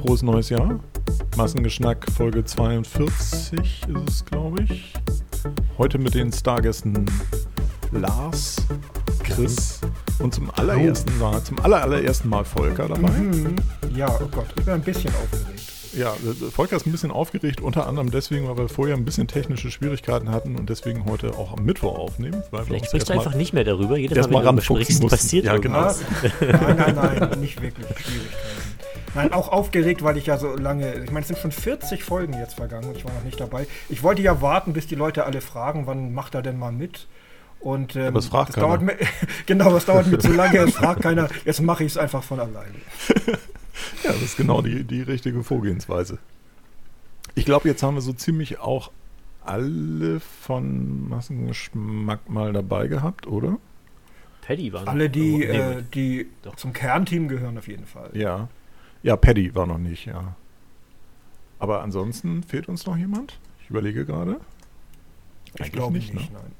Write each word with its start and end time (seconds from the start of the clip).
frohes 0.00 0.22
neues 0.22 0.48
Jahr. 0.48 0.80
Massengeschnack 1.36 2.06
Folge 2.16 2.44
42 2.44 3.60
ist 3.60 4.08
es, 4.08 4.24
glaube 4.24 4.62
ich. 4.62 4.92
Heute 5.78 5.98
mit 5.98 6.14
den 6.14 6.32
Stargästen 6.32 7.06
Lars, 7.92 8.56
Chris 9.22 9.80
und 10.18 10.34
zum 10.34 10.50
allerersten 10.50 11.16
Mal, 11.18 11.42
zum 11.42 11.58
aller, 11.60 11.82
allerersten 11.82 12.28
Mal 12.28 12.44
Volker 12.44 12.88
dabei. 12.88 13.10
Mhm. 13.10 13.56
Ja, 13.94 14.08
oh 14.20 14.28
Gott, 14.30 14.46
ich 14.56 14.64
bin 14.64 14.74
ein 14.74 14.82
bisschen 14.82 15.10
aufgeregt. 15.10 15.60
Ja, 15.96 16.12
Volker 16.50 16.74
ist 16.74 16.86
ein 16.86 16.92
bisschen 16.92 17.12
aufgeregt, 17.12 17.60
unter 17.60 17.86
anderem 17.86 18.10
deswegen, 18.10 18.48
weil 18.48 18.56
wir 18.56 18.68
vorher 18.68 18.96
ein 18.96 19.04
bisschen 19.04 19.28
technische 19.28 19.70
Schwierigkeiten 19.70 20.30
hatten 20.32 20.56
und 20.56 20.68
deswegen 20.68 21.04
heute 21.04 21.34
auch 21.34 21.56
am 21.56 21.64
Mittwoch 21.64 21.96
aufnehmen. 21.96 22.42
Weil 22.50 22.64
Vielleicht 22.64 22.86
sprichst 22.86 23.10
du 23.10 23.12
einfach 23.12 23.36
nicht 23.36 23.52
mehr 23.52 23.62
darüber. 23.62 23.96
Jedes 23.96 24.28
Mal, 24.28 24.42
mal 24.42 24.44
wenn 24.44 24.56
du 24.56 24.62
sprichst, 24.62 25.06
passiert 25.06 25.44
Ja, 25.44 25.54
irgendwas. 25.54 26.00
Nein, 26.40 26.76
nein, 26.76 26.94
nein, 26.96 27.40
nicht 27.40 27.62
wirklich 27.62 27.86
Schwierigkeiten. 27.86 28.63
Nein, 29.14 29.32
auch 29.32 29.48
aufgeregt, 29.50 30.02
weil 30.02 30.16
ich 30.16 30.26
ja 30.26 30.36
so 30.38 30.56
lange, 30.56 30.94
ich 31.04 31.10
meine, 31.10 31.20
es 31.22 31.28
sind 31.28 31.38
schon 31.38 31.52
40 31.52 32.02
Folgen 32.04 32.32
jetzt 32.34 32.54
vergangen 32.54 32.88
und 32.88 32.96
ich 32.96 33.04
war 33.04 33.12
noch 33.12 33.24
nicht 33.24 33.38
dabei. 33.40 33.66
Ich 33.88 34.02
wollte 34.02 34.22
ja 34.22 34.40
warten, 34.42 34.72
bis 34.72 34.86
die 34.86 34.94
Leute 34.96 35.24
alle 35.24 35.40
fragen, 35.40 35.86
wann 35.86 36.12
macht 36.14 36.34
er 36.34 36.42
denn 36.42 36.58
mal 36.58 36.72
mit? 36.72 37.06
Und 37.60 37.96
ähm, 37.96 38.08
Aber 38.08 38.18
es 38.18 38.26
fragt 38.26 38.50
das 38.50 38.54
keiner. 38.56 38.66
dauert 38.68 38.82
mir, 38.82 38.96
genau, 39.46 39.72
das 39.72 39.86
dauert 39.86 40.06
mir 40.08 40.18
zu 40.18 40.32
lange, 40.34 40.58
es 40.58 40.74
fragt 40.74 41.02
keiner. 41.02 41.28
Jetzt 41.44 41.62
mache 41.62 41.84
ich 41.84 41.92
es 41.92 41.96
einfach 41.98 42.22
von 42.22 42.40
alleine. 42.40 42.74
Ja, 44.02 44.12
das 44.12 44.22
ist 44.22 44.36
genau 44.36 44.60
die, 44.62 44.84
die 44.84 45.02
richtige 45.02 45.42
Vorgehensweise. 45.42 46.18
Ich 47.34 47.44
glaube, 47.44 47.68
jetzt 47.68 47.82
haben 47.82 47.94
wir 47.94 48.02
so 48.02 48.12
ziemlich 48.12 48.58
auch 48.60 48.90
alle 49.44 50.20
von 50.20 51.08
Massengeschmack 51.08 52.28
mal 52.28 52.52
dabei 52.52 52.86
gehabt, 52.86 53.26
oder? 53.26 53.58
Paddy 54.42 54.72
war 54.72 54.82
noch- 54.82 54.88
Alle, 54.92 55.08
die, 55.10 55.42
äh, 55.44 55.82
die 55.94 56.26
Doch. 56.42 56.56
zum 56.56 56.72
Kernteam 56.72 57.28
gehören 57.28 57.56
auf 57.58 57.66
jeden 57.68 57.86
Fall. 57.86 58.10
Ja. 58.12 58.48
Ja, 59.04 59.16
Paddy 59.16 59.54
war 59.54 59.66
noch 59.66 59.76
nicht, 59.78 60.06
ja. 60.06 60.34
Aber 61.58 61.82
ansonsten 61.82 62.42
fehlt 62.42 62.68
uns 62.68 62.86
noch 62.86 62.96
jemand? 62.96 63.38
Ich 63.62 63.68
überlege 63.68 64.06
gerade. 64.06 64.40
ich 65.58 65.70
glaube 65.70 65.92
nicht, 65.92 66.14
nicht, 66.14 66.32
ne? 66.32 66.38
nein. 66.42 66.52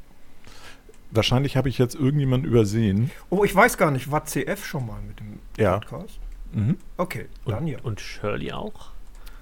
Wahrscheinlich 1.11 1.57
habe 1.57 1.71
ich 1.71 1.79
jetzt 1.79 1.95
irgendjemanden 1.95 2.49
übersehen. 2.51 3.11
Oh, 3.31 3.45
ich 3.45 3.55
weiß 3.55 3.79
gar 3.79 3.91
nicht, 3.91 4.11
war 4.11 4.27
CF 4.27 4.63
schon 4.65 4.87
mal 4.87 5.01
mit 5.01 5.21
dem 5.21 5.39
Ja. 5.57 5.79
Podcast? 5.79 6.21
Mhm. 6.53 6.77
Okay, 6.99 7.27
dann 7.47 7.63
und, 7.65 7.67
ja. 7.67 7.79
und 7.83 8.01
Shirley 8.01 8.53
auch? 8.53 8.91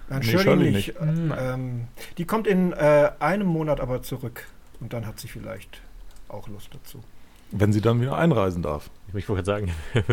Nein, 0.08 0.20
Nee, 0.20 0.26
Shirley, 0.26 0.42
Shirley 0.42 0.70
nicht. 0.70 0.94
Ähm, 1.00 1.88
die 2.18 2.24
kommt 2.24 2.46
in 2.46 2.72
äh, 2.72 3.10
einem 3.18 3.48
Monat 3.48 3.80
aber 3.80 4.02
zurück. 4.02 4.46
Und 4.78 4.92
dann 4.92 5.06
hat 5.06 5.18
sie 5.18 5.28
vielleicht 5.28 5.82
auch 6.28 6.46
Lust 6.46 6.72
dazu. 6.72 7.02
Wenn 7.52 7.72
sie 7.72 7.80
dann 7.80 8.00
wieder 8.00 8.16
einreisen 8.16 8.62
darf. 8.62 8.90
Ich 9.08 9.28
wollte 9.28 9.42
gerade 9.42 9.44
sagen. 9.44 9.72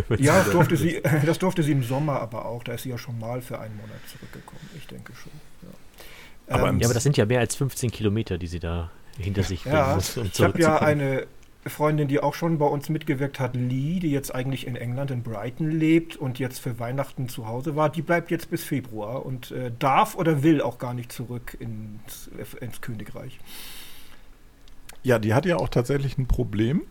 Ja, 0.17 0.43
das 0.43 0.51
durfte, 0.51 0.75
sie, 0.77 1.01
das 1.25 1.39
durfte 1.39 1.63
sie 1.63 1.71
im 1.71 1.83
Sommer 1.83 2.19
aber 2.19 2.45
auch. 2.45 2.63
Da 2.63 2.73
ist 2.73 2.83
sie 2.83 2.89
ja 2.89 2.97
schon 2.97 3.17
mal 3.17 3.41
für 3.41 3.59
einen 3.59 3.75
Monat 3.77 3.99
zurückgekommen. 4.11 4.69
Ich 4.77 4.87
denke 4.87 5.13
schon. 5.15 5.31
Ja, 5.61 6.55
Aber 6.55 6.69
im 6.69 6.79
Ja, 6.79 6.87
aber 6.87 6.93
das 6.93 7.03
sind 7.03 7.17
ja 7.17 7.25
mehr 7.25 7.39
als 7.39 7.55
15 7.55 7.91
Kilometer, 7.91 8.37
die 8.37 8.47
sie 8.47 8.59
da 8.59 8.91
hinter 9.17 9.43
sich 9.43 9.63
bringen 9.63 9.75
ja 9.75 9.95
muss, 9.95 10.17
um 10.17 10.25
ich 10.25 10.41
habe 10.41 10.59
ja 10.59 10.77
eine 10.79 11.27
Freundin, 11.65 12.07
die 12.07 12.19
auch 12.21 12.33
schon 12.33 12.57
bei 12.57 12.65
uns 12.65 12.89
mitgewirkt 12.89 13.39
hat, 13.39 13.55
Lee, 13.55 13.99
die 13.99 14.11
jetzt 14.11 14.33
eigentlich 14.33 14.65
in 14.65 14.75
England, 14.75 15.11
in 15.11 15.23
Brighton 15.23 15.69
lebt 15.71 16.15
und 16.15 16.39
jetzt 16.39 16.59
für 16.59 16.79
Weihnachten 16.79 17.27
zu 17.27 17.47
Hause 17.47 17.75
war. 17.75 17.89
Die 17.89 18.01
bleibt 18.01 18.31
jetzt 18.31 18.49
bis 18.49 18.63
Februar 18.63 19.25
und 19.25 19.51
äh, 19.51 19.71
darf 19.77 20.15
oder 20.15 20.41
will 20.41 20.61
auch 20.61 20.77
gar 20.77 20.93
nicht 20.93 21.11
zurück 21.11 21.57
ins, 21.59 22.29
ins 22.59 22.81
Königreich. 22.81 23.39
Ja, 25.03 25.19
die 25.19 25.33
hat 25.33 25.45
ja 25.45 25.57
auch 25.57 25.69
tatsächlich 25.69 26.17
ein 26.17 26.27
Problem, 26.27 26.83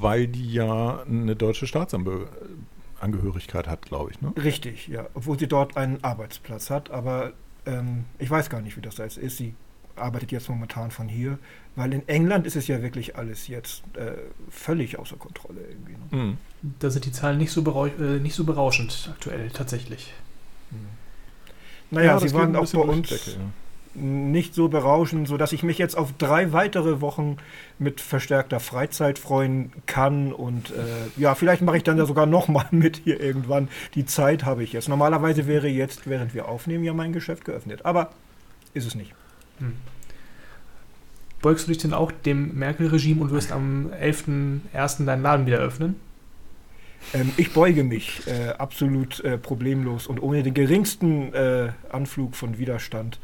weil 0.00 0.26
die 0.26 0.52
ja 0.52 1.02
eine 1.02 1.36
deutsche 1.36 1.66
Staatsangehörigkeit 1.66 3.68
hat, 3.68 3.82
glaube 3.82 4.10
ich. 4.10 4.20
Ne? 4.20 4.32
Richtig, 4.36 4.88
ja. 4.88 5.06
Obwohl 5.14 5.38
sie 5.38 5.46
dort 5.46 5.76
einen 5.76 6.02
Arbeitsplatz 6.02 6.70
hat, 6.70 6.90
aber 6.90 7.32
ähm, 7.66 8.04
ich 8.18 8.30
weiß 8.30 8.50
gar 8.50 8.60
nicht, 8.60 8.76
wie 8.76 8.80
das 8.80 8.96
da 8.96 9.04
jetzt 9.04 9.18
ist. 9.18 9.36
Sie 9.36 9.54
arbeitet 9.96 10.32
jetzt 10.32 10.48
momentan 10.48 10.90
von 10.90 11.08
hier, 11.08 11.38
weil 11.76 11.92
in 11.92 12.08
England 12.08 12.46
ist 12.46 12.56
es 12.56 12.66
ja 12.66 12.82
wirklich 12.82 13.16
alles 13.16 13.46
jetzt 13.46 13.84
äh, 13.96 14.14
völlig 14.50 14.98
außer 14.98 15.16
Kontrolle 15.16 15.60
irgendwie. 15.60 15.92
Ne? 15.92 15.98
Mhm. 16.10 16.38
Da 16.80 16.90
sind 16.90 17.04
die 17.04 17.12
Zahlen 17.12 17.38
nicht 17.38 17.52
so, 17.52 17.62
berau 17.62 17.86
äh, 17.86 18.18
nicht 18.18 18.34
so 18.34 18.44
berauschend 18.44 19.10
aktuell, 19.12 19.50
tatsächlich. 19.50 20.12
Naja, 21.90 22.14
das 22.14 22.30
sie 22.30 22.32
waren 22.32 22.56
auch 22.56 22.72
bei 22.72 22.80
uns 22.80 23.08
Decke, 23.08 23.30
ja. 23.30 23.36
Nicht 23.94 24.54
so 24.54 24.68
berauschend, 24.68 25.28
sodass 25.28 25.52
ich 25.52 25.62
mich 25.62 25.78
jetzt 25.78 25.96
auf 25.96 26.12
drei 26.18 26.52
weitere 26.52 27.00
Wochen 27.00 27.36
mit 27.78 28.00
verstärkter 28.00 28.60
Freizeit 28.60 29.18
freuen 29.18 29.72
kann. 29.86 30.32
Und 30.32 30.70
äh, 30.70 31.20
ja, 31.20 31.34
vielleicht 31.34 31.62
mache 31.62 31.76
ich 31.76 31.84
dann 31.84 31.98
ja 31.98 32.06
sogar 32.06 32.26
nochmal 32.26 32.66
mit 32.70 32.98
hier 33.04 33.20
irgendwann. 33.20 33.68
Die 33.94 34.06
Zeit 34.06 34.44
habe 34.44 34.64
ich 34.64 34.72
jetzt. 34.72 34.88
Normalerweise 34.88 35.46
wäre 35.46 35.68
jetzt, 35.68 36.08
während 36.08 36.34
wir 36.34 36.48
aufnehmen, 36.48 36.84
ja 36.84 36.92
mein 36.92 37.12
Geschäft 37.12 37.44
geöffnet. 37.44 37.84
Aber 37.84 38.10
ist 38.72 38.86
es 38.86 38.94
nicht. 38.94 39.14
Beugst 41.40 41.66
du 41.66 41.72
dich 41.72 41.78
denn 41.78 41.92
auch 41.92 42.10
dem 42.10 42.58
Merkel-Regime 42.58 43.20
und 43.20 43.30
wirst 43.30 43.52
am 43.52 43.90
11.01. 43.92 45.04
deinen 45.04 45.22
Laden 45.22 45.46
wieder 45.46 45.58
öffnen? 45.58 45.96
Ähm, 47.12 47.32
ich 47.36 47.52
beuge 47.52 47.84
mich 47.84 48.22
äh, 48.26 48.50
absolut 48.50 49.20
äh, 49.20 49.36
problemlos 49.36 50.06
und 50.06 50.22
ohne 50.22 50.42
den 50.42 50.54
geringsten 50.54 51.34
äh, 51.34 51.70
Anflug 51.90 52.34
von 52.34 52.58
Widerstand. 52.58 53.20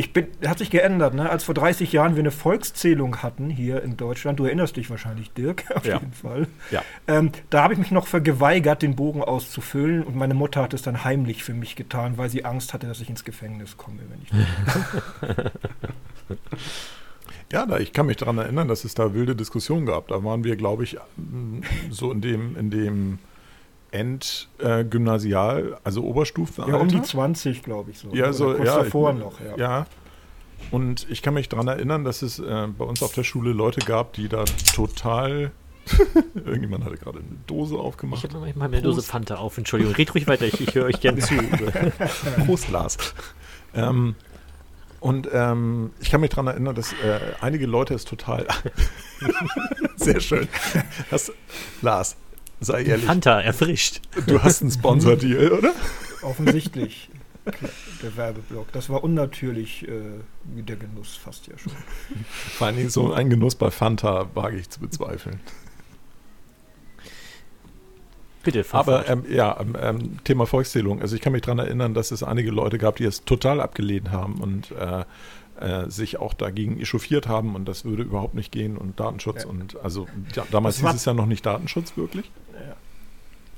Ich 0.00 0.12
bin, 0.12 0.28
hat 0.46 0.58
sich 0.58 0.70
geändert, 0.70 1.14
ne? 1.14 1.28
Als 1.28 1.42
vor 1.42 1.56
30 1.56 1.90
Jahren 1.92 2.14
wir 2.14 2.20
eine 2.20 2.30
Volkszählung 2.30 3.20
hatten 3.24 3.50
hier 3.50 3.82
in 3.82 3.96
Deutschland, 3.96 4.38
du 4.38 4.44
erinnerst 4.44 4.76
dich 4.76 4.88
wahrscheinlich, 4.90 5.32
Dirk, 5.32 5.64
auf 5.74 5.84
Ja. 5.84 5.94
jeden 5.98 6.12
Fall. 6.12 6.46
Ja. 6.70 6.84
Ähm, 7.08 7.32
da 7.50 7.64
habe 7.64 7.72
ich 7.72 7.80
mich 7.80 7.90
noch 7.90 8.06
für 8.06 8.22
geweigert, 8.22 8.82
den 8.82 8.94
Bogen 8.94 9.24
auszufüllen 9.24 10.04
und 10.04 10.14
meine 10.14 10.34
Mutter 10.34 10.62
hat 10.62 10.72
es 10.72 10.82
dann 10.82 11.02
heimlich 11.02 11.42
für 11.42 11.52
mich 11.52 11.74
getan, 11.74 12.16
weil 12.16 12.30
sie 12.30 12.44
Angst 12.44 12.74
hatte, 12.74 12.86
dass 12.86 13.00
ich 13.00 13.10
ins 13.10 13.24
Gefängnis 13.24 13.76
komme, 13.76 13.98
wenn 14.08 14.22
ich 14.22 14.30
Ja, 17.52 17.66
da, 17.66 17.78
ich 17.78 17.92
kann 17.92 18.06
mich 18.06 18.18
daran 18.18 18.38
erinnern, 18.38 18.68
dass 18.68 18.84
es 18.84 18.94
da 18.94 19.14
wilde 19.14 19.34
Diskussionen 19.34 19.86
gab. 19.86 20.08
Da 20.08 20.22
waren 20.22 20.44
wir, 20.44 20.56
glaube 20.56 20.84
ich, 20.84 20.96
so 21.90 22.12
in 22.12 22.20
dem, 22.20 22.56
in 22.56 22.70
dem 22.70 23.18
Endgymnasial, 23.90 25.78
also 25.84 26.02
Oberstufe. 26.04 26.64
ja, 26.68 26.76
um 26.76 26.88
die 26.88 27.02
20, 27.02 27.62
glaube 27.62 27.90
ich 27.90 27.98
so. 27.98 28.10
Ja, 28.14 28.32
so, 28.32 28.52
kurz 28.54 28.66
ja. 28.66 28.78
davor 28.82 29.12
ich- 29.12 29.18
noch, 29.18 29.40
ja. 29.40 29.56
Ja. 29.56 29.86
Und 30.70 31.06
ich 31.08 31.22
kann 31.22 31.34
mich 31.34 31.48
daran 31.48 31.68
erinnern, 31.68 32.04
dass 32.04 32.22
es 32.22 32.38
äh, 32.40 32.66
bei 32.76 32.84
uns 32.84 33.02
auf 33.02 33.14
der 33.14 33.22
Schule 33.22 33.52
Leute 33.52 33.80
gab, 33.80 34.12
die 34.14 34.28
da 34.28 34.44
total. 34.74 35.52
Irgendjemand 36.34 36.84
hatte 36.84 36.96
gerade 36.96 37.20
eine 37.20 37.28
Dose 37.46 37.74
Ich 37.76 37.80
aufgemacht. 37.80 38.24
habe 38.24 38.38
manchmal 38.40 38.68
eine 38.68 38.82
Dose 38.82 38.96
Prost. 38.96 39.10
Fanta 39.10 39.36
auf. 39.36 39.56
Entschuldigung, 39.56 39.94
red 39.94 40.14
ruhig 40.14 40.26
weiter, 40.26 40.44
ich, 40.46 40.60
ich 40.60 40.74
höre 40.74 40.86
euch 40.86 41.00
gern 41.00 41.18
zu. 41.20 41.34
Prost, 42.44 42.70
Lars. 42.70 42.98
ähm, 43.74 44.14
und 45.00 45.28
ähm, 45.32 45.92
ich 46.00 46.10
kann 46.10 46.20
mich 46.20 46.30
daran 46.30 46.48
erinnern, 46.48 46.74
dass 46.74 46.92
äh, 46.92 47.20
einige 47.40 47.66
Leute 47.66 47.94
es 47.94 48.04
total. 48.04 48.46
Sehr 49.96 50.18
schön. 50.20 50.48
Das, 51.10 51.32
Lars, 51.82 52.16
sei 52.60 52.82
ehrlich, 52.82 53.06
Fanta 53.06 53.40
erfrischt. 53.40 54.00
du 54.26 54.42
hast 54.42 54.62
einen 54.62 54.70
Sponsor-Deal, 54.70 55.52
oder? 55.52 55.72
Offensichtlich. 56.22 57.10
Der 58.02 58.16
Werbeblock. 58.16 58.70
Das 58.72 58.90
war 58.90 59.02
unnatürlich, 59.02 59.88
äh, 59.88 60.20
wie 60.44 60.62
der 60.62 60.76
Genuss 60.76 61.16
fast 61.16 61.46
ja 61.46 61.56
schon. 61.56 61.72
Vor 62.28 62.66
allen 62.66 62.76
Dingen 62.76 62.90
so 62.90 63.12
ein 63.12 63.30
Genuss 63.30 63.54
bei 63.54 63.70
Fanta 63.70 64.28
wage 64.34 64.58
ich 64.58 64.68
zu 64.68 64.80
bezweifeln. 64.80 65.40
Bitte, 68.42 68.64
fahr 68.64 68.80
Aber 68.80 69.08
ähm, 69.08 69.24
ja, 69.28 69.58
ähm, 69.60 69.76
ähm, 69.80 70.24
Thema 70.24 70.46
Volkszählung. 70.46 71.00
Also 71.02 71.16
ich 71.16 71.22
kann 71.22 71.32
mich 71.32 71.42
daran 71.42 71.58
erinnern, 71.58 71.94
dass 71.94 72.10
es 72.10 72.22
einige 72.22 72.50
Leute 72.50 72.78
gab, 72.78 72.96
die 72.96 73.04
es 73.04 73.24
total 73.24 73.60
abgelehnt 73.60 74.10
haben 74.10 74.40
und 74.40 74.70
äh, 74.72 75.04
äh, 75.60 75.90
sich 75.90 76.18
auch 76.18 76.34
dagegen 76.34 76.80
echauffiert 76.80 77.28
haben 77.28 77.54
und 77.54 77.66
das 77.66 77.84
würde 77.84 78.02
überhaupt 78.02 78.34
nicht 78.34 78.52
gehen 78.52 78.76
und 78.76 78.98
Datenschutz 79.00 79.42
Ja. 79.44 79.48
und 79.50 79.76
also 79.82 80.06
ja, 80.34 80.44
damals 80.50 80.80
Das 80.80 80.90
hieß 80.92 81.00
es 81.00 81.04
ja 81.04 81.14
noch 81.14 81.26
nicht 81.26 81.44
Datenschutz 81.46 81.96
wirklich. 81.96 82.30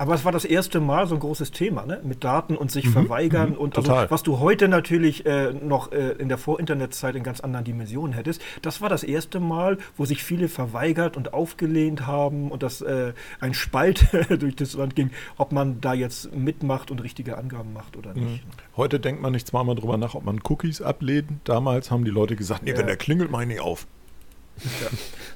Aber 0.01 0.15
es 0.15 0.25
war 0.25 0.33
das 0.33 0.47
erste 0.47 0.81
Mal 0.81 1.07
so 1.07 1.15
ein 1.15 1.21
großes 1.21 1.51
Thema, 1.53 1.85
ne? 1.85 2.01
Mit 2.03 2.25
Daten 2.25 2.57
und 2.57 2.71
sich 2.71 2.87
Mhm, 2.87 2.93
verweigern 2.93 3.51
mhm, 3.51 3.57
und 3.59 3.77
also, 3.77 3.93
was 4.09 4.23
du 4.23 4.39
heute 4.39 4.67
natürlich 4.67 5.27
äh, 5.27 5.53
noch 5.53 5.93
äh, 5.93 6.13
in 6.13 6.31
der 6.31 6.39
Vor-Internet-Zeit 6.39 7.17
in 7.17 7.23
ganz 7.23 7.41
anderen 7.41 7.67
Dimensionen 7.67 8.15
hättest. 8.15 8.41
Das 8.63 8.81
war 8.81 8.89
das 8.89 9.03
erste 9.03 9.41
Mal, 9.41 9.77
wo 9.99 10.07
sich 10.07 10.25
viele 10.25 10.49
verweigert 10.49 11.19
und 11.19 11.35
aufgelehnt 11.35 12.07
haben 12.07 12.51
und 12.51 12.63
dass 12.63 12.81
äh, 12.81 13.13
ein 13.41 13.53
Spalt 13.53 14.07
durch 14.41 14.57
das 14.57 14.73
Land 14.73 14.97
ging, 14.97 15.11
ob 15.37 15.53
man 15.53 15.83
da 15.83 15.93
jetzt 15.93 16.35
mitmacht 16.35 16.91
und 16.91 17.03
richtige 17.03 17.37
Angaben 17.37 17.75
macht 17.75 17.99
oder 17.99 18.15
nicht. 18.15 18.43
Heute 18.79 19.01
denkt 19.01 19.21
man 19.21 19.33
nicht 19.33 19.49
zweimal 19.49 19.75
drüber 19.75 19.99
nach, 19.99 20.15
ob 20.15 20.25
man 20.25 20.41
Cookies 20.49 20.81
ablehnt. 20.81 21.31
Damals 21.45 21.91
haben 21.91 22.07
die 22.07 22.11
Leute 22.11 22.37
gesagt, 22.37 22.63
nee, 22.63 22.71
Ja. 22.71 22.79
wenn 22.79 22.87
der 22.87 22.97
klingelt, 22.97 23.31
mach 23.31 23.43
ich 23.43 23.49
nicht 23.49 23.61
auf. 23.61 23.87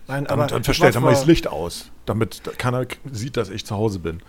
Nein, 0.06 0.25
Dann, 0.26 0.38
dann 0.38 0.50
was 0.50 0.64
verstellt 0.64 0.94
er 0.94 1.00
mal 1.00 1.10
das 1.10 1.25
Licht 1.26 1.46
aus, 1.49 1.90
damit 2.05 2.43
keiner 2.58 2.87
sieht, 3.10 3.37
dass 3.37 3.49
ich 3.49 3.64
zu 3.64 3.75
Hause 3.75 3.99
bin. 3.99 4.20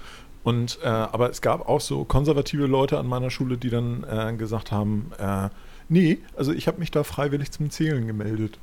Und 0.46 0.80
äh, 0.84 0.88
aber 0.88 1.30
es 1.32 1.42
gab 1.42 1.68
auch 1.68 1.82
so 1.82 2.06
konservative 2.06 2.68
Leute 2.68 2.98
an 3.00 3.08
meiner 3.08 3.30
Schule, 3.32 3.58
die 3.58 3.70
dann 3.70 4.04
äh, 4.10 4.34
gesagt 4.38 4.72
haben, 4.72 5.12
äh, 5.20 5.50
nee, 5.90 6.20
also 6.38 6.54
ich 6.54 6.68
habe 6.68 6.80
mich 6.80 6.92
da 6.92 7.04
freiwillig 7.04 7.52
zum 7.52 7.70
Zählen 7.72 8.06
gemeldet. 8.08 8.60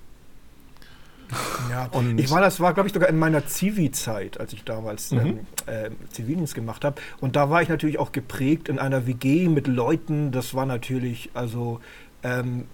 Ja, 1.71 1.87
Und- 1.93 2.19
ich 2.21 2.31
war, 2.31 2.41
das 2.41 2.61
war, 2.61 2.73
glaube 2.75 2.87
ich, 2.89 2.93
sogar 2.95 3.09
in 3.09 3.19
meiner 3.19 3.47
Zivi-Zeit, 3.47 4.39
als 4.39 4.53
ich 4.53 4.65
damals 4.65 5.11
Mhm. 5.13 5.19
ähm, 5.21 5.39
äh, 5.67 5.91
Zivildienst 6.11 6.55
gemacht 6.55 6.85
habe. 6.85 7.01
Und 7.21 7.37
da 7.37 7.51
war 7.51 7.63
ich 7.63 7.69
natürlich 7.69 7.99
auch 7.99 8.13
geprägt 8.13 8.69
in 8.69 8.79
einer 8.79 9.07
WG 9.07 9.49
mit 9.49 9.67
Leuten. 9.67 10.31
Das 10.31 10.55
war 10.55 10.67
natürlich, 10.67 11.31
also, 11.35 11.81
ähm, 12.25 12.67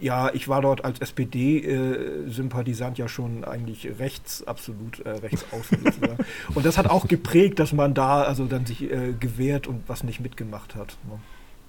ja, 0.00 0.30
ich 0.32 0.48
war 0.48 0.62
dort 0.62 0.84
als 0.84 1.00
SPD-Sympathisant 1.00 2.98
ja 2.98 3.08
schon 3.08 3.44
eigentlich 3.44 3.98
rechts, 3.98 4.46
absolut 4.46 5.00
äh, 5.00 5.10
rechts 5.10 5.44
außen. 5.52 5.78
sozusagen. 5.84 6.24
und 6.54 6.64
das 6.64 6.78
hat 6.78 6.88
auch 6.88 7.06
geprägt, 7.06 7.58
dass 7.58 7.72
man 7.72 7.94
da 7.94 8.22
also 8.22 8.46
dann 8.46 8.64
sich 8.66 8.90
äh, 8.90 9.12
gewehrt 9.18 9.66
und 9.66 9.82
was 9.86 10.02
nicht 10.02 10.20
mitgemacht 10.20 10.74
hat. 10.74 10.96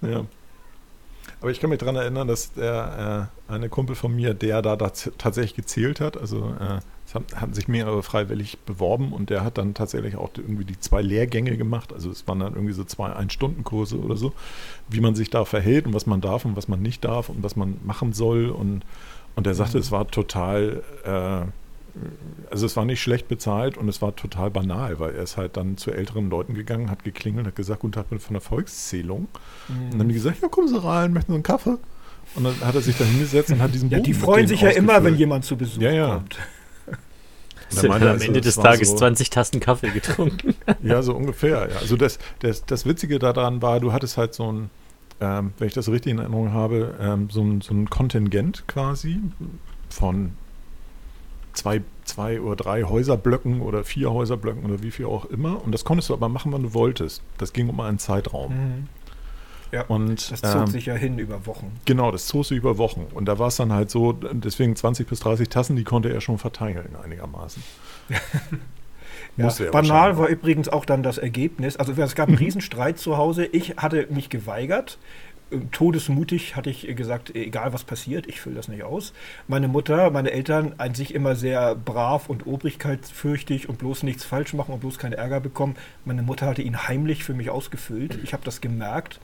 Ne? 0.02 0.10
Ja. 0.12 0.26
Aber 1.42 1.52
ich 1.52 1.60
kann 1.60 1.70
mich 1.70 1.80
daran 1.80 1.96
erinnern, 1.98 2.28
dass 2.28 2.54
der 2.54 3.30
äh, 3.50 3.52
eine 3.52 3.70
Kumpel 3.70 3.96
von 3.96 4.16
mir, 4.16 4.34
der 4.34 4.62
da 4.62 4.74
tats- 4.76 5.12
tatsächlich 5.18 5.56
gezählt 5.56 6.00
hat, 6.00 6.18
also 6.18 6.56
äh, 6.60 6.80
es 7.08 7.16
haben, 7.16 7.26
haben 7.36 7.54
sich 7.54 7.68
mehrere 7.70 8.04
freiwillig 8.04 8.58
beworben 8.66 9.14
und 9.14 9.30
der 9.30 9.44
hat 9.44 9.58
dann 9.58 9.74
tatsächlich 9.74 10.18
auch 10.18 10.30
irgendwie 10.36 10.66
die 10.66 10.78
zwei 10.80 11.02
Lehrgänge 11.02 11.56
gemacht. 11.58 11.94
Also 11.94 12.12
es 12.12 12.28
waren 12.28 12.40
dann 12.40 12.54
irgendwie 12.54 12.74
so 12.74 12.84
zwei 12.84 13.14
Ein-Stunden-Kurse 13.14 13.98
oder 13.98 14.18
so, 14.18 14.34
wie 14.90 15.00
man 15.00 15.16
sich 15.16 15.30
da 15.30 15.46
verhält 15.46 15.86
und 15.88 15.94
was 15.94 16.06
man 16.06 16.20
darf 16.22 16.44
und 16.46 16.58
was 16.58 16.68
man 16.68 16.82
nicht 16.82 17.06
darf 17.06 17.30
und 17.30 17.42
was 17.44 17.56
man 17.56 17.78
machen 17.86 18.12
soll. 18.14 18.50
Und, 18.50 18.82
und 19.36 19.46
der 19.46 19.54
sagte, 19.56 19.78
Mhm. 19.78 19.82
es 19.82 19.92
war 19.92 20.08
total, 20.12 20.84
äh, 21.06 21.50
also 22.52 22.66
es 22.66 22.76
war 22.76 22.84
nicht 22.86 23.02
schlecht 23.02 23.28
bezahlt 23.30 23.78
und 23.78 23.88
es 23.88 24.02
war 24.02 24.16
total 24.16 24.52
banal, 24.52 25.00
weil 25.00 25.16
er 25.16 25.24
ist 25.24 25.38
halt 25.38 25.56
dann 25.58 25.78
zu 25.78 25.92
älteren 25.92 26.30
Leuten 26.30 26.54
gegangen, 26.56 26.92
hat 26.92 27.04
geklingelt, 27.06 27.48
hat 27.48 27.56
gesagt, 27.56 27.80
guten 27.80 27.94
Tag, 27.94 28.10
bin 28.10 28.20
von 28.20 28.34
der 28.34 28.42
Volkszählung. 28.42 29.28
Und 29.70 29.92
dann 29.92 30.02
haben 30.02 30.08
die 30.10 30.14
gesagt, 30.16 30.42
ja, 30.42 30.48
kommen 30.50 30.68
Sie 30.68 30.78
rein, 30.84 31.14
möchten 31.14 31.32
Sie 31.32 31.36
einen 31.36 31.44
Kaffee? 31.44 31.78
Und 32.36 32.44
dann 32.44 32.60
hat 32.60 32.76
er 32.76 32.82
sich 32.82 32.98
da 32.98 33.06
hingesetzt 33.06 33.50
und 33.52 33.62
hat 33.62 33.74
diesen 33.74 33.90
Ja, 33.90 33.98
Bogen 33.98 34.04
die 34.04 34.14
mit 34.14 34.22
freuen 34.22 34.48
sich 34.48 34.60
ja 34.62 34.70
immer, 34.72 35.04
wenn 35.06 35.16
jemand 35.16 35.46
zu 35.46 35.56
Besuch 35.56 35.82
Ja, 35.82 35.92
ja. 35.92 36.16
kommt. 36.16 36.38
Und 37.76 37.84
er 38.02 38.12
Am 38.12 38.22
Ende 38.22 38.40
es 38.40 38.46
des 38.46 38.56
Tages 38.56 38.90
so- 38.92 38.96
20 38.98 39.30
Tassen 39.30 39.60
Kaffee 39.60 39.90
getrunken. 39.90 40.56
Ja, 40.84 41.02
so 41.02 41.14
ungefähr. 41.16 41.70
Ja. 41.70 41.78
Also 41.78 41.96
das, 41.98 42.20
das, 42.40 42.66
das 42.66 42.86
Witzige 42.86 43.20
daran 43.20 43.62
war, 43.62 43.80
du 43.80 43.92
hattest 43.94 44.18
halt 44.18 44.34
so 44.34 44.52
ein, 44.52 44.70
ähm, 45.20 45.54
wenn 45.58 45.68
ich 45.68 45.74
das 45.74 45.90
richtig 45.90 46.12
in 46.12 46.20
Erinnerung 46.20 46.54
habe, 46.54 46.96
ähm, 47.02 47.30
so, 47.32 47.42
ein, 47.42 47.62
so 47.62 47.74
ein 47.74 47.90
Kontingent 47.90 48.64
quasi 48.68 49.20
von 49.90 50.34
zwei, 51.54 51.82
zwei 52.06 52.40
oder 52.40 52.56
drei 52.56 52.84
Häuserblöcken 52.84 53.62
oder 53.62 53.84
vier 53.84 54.12
Häuserblöcken 54.12 54.64
oder 54.66 54.84
wie 54.84 54.92
viel 54.92 55.06
auch 55.06 55.26
immer. 55.26 55.64
Und 55.64 55.72
das 55.72 55.84
konntest 55.84 56.10
du 56.10 56.14
aber 56.14 56.30
machen, 56.30 56.52
wann 56.52 56.64
du 56.64 56.74
wolltest. 56.74 57.22
Das 57.38 57.52
ging 57.54 57.68
um 57.70 57.80
einen 57.80 58.00
Zeitraum. 58.00 58.54
Mhm. 58.54 58.88
Ja, 59.72 59.84
Und 59.84 60.32
das 60.32 60.42
zog 60.42 60.62
ähm, 60.62 60.68
sich 60.68 60.86
ja 60.86 60.96
hin 60.96 61.20
über 61.20 61.46
Wochen. 61.46 61.72
Genau, 61.86 62.12
das 62.12 62.28
zog 62.28 62.46
sich 62.46 62.58
über 62.58 62.78
Wochen. 62.78 63.08
Und 63.14 63.26
da 63.26 63.40
war 63.40 63.48
es 63.48 63.58
dann 63.58 63.74
halt 63.74 63.90
so, 63.90 64.14
deswegen 64.14 64.76
20 64.76 65.08
bis 65.08 65.20
30 65.20 65.50
Tassen, 65.50 65.76
die 65.76 65.84
konnte 65.84 66.10
er 66.12 66.22
schon 66.22 66.38
verteilen 66.38 66.96
einigermaßen. 67.04 67.64
Ja, 69.38 69.54
banal 69.72 70.18
war 70.18 70.30
übrigens 70.30 70.68
auch 70.68 70.84
dann 70.84 71.04
das 71.04 71.20
Ergebnis. 71.20 71.78
Also 71.78 71.94
es 71.94 72.16
gab 72.16 72.28
einen 72.28 72.38
Riesenstreit 72.38 72.98
zu 72.98 73.18
Hause. 73.18 73.46
Ich 73.46 73.78
hatte 73.78 74.08
mich 74.10 74.30
geweigert. 74.30 74.98
Äh, 75.52 75.60
Todesmutig 75.72 76.56
hatte 76.56 76.70
ich 76.70 76.88
gesagt, 76.96 77.36
egal 77.36 77.72
was 77.74 77.84
passiert, 77.84 78.28
ich 78.28 78.42
fülle 78.42 78.56
das 78.56 78.68
nicht 78.68 78.84
aus. 78.84 79.14
Meine 79.48 79.68
Mutter, 79.68 80.10
meine 80.10 80.32
Eltern, 80.32 80.74
an 80.78 80.96
sich 80.96 81.14
immer 81.14 81.36
sehr 81.36 81.76
brav 81.76 82.30
und 82.30 82.48
obrigkeitsfürchtig 82.48 83.70
und 83.70 83.78
bloß 83.78 84.04
nichts 84.04 84.24
falsch 84.24 84.54
machen 84.54 84.74
und 84.74 84.80
bloß 84.80 84.98
keinen 84.98 85.14
Ärger 85.14 85.40
bekommen. 85.40 85.76
Meine 86.04 86.24
Mutter 86.24 86.48
hatte 86.48 86.64
ihn 86.64 86.88
heimlich 86.88 87.24
für 87.24 87.34
mich 87.34 87.50
ausgefüllt. 87.50 88.18
Ich 88.24 88.34
habe 88.34 88.44
das 88.44 88.60
gemerkt, 88.60 89.20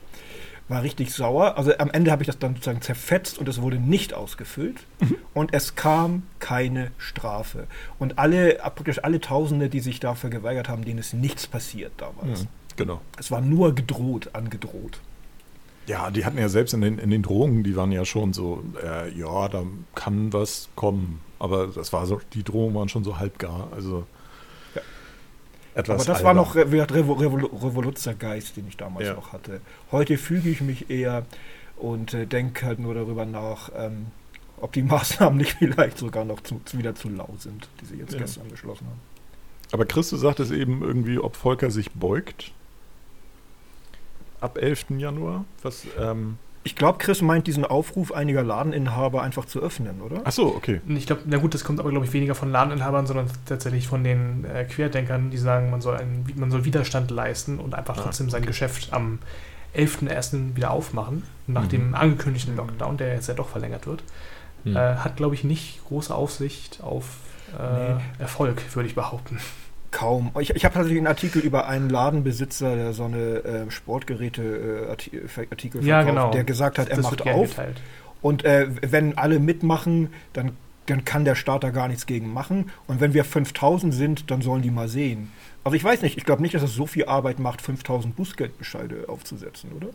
war 0.68 0.82
richtig 0.82 1.12
sauer. 1.12 1.58
Also 1.58 1.76
am 1.78 1.90
Ende 1.90 2.10
habe 2.10 2.22
ich 2.22 2.26
das 2.26 2.38
dann 2.38 2.54
sozusagen 2.54 2.80
zerfetzt 2.80 3.38
und 3.38 3.48
es 3.48 3.60
wurde 3.60 3.78
nicht 3.78 4.14
ausgefüllt. 4.14 4.86
Und 5.34 5.52
es 5.52 5.74
kam 5.74 6.22
keine 6.38 6.90
Strafe. 6.96 7.66
Und 7.98 8.18
alle, 8.18 8.54
praktisch 8.54 9.02
alle 9.02 9.20
Tausende, 9.20 9.68
die 9.68 9.80
sich 9.80 10.00
dafür 10.00 10.30
geweigert 10.30 10.68
haben, 10.68 10.84
denen 10.84 10.98
ist 10.98 11.12
nichts 11.12 11.46
passiert 11.46 11.92
damals. 11.98 12.42
Mhm, 12.42 12.48
genau. 12.76 13.00
Es 13.18 13.30
war 13.30 13.40
nur 13.40 13.74
gedroht, 13.74 14.30
angedroht. 14.32 15.00
Ja, 15.86 16.10
die 16.10 16.24
hatten 16.24 16.38
ja 16.38 16.48
selbst 16.48 16.72
in 16.72 16.80
den, 16.80 16.98
in 16.98 17.10
den 17.10 17.22
Drogen, 17.22 17.62
die 17.62 17.76
waren 17.76 17.92
ja 17.92 18.06
schon 18.06 18.32
so, 18.32 18.62
äh, 18.82 19.12
ja, 19.12 19.48
da 19.48 19.64
kann 19.94 20.32
was 20.32 20.70
kommen. 20.76 21.20
Aber 21.38 21.66
das 21.66 21.92
war 21.92 22.06
so, 22.06 22.20
die 22.32 22.42
Drohungen 22.42 22.74
waren 22.74 22.88
schon 22.88 23.04
so 23.04 23.18
halbgar. 23.18 23.68
Also. 23.74 24.06
Etwas. 25.74 26.02
Aber 26.02 26.12
das 26.12 26.22
war 26.24 26.30
albern. 26.30 26.36
noch 26.36 26.54
Re 26.54 26.94
Revo 26.94 27.12
Revol 27.14 27.44
Revoluzergeist, 27.46 28.56
den 28.56 28.68
ich 28.68 28.76
damals 28.76 29.06
Ja. 29.08 29.14
noch 29.14 29.32
hatte. 29.32 29.60
Heute 29.90 30.16
füge 30.18 30.48
ich 30.48 30.60
mich 30.60 30.90
eher 30.90 31.24
und 31.76 32.14
äh, 32.14 32.26
denke 32.26 32.64
halt 32.66 32.78
nur 32.78 32.94
darüber 32.94 33.24
nach, 33.24 33.70
ähm, 33.76 34.06
ob 34.60 34.72
die 34.72 34.82
Maßnahmen 34.84 35.36
nicht 35.38 35.56
vielleicht 35.58 35.98
sogar 35.98 36.24
noch 36.24 36.40
zu, 36.42 36.60
wieder 36.72 36.94
zu 36.94 37.08
lau 37.08 37.28
sind, 37.38 37.68
die 37.80 37.86
sie 37.86 37.96
jetzt 37.96 38.12
Ja. 38.12 38.20
gestern 38.20 38.48
beschlossen 38.48 38.86
haben. 38.86 39.00
Aber 39.72 39.84
Christus 39.86 40.20
sagt 40.20 40.38
es 40.40 40.50
eben 40.52 40.82
irgendwie, 40.82 41.18
ob 41.18 41.34
Volker 41.36 41.70
sich 41.70 41.90
beugt. 41.92 42.52
Ab 44.40 44.58
11. 44.58 44.98
Januar. 44.98 45.44
Was, 45.62 45.86
ähm, 45.98 46.38
Ich 46.66 46.74
glaube, 46.76 46.98
Chris 46.98 47.20
meint 47.20 47.46
diesen 47.46 47.64
Aufruf 47.66 48.10
einiger 48.12 48.42
Ladeninhaber 48.42 49.22
einfach 49.22 49.44
zu 49.44 49.60
öffnen, 49.60 50.00
oder? 50.00 50.22
ach 50.24 50.32
so, 50.32 50.46
okay. 50.56 50.80
Ich 50.88 51.06
glaube, 51.06 51.22
na 51.26 51.36
gut, 51.36 51.52
das 51.54 51.62
kommt 51.62 51.78
aber, 51.78 51.90
glaube 51.90 52.06
ich, 52.06 52.12
weniger 52.14 52.34
von 52.34 52.50
Ladeninhabern, 52.50 53.06
sondern 53.06 53.26
tatsächlich 53.44 53.86
von 53.86 54.02
den 54.02 54.44
äh, 54.46 54.64
Querdenkern, 54.64 55.30
die 55.30 55.36
sagen, 55.36 55.70
man 55.70 55.82
soll, 55.82 55.96
einen, 55.96 56.24
man 56.36 56.50
soll 56.50 56.64
Widerstand 56.64 57.10
leisten 57.10 57.58
und 57.60 57.74
einfach 57.74 57.98
Ah, 57.98 58.02
trotzdem 58.04 58.30
sein 58.30 58.46
Geschäft 58.46 58.92
am 58.92 59.18
11.01. 59.76 60.56
wieder 60.56 60.70
aufmachen, 60.70 61.24
nach 61.46 61.64
Mhm. 61.64 61.68
dem 61.68 61.94
angekündigten 61.94 62.56
Lockdown, 62.56 62.96
der 62.96 63.12
jetzt 63.14 63.28
ja 63.28 63.34
doch 63.34 63.48
verlängert 63.48 63.86
wird. 63.86 64.02
Hm. 64.64 64.74
Äh, 64.76 64.96
hat, 64.96 65.16
glaube 65.16 65.34
ich, 65.34 65.44
nicht 65.44 65.80
große 65.86 66.14
Aussicht 66.14 66.80
auf 66.82 67.04
äh, 67.58 67.92
Nee. 67.94 68.00
Erfolg, 68.18 68.62
würde 68.74 68.88
ich 68.88 68.94
behaupten. 68.94 69.38
Kaum. 69.94 70.32
Ich, 70.40 70.50
ich 70.50 70.64
habe 70.64 70.74
tatsächlich 70.74 70.98
einen 70.98 71.06
Artikel 71.06 71.40
über 71.40 71.68
einen 71.68 71.88
Ladenbesitzer, 71.88 72.74
der 72.74 72.92
so 72.92 73.04
eine 73.04 73.44
äh, 73.44 73.70
Sportgeräte-Artikel 73.70 75.28
verkauft, 75.28 75.84
Ja, 75.84 76.02
genau. 76.02 76.32
der 76.32 76.42
gesagt 76.42 76.78
hat, 76.78 76.88
er 76.88 76.96
Das 76.96 77.04
macht 77.04 77.22
auf. 77.28 77.50
geteilt. 77.50 77.80
Und 78.20 78.44
äh, 78.44 78.68
wenn 78.82 79.16
alle 79.16 79.38
mitmachen, 79.38 80.12
dann, 80.32 80.56
dann 80.86 81.04
kann 81.04 81.24
der 81.24 81.36
Staat 81.36 81.62
da 81.62 81.70
gar 81.70 81.86
nichts 81.86 82.06
gegen 82.06 82.32
machen. 82.32 82.70
Und 82.88 83.00
wenn 83.00 83.14
wir 83.14 83.24
5000 83.24 83.94
sind, 83.94 84.30
dann 84.32 84.42
sollen 84.42 84.62
die 84.62 84.70
mal 84.72 84.88
sehen. 84.88 85.30
Also 85.62 85.76
ich 85.76 85.84
weiß 85.84 86.02
nicht, 86.02 86.18
ich 86.18 86.24
glaube 86.24 86.42
nicht, 86.42 86.54
dass 86.56 86.62
es 86.62 86.74
so 86.74 86.86
viel 86.86 87.04
Arbeit 87.04 87.38
macht, 87.38 87.62
5000 87.62 88.16
Bußgeldbescheide 88.16 89.04
aufzusetzen, 89.08 89.70
oder? 89.72 89.88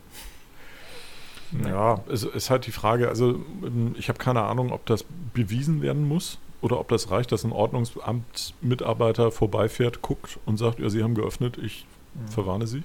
Ja, 1.68 2.00
es 2.10 2.22
ist 2.22 2.48
halt 2.48 2.66
die 2.66 2.72
Frage, 2.72 3.08
also 3.08 3.40
ähm, 3.64 3.94
ich 3.98 4.08
habe 4.08 4.18
keine 4.18 4.42
Ahnung, 4.42 4.72
ob 4.72 4.86
das 4.86 5.04
bewiesen 5.34 5.82
werden 5.82 6.08
muss 6.08 6.38
oder 6.62 6.78
ob 6.78 6.88
das 6.88 7.10
reicht, 7.10 7.32
dass 7.32 7.44
ein 7.44 7.52
Ordnungsamtsmitarbeiter 7.52 9.30
vorbeifährt, 9.30 10.02
guckt 10.02 10.38
und 10.46 10.56
sagt, 10.58 10.78
ja, 10.80 10.88
Sie 10.90 11.02
haben 11.02 11.14
geöffnet, 11.14 11.58
ich 11.58 11.86
verwarne 12.28 12.66
Sie. 12.66 12.82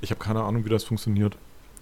Ich 0.00 0.10
habe 0.10 0.18
keine 0.22 0.42
Ahnung, 0.42 0.64
wie 0.64 0.68
das 0.70 0.84
funktioniert. 0.84 1.36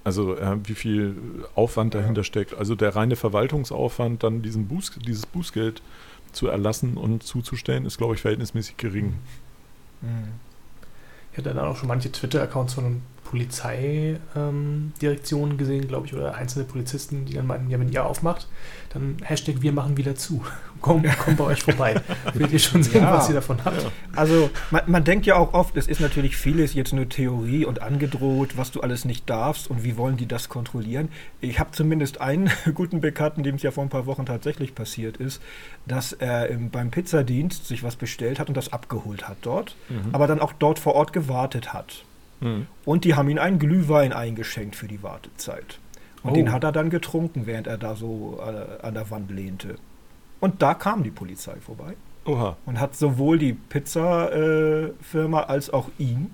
Also 0.05 0.37
äh, 0.37 0.57
wie 0.65 0.75
viel 0.75 1.17
Aufwand 1.55 1.95
Ja. 1.95 2.01
dahinter 2.01 2.25
steckt. 2.25 2.55
Also 2.55 2.75
der 2.75 2.95
reine 2.95 3.17
Verwaltungsaufwand, 3.17 4.23
dann 4.23 4.43
diesen 4.43 4.69
Buß, 4.69 4.93
dieses 5.07 5.25
Bußgeld 5.27 5.81
zu 6.33 6.49
erlassen 6.49 6.97
und 6.97 7.23
zuzustellen, 7.23 7.87
ist, 7.87 7.97
glaube 7.97 8.15
ich, 8.15 8.21
verhältnismäßig 8.21 8.77
gering. 8.77 9.15
Ich 11.33 11.39
hatte 11.39 11.55
dann 11.55 11.65
auch 11.65 11.77
schon 11.77 11.89
manche 11.89 12.13
Twitter-Accounts 12.13 12.75
von 12.75 13.01
Polizeidirektionen 13.35 15.59
gesehen, 15.59 15.89
glaube 15.89 16.07
ich, 16.07 16.15
oder 16.15 16.35
einzelne 16.35 16.65
Polizisten, 16.65 17.25
die 17.25 17.35
dann 17.35 17.47
meinten, 17.47 17.71
ja, 17.71 17.79
wenn 17.79 17.91
ihr 17.91 18.05
aufmacht, 18.05 18.49
dann 18.93 19.17
Hashtag 19.23 19.57
wir 19.61 19.73
machen 19.73 19.97
wieder 19.97 20.15
zu. 20.15 20.43
Komm, 20.81 21.03
komm 21.25 21.37
bei 21.37 21.45
euch 21.45 21.63
vorbei. 21.63 21.95
Werdet 22.35 22.53
ihr 22.53 22.59
schon 22.59 22.83
sehen, 22.83 23.01
Ja. 23.03 23.15
was 23.15 23.27
ihr 23.31 23.35
davon 23.35 23.57
habt. 23.65 23.87
Also 24.15 24.51
man, 24.71 24.83
man 24.87 25.03
denkt 25.03 25.25
ja 25.25 25.37
auch 25.37 25.55
oft, 25.55 25.79
es 25.79 25.87
ist 25.89 26.03
natürlich 26.03 26.37
vieles 26.37 26.75
jetzt 26.75 26.93
nur 26.93 27.09
Theorie 27.09 27.65
und 27.65 27.81
angedroht, 27.81 28.59
was 28.59 28.71
du 28.71 28.83
alles 28.83 29.07
nicht 29.07 29.31
darfst 29.31 29.71
und 29.71 29.83
wie 29.83 29.97
wollen 29.97 30.19
die 30.19 30.27
das 30.27 30.51
kontrollieren. 30.51 31.09
Ich 31.41 31.59
habe 31.59 31.71
zumindest 31.71 32.21
einen 32.21 32.51
guten 32.75 33.01
Bekannten, 33.01 33.43
dem 33.43 33.55
es 33.55 33.63
ja 33.63 33.71
vor 33.71 33.83
ein 33.83 33.89
paar 33.89 34.05
Wochen 34.05 34.27
tatsächlich 34.27 34.75
passiert 34.75 35.17
ist, 35.17 35.41
dass 35.87 36.13
er 36.13 36.51
im, 36.51 36.69
beim 36.69 36.91
Pizzadienst 36.91 37.67
sich 37.67 37.83
was 37.83 37.97
bestellt 37.97 38.39
hat 38.39 38.49
und 38.49 38.55
das 38.57 38.71
abgeholt 38.71 39.27
hat 39.27 39.39
dort, 39.41 39.77
Mhm. 39.89 40.11
aber 40.15 40.27
dann 40.27 40.41
auch 40.41 40.53
dort 40.53 40.79
vor 40.79 40.95
Ort 40.97 41.15
gewartet 41.15 41.73
hat. 41.73 42.05
Mhm. 42.45 42.67
Und 42.85 43.05
die 43.05 43.15
haben 43.15 43.29
ihm 43.29 43.39
einen 43.39 43.59
Glühwein 43.59 44.13
eingeschenkt 44.13 44.77
für 44.77 44.87
die 44.87 45.03
Wartezeit. 45.03 45.79
Und 46.23 46.31
Oh. 46.31 46.35
den 46.35 46.53
hat 46.53 46.65
er 46.65 46.73
dann 46.73 46.89
getrunken, 46.91 47.47
während 47.47 47.67
er 47.67 47.77
da 47.79 47.97
so 47.97 48.41
äh, 48.41 48.87
an 48.87 48.95
der 48.95 49.11
Wand 49.11 49.31
lehnte. 49.31 49.75
Und 50.41 50.63
da 50.63 50.75
kam 50.75 51.03
die 51.03 51.11
Polizei 51.11 51.57
vorbei 51.61 51.95
Oha. 52.25 52.57
und 52.67 52.79
hat 52.81 52.95
sowohl 52.97 53.39
die 53.39 53.53
Pizzafirma 53.55 55.41
als 55.43 55.71
auch 55.73 55.89
ihn 55.99 56.31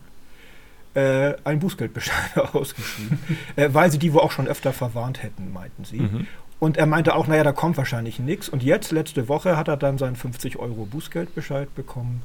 äh, 0.95 1.35
einen 1.45 1.61
Bußgeldbescheid 1.61 2.37
ausgeschrieben, 2.55 3.19
äh, 3.57 3.69
weil 3.73 3.90
sie 3.90 3.99
die 3.99 4.12
wohl 4.12 4.21
auch 4.23 4.33
schon 4.33 4.49
öfter 4.49 4.73
verwarnt 4.73 5.23
hätten, 5.23 5.52
meinten 5.52 5.85
sie. 5.85 6.00
Mhm. 6.00 6.26
Und 6.59 6.76
er 6.76 6.87
meinte 6.87 7.14
auch, 7.14 7.26
naja, 7.26 7.43
da 7.43 7.52
kommt 7.52 7.76
wahrscheinlich 7.79 8.19
nichts. 8.19 8.49
Und 8.49 8.62
jetzt, 8.62 8.93
letzte 8.93 9.29
Woche, 9.29 9.57
hat 9.57 9.69
er 9.69 9.76
dann 9.79 9.97
seinen 9.99 10.17
50 10.17 10.59
Euro 10.59 10.85
Bußgeldbescheid 10.85 11.75
bekommen. 11.75 12.23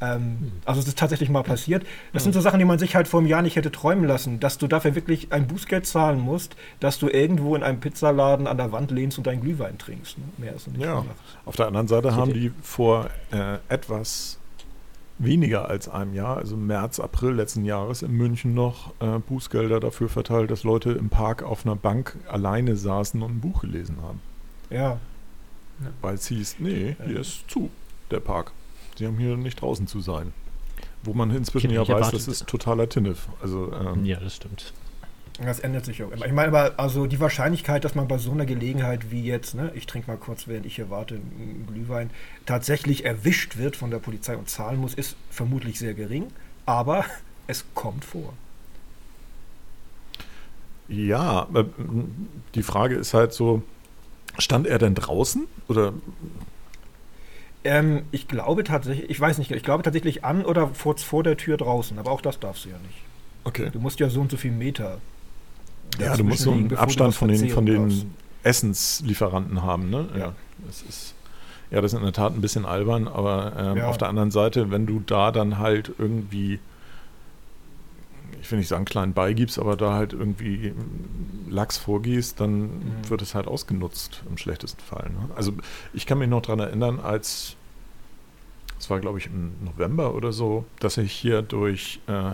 Ähm, 0.00 0.52
also 0.64 0.80
es 0.80 0.88
ist 0.88 0.98
tatsächlich 0.98 1.28
mal 1.30 1.42
passiert. 1.42 1.84
Das 2.12 2.24
sind 2.24 2.32
so 2.32 2.40
Sachen, 2.40 2.58
die 2.58 2.64
man 2.64 2.78
sich 2.78 2.96
halt 2.96 3.08
vor 3.08 3.20
einem 3.20 3.28
Jahr 3.28 3.42
nicht 3.42 3.56
hätte 3.56 3.70
träumen 3.70 4.04
lassen, 4.04 4.40
dass 4.40 4.58
du 4.58 4.66
dafür 4.66 4.94
wirklich 4.94 5.32
ein 5.32 5.46
Bußgeld 5.46 5.86
zahlen 5.86 6.18
musst, 6.20 6.56
dass 6.80 6.98
du 6.98 7.08
irgendwo 7.08 7.54
in 7.56 7.62
einem 7.62 7.80
Pizzaladen 7.80 8.46
an 8.46 8.56
der 8.56 8.72
Wand 8.72 8.90
lehnst 8.90 9.18
und 9.18 9.26
deinen 9.26 9.40
Glühwein 9.40 9.78
trinkst. 9.78 10.18
Ne? 10.18 10.24
Mehr 10.38 10.54
ist 10.54 10.68
nicht 10.68 10.80
Ja. 10.82 11.00
gemacht. 11.00 11.16
Auf 11.44 11.56
der 11.56 11.66
anderen 11.66 11.88
Seite 11.88 12.14
haben 12.16 12.32
die 12.32 12.52
vor 12.62 13.08
äh, 13.32 13.58
etwas 13.68 14.38
weniger 15.18 15.68
als 15.68 15.88
einem 15.88 16.12
Jahr, 16.12 16.38
also 16.38 16.56
März, 16.56 16.98
April 16.98 17.34
letzten 17.34 17.64
Jahres 17.64 18.02
in 18.02 18.10
München 18.10 18.52
noch 18.54 18.92
äh, 19.00 19.20
Bußgelder 19.20 19.78
dafür 19.78 20.08
verteilt, 20.08 20.50
dass 20.50 20.64
Leute 20.64 20.90
im 20.90 21.08
Park 21.08 21.44
auf 21.44 21.64
einer 21.64 21.76
Bank 21.76 22.16
alleine 22.28 22.74
saßen 22.74 23.22
und 23.22 23.36
ein 23.36 23.40
Buch 23.40 23.60
gelesen 23.60 23.98
haben. 24.02 24.20
Ja. 24.70 24.98
Weil 26.00 26.14
es 26.14 26.26
hieß, 26.26 26.56
nee, 26.58 26.96
hier 27.06 27.20
ist 27.20 27.48
zu, 27.48 27.70
der 28.10 28.20
Park. 28.20 28.52
Sie 28.96 29.06
haben 29.06 29.18
hier 29.18 29.36
nicht 29.36 29.60
draußen 29.60 29.86
zu 29.86 30.00
sein. 30.00 30.32
Wo 31.02 31.12
man 31.12 31.30
inzwischen 31.30 31.70
ja 31.70 31.80
weiß, 31.82 31.88
erwartet- 31.88 32.14
das 32.14 32.28
ist 32.28 32.46
totaler 32.46 32.88
Tinnef. 32.88 33.28
Also, 33.42 33.72
ähm, 33.72 34.04
Ja, 34.04 34.18
das 34.20 34.36
stimmt. 34.36 34.72
Das 35.44 35.58
ändert 35.58 35.84
sich 35.84 36.00
auch 36.02 36.12
immer. 36.12 36.24
Ich 36.26 36.32
meine 36.32 36.48
aber, 36.56 36.78
also 36.78 37.06
die 37.06 37.18
Wahrscheinlichkeit, 37.18 37.84
dass 37.84 37.96
man 37.96 38.06
bei 38.06 38.18
so 38.18 38.30
einer 38.30 38.46
Gelegenheit 38.46 39.10
wie 39.10 39.24
jetzt, 39.24 39.54
ne, 39.56 39.72
ich 39.74 39.86
trinke 39.86 40.08
mal 40.10 40.16
kurz, 40.16 40.46
während 40.46 40.64
ich 40.64 40.76
hier 40.76 40.90
warte, 40.90 41.16
einen 41.16 41.66
Glühwein, 41.66 42.10
tatsächlich 42.46 43.04
erwischt 43.04 43.56
wird 43.56 43.74
von 43.74 43.90
der 43.90 43.98
Polizei 43.98 44.36
und 44.36 44.48
zahlen 44.48 44.80
muss, 44.80 44.94
ist 44.94 45.16
vermutlich 45.30 45.78
sehr 45.80 45.94
gering. 45.94 46.28
Aber 46.66 47.04
es 47.48 47.64
kommt 47.74 48.04
vor. 48.04 48.32
ja, 50.88 51.48
äh, 51.54 51.64
die 52.54 52.62
Frage 52.62 52.94
ist 52.94 53.14
halt 53.14 53.32
so, 53.32 53.62
stand 54.38 54.66
er 54.66 54.78
denn 54.78 54.94
draußen? 54.94 55.46
Oder 55.68 55.92
Ähm, 57.64 58.02
ich 58.10 58.28
glaube 58.28 58.62
tatsächlich, 58.64 59.08
ich 59.10 59.18
weiß 59.20 59.38
nicht, 59.38 59.50
ich 59.50 59.62
glaube 59.62 59.82
tatsächlich 59.82 60.24
an 60.24 60.44
oder 60.44 60.68
vor, 60.68 60.96
vor 60.98 61.22
der 61.22 61.36
Tür 61.36 61.56
draußen, 61.56 61.98
aber 61.98 62.10
auch 62.10 62.20
das 62.20 62.38
darfst 62.38 62.66
du 62.66 62.68
ja 62.70 62.76
nicht. 62.86 63.02
okay. 63.44 63.70
Du 63.72 63.80
musst 63.80 64.00
ja 64.00 64.08
so 64.10 64.20
und 64.20 64.30
so 64.30 64.36
viel 64.36 64.52
Meter. 64.52 64.98
Ja, 65.98 66.16
du 66.16 66.24
musst 66.24 66.42
so 66.42 66.52
einen 66.52 66.74
Abstand 66.76 67.14
von 67.14 67.28
den, 67.28 67.48
von 67.50 67.66
darfst. 67.66 68.02
den 68.02 68.14
Essenslieferanten 68.42 69.62
haben, 69.62 69.90
ne? 69.90 70.08
Ja. 70.18 70.32
Das 70.66 70.82
ist, 70.82 71.14
ja, 71.70 71.80
das 71.80 71.92
ist 71.92 71.98
in 71.98 72.04
der 72.04 72.12
Tat 72.12 72.34
ein 72.34 72.40
bisschen 72.40 72.64
albern, 72.66 73.08
aber 73.08 73.52
ähm, 73.58 73.76
Ja. 73.78 73.88
auf 73.88 73.98
der 73.98 74.08
anderen 74.08 74.30
Seite, 74.30 74.70
wenn 74.70 74.86
du 74.86 75.00
da 75.04 75.30
dann 75.32 75.58
halt 75.58 75.92
irgendwie, 75.98 76.58
ich 78.44 78.50
will 78.50 78.58
nicht 78.58 78.68
sagen 78.68 78.84
klein 78.84 79.14
beigibst, 79.14 79.58
aber 79.58 79.74
da 79.74 79.94
halt 79.94 80.12
irgendwie 80.12 80.74
Lachs 81.48 81.78
vorgehst, 81.78 82.40
dann 82.40 82.60
Mhm. 82.64 83.08
wird 83.08 83.22
es 83.22 83.34
halt 83.34 83.46
ausgenutzt 83.46 84.22
im 84.28 84.36
schlechtesten 84.36 84.82
Fall. 84.82 85.08
Ne? 85.10 85.30
Also 85.34 85.52
ich 85.94 86.04
kann 86.04 86.18
mich 86.18 86.28
noch 86.28 86.42
daran 86.42 86.60
erinnern, 86.60 87.00
als, 87.00 87.56
es 88.78 88.90
war 88.90 89.00
glaube 89.00 89.18
ich 89.18 89.26
im 89.26 89.52
November 89.64 90.14
oder 90.14 90.30
so, 90.32 90.66
dass 90.78 90.98
ich 90.98 91.10
hier 91.12 91.40
durch 91.40 92.00
äh, 92.06 92.32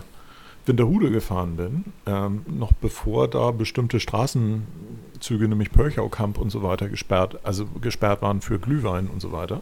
Winterhude 0.65 1.11
gefahren 1.11 1.55
bin, 1.55 1.85
ähm, 2.05 2.41
noch 2.45 2.73
bevor 2.73 3.29
da 3.29 3.51
bestimmte 3.51 4.01
Straßenzüge, 4.01 5.47
nämlich 5.47 5.71
Pörchaukamp 5.71 6.37
und 6.37 6.49
so 6.49 6.61
weiter, 6.61 6.89
gesperrt, 6.89 7.39
also 7.43 7.65
gesperrt 7.79 8.21
waren 8.21 8.41
für 8.41 8.59
Glühwein 8.59 9.07
und 9.07 9.21
so 9.21 9.31
weiter. 9.31 9.61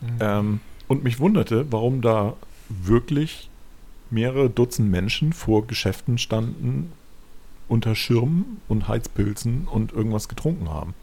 Mhm. 0.00 0.08
Ähm, 0.18 0.60
und 0.88 1.04
mich 1.04 1.20
wunderte, 1.20 1.66
warum 1.70 2.02
da 2.02 2.34
wirklich 2.68 3.48
mehrere 4.14 4.48
Dutzend 4.48 4.90
Menschen 4.90 5.32
vor 5.32 5.66
Geschäften 5.66 6.18
standen, 6.18 6.92
unter 7.68 7.94
Schirmen 7.94 8.60
und 8.68 8.88
Heizpilzen 8.88 9.66
und 9.70 9.92
irgendwas 9.92 10.28
getrunken 10.28 10.70
haben. 10.70 10.94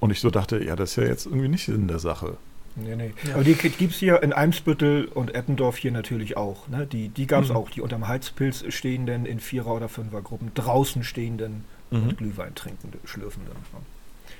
Und 0.00 0.10
ich 0.10 0.20
so 0.20 0.30
dachte, 0.30 0.62
ja, 0.62 0.74
das 0.74 0.90
ist 0.90 0.96
ja 0.96 1.04
jetzt 1.04 1.26
irgendwie 1.26 1.48
nicht 1.48 1.64
Sinn 1.66 1.86
der 1.88 1.98
Sache. 2.00 2.36
Nee, 2.74 2.96
nee. 2.96 3.12
Ja. 3.28 3.34
Aber 3.34 3.44
die 3.44 3.54
gibt 3.54 3.92
es 3.92 3.98
hier 3.98 4.22
in 4.22 4.32
Eimsbüttel 4.32 5.04
und 5.04 5.34
Eppendorf 5.34 5.76
hier 5.76 5.92
natürlich 5.92 6.36
auch. 6.38 6.68
Ne? 6.68 6.86
Die, 6.86 7.08
die 7.10 7.26
gab 7.26 7.44
es 7.44 7.50
Mhm. 7.50 7.56
auch, 7.56 7.70
die 7.70 7.82
unterm 7.82 8.08
Heizpilz 8.08 8.64
stehenden 8.70 9.26
in 9.26 9.38
Vierer- 9.40 9.74
oder 9.74 9.88
Fünfergruppen, 9.90 10.50
draußen 10.54 11.04
stehenden 11.04 11.64
Mhm. 11.90 12.02
und 12.02 12.16
Glühwein 12.18 12.54
trinkende, 12.54 12.98
schlürfenden. 13.04 13.52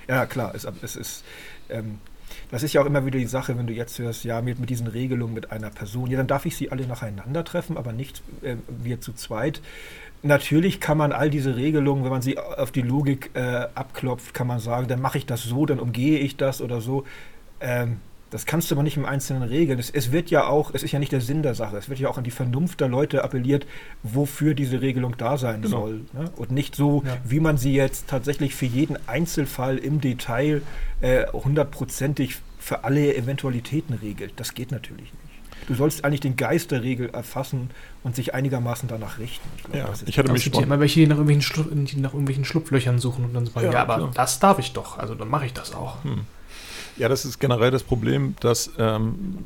Ja, 0.09 0.25
klar, 0.26 0.54
es, 0.54 0.66
es 0.82 0.97
ist. 0.97 1.25
Ähm, 1.68 1.99
das 2.51 2.62
ist 2.62 2.73
ja 2.73 2.83
auch 2.83 2.87
immer 2.87 3.05
wieder 3.07 3.19
die 3.19 3.27
Sache, 3.27 3.57
wenn 3.59 3.67
du 3.67 3.73
jetzt 3.73 3.99
hörst, 3.99 4.25
ja, 4.25 4.41
mit, 4.43 4.59
mit 4.59 4.71
diesen 4.71 4.87
Regelungen 4.87 5.35
mit 5.35 5.53
einer 5.53 5.71
Person, 5.71 6.11
ja, 6.11 6.19
dann 6.19 6.27
darf 6.27 6.47
ich 6.47 6.57
sie 6.57 6.71
alle 6.71 6.87
nacheinander 6.87 7.45
treffen, 7.45 7.77
aber 7.77 7.93
nicht 7.93 8.23
äh, 8.43 8.57
wir 8.69 9.01
zu 9.01 9.12
zweit. 9.12 9.61
Natürlich 10.23 10.81
kann 10.81 10.99
man 10.99 11.11
all 11.12 11.31
diese 11.31 11.57
Regelungen, 11.57 12.05
wenn 12.05 12.11
man 12.11 12.23
sie 12.23 12.39
auf 12.39 12.71
die 12.71 12.83
Logik 12.83 13.31
äh, 13.35 13.67
abklopft, 13.75 14.35
kann 14.35 14.47
man 14.47 14.61
sagen, 14.61 14.87
dann 14.87 15.01
mache 15.01 15.19
ich 15.19 15.27
das 15.27 15.43
so, 15.43 15.67
dann 15.67 15.81
umgehe 15.81 16.19
ich 16.19 16.37
das 16.37 16.61
oder 16.61 16.81
so. 16.81 17.05
Ähm, 17.61 17.99
das 18.33 18.45
kannst 18.47 18.71
du 18.71 18.75
aber 18.75 18.83
nicht 18.83 18.97
im 18.97 19.05
Einzelnen 19.05 19.45
regeln. 19.45 19.79
Es, 19.79 19.91
es 19.91 20.11
wird 20.11 20.31
ja 20.31 20.47
auch, 20.49 20.73
es 20.75 20.83
ist 20.83 20.91
ja 20.91 20.99
nicht 20.99 21.12
der 21.12 21.21
Sinn 21.21 21.43
der 21.45 21.55
Sache, 21.55 21.77
es 21.77 21.89
wird 21.89 22.01
ja 22.01 22.09
auch 22.09 22.19
an 22.19 22.25
die 22.25 22.31
Vernunft 22.33 22.81
der 22.81 22.89
Leute 22.89 23.23
appelliert, 23.23 23.67
wofür 24.03 24.55
diese 24.55 24.81
Regelung 24.81 25.17
da 25.17 25.39
sein 25.39 25.62
Genau. 25.62 25.81
soll. 25.83 26.01
Ne? 26.12 26.31
Und 26.37 26.51
nicht 26.51 26.75
so, 26.75 27.05
Ja. 27.07 27.19
wie 27.25 27.39
man 27.39 27.59
sie 27.59 27.73
jetzt 27.75 28.09
tatsächlich 28.09 28.55
für 28.57 28.67
jeden 28.67 28.97
Einzelfall 29.07 29.79
im 29.79 30.01
Detail 30.01 30.62
äh, 31.01 31.27
hundertprozentig 31.33 32.37
für 32.59 32.85
alle 32.85 33.15
Eventualitäten 33.17 33.95
regelt. 33.95 34.33
Das 34.37 34.55
geht 34.55 34.71
natürlich 34.73 35.12
nicht. 35.12 35.69
Du 35.69 35.75
sollst 35.75 36.05
eigentlich 36.05 36.21
den 36.21 36.35
Geist 36.37 36.73
der 36.73 36.83
Regel 36.83 37.11
erfassen 37.11 37.71
und 38.03 38.17
sich 38.17 38.35
einigermaßen 38.35 38.89
danach 38.89 39.19
richten. 39.19 39.49
glaub, 39.62 39.75
Ja, 39.77 39.87
das 39.87 40.03
ist- 40.03 40.09
ich 40.09 40.19
hatte 40.19 40.33
mich 40.33 40.45
ja 40.47 40.61
immer 40.61 40.81
welche, 40.81 41.01
die 41.01 41.07
nach 41.07 41.17
irgendwelchen, 41.17 41.43
Schlu 41.43 41.62
die 41.71 42.01
nach 42.01 42.12
irgendwelchen 42.12 42.45
Schlupflöchern 42.45 42.99
suchen 42.99 43.25
und 43.27 43.35
dann 43.35 43.47
sagen, 43.47 43.67
Ja, 43.67 43.73
ja, 43.73 43.83
aber 43.83 43.97
klar. 43.97 44.11
das 44.15 44.41
darf 44.41 44.59
ich 44.59 44.73
doch, 44.73 44.99
also 44.99 45.15
dann 45.15 45.29
mache 45.29 45.47
ich 45.47 45.53
das 45.53 45.73
auch. 45.75 46.03
Hm. 46.03 46.23
Ja, 47.02 47.09
das 47.09 47.25
ist 47.25 47.40
generell 47.40 47.73
das 47.73 47.82
Problem, 47.82 48.37
das 48.38 48.71
ähm, 48.78 49.38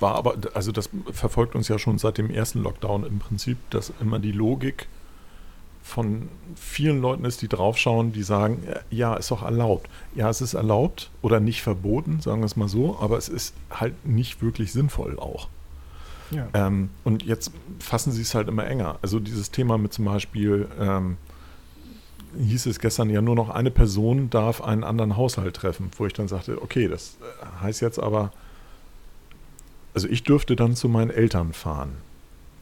war 0.00 0.16
aber, 0.16 0.34
also 0.52 0.70
das 0.70 0.90
verfolgt 1.10 1.54
uns 1.54 1.66
ja 1.68 1.78
schon 1.78 1.96
seit 1.96 2.18
dem 2.18 2.28
ersten 2.28 2.62
Lockdown 2.62 3.06
im 3.06 3.20
Prinzip, 3.20 3.56
dass 3.70 3.90
immer 4.02 4.18
die 4.18 4.32
Logik 4.32 4.86
von 5.82 6.28
vielen 6.56 7.00
Leuten 7.00 7.24
ist, 7.24 7.40
die 7.40 7.48
draufschauen, 7.48 8.12
die 8.12 8.22
sagen, 8.22 8.64
äh, 8.66 8.80
ja, 8.94 9.14
ist 9.14 9.30
doch 9.30 9.42
erlaubt. 9.42 9.88
Ja, 10.14 10.28
es 10.28 10.42
ist 10.42 10.52
erlaubt 10.52 11.08
oder 11.22 11.40
nicht 11.40 11.62
verboten, 11.62 12.20
sagen 12.20 12.42
wir 12.42 12.44
es 12.44 12.56
mal 12.56 12.68
so, 12.68 12.98
aber 13.00 13.16
es 13.16 13.30
ist 13.30 13.54
halt 13.70 13.94
nicht 14.04 14.42
wirklich 14.42 14.70
sinnvoll 14.70 15.18
auch. 15.18 15.48
ja. 16.30 16.48
Ähm, 16.52 16.90
und 17.02 17.22
jetzt 17.22 17.50
fassen 17.78 18.12
sie 18.12 18.20
es 18.20 18.34
halt 18.34 18.46
immer 18.46 18.66
enger. 18.66 18.98
Also 19.00 19.20
dieses 19.20 19.50
Thema 19.50 19.78
mit 19.78 19.94
zum 19.94 20.04
Beispiel, 20.04 20.68
ähm, 20.78 21.16
hieß 22.38 22.66
es 22.66 22.78
gestern 22.78 23.10
ja 23.10 23.20
nur 23.22 23.34
noch 23.34 23.48
eine 23.50 23.70
Person 23.70 24.30
darf 24.30 24.60
einen 24.60 24.84
anderen 24.84 25.16
Haushalt 25.16 25.56
treffen, 25.56 25.90
wo 25.96 26.06
ich 26.06 26.12
dann 26.12 26.28
sagte, 26.28 26.60
okay, 26.62 26.88
das 26.88 27.16
äh, 27.20 27.62
heißt 27.62 27.80
jetzt 27.80 27.98
aber, 27.98 28.32
also 29.94 30.08
ich 30.08 30.22
dürfte 30.24 30.56
dann 30.56 30.76
zu 30.76 30.88
meinen 30.88 31.10
Eltern 31.10 31.52
fahren, 31.52 31.96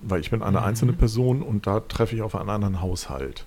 weil 0.03 0.21
ich 0.21 0.31
bin 0.31 0.43
eine 0.43 0.59
Mhm. 0.61 0.65
einzelne 0.65 0.93
Person 0.93 1.43
und 1.43 1.67
da 1.67 1.81
treffe 1.81 2.17
ich 2.17 2.23
auf 2.23 2.35
einen 2.35 2.51
anderen 2.51 2.81
Haushalt. 2.81 3.45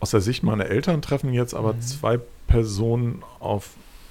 Aus 0.00 0.10
der 0.10 0.20
Sicht 0.20 0.42
meiner 0.42 0.66
Eltern 0.66 1.00
treffen 1.02 1.32
jetzt 1.32 1.54
aber 1.54 1.74
Mhm. 1.74 1.80
zwei 1.80 2.18
Personen 2.48 3.22
auf 3.38 3.70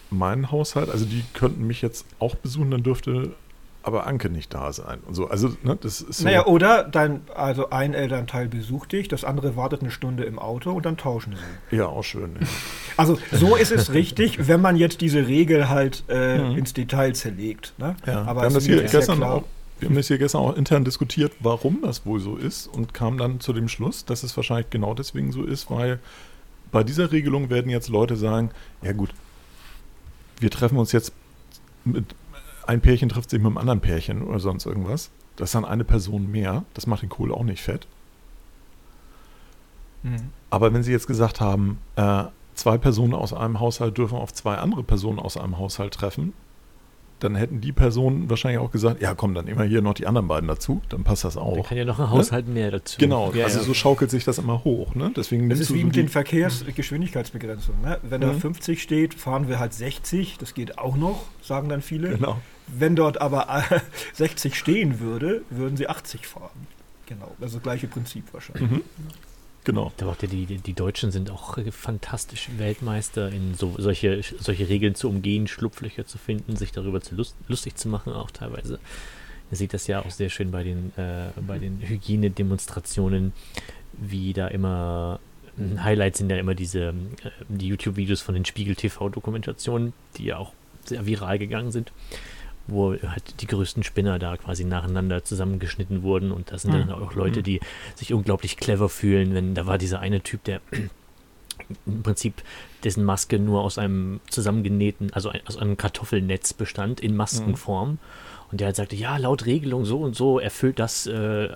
meinen 0.09 0.51
Haushalt, 0.51 0.89
also 0.89 1.05
die 1.05 1.23
könnten 1.33 1.65
mich 1.67 1.81
jetzt 1.81 2.05
auch 2.19 2.35
besuchen, 2.35 2.71
dann 2.71 2.83
dürfte 2.83 3.33
aber 3.83 4.05
Anke 4.05 4.29
nicht 4.29 4.53
da 4.53 4.71
sein 4.73 4.99
und 5.07 5.15
so. 5.15 5.27
Also, 5.27 5.55
ne, 5.63 5.75
das 5.81 6.01
ist 6.01 6.19
so. 6.19 6.25
Naja, 6.25 6.45
oder 6.45 6.83
dein, 6.83 7.21
also 7.35 7.69
ein 7.71 7.93
Elternteil 7.93 8.47
besucht 8.47 8.91
dich, 8.91 9.07
das 9.07 9.23
andere 9.23 9.55
wartet 9.55 9.81
eine 9.81 9.89
Stunde 9.91 10.23
im 10.23 10.37
Auto 10.39 10.71
und 10.71 10.85
dann 10.85 10.97
tauschen 10.97 11.35
sie. 11.71 11.77
ja, 11.77 11.87
auch 11.87 12.03
schön. 12.03 12.35
Ja. 12.39 12.47
Also 12.97 13.17
so 13.31 13.55
ist 13.55 13.71
es 13.71 13.93
richtig, 13.93 14.47
wenn 14.47 14.61
man 14.61 14.75
jetzt 14.75 15.01
diese 15.01 15.27
Regel 15.27 15.69
halt 15.69 16.03
äh, 16.09 16.37
Mhm. 16.37 16.57
ins 16.59 16.73
Detail 16.73 17.13
zerlegt. 17.15 17.73
Ne? 17.77 17.95
Ja, 18.05 18.21
Aber 18.23 18.41
wir 18.41 18.45
haben 18.45 18.53
das 18.53 18.65
hier 18.65 18.83
gestern 18.83 19.23
auch, 19.23 19.43
wir 19.79 19.89
haben 19.89 19.95
das 19.95 20.07
hier 20.07 20.17
gestern 20.19 20.41
auch 20.41 20.55
intern 20.55 20.85
diskutiert, 20.85 21.31
warum 21.39 21.81
das 21.81 22.05
wohl 22.05 22.19
so 22.19 22.35
ist 22.37 22.67
und 22.67 22.93
kam 22.93 23.17
dann 23.17 23.39
zu 23.39 23.51
dem 23.53 23.67
Schluss, 23.67 24.05
dass 24.05 24.21
es 24.23 24.35
wahrscheinlich 24.37 24.69
genau 24.69 24.93
deswegen 24.93 25.31
so 25.31 25.43
ist, 25.43 25.71
weil 25.71 25.99
bei 26.71 26.83
dieser 26.83 27.11
Regelung 27.11 27.49
werden 27.49 27.71
jetzt 27.71 27.89
Leute 27.89 28.15
sagen, 28.15 28.51
ja 28.83 28.91
gut, 28.93 29.09
wir 30.39 30.49
treffen 30.51 30.77
uns 30.77 30.91
jetzt 30.91 31.11
mit, 31.83 32.05
ein 32.67 32.81
Pärchen 32.81 33.09
trifft 33.09 33.29
sich 33.29 33.39
mit 33.39 33.47
einem 33.47 33.57
anderen 33.57 33.81
Pärchen 33.81 34.21
oder 34.21 34.39
sonst 34.39 34.65
irgendwas. 34.65 35.11
Das 35.35 35.49
ist 35.49 35.55
dann 35.55 35.65
eine 35.65 35.83
Person 35.83 36.31
mehr. 36.31 36.65
Das 36.73 36.87
macht 36.87 37.01
den 37.01 37.09
Kohl 37.09 37.33
auch 37.33 37.43
nicht 37.43 37.61
fett. 37.61 37.87
Mhm. 40.03 40.29
Aber 40.49 40.73
wenn 40.73 40.83
Sie 40.83 40.91
jetzt 40.91 41.07
gesagt 41.07 41.41
haben, 41.41 41.79
äh, 41.95 42.25
zwei 42.55 42.77
Personen 42.77 43.13
aus 43.13 43.33
einem 43.33 43.59
Haushalt 43.59 43.97
dürfen 43.97 44.17
auf 44.17 44.33
zwei 44.33 44.55
andere 44.55 44.83
Personen 44.83 45.19
aus 45.19 45.37
einem 45.37 45.57
Haushalt 45.57 45.93
treffen, 45.93 46.33
dann 47.23 47.35
hätten 47.35 47.61
die 47.61 47.71
Personen 47.71 48.29
wahrscheinlich 48.29 48.59
auch 48.59 48.71
gesagt, 48.71 49.01
ja 49.01 49.13
komm, 49.15 49.33
dann 49.33 49.45
nehmen 49.45 49.59
wir 49.59 49.65
hier 49.65 49.81
noch 49.81 49.93
die 49.93 50.07
anderen 50.07 50.27
beiden 50.27 50.47
dazu, 50.47 50.81
dann 50.89 51.03
passt 51.03 51.23
das 51.23 51.35
Da 51.35 51.41
auch. 51.41 51.67
kann 51.67 51.77
ja 51.77 51.85
noch 51.85 51.99
ein 51.99 52.09
Haushalt 52.09 52.47
mehr 52.47 52.71
dazu. 52.71 52.97
Genau, 52.99 53.31
ja, 53.33 53.45
also 53.45 53.59
ja. 53.59 53.63
so 53.65 53.73
schaukelt 53.73 54.11
sich 54.11 54.23
das 54.25 54.37
immer 54.37 54.63
hoch. 54.63 54.95
Ne? 54.95 55.11
Deswegen 55.15 55.49
Das 55.49 55.59
ist 55.59 55.69
du 55.69 55.75
wie 55.75 55.81
so 55.81 55.85
mit 55.87 55.95
den 55.95 56.09
Verkehrsgeschwindigkeitsbegrenzungen. 56.09 57.81
Ne? 57.81 57.99
Wenn 58.03 58.21
da 58.21 58.27
Mhm. 58.33 58.39
50 58.41 58.81
steht, 58.81 59.13
fahren 59.13 59.47
wir 59.47 59.59
halt 59.59 59.73
60. 59.73 60.37
Das 60.39 60.53
geht 60.53 60.77
auch 60.77 60.95
noch, 60.97 61.25
sagen 61.41 61.69
dann 61.69 61.81
viele. 61.81 62.09
Genau. 62.09 62.39
Wenn 62.67 62.95
dort 62.95 63.21
aber 63.21 63.47
äh, 63.71 63.79
60 64.13 64.55
stehen 64.55 64.99
würde, 64.99 65.41
würden 65.49 65.77
sie 65.77 65.87
80 65.89 66.27
fahren. 66.27 66.67
Genau, 67.05 67.31
also 67.41 67.57
das 67.57 67.63
gleiche 67.63 67.87
Prinzip 67.87 68.25
wahrscheinlich. 68.33 68.69
Mhm. 68.71 68.81
Genau. 69.63 69.91
Da 69.97 70.07
auch 70.07 70.15
die, 70.15 70.27
die, 70.27 70.57
die 70.57 70.73
Deutschen 70.73 71.11
sind 71.11 71.29
auch 71.29 71.57
äh, 71.57 71.71
fantastisch 71.71 72.49
Weltmeister 72.57 73.29
in 73.29 73.53
so, 73.53 73.75
solche, 73.77 74.21
solche 74.39 74.67
Regeln 74.67 74.95
zu 74.95 75.07
umgehen, 75.07 75.47
Schlupflöcher 75.47 76.05
zu 76.05 76.17
finden, 76.17 76.55
sich 76.55 76.71
darüber 76.71 77.01
zu 77.01 77.15
lust, 77.15 77.35
lustig 77.47 77.75
zu 77.75 77.87
machen, 77.87 78.13
auch 78.13 78.31
teilweise. 78.31 78.79
Man 79.49 79.57
sieht 79.57 79.73
das 79.73 79.87
ja 79.87 79.99
auch 79.99 80.09
sehr 80.09 80.29
schön 80.29 80.51
bei 80.51 80.63
den, 80.63 80.91
äh, 80.97 81.29
bei 81.45 81.59
den 81.59 81.79
Hygienedemonstrationen, 81.81 83.33
wie 83.93 84.33
da 84.33 84.47
immer 84.47 85.19
ein 85.57 85.83
Highlight 85.83 86.15
sind 86.15 86.31
ja 86.31 86.37
immer 86.37 86.55
diese 86.55 86.89
äh, 86.89 86.93
die 87.49 87.67
YouTube-Videos 87.67 88.21
von 88.21 88.33
den 88.33 88.45
Spiegel 88.45 88.75
TV-Dokumentationen, 88.75 89.93
die 90.17 90.25
ja 90.25 90.37
auch 90.37 90.53
sehr 90.85 91.05
viral 91.05 91.37
gegangen 91.37 91.71
sind, 91.71 91.91
wo 92.67 92.93
halt 92.93 93.41
die 93.41 93.47
größten 93.47 93.83
Spinner 93.83 94.19
da 94.19 94.37
quasi 94.37 94.63
nacheinander 94.63 95.23
zusammengeschnitten 95.23 96.03
wurden. 96.03 96.31
Und 96.31 96.51
da 96.51 96.57
sind 96.57 96.73
dann 96.73 96.91
auch 96.91 97.13
Leute, 97.13 97.43
die 97.43 97.59
sich 97.95 98.13
unglaublich 98.13 98.57
clever 98.57 98.89
fühlen, 98.89 99.33
wenn 99.33 99.55
da 99.55 99.65
war 99.65 99.77
dieser 99.77 99.99
eine 99.99 100.21
Typ, 100.21 100.43
der 100.43 100.61
im 101.85 102.03
Prinzip 102.03 102.41
dessen 102.83 103.03
Maske 103.03 103.39
nur 103.39 103.61
aus 103.61 103.77
einem 103.77 104.19
zusammengenähten, 104.29 105.13
also 105.13 105.29
ein, 105.29 105.41
aus 105.45 105.57
einem 105.57 105.77
Kartoffelnetz 105.77 106.53
bestand 106.53 106.99
in 106.99 107.15
Maskenform. 107.15 107.99
Und 108.51 108.59
der 108.59 108.67
halt 108.67 108.75
sagte, 108.75 108.97
ja, 108.97 109.15
laut 109.15 109.45
Regelung 109.45 109.85
so 109.85 109.99
und 109.99 110.13
so 110.13 110.37
erfüllt 110.37 110.77
das, 110.77 111.07
äh, 111.07 111.49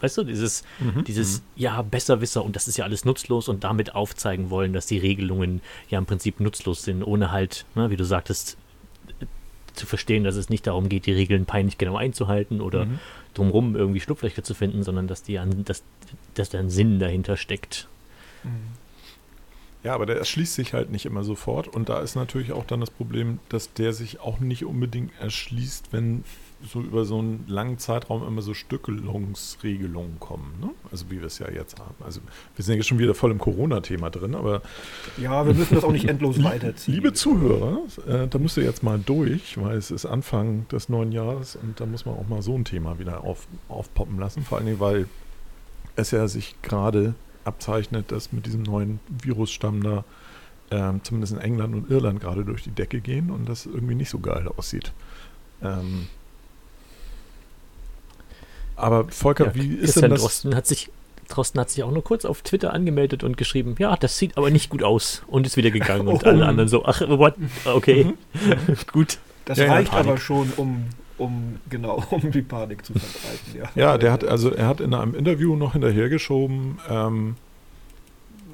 weißt 0.00 0.18
du, 0.18 0.24
dieses, 0.24 0.64
dieses, 1.06 1.42
ja, 1.54 1.82
Besserwisser 1.82 2.42
und 2.42 2.56
das 2.56 2.66
ist 2.66 2.78
ja 2.78 2.86
alles 2.86 3.04
nutzlos 3.04 3.48
und 3.48 3.62
damit 3.62 3.94
aufzeigen 3.94 4.48
wollen, 4.48 4.72
dass 4.72 4.86
die 4.86 4.96
Regelungen 4.96 5.60
ja 5.90 5.98
im 5.98 6.06
Prinzip 6.06 6.40
nutzlos 6.40 6.82
sind, 6.82 7.02
ohne 7.02 7.30
halt, 7.30 7.66
ne, 7.74 7.90
wie 7.90 7.96
du 7.96 8.04
sagtest, 8.04 8.56
zu 9.74 9.86
verstehen, 9.86 10.24
dass 10.24 10.36
es 10.36 10.48
nicht 10.48 10.66
darum 10.66 10.88
geht, 10.88 11.06
die 11.06 11.12
Regeln 11.12 11.44
peinlich 11.46 11.78
genau 11.78 11.96
einzuhalten 11.96 12.60
oder 12.60 12.86
Mhm. 12.86 12.98
drumrum 13.34 13.76
irgendwie 13.76 14.00
Schlupflöcher 14.00 14.42
zu 14.44 14.54
finden, 14.54 14.82
sondern 14.82 15.06
dass 15.08 15.22
die 15.22 15.38
an, 15.38 15.64
dass, 15.64 15.82
dass 16.34 16.48
da 16.50 16.58
ein 16.58 16.70
Sinn 16.70 16.98
dahinter 16.98 17.36
steckt. 17.36 17.88
Ja, 19.82 19.94
aber 19.94 20.06
der 20.06 20.16
erschließt 20.16 20.54
sich 20.54 20.72
halt 20.72 20.90
nicht 20.90 21.04
immer 21.04 21.24
sofort. 21.24 21.68
Und 21.68 21.88
da 21.88 22.00
ist 22.00 22.14
natürlich 22.14 22.52
auch 22.52 22.64
dann 22.64 22.80
das 22.80 22.90
Problem, 22.90 23.38
dass 23.50 23.72
der 23.74 23.92
sich 23.92 24.20
auch 24.20 24.40
nicht 24.40 24.64
unbedingt 24.64 25.12
erschließt, 25.20 25.88
wenn 25.92 26.24
so 26.66 26.80
über 26.80 27.04
so 27.04 27.18
einen 27.18 27.44
langen 27.46 27.78
Zeitraum 27.78 28.26
immer 28.26 28.42
so 28.42 28.54
Stückelungsregelungen 28.54 30.18
kommen. 30.20 30.54
Ne? 30.60 30.70
Also 30.90 31.10
wie 31.10 31.18
wir 31.20 31.26
es 31.26 31.38
ja 31.38 31.50
jetzt 31.50 31.78
haben. 31.78 31.94
Also 32.04 32.20
wir 32.56 32.64
sind 32.64 32.76
ja 32.76 32.82
schon 32.82 32.98
wieder 32.98 33.14
voll 33.14 33.30
im 33.30 33.38
Corona-Thema 33.38 34.10
drin, 34.10 34.34
aber 34.34 34.62
Ja, 35.16 35.46
wir 35.46 35.54
müssen 35.54 35.74
das 35.74 35.84
auch 35.84 35.92
nicht 35.92 36.08
endlos 36.08 36.42
weiterziehen. 36.42 36.94
liebe 36.94 37.12
Zuhörer, 37.12 37.78
äh, 38.06 38.28
da 38.28 38.38
müsst 38.38 38.56
ihr 38.56 38.64
jetzt 38.64 38.82
mal 38.82 38.98
durch, 38.98 39.60
weil 39.60 39.76
es 39.76 39.90
ist 39.90 40.06
Anfang 40.06 40.66
des 40.68 40.88
neuen 40.88 41.12
Jahres 41.12 41.56
und 41.56 41.80
da 41.80 41.86
muss 41.86 42.06
man 42.06 42.16
auch 42.16 42.28
mal 42.28 42.42
so 42.42 42.54
ein 42.56 42.64
Thema 42.64 42.98
wieder 42.98 43.24
auf, 43.24 43.46
aufpoppen 43.68 44.18
lassen. 44.18 44.42
Vor 44.42 44.58
allen 44.58 44.66
Dingen, 44.66 44.80
weil 44.80 45.06
es 45.96 46.10
ja 46.10 46.26
sich 46.28 46.56
gerade 46.62 47.14
abzeichnet, 47.44 48.10
dass 48.10 48.32
mit 48.32 48.46
diesem 48.46 48.62
neuen 48.62 49.00
Virusstamm 49.22 49.82
da 49.82 50.04
ähm, 50.70 51.00
zumindest 51.04 51.34
in 51.34 51.38
England 51.40 51.74
und 51.74 51.90
Irland 51.90 52.20
gerade 52.20 52.44
durch 52.44 52.62
die 52.62 52.70
Decke 52.70 53.00
gehen 53.00 53.30
und 53.30 53.48
das 53.48 53.66
irgendwie 53.66 53.94
nicht 53.94 54.08
so 54.10 54.18
geil 54.18 54.48
aussieht. 54.56 54.92
Ähm, 55.62 56.08
aber 58.76 59.04
Volker, 59.08 59.46
Ja, 59.46 59.54
wie 59.54 59.74
ist 59.74 59.80
Christian 59.84 60.02
denn 60.02 60.10
das? 60.12 60.20
Drosten 60.22 60.54
hat 60.54 60.66
sich 60.66 60.90
Drosten 61.28 61.58
hat 61.58 61.70
sich 61.70 61.82
auch 61.82 61.90
nur 61.90 62.04
kurz 62.04 62.26
auf 62.26 62.42
Twitter 62.42 62.74
angemeldet 62.74 63.24
und 63.24 63.38
geschrieben, 63.38 63.76
ja, 63.78 63.96
das 63.96 64.18
sieht 64.18 64.36
aber 64.36 64.50
nicht 64.50 64.68
gut 64.68 64.82
aus 64.82 65.22
und 65.26 65.46
ist 65.46 65.56
wieder 65.56 65.70
gegangen 65.70 66.06
und 66.06 66.22
Oh. 66.24 66.28
alle 66.28 66.44
anderen 66.44 66.68
so, 66.68 66.84
ach, 66.84 67.00
what? 67.08 67.34
Okay, 67.64 68.12
gut. 68.92 69.18
Das 69.46 69.56
Ja, 69.58 69.72
reicht 69.72 69.92
aber 69.94 70.18
schon, 70.18 70.52
um, 70.56 70.84
um, 71.16 71.56
genau, 71.70 72.04
um 72.10 72.30
die 72.30 72.42
Panik 72.42 72.84
zu 72.84 72.92
verbreiten. 72.92 73.58
Ja, 73.74 73.82
Ja, 73.92 73.98
der 73.98 74.12
hat 74.12 74.24
also 74.24 74.50
er 74.50 74.66
hat 74.66 74.80
in 74.80 74.92
einem 74.92 75.14
Interview 75.14 75.56
noch 75.56 75.72
hinterhergeschoben, 75.72 76.78
ähm, 76.90 77.36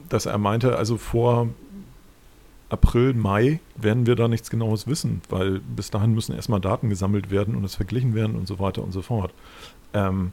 dass 0.09 0.27
er 0.27 0.39
meinte, 0.39 0.77
also 0.77 0.97
vor 0.97 1.49
April, 2.71 3.15
Mai 3.15 3.61
werden 3.77 4.07
wir 4.07 4.15
da 4.15 4.29
nichts 4.29 4.49
Genaues 4.49 4.87
wissen, 4.87 5.23
weil 5.29 5.61
bis 5.61 5.91
dahin 5.91 6.15
müssen 6.15 6.35
erstmal 6.35 6.61
Daten 6.61 6.89
gesammelt 6.89 7.31
werden 7.31 7.57
und 7.57 7.65
es 7.65 7.75
verglichen 7.75 8.15
werden 8.15 8.37
und 8.37 8.47
so 8.47 8.59
weiter 8.59 8.83
und 8.83 8.93
so 8.93 9.03
fort. 9.03 9.35
Ähm, 9.93 10.33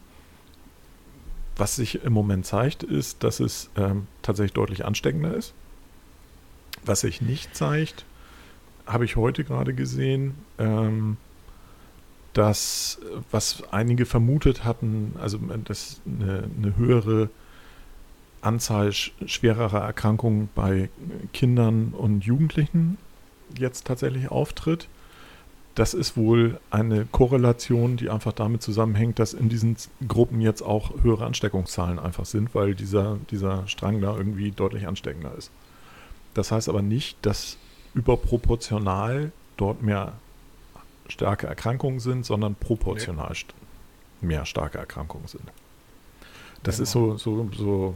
was 1.56 1.76
sich 1.76 2.04
im 2.04 2.14
Moment 2.14 2.46
zeigt, 2.46 2.84
ist, 2.84 3.24
dass 3.24 3.40
es 3.40 3.72
ähm, 3.76 4.08
tatsächlich 4.22 4.54
deutlich 4.54 4.86
ansteckender 4.86 5.34
ist. 5.34 5.54
Was 6.86 7.02
sich 7.02 7.22
nicht 7.22 7.56
zeigt, 7.56 8.06
habe 8.86 9.06
ich 9.06 9.16
heute 9.16 9.44
gerade 9.44 9.74
gesehen, 9.74 10.36
ähm, 10.60 11.18
dass, 12.34 13.00
äh, 13.02 13.18
was 13.32 13.64
einige 13.72 14.06
vermutet 14.06 14.64
hatten, 14.64 15.16
also 15.20 15.38
äh, 15.38 15.58
dass 15.64 16.02
eine, 16.06 16.44
eine 16.56 16.78
höhere 16.78 17.30
Anzahl 18.48 18.92
sch 18.92 19.14
schwererer 19.26 19.82
Erkrankungen 19.82 20.50
bei 20.56 20.90
Kindern 21.34 21.94
und 21.96 22.26
Jugendlichen 22.26 22.98
jetzt 23.58 23.86
tatsächlich 23.86 24.30
auftritt. 24.32 24.88
Das 25.76 25.94
ist 25.94 26.18
wohl 26.18 26.60
eine 26.72 27.06
Korrelation, 27.06 27.98
die 27.98 28.10
einfach 28.10 28.34
damit 28.34 28.64
zusammenhängt, 28.64 29.20
dass 29.20 29.34
in 29.34 29.48
diesen 29.48 29.78
Gruppen 30.08 30.42
jetzt 30.42 30.64
auch 30.64 31.04
höhere 31.04 31.26
Ansteckungszahlen 31.26 32.00
einfach 32.00 32.26
sind, 32.26 32.56
weil 32.56 32.74
dieser, 32.74 33.18
dieser 33.30 33.68
Strang 33.68 34.02
da 34.02 34.18
irgendwie 34.18 34.50
deutlich 34.52 34.88
ansteckender 34.88 35.36
ist. 35.38 35.52
Das 36.34 36.52
heißt 36.52 36.68
aber 36.68 36.82
nicht, 36.82 37.18
dass 37.22 37.58
überproportional 37.94 39.32
dort 39.56 39.84
mehr 39.84 40.14
starke 41.10 41.48
Erkrankungen 41.48 42.00
sind, 42.00 42.26
sondern 42.26 42.56
proportional 42.56 43.36
st 43.36 43.54
mehr 44.20 44.46
starke 44.46 44.80
Erkrankungen 44.80 45.28
sind. 45.28 45.44
Das 46.64 46.80
ist 46.80 46.92
so, 46.92 47.18
so, 47.18 47.50
so 47.56 47.96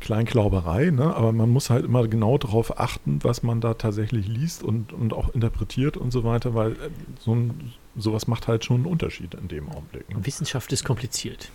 Kleinklauberei, 0.00 0.90
ne? 0.90 1.14
aber 1.14 1.32
man 1.32 1.50
muss 1.50 1.70
halt 1.70 1.84
immer 1.84 2.06
genau 2.06 2.38
darauf 2.38 2.78
achten, 2.78 3.18
was 3.22 3.42
man 3.42 3.60
da 3.60 3.74
tatsächlich 3.74 4.28
liest 4.28 4.62
und, 4.62 4.92
und 4.92 5.12
auch 5.12 5.34
interpretiert 5.34 5.96
und 5.96 6.10
so 6.10 6.22
weiter, 6.22 6.54
weil 6.54 6.72
äh, 6.72 6.90
so 7.18 7.34
ein, 7.34 7.72
sowas 7.96 8.26
macht 8.26 8.46
halt 8.46 8.64
schon 8.64 8.76
einen 8.76 8.86
Unterschied 8.86 9.34
in 9.34 9.48
dem 9.48 9.68
Augenblick. 9.70 10.08
Ne? 10.10 10.24
Wissenschaft 10.24 10.72
ist 10.72 10.84
kompliziert. 10.84 11.50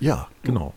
Ja, 0.00 0.28
genau. 0.42 0.74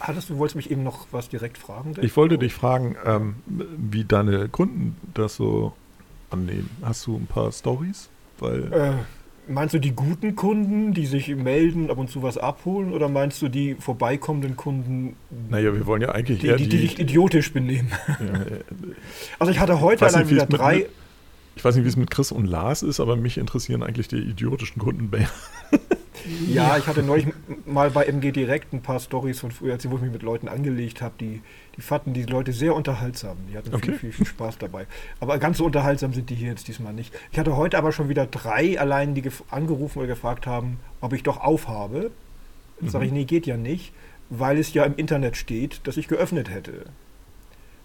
Hattest 0.00 0.30
du, 0.30 0.38
wolltest 0.38 0.56
mich 0.56 0.70
eben 0.70 0.82
noch 0.82 1.06
was 1.10 1.28
direkt 1.28 1.56
fragen? 1.56 1.94
Ich 2.02 2.16
wollte 2.16 2.38
dich 2.38 2.52
fragen, 2.52 2.96
ähm, 3.04 3.36
wie 3.46 4.04
deine 4.04 4.48
Kunden 4.48 4.96
das 5.14 5.36
so 5.36 5.72
annehmen. 6.30 6.70
Hast 6.82 7.06
du 7.06 7.16
ein 7.16 7.26
paar 7.26 7.50
Stories? 7.50 8.10
Weil 8.38 8.72
Äh, 8.72 8.92
meinst 9.48 9.74
du 9.74 9.78
die 9.78 9.92
guten 9.92 10.34
Kunden, 10.36 10.92
die 10.94 11.06
sich 11.06 11.28
melden, 11.34 11.90
ab 11.90 11.98
und 11.98 12.08
zu 12.10 12.22
was 12.22 12.38
abholen, 12.38 12.92
oder 12.92 13.08
meinst 13.08 13.40
du 13.42 13.48
die 13.48 13.74
vorbeikommenden 13.74 14.56
Kunden, 14.56 15.16
Naja, 15.50 15.72
wir 15.74 15.86
wollen 15.86 16.02
ja 16.02 16.10
eigentlich 16.10 16.40
die, 16.40 16.46
eher 16.48 16.56
die, 16.56 16.68
die 16.68 16.78
sich 16.78 16.98
idiotisch 16.98 17.52
benehmen? 17.52 17.90
ja, 18.08 18.14
äh, 18.42 18.60
Also 19.38 19.52
ich 19.52 19.58
hatte 19.60 19.80
heute 19.80 20.06
allein 20.06 20.28
wieder 20.30 20.42
es 20.44 20.48
mit- 20.48 20.58
drei. 20.60 20.86
ich 21.56 21.64
weiß 21.64 21.74
nicht, 21.76 21.84
wie 21.84 21.88
es 21.88 21.96
mit 21.96 22.10
Chris 22.10 22.32
und 22.32 22.46
Lars 22.46 22.82
ist, 22.82 23.00
aber 23.00 23.16
mich 23.16 23.38
interessieren 23.38 23.82
eigentlich 23.82 24.08
die 24.08 24.18
idiotischen 24.18 24.80
Kunden 24.80 25.10
mehr. 25.10 25.28
Ja, 26.48 26.78
ich 26.78 26.86
hatte 26.86 27.02
neulich 27.02 27.26
mal 27.66 27.90
bei 27.90 28.04
MG 28.04 28.32
Direkt 28.32 28.72
ein 28.72 28.82
paar 28.82 29.00
Stories 29.00 29.40
von 29.40 29.50
früher, 29.50 29.76
wo 29.84 29.96
ich 29.96 30.02
mich 30.02 30.12
mit 30.12 30.22
Leuten 30.22 30.48
angelegt 30.48 31.02
habe, 31.02 31.14
die, 31.20 31.42
die 31.76 31.80
fanden 31.82 32.14
die 32.14 32.24
Leute 32.24 32.52
sehr 32.52 32.74
unterhaltsam. 32.74 33.36
Die 33.50 33.56
hatten 33.56 33.74
Okay. 33.74 33.92
viel, 33.92 33.98
viel, 33.98 34.12
viel 34.12 34.26
Spaß 34.26 34.58
dabei. 34.58 34.86
Aber 35.20 35.38
ganz 35.38 35.58
so 35.58 35.64
unterhaltsam 35.64 36.12
sind 36.12 36.30
die 36.30 36.34
hier 36.34 36.48
jetzt 36.48 36.68
diesmal 36.68 36.92
nicht. 36.92 37.14
Ich 37.32 37.38
hatte 37.38 37.56
heute 37.56 37.76
aber 37.78 37.92
schon 37.92 38.08
wieder 38.08 38.26
drei 38.26 38.78
allein, 38.78 39.14
die 39.14 39.28
angerufen 39.50 39.98
oder 39.98 40.08
gefragt 40.08 40.46
haben, 40.46 40.78
ob 41.00 41.12
ich 41.12 41.22
doch 41.22 41.40
aufhabe. 41.40 42.10
Jetzt 42.80 42.92
sage 42.92 43.06
ich, 43.06 43.12
nee, 43.12 43.24
geht 43.24 43.46
ja 43.46 43.56
nicht, 43.56 43.92
weil 44.30 44.58
es 44.58 44.72
ja 44.74 44.84
im 44.84 44.96
Internet 44.96 45.36
steht, 45.36 45.86
dass 45.86 45.96
ich 45.96 46.08
geöffnet 46.08 46.50
hätte. 46.50 46.86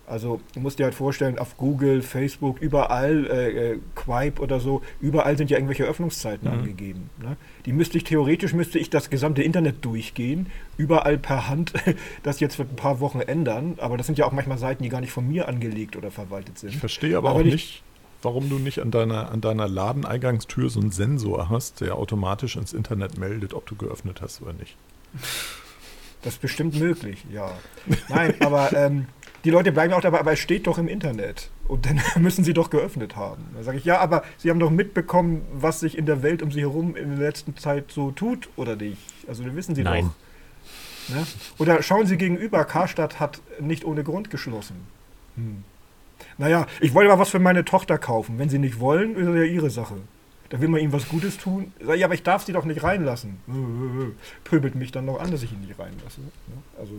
Also, 0.10 0.42
du 0.56 0.60
musst 0.60 0.80
dir 0.80 0.86
halt 0.86 0.96
vorstellen, 0.96 1.38
auf 1.38 1.56
Google, 1.58 2.02
Facebook, 2.02 2.60
überall, 2.62 3.28
äh, 3.28 3.72
äh, 3.74 3.80
Quipe 3.96 4.42
oder 4.42 4.60
so, 4.60 4.82
überall 5.00 5.38
sind 5.38 5.50
ja 5.52 5.58
irgendwelche 5.58 5.84
Öffnungszeiten 5.86 6.48
Mhm. 6.52 6.60
angegeben. 6.60 7.10
Ne? 7.22 7.38
Die 7.66 7.74
müsste 7.74 7.98
ich, 7.98 8.04
theoretisch 8.06 8.54
müsste 8.54 8.80
ich 8.80 8.90
das 8.90 9.10
gesamte 9.10 9.44
Internet 9.44 9.86
durchgehen, 9.86 10.48
überall 10.78 11.18
per 11.18 11.48
Hand 11.48 11.74
das 12.24 12.40
jetzt 12.40 12.56
für 12.56 12.64
ein 12.64 12.76
paar 12.76 13.00
Wochen 13.00 13.20
ändern, 13.22 13.76
aber 13.78 13.98
das 13.98 14.08
sind 14.08 14.18
ja 14.18 14.26
auch 14.26 14.32
manchmal 14.32 14.58
Seiten, 14.58 14.82
die 14.84 14.90
gar 14.90 15.02
nicht 15.02 15.12
von 15.12 15.28
mir 15.28 15.48
angelegt 15.48 15.96
oder 15.96 16.10
verwaltet 16.12 16.58
sind. 16.58 16.70
Ich 16.72 16.78
verstehe 16.78 17.16
aber, 17.18 17.30
Aber 17.30 17.40
auch 17.40 17.44
nicht- 17.44 17.54
nicht, 17.54 17.84
warum 18.24 18.50
du 18.50 18.58
nicht 18.60 18.80
an 18.80 18.92
deiner, 18.92 19.32
an 19.32 19.42
deiner 19.42 19.68
Ladeneingangstür 19.68 20.70
so 20.70 20.80
einen 20.80 20.92
Sensor 20.92 21.50
hast, 21.50 21.82
der 21.82 21.96
automatisch 21.96 22.56
ins 22.56 22.74
Internet 22.74 23.18
meldet, 23.18 23.54
ob 23.54 23.66
du 23.68 23.76
geöffnet 23.76 24.22
hast 24.22 24.42
oder 24.42 24.54
nicht. 24.54 24.76
Das 26.22 26.34
ist 26.34 26.42
bestimmt 26.42 26.78
möglich, 26.78 27.24
ja. 27.32 27.50
Nein, 28.10 28.34
aber 28.42 28.74
ähm, 28.74 29.06
die 29.44 29.50
Leute 29.50 29.72
bleiben 29.72 29.94
auch 29.94 30.02
dabei, 30.02 30.20
aber 30.20 30.34
es 30.34 30.40
steht 30.40 30.68
doch 30.68 30.78
im 30.78 30.88
Internet. 30.88 31.50
Und 31.68 31.86
dann 31.86 32.02
müssen 32.22 32.44
sie 32.44 32.54
doch 32.54 32.70
geöffnet 32.70 33.16
haben. 33.16 33.46
Da 33.56 33.64
sage 33.64 33.78
ich, 33.78 33.86
ja, 33.86 34.00
aber 34.00 34.24
sie 34.38 34.50
haben 34.50 34.60
doch 34.60 34.72
mitbekommen, 34.72 35.42
was 35.54 35.80
sich 35.80 35.98
in 35.98 36.06
der 36.06 36.24
Welt 36.24 36.42
um 36.42 36.52
sie 36.52 36.62
herum 36.62 36.96
in 36.96 37.18
der 37.18 37.28
letzten 37.28 37.56
Zeit 37.58 37.92
so 37.92 38.12
tut, 38.12 38.50
oder 38.56 38.76
nicht? 38.76 38.98
Also 39.28 39.44
das 39.44 39.56
wissen 39.56 39.76
sie 39.76 39.84
Nein. 39.84 40.12
doch. 41.10 41.16
Ne? 41.16 41.26
Oder 41.58 41.82
schauen 41.82 42.06
Sie 42.06 42.18
gegenüber, 42.18 42.64
Karstadt 42.66 43.20
hat 43.20 43.42
nicht 43.60 43.84
ohne 43.84 44.04
Grund 44.04 44.30
geschlossen. 44.30 44.76
Hm. 45.36 45.64
Naja, 46.38 46.68
ich 46.82 46.94
wollte 46.94 47.10
mal 47.10 47.20
was 47.20 47.30
für 47.30 47.40
meine 47.40 47.66
Tochter 47.66 47.98
kaufen. 47.98 48.38
Wenn 48.38 48.50
sie 48.50 48.60
nicht 48.60 48.80
wollen, 48.80 49.16
ist 49.16 49.28
das 49.28 49.36
ja 49.36 49.44
ihre 49.44 49.70
Sache. 49.70 49.96
Da 50.50 50.60
will 50.60 50.68
man 50.68 50.82
ihnen 50.82 50.92
was 50.92 51.08
Gutes 51.08 51.38
tun. 51.38 51.72
Sag 51.80 51.96
ich, 51.96 52.02
Ja, 52.02 52.08
aber 52.08 52.16
ich 52.16 52.24
darf 52.24 52.44
sie 52.44 52.54
doch 52.54 52.66
nicht 52.66 52.82
reinlassen. 52.82 53.38
Pöbelt 54.44 54.76
mich 54.76 54.92
dann 54.92 55.06
noch 55.06 55.20
an, 55.20 55.30
dass 55.32 55.44
ich 55.44 55.54
ihn 55.54 55.62
nicht 55.62 55.78
reinlasse. 55.78 56.22
Ne? 56.22 56.32
Also 56.80 56.94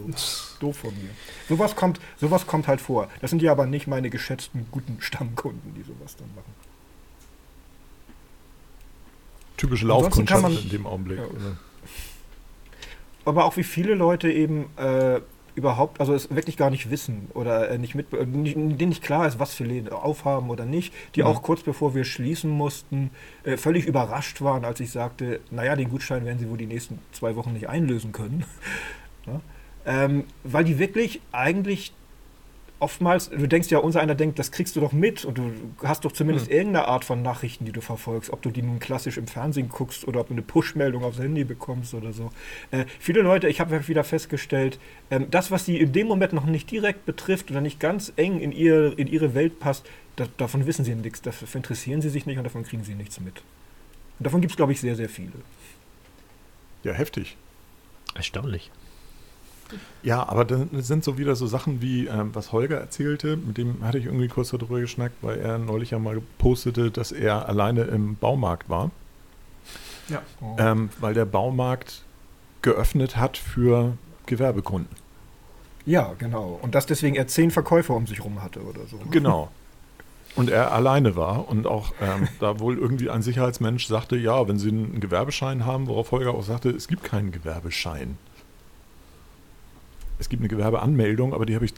doof 0.60 0.76
von 0.76 0.94
mir. 0.94 1.10
Sowas 1.48 1.74
kommt, 1.74 2.00
sowas 2.20 2.46
kommt 2.46 2.68
halt 2.68 2.80
vor. 2.80 3.08
Das 3.20 3.30
sind 3.30 3.42
ja 3.42 3.50
aber 3.50 3.66
nicht 3.66 3.86
meine 3.88 4.08
geschätzten 4.08 4.66
guten 4.70 4.98
Stammkunden, 5.00 5.74
die 5.74 5.82
sowas 5.82 6.16
dann 6.16 6.28
machen. 6.34 6.54
typische 9.56 9.86
Laufkundschaft 9.86 10.64
in 10.64 10.70
dem 10.70 10.86
Augenblick. 10.86 11.18
Ja. 11.18 11.24
oder? 11.26 11.56
aber 13.24 13.44
auch 13.44 13.56
wie 13.56 13.64
viele 13.64 13.94
Leute 13.94 14.30
eben 14.30 14.70
äh, 14.76 15.20
überhaupt, 15.54 16.00
also 16.00 16.14
es 16.14 16.34
wirklich 16.34 16.56
gar 16.56 16.70
nicht 16.70 16.90
wissen 16.90 17.28
oder 17.34 17.70
äh, 17.70 17.78
nicht 17.78 17.94
mit, 17.94 18.12
äh, 18.12 18.24
nicht, 18.24 18.56
denen 18.56 18.88
nicht 18.88 19.02
klar 19.02 19.26
ist, 19.26 19.38
was 19.38 19.54
für 19.54 19.64
Läden 19.64 19.90
aufhaben 19.90 20.50
oder 20.50 20.64
nicht, 20.64 20.94
die 21.14 21.20
Mhm. 21.22 21.26
auch 21.26 21.42
kurz 21.42 21.62
bevor 21.62 21.94
wir 21.94 22.04
schließen 22.04 22.50
mussten, 22.50 23.10
äh, 23.44 23.56
völlig 23.56 23.86
überrascht 23.86 24.40
waren, 24.42 24.64
als 24.64 24.80
ich 24.80 24.90
sagte, 24.90 25.40
naja, 25.50 25.76
den 25.76 25.88
Gutschein 25.90 26.24
werden 26.24 26.38
sie 26.38 26.48
wohl 26.48 26.58
die 26.58 26.66
nächsten 26.66 26.98
zwei 27.12 27.36
Wochen 27.36 27.52
nicht 27.52 27.68
einlösen 27.68 28.12
können. 28.12 28.44
ja? 29.26 29.40
ähm, 29.86 30.24
weil 30.44 30.64
die 30.64 30.78
wirklich 30.78 31.20
eigentlich 31.32 31.92
oftmals, 32.80 33.30
du 33.30 33.46
denkst 33.46 33.70
ja, 33.70 33.78
unser 33.78 34.00
einer 34.00 34.14
denkt, 34.14 34.38
das 34.38 34.50
kriegst 34.50 34.74
du 34.74 34.80
doch 34.80 34.92
mit 34.92 35.24
und 35.24 35.38
du 35.38 35.52
hast 35.82 36.04
doch 36.04 36.12
zumindest 36.12 36.48
Hm. 36.48 36.52
irgendeine 36.52 36.88
Art 36.88 37.04
von 37.04 37.22
Nachrichten, 37.22 37.64
die 37.64 37.72
du 37.72 37.80
verfolgst, 37.80 38.30
ob 38.30 38.42
du 38.42 38.50
die 38.50 38.62
nun 38.62 38.80
klassisch 38.80 39.16
im 39.18 39.26
Fernsehen 39.26 39.68
guckst 39.68 40.08
oder 40.08 40.20
ob 40.20 40.28
du 40.28 40.34
eine 40.34 40.42
Push-Meldung 40.42 41.04
aufs 41.04 41.18
Handy 41.18 41.44
bekommst 41.44 41.94
oder 41.94 42.12
so. 42.12 42.30
Äh, 42.70 42.86
viele 42.98 43.20
Leute, 43.20 43.48
ich 43.48 43.60
habe 43.60 43.86
wieder 43.86 44.02
festgestellt, 44.02 44.78
ähm, 45.10 45.26
das, 45.30 45.50
was 45.50 45.64
sie 45.64 45.78
in 45.78 45.92
dem 45.92 46.08
Moment 46.08 46.32
noch 46.32 46.46
nicht 46.46 46.70
direkt 46.70 47.06
betrifft 47.06 47.50
oder 47.50 47.60
nicht 47.60 47.78
ganz 47.78 48.12
eng 48.16 48.40
in, 48.40 48.52
ihr, 48.52 48.98
in 48.98 49.06
ihre 49.06 49.34
Welt 49.34 49.60
passt, 49.60 49.86
da, 50.16 50.26
davon 50.38 50.66
wissen 50.66 50.84
sie 50.84 50.94
nichts, 50.94 51.22
dafür 51.22 51.48
interessieren 51.54 52.02
sie 52.02 52.08
sich 52.10 52.26
nicht 52.26 52.38
und 52.38 52.44
davon 52.44 52.64
kriegen 52.64 52.84
sie 52.84 52.94
nichts 52.94 53.20
mit. 53.20 53.42
Und 54.18 54.24
davon 54.26 54.40
gibt 54.40 54.52
es, 54.52 54.56
glaube 54.56 54.72
ich, 54.72 54.80
sehr, 54.80 54.96
sehr 54.96 55.08
viele. 55.08 55.32
Ja, 56.82 56.92
heftig. 56.92 57.36
Erstaunlich. 58.14 58.70
Ja, 60.02 60.28
aber 60.28 60.44
dann 60.44 60.68
sind 60.82 61.04
so 61.04 61.18
wieder 61.18 61.36
so 61.36 61.46
Sachen 61.46 61.82
wie, 61.82 62.06
ähm, 62.06 62.30
was 62.34 62.52
Holger 62.52 62.78
erzählte, 62.78 63.36
mit 63.36 63.58
dem 63.58 63.84
hatte 63.84 63.98
ich 63.98 64.06
irgendwie 64.06 64.28
kurz 64.28 64.50
darüber 64.50 64.80
geschnackt, 64.80 65.16
weil 65.22 65.38
er 65.38 65.58
neulich 65.58 65.90
ja 65.90 65.98
mal 65.98 66.20
postete, 66.38 66.90
dass 66.90 67.12
er 67.12 67.48
alleine 67.48 67.82
im 67.82 68.16
Baumarkt 68.16 68.68
war, 68.68 68.90
Ja. 70.08 70.22
ähm, 70.58 70.90
weil 71.00 71.14
der 71.14 71.24
Baumarkt 71.26 72.02
geöffnet 72.62 73.16
hat 73.16 73.36
für 73.36 73.96
Gewerbekunden. 74.26 74.94
ja, 75.86 76.12
genau. 76.18 76.58
Und 76.62 76.74
dass 76.74 76.86
deswegen 76.86 77.16
er 77.16 77.26
zehn 77.26 77.50
Verkäufer 77.50 77.94
um 77.94 78.06
sich 78.06 78.22
rum 78.24 78.42
hatte 78.42 78.60
oder 78.62 78.86
so. 78.86 78.98
Genau. 79.10 79.50
Und 80.36 80.48
er 80.48 80.72
alleine 80.72 81.16
war 81.16 81.48
und 81.48 81.66
auch 81.66 81.92
ähm, 82.00 82.28
da 82.38 82.60
wohl 82.60 82.78
irgendwie 82.78 83.10
ein 83.10 83.22
Sicherheitsmensch 83.22 83.86
sagte, 83.88 84.16
ja, 84.16 84.46
wenn 84.46 84.58
Sie 84.58 84.68
einen 84.68 85.00
Gewerbeschein 85.00 85.66
haben, 85.66 85.88
worauf 85.88 86.12
Holger 86.12 86.34
auch 86.34 86.44
sagte, 86.44 86.70
es 86.70 86.86
gibt 86.86 87.02
keinen 87.02 87.32
Gewerbeschein. 87.32 88.16
Es 90.20 90.28
gibt 90.28 90.40
eine 90.42 90.48
Gewerbeanmeldung, 90.48 91.34
aber 91.34 91.46
die 91.46 91.54
habe 91.56 91.64
ich, 91.64 91.74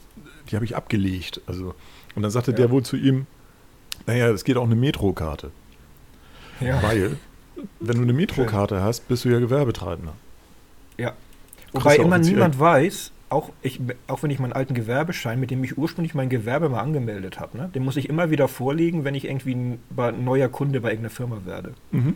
die 0.51 0.55
habe 0.55 0.65
ich 0.65 0.75
abgelegt. 0.75 1.41
Also, 1.47 1.73
und 2.15 2.21
dann 2.21 2.29
sagte 2.31 2.51
Ja. 2.51 2.57
der 2.57 2.69
wohl 2.69 2.83
zu 2.83 2.97
ihm, 2.97 3.25
naja, 4.05 4.29
es 4.29 4.43
geht 4.43 4.57
auch 4.57 4.65
eine 4.65 4.75
Metrokarte. 4.75 5.49
Ja. 6.59 6.83
Weil, 6.83 7.17
wenn 7.79 7.95
du 7.97 8.03
eine 8.03 8.13
Metrokarte 8.13 8.81
hast, 8.83 9.07
bist 9.07 9.25
du 9.25 9.29
ja 9.29 9.39
Gewerbetreibender. 9.39 10.13
Ja. 10.97 11.13
Wobei 11.71 11.95
immer 11.95 12.19
niemand 12.19 12.59
weiß, 12.59 13.11
auch, 13.29 13.49
ich, 13.63 13.79
auch 14.07 14.21
wenn 14.21 14.29
ich 14.29 14.37
meinen 14.39 14.53
alten 14.53 14.75
Gewerbeschein, 14.75 15.39
mit 15.39 15.49
dem 15.49 15.63
ich 15.63 15.77
ursprünglich 15.77 16.13
mein 16.13 16.29
Gewerbe 16.29 16.69
mal 16.69 16.81
angemeldet 16.81 17.39
habe, 17.39 17.57
ne, 17.57 17.69
den 17.73 17.83
muss 17.83 17.97
ich 17.97 18.07
immer 18.09 18.29
wieder 18.29 18.47
vorlegen, 18.47 19.03
wenn 19.05 19.15
ich 19.15 19.25
irgendwie 19.25 19.55
ein 19.55 19.79
neuer 20.23 20.49
Kunde 20.49 20.81
bei 20.81 20.89
irgendeiner 20.89 21.09
Firma 21.09 21.41
werde. 21.45 21.73
Mhm. 21.91 22.15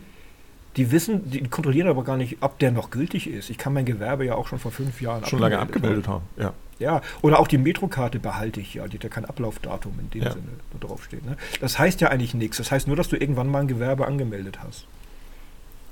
Die 0.76 0.92
wissen, 0.92 1.28
die 1.30 1.42
kontrollieren 1.48 1.88
aber 1.88 2.04
gar 2.04 2.16
nicht, 2.16 2.38
ob 2.40 2.58
der 2.60 2.70
noch 2.70 2.90
gültig 2.90 3.28
ist. 3.28 3.50
Ich 3.50 3.58
kann 3.58 3.72
mein 3.72 3.84
Gewerbe 3.84 4.24
ja 4.24 4.34
auch 4.36 4.46
schon 4.46 4.58
vor 4.58 4.70
fünf 4.70 5.00
Jahren 5.00 5.24
Schon 5.24 5.40
lange 5.40 5.58
abgemeldet 5.58 6.06
haben. 6.08 6.24
Ja. 6.36 6.52
Ja, 6.78 7.00
oder 7.22 7.40
auch 7.40 7.48
die 7.48 7.58
Metrokarte 7.58 8.20
behalte 8.20 8.60
ich 8.60 8.74
ja. 8.74 8.86
Die 8.86 8.96
hat 8.98 9.02
ja 9.02 9.08
kein 9.10 9.24
Ablaufdatum 9.24 9.98
in 9.98 10.10
dem 10.10 10.22
Ja. 10.22 10.30
Sinne, 10.32 10.44
da 10.78 10.86
draufsteht. 10.86 11.24
Ne? 11.26 11.36
Das 11.60 11.78
heißt 11.80 12.00
ja 12.00 12.08
eigentlich 12.08 12.34
nichts. 12.34 12.58
Das 12.58 12.70
heißt 12.70 12.86
nur, 12.86 12.94
dass 12.94 13.08
du 13.08 13.16
irgendwann 13.16 13.48
mal 13.50 13.60
ein 13.62 13.66
Gewerbe 13.68 14.06
angemeldet 14.06 14.58
hast. 14.62 14.86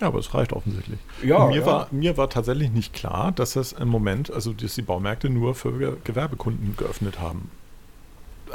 ja, 0.01 0.07
aber 0.07 0.21
es 0.21 0.33
reicht 0.35 0.53
offensichtlich. 0.53 1.01
Ja, 1.25 1.47
mir, 1.47 1.57
ja. 1.61 1.67
War, 1.67 1.89
mir 1.91 2.17
war 2.17 2.31
tatsächlich 2.31 2.71
nicht 2.71 2.93
klar, 2.93 3.33
dass 3.33 3.55
das 3.55 3.73
im 3.73 3.89
Moment, 3.89 4.31
also 4.33 4.53
dass 4.53 4.77
die 4.77 4.83
Baumärkte 4.83 5.29
nur 5.29 5.57
für 5.57 5.77
Ge- 5.77 5.97
Gewerbekunden 6.05 6.77
geöffnet 6.77 7.19
haben. 7.19 7.51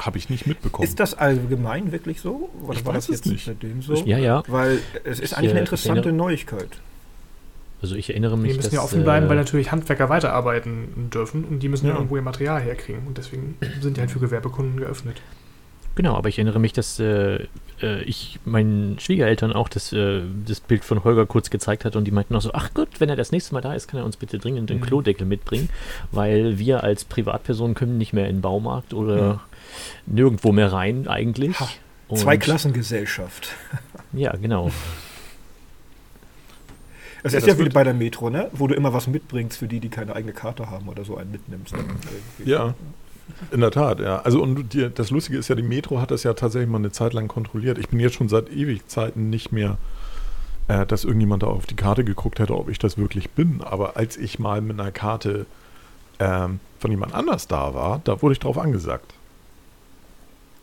Habe 0.02 0.18
ich 0.18 0.30
nicht 0.30 0.48
mitbekommen. 0.48 0.88
Ist 0.88 1.00
das 1.00 1.14
allgemein 1.14 1.92
wirklich 1.92 2.22
so? 2.22 2.50
Oder 2.64 2.78
Ich 2.80 2.86
war 2.86 2.94
weiß 2.96 3.08
das 3.08 3.20
es 3.20 3.26
jetzt 3.26 3.32
nicht. 3.32 3.48
mit 3.48 3.64
dem 3.64 3.82
so? 3.82 3.94
Ja, 4.06 4.18
ja. 4.18 4.44
Weil 4.48 4.80
es 5.04 5.20
ist 5.20 5.32
Ich, 5.32 5.38
eigentlich 5.38 5.52
eine 5.52 5.60
äh, 5.60 5.64
interessante 5.64 6.00
erinnere- 6.02 6.14
Neuigkeit. 6.18 6.70
Also 7.84 7.96
ich 7.96 8.10
erinnere 8.10 8.38
mich, 8.38 8.52
Die 8.52 8.58
müssen 8.58 8.68
dass, 8.70 8.74
ja 8.76 8.82
offen 8.84 9.04
bleiben, 9.04 9.26
äh, 9.26 9.30
weil 9.30 9.38
natürlich 9.38 9.72
Handwerker 9.72 10.10
weiterarbeiten 10.10 11.10
dürfen 11.12 11.44
und 11.46 11.60
die 11.62 11.70
müssen 11.70 11.86
ja, 11.88 11.92
Ja. 11.94 11.98
irgendwo 11.98 12.16
ihr 12.16 12.22
Material 12.22 12.62
herkriegen. 12.62 13.08
Und 13.08 13.18
deswegen 13.18 13.58
sind 13.82 13.98
die 13.98 14.02
halt 14.02 14.12
für 14.12 14.20
Gewerbekunden 14.20 14.78
geöffnet. 14.78 15.22
Genau, 15.96 16.16
aber 16.16 16.30
ich 16.30 16.38
erinnere 16.38 16.60
mich, 16.60 16.72
dass 16.74 17.00
äh, 17.00 17.48
äh, 17.82 18.02
ich 18.06 18.40
meinen 18.46 18.98
Schwiegereltern 19.00 19.52
auch 19.52 19.68
das, 19.68 19.92
äh, 19.92 20.22
das 20.48 20.62
Bild 20.62 20.86
von 20.86 21.04
Holger 21.04 21.26
kurz 21.26 21.50
gezeigt 21.50 21.84
hatte 21.84 21.98
und 21.98 22.06
die 22.06 22.12
meinten 22.12 22.34
auch 22.36 22.42
so, 22.42 22.52
ach 22.54 22.70
Gott, 22.74 22.88
wenn 23.00 23.10
er 23.10 23.18
das 23.18 23.32
nächste 23.34 23.54
Mal 23.54 23.62
da 23.62 23.74
ist, 23.74 23.88
kann 23.90 24.00
er 24.00 24.06
uns 24.06 24.16
bitte 24.16 24.38
dringend 24.40 24.70
den 24.70 24.78
Mhm. 24.78 24.82
Klodeckel 24.84 25.28
mitbringen, 25.28 25.70
weil 26.12 26.60
wir 26.60 26.84
als 26.84 27.04
Privatperson 27.04 27.74
können 27.74 27.98
nicht 27.98 28.14
mehr 28.14 28.30
in 28.30 28.38
den 28.38 28.42
Baumarkt 28.42 28.94
oder 28.94 29.42
nirgendwo 30.06 30.52
mehr 30.52 30.72
rein 30.72 31.08
eigentlich. 31.08 31.60
Ha, 31.60 31.70
Und- 32.08 32.18
Zweiklassengesellschaft. 32.20 33.50
Ja, 34.14 34.36
genau. 34.36 34.72
Es 37.24 37.34
Ja, 37.34 37.38
ist 37.40 37.48
das 37.48 37.58
ja 37.60 37.66
wie 37.66 37.70
bei 37.70 37.84
der 37.84 37.94
Metro, 37.94 38.30
ne? 38.30 38.50
Wo 38.52 38.68
du 38.68 38.74
immer 38.74 38.94
was 38.94 39.08
mitbringst 39.08 39.58
für 39.58 39.68
die, 39.68 39.80
die 39.80 39.90
keine 39.90 40.16
eigene 40.16 40.34
Karte 40.34 40.70
haben 40.70 40.88
oder 40.90 41.06
so 41.06 41.18
einen 41.18 41.32
mitnimmst. 41.32 41.74
Ja, 42.44 42.74
in 43.52 43.62
der 43.62 43.72
Tat, 43.72 44.00
ja. 44.00 44.20
Also 44.22 44.42
und 44.42 44.74
die, 44.74 44.90
das 44.90 45.12
Lustige 45.12 45.38
ist 45.38 45.48
ja, 45.48 45.56
die 45.56 45.62
Metro 45.62 46.02
hat 46.02 46.10
das 46.12 46.24
ja 46.24 46.34
tatsächlich 46.34 46.70
mal 46.70 46.80
eine 46.80 46.92
Zeit 46.92 47.14
lang 47.14 47.28
kontrolliert. 47.28 47.78
Ich 47.78 47.90
bin 47.90 48.00
jetzt 48.00 48.16
schon 48.16 48.28
seit 48.28 48.50
ewig 48.52 48.88
Zeiten 48.88 49.30
nicht 49.30 49.52
mehr, 49.52 49.78
äh, 50.68 50.86
dass 50.88 51.04
irgendjemand 51.04 51.44
da 51.44 51.48
auf 51.48 51.68
die 51.68 51.76
Karte 51.76 52.04
geguckt 52.04 52.40
hätte, 52.40 52.56
ob 52.58 52.70
ich 52.70 52.80
das 52.80 52.98
wirklich 52.98 53.30
bin. 53.30 53.62
Aber 53.64 53.98
als 53.98 54.18
ich 54.18 54.40
mal 54.40 54.60
mit 54.62 54.80
einer 54.80 54.92
Karte 54.92 55.46
ähm, 56.20 56.60
von 56.80 56.90
jemand 56.90 57.14
anders 57.14 57.48
da 57.48 57.74
war, 57.76 58.02
da 58.04 58.22
wurde 58.24 58.34
ich 58.34 58.40
drauf 58.40 58.58
angesagt. 58.58 59.14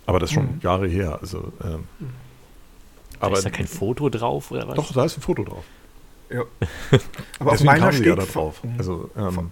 Aber 0.08 0.18
das 0.18 0.30
ist 0.30 0.34
schon 0.34 0.54
Mhm. 0.54 0.60
Jahre 0.62 0.88
her. 0.88 1.18
Also, 1.20 1.52
ähm, 1.62 1.84
Aber 3.20 3.36
ist 3.36 3.44
da 3.44 3.50
kein 3.50 3.66
Foto 3.66 4.08
drauf 4.08 4.50
oder 4.50 4.66
was? 4.66 4.74
Doch, 4.76 4.92
da 4.92 5.04
ist 5.04 5.18
ein 5.18 5.20
Foto 5.20 5.44
drauf. 5.44 5.64
Ja. 6.30 6.42
Aber 7.38 7.52
auf 7.52 7.60
meiner 7.62 7.92
sie 7.92 7.98
ja 8.04 8.12
steht 8.14 8.18
da 8.18 8.32
drauf. 8.32 8.56
Von, 8.56 8.74
Also, 8.78 9.10
ähm, 9.16 9.32
von- 9.32 9.50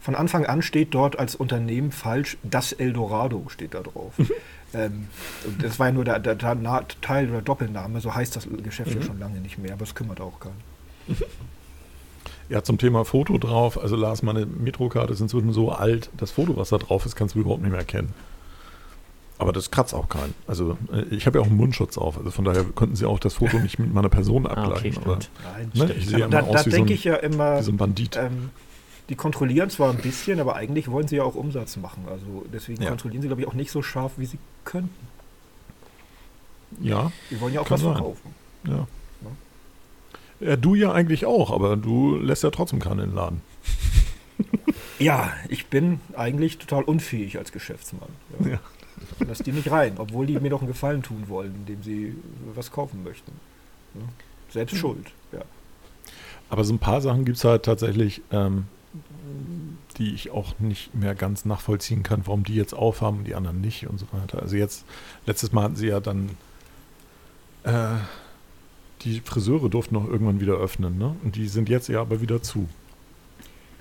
von 0.00 0.14
Anfang 0.16 0.46
an 0.46 0.62
steht 0.62 0.94
dort 0.94 1.18
als 1.18 1.36
Unternehmen 1.36 1.92
falsch, 1.92 2.36
das 2.42 2.72
Eldorado 2.72 3.44
steht 3.48 3.74
da 3.74 3.80
drauf. 3.80 4.12
Mhm. 4.18 4.30
ähm, 4.74 5.08
und 5.44 5.62
das 5.62 5.78
war 5.78 5.86
ja 5.88 5.92
nur 5.92 6.04
der, 6.04 6.18
der, 6.18 6.34
der 6.34 6.86
Teil 7.00 7.30
oder 7.30 7.40
Doppelname, 7.42 8.00
so 8.00 8.14
heißt 8.14 8.34
das 8.34 8.48
Geschäft 8.64 8.90
ja 8.94 9.00
Mhm. 9.00 9.04
schon 9.04 9.18
lange 9.20 9.38
nicht 9.40 9.58
mehr, 9.58 9.72
aber 9.74 9.82
es 9.84 9.94
kümmert 9.94 10.20
auch 10.20 10.38
keinen. 10.40 10.60
Ja, 12.48 12.62
zum 12.62 12.76
Thema 12.76 13.04
Foto 13.06 13.38
drauf. 13.38 13.80
Also 13.80 13.96
Lars, 13.96 14.22
meine 14.22 14.44
Metrokarte 14.44 15.12
ist 15.14 15.20
inzwischen 15.20 15.52
so 15.54 15.72
alt, 15.72 16.10
das 16.18 16.32
Foto, 16.32 16.54
was 16.56 16.68
da 16.68 16.76
drauf 16.76 17.06
ist, 17.06 17.16
kannst 17.16 17.34
du 17.34 17.38
überhaupt 17.40 17.62
nicht 17.62 17.70
mehr 17.70 17.78
erkennen. 17.80 18.12
Aber 19.42 19.52
das 19.52 19.70
kratzt 19.70 19.92
auch 19.94 20.08
keinen. 20.08 20.34
Also 20.46 20.78
äh, 20.92 21.02
ich 21.14 21.26
habe 21.26 21.38
ja 21.38 21.42
auch 21.42 21.48
einen 21.48 21.56
Mundschutz 21.56 21.98
auf. 21.98 22.16
Also 22.16 22.30
von 22.30 22.44
daher 22.44 22.64
könnten 22.64 22.96
sie 22.96 23.04
auch 23.06 23.18
das 23.18 23.34
Foto 23.34 23.58
nicht 23.58 23.78
mit 23.78 23.92
meiner 23.92 24.08
Person 24.08 24.46
Ah, 24.46 24.52
okay, 24.52 24.60
abgleichen. 24.60 24.92
stimmt. 25.02 25.30
Nein, 25.44 25.70
ne, 25.74 25.84
Stimmt. 25.84 25.98
ich 25.98 26.06
sehe 26.08 26.18
ja 26.20 26.28
da 26.28 26.42
da 26.42 26.58
so, 26.62 26.70
denke 26.70 26.92
ein, 26.92 26.94
ich 26.94 27.04
ja 27.04 27.16
immer, 27.16 27.58
wie 27.58 27.62
so 27.64 27.72
ein 27.72 27.76
Bandit. 27.76 28.16
ähm, 28.16 28.50
die 29.08 29.16
kontrollieren 29.16 29.68
zwar 29.68 29.90
ein 29.90 29.98
bisschen, 29.98 30.38
aber 30.40 30.54
eigentlich 30.56 30.90
wollen 30.90 31.08
sie 31.08 31.16
ja 31.16 31.24
auch 31.24 31.34
Umsatz 31.34 31.76
machen. 31.76 32.04
Also 32.08 32.44
deswegen 32.52 32.82
Ja. 32.82 32.88
kontrollieren 32.90 33.20
sie, 33.22 33.28
glaube 33.28 33.42
ich, 33.42 33.48
auch 33.48 33.52
nicht 33.54 33.70
so 33.70 33.82
scharf, 33.82 34.12
wie 34.16 34.26
sie 34.26 34.38
könnten. 34.64 35.06
ja, 36.80 37.12
Die 37.30 37.40
wollen 37.40 37.52
ja 37.52 37.60
auch 37.60 37.70
was 37.70 37.80
sein. 37.80 37.92
verkaufen. 37.94 38.34
ja. 38.66 38.86
Ja, 40.40 40.56
du 40.56 40.74
ja 40.74 40.90
eigentlich 40.90 41.24
auch, 41.24 41.52
aber 41.52 41.76
du 41.76 42.16
lässt 42.16 42.42
ja 42.42 42.50
trotzdem 42.50 42.80
keinen 42.80 42.98
in 42.98 43.08
den 43.10 43.14
Laden. 43.14 43.40
Ja, 44.98 45.32
ich 45.48 45.66
bin 45.66 46.00
eigentlich 46.16 46.58
total 46.58 46.82
unfähig 46.82 47.38
als 47.38 47.52
Geschäftsmann. 47.52 48.08
Ja. 48.40 48.50
Ja. 48.52 48.60
Lass 49.26 49.38
die 49.38 49.52
nicht 49.52 49.70
rein, 49.70 49.94
obwohl 49.98 50.26
die 50.26 50.38
mir 50.38 50.50
doch 50.50 50.60
einen 50.60 50.68
Gefallen 50.68 51.02
tun 51.02 51.24
wollen, 51.28 51.54
indem 51.54 51.82
sie 51.82 52.16
was 52.54 52.70
kaufen 52.70 53.02
möchten. 53.02 53.32
Ja. 53.94 54.00
Selbst 54.50 54.76
schuld. 54.76 55.12
Ja. 55.32 55.42
Aber 56.50 56.64
so 56.64 56.74
ein 56.74 56.78
paar 56.78 57.00
Sachen 57.00 57.24
gibt 57.24 57.38
es 57.38 57.44
halt 57.44 57.64
tatsächlich, 57.64 58.22
ähm, 58.30 58.66
die 59.96 60.14
ich 60.14 60.30
auch 60.30 60.58
nicht 60.58 60.94
mehr 60.94 61.14
ganz 61.14 61.44
nachvollziehen 61.44 62.02
kann, 62.02 62.26
warum 62.26 62.44
die 62.44 62.54
jetzt 62.54 62.74
aufhaben 62.74 63.18
und 63.18 63.24
die 63.24 63.34
anderen 63.34 63.60
nicht 63.60 63.86
und 63.86 63.98
so 63.98 64.06
weiter. 64.12 64.42
Also 64.42 64.56
jetzt, 64.56 64.84
letztes 65.26 65.52
Mal 65.52 65.64
hatten 65.64 65.76
sie 65.76 65.88
ja 65.88 66.00
dann, 66.00 66.30
äh, 67.64 67.96
die 69.02 69.20
Friseure 69.20 69.68
durften 69.68 69.94
noch 69.94 70.06
irgendwann 70.06 70.40
wieder 70.40 70.54
öffnen, 70.54 70.98
ne? 70.98 71.16
Und 71.24 71.36
die 71.36 71.48
sind 71.48 71.68
jetzt 71.68 71.88
ja 71.88 72.00
aber 72.00 72.20
wieder 72.20 72.42
zu. 72.42 72.68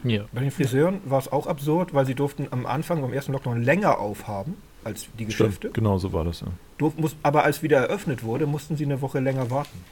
Ja. 0.03 0.25
Bei 0.31 0.41
den 0.41 0.51
Friseuren 0.51 0.99
war 1.05 1.19
es 1.19 1.31
auch 1.31 1.47
absurd, 1.47 1.93
weil 1.93 2.05
sie 2.05 2.15
durften 2.15 2.47
am 2.51 2.65
Anfang, 2.65 3.01
beim 3.01 3.13
ersten 3.13 3.33
Lockdown, 3.33 3.61
länger 3.61 3.99
aufhaben 3.99 4.55
als 4.83 5.07
die 5.17 5.25
Geschäfte. 5.25 5.55
Stimmt, 5.55 5.73
genau 5.73 5.97
so 5.97 6.13
war 6.13 6.23
das 6.23 6.41
ja. 6.41 6.47
Durf, 6.77 6.95
muss, 6.97 7.15
aber 7.23 7.43
als 7.43 7.61
wieder 7.63 7.79
eröffnet 7.79 8.23
wurde, 8.23 8.47
mussten 8.47 8.77
sie 8.77 8.85
eine 8.85 9.01
Woche 9.01 9.19
länger 9.19 9.49
warten. 9.51 9.83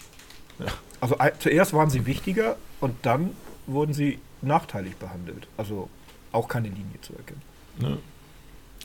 Ja. 0.60 0.66
Also 1.00 1.16
zuerst 1.40 1.74
waren 1.74 1.90
sie 1.90 2.06
wichtiger 2.06 2.58
und 2.82 2.96
dann 3.04 3.32
wurden 3.68 3.94
sie 3.94 4.20
nachteilig 4.42 4.96
behandelt. 4.98 5.48
Also 5.58 5.90
auch 6.32 6.48
keine 6.48 6.68
Linie 6.68 7.00
zu 7.02 7.14
erkennen. 7.14 7.42
Ne? 7.80 7.98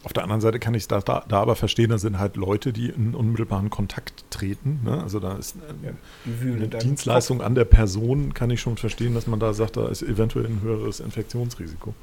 Auf 0.05 0.12
der 0.12 0.23
anderen 0.23 0.43
Seite 0.43 0.59
kann 0.59 0.75
ich 0.75 0.87
da, 0.87 1.01
da, 1.01 1.25
da 1.27 1.40
aber 1.40 1.57
verstehen, 1.57 1.88
da 1.88 1.97
sind 1.97 2.19
halt 2.19 2.37
Leute, 2.37 2.75
die 2.75 2.90
in 2.90 3.14
unmittelbaren 3.14 3.71
Kontakt 3.71 4.25
treten. 4.31 4.81
Ne? 4.85 5.03
Also 5.03 5.19
da 5.19 5.37
ist 5.37 5.57
äh, 5.57 5.87
Ja, 5.87 5.93
eine 6.27 6.64
in 6.64 6.71
deinem 6.71 6.81
Dienstleistung 6.81 7.40
an 7.40 7.55
der 7.55 7.64
Person, 7.64 8.35
kann 8.35 8.51
ich 8.51 8.61
schon 8.61 8.77
verstehen, 8.77 9.14
dass 9.14 9.27
man 9.27 9.40
da 9.40 9.55
sagt, 9.55 9.79
da 9.79 9.88
ist 9.88 10.03
eventuell 10.03 10.47
ein 10.47 10.61
höheres 10.61 11.01
Infektionsrisiko. 11.01 11.95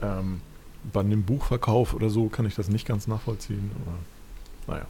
Ähm, 0.00 0.40
bei 0.92 1.00
einem 1.00 1.22
Buchverkauf 1.22 1.94
oder 1.94 2.10
so 2.10 2.28
kann 2.28 2.46
ich 2.46 2.54
das 2.54 2.68
nicht 2.68 2.86
ganz 2.86 3.06
nachvollziehen. 3.06 3.70
Aber, 3.82 4.74
naja. 4.74 4.86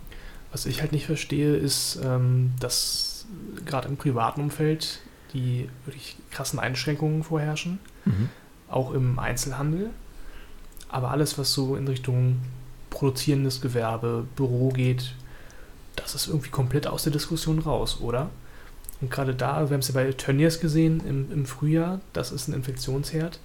Was 0.52 0.66
ich 0.66 0.80
halt 0.80 0.92
nicht 0.92 1.06
verstehe, 1.06 1.54
ist, 1.56 1.98
ähm, 2.02 2.52
dass 2.60 3.26
gerade 3.64 3.88
im 3.88 3.96
privaten 3.96 4.40
Umfeld 4.40 5.00
die 5.32 5.68
wirklich 5.84 6.16
krassen 6.30 6.58
Einschränkungen 6.58 7.22
vorherrschen, 7.22 7.78
auch 8.68 8.92
im 8.92 9.18
Einzelhandel. 9.18 9.90
Aber 10.88 11.10
alles, 11.10 11.36
was 11.36 11.52
so 11.52 11.76
in 11.76 11.88
Richtung 11.88 12.40
produzierendes 12.90 13.60
Gewerbe, 13.60 14.26
Büro 14.36 14.70
geht, 14.70 15.14
das 15.96 16.14
ist 16.14 16.28
irgendwie 16.28 16.50
komplett 16.50 16.86
aus 16.86 17.02
der 17.02 17.12
Diskussion 17.12 17.58
raus, 17.58 18.00
oder? 18.00 18.30
Und 19.00 19.10
gerade 19.10 19.34
da, 19.34 19.68
wir 19.68 19.74
haben 19.74 19.80
es 19.80 19.88
ja 19.88 19.94
bei 19.94 20.10
Tönnies 20.12 20.60
gesehen 20.60 21.02
im, 21.06 21.30
im 21.30 21.46
Frühjahr, 21.46 22.00
das 22.12 22.32
ist 22.32 22.48
ein 22.48 22.54
Infektionsherd. 22.54 23.40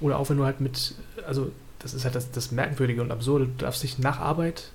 Oder 0.00 0.18
auch 0.18 0.30
wenn 0.30 0.36
du 0.36 0.44
halt 0.44 0.60
mit, 0.60 0.94
also 1.26 1.50
das 1.80 1.94
ist 1.94 2.04
halt 2.04 2.14
das, 2.14 2.30
das 2.30 2.50
Merkwürdige 2.52 3.00
und 3.02 3.10
Absurde, 3.12 3.46
du 3.46 3.52
darfst 3.64 3.82
dich 3.82 3.98
nach 3.98 4.18
Arbeit 4.20 4.70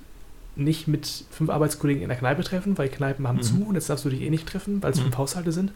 nicht 0.56 0.88
mit 0.88 1.26
fünf 1.32 1.50
Arbeitskollegen 1.50 2.04
in 2.04 2.10
der 2.10 2.18
Kneipe 2.18 2.44
treffen, 2.44 2.78
weil 2.78 2.88
Kneipen 2.89 3.28
haben 3.28 3.38
Mhm. 3.38 3.42
zu 3.44 3.66
und 3.68 3.76
jetzt 3.76 3.89
darfst 3.89 4.06
du 4.06 4.10
dich 4.10 4.22
eh 4.22 4.30
nicht 4.30 4.48
treffen, 4.48 4.82
weil 4.84 4.92
es 4.92 5.00
Mhm. 5.00 5.04
fünf 5.04 5.18
Haushalte 5.18 5.52
sind. 5.52 5.72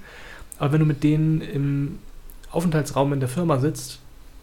Aber 0.59 0.71
wenn 0.73 0.79
du 0.79 0.85
mit 0.85 1.03
denen 1.03 1.41
im 1.41 1.99
Aufenthaltsraum 2.51 3.11
in 3.13 3.19
der 3.19 3.29
Firma 3.29 3.59
sitzt, 3.59 3.99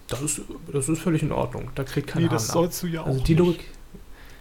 das 0.08 0.20
ist, 0.20 0.42
das 0.72 0.88
ist 0.88 1.00
völlig 1.00 1.22
in 1.22 1.32
Ordnung. 1.32 1.70
Da 1.76 1.84
kriegt 1.84 2.08
keiner 2.08 2.24
Nee, 2.26 2.28
das 2.32 2.48
Hahn 2.48 2.50
ab. 2.50 2.54
sollst 2.64 2.82
du 2.82 2.86
ja 2.88 3.02
auch 3.02 3.06
Also 3.06 3.24
die. 3.24 3.34
Logik, 3.34 3.64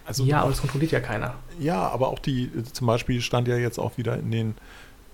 Also, 0.06 0.24
ja, 0.24 0.40
aber 0.40 0.50
das 0.50 0.60
kontrolliert 0.60 0.92
ja 0.92 1.00
keiner. 1.00 1.34
Ja, 1.58 1.88
aber 1.88 2.08
auch 2.08 2.18
die, 2.18 2.50
zum 2.72 2.86
Beispiel 2.86 3.20
stand 3.22 3.48
ja 3.48 3.56
jetzt 3.56 3.78
auch 3.78 3.96
wieder 3.96 4.18
in 4.18 4.30
den, 4.30 4.54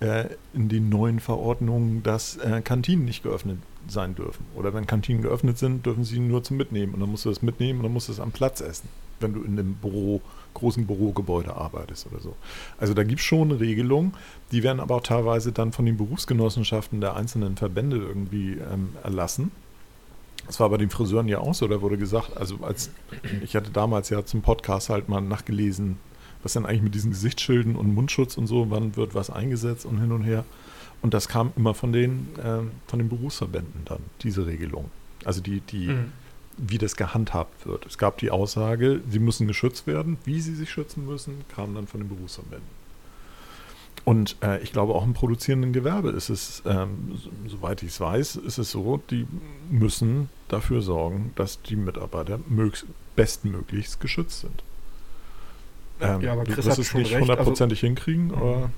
äh, 0.01 0.25
in 0.53 0.67
den 0.67 0.89
neuen 0.89 1.19
Verordnungen, 1.21 2.03
dass 2.03 2.35
äh, 2.37 2.61
Kantinen 2.61 3.05
nicht 3.05 3.23
geöffnet 3.23 3.59
sein 3.87 4.15
dürfen. 4.15 4.45
Oder 4.55 4.73
wenn 4.73 4.87
Kantinen 4.87 5.21
geöffnet 5.21 5.57
sind, 5.57 5.85
dürfen 5.85 6.03
sie 6.03 6.19
nur 6.19 6.43
zum 6.43 6.57
Mitnehmen. 6.57 6.93
Und 6.93 6.99
dann 6.99 7.09
musst 7.09 7.25
du 7.25 7.29
das 7.29 7.41
mitnehmen 7.41 7.79
und 7.79 7.83
dann 7.83 7.93
musst 7.93 8.07
du 8.07 8.13
es 8.13 8.19
am 8.19 8.31
Platz 8.31 8.61
essen, 8.61 8.89
wenn 9.19 9.33
du 9.33 9.41
in 9.41 9.57
einem 9.57 9.75
Büro, 9.75 10.21
großen 10.53 10.85
Bürogebäude 10.85 11.55
arbeitest 11.55 12.07
oder 12.07 12.19
so. 12.19 12.35
Also 12.77 12.93
da 12.93 13.03
gibt 13.03 13.21
es 13.21 13.25
schon 13.25 13.51
Regelungen, 13.51 14.13
die 14.51 14.63
werden 14.63 14.79
aber 14.79 14.95
auch 14.95 15.03
teilweise 15.03 15.51
dann 15.51 15.71
von 15.71 15.85
den 15.85 15.97
Berufsgenossenschaften 15.97 17.01
der 17.01 17.15
einzelnen 17.15 17.55
Verbände 17.55 17.97
irgendwie 17.97 18.53
ähm, 18.53 18.89
erlassen. 19.03 19.51
Das 20.47 20.59
war 20.59 20.69
bei 20.69 20.77
den 20.77 20.89
Friseuren 20.89 21.27
ja 21.27 21.39
auch 21.39 21.53
so, 21.53 21.67
da 21.67 21.81
wurde 21.81 21.97
gesagt, 21.97 22.35
also 22.35 22.57
als 22.61 22.89
ich 23.43 23.55
hatte 23.55 23.71
damals 23.71 24.09
ja 24.09 24.25
zum 24.25 24.41
Podcast 24.41 24.89
halt 24.89 25.07
mal 25.07 25.21
nachgelesen, 25.21 25.97
was 26.43 26.53
denn 26.53 26.65
eigentlich 26.65 26.81
mit 26.81 26.95
diesen 26.95 27.11
Gesichtsschilden 27.11 27.75
und 27.75 27.93
Mundschutz 27.93 28.37
und 28.37 28.47
so, 28.47 28.69
wann 28.69 28.95
wird 28.95 29.13
was 29.13 29.29
eingesetzt 29.29 29.85
und 29.85 29.99
hin 29.99 30.11
und 30.11 30.23
her. 30.23 30.43
Und 31.01 31.13
das 31.13 31.27
kam 31.27 31.51
immer 31.55 31.73
von 31.73 31.91
den, 31.93 32.27
ähm, 32.43 32.71
von 32.87 32.99
den 32.99 33.09
Berufsverbänden 33.09 33.81
dann, 33.85 33.99
diese 34.21 34.45
Regelung. 34.45 34.91
Also 35.25 35.41
die, 35.41 35.61
die, 35.61 35.87
Mhm. 35.87 36.11
wie 36.57 36.77
das 36.77 36.95
gehandhabt 36.95 37.65
wird. 37.65 37.85
Es 37.87 37.97
gab 37.97 38.17
die 38.19 38.29
Aussage, 38.29 39.01
sie 39.09 39.19
müssen 39.19 39.47
geschützt 39.47 39.87
werden. 39.87 40.17
Wie 40.25 40.41
sie 40.41 40.53
sich 40.53 40.69
schützen 40.69 41.05
müssen, 41.05 41.43
kam 41.55 41.73
dann 41.73 41.87
von 41.87 42.01
den 42.01 42.09
Berufsverbänden. 42.09 42.81
Und 44.03 44.35
äh, 44.41 44.59
ich 44.63 44.71
glaube, 44.71 44.93
auch 44.95 45.03
im 45.05 45.13
produzierenden 45.13 45.73
Gewerbe 45.73 46.09
ist 46.09 46.29
es, 46.29 46.63
ähm, 46.65 47.11
so, 47.15 47.29
soweit 47.47 47.83
ich 47.83 47.89
es 47.89 47.99
weiß, 47.99 48.35
ist 48.37 48.57
es 48.57 48.71
so, 48.71 48.97
die 49.11 49.27
müssen 49.69 50.29
dafür 50.47 50.81
sorgen, 50.81 51.31
dass 51.35 51.61
die 51.61 51.75
Mitarbeiter 51.75 52.39
bestmöglichst 53.15 53.99
geschützt 53.99 54.41
sind. 54.41 54.63
Ähm, 55.99 56.21
Ja, 56.21 56.33
aber 56.33 56.43
du 56.45 56.53
Chris 56.53 56.65
wirst 56.65 56.77
hat 56.77 56.79
es 56.79 56.87
schon 56.87 57.01
nicht 57.01 57.13
also- 57.13 57.21
hundertprozentig 57.21 57.79
hinkriegen, 57.79 58.33
aber 58.33 58.71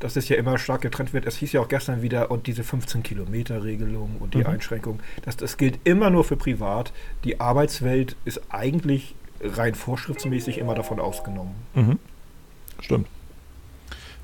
dass 0.00 0.16
es 0.16 0.28
ja 0.28 0.36
immer 0.36 0.58
stark 0.58 0.82
getrennt 0.82 1.12
wird. 1.12 1.26
Es 1.26 1.36
hieß 1.36 1.52
ja 1.52 1.60
auch 1.60 1.68
gestern 1.68 2.02
wieder, 2.02 2.30
und 2.30 2.46
diese 2.46 2.62
15-Kilometer-Regelung 2.62 4.16
und 4.20 4.34
die 4.34 4.38
Mhm. 4.38 4.46
Einschränkung, 4.46 5.00
das, 5.24 5.36
das 5.36 5.56
gilt 5.56 5.78
immer 5.84 6.10
nur 6.10 6.24
für 6.24 6.36
privat. 6.36 6.92
Die 7.24 7.40
Arbeitswelt 7.40 8.16
ist 8.24 8.40
eigentlich 8.50 9.14
rein 9.42 9.74
vorschriftsmäßig 9.74 10.58
immer 10.58 10.74
davon 10.74 11.00
ausgenommen. 11.00 11.54
Mhm. 11.74 11.98
Stimmt. 12.80 13.06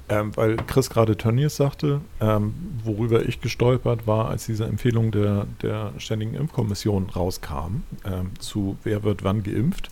Ähm, 0.09 0.37
weil 0.37 0.57
Chris 0.57 0.91
gerade 0.91 1.17
Tönnies 1.17 1.57
sagte, 1.57 2.01
ähm, 2.21 2.55
worüber 2.85 3.25
ich 3.27 3.41
gestolpert 3.41 4.07
war, 4.07 4.29
als 4.29 4.45
diese 4.47 4.65
Empfehlung 4.65 5.11
der, 5.11 5.47
der 5.63 5.93
Ständigen 5.99 6.35
Impfkommission 6.35 7.09
rauskam, 7.09 7.83
ähm, 8.05 8.31
zu 8.39 8.77
wer 8.85 9.05
wird 9.05 9.25
wann 9.25 9.43
geimpft. 9.43 9.91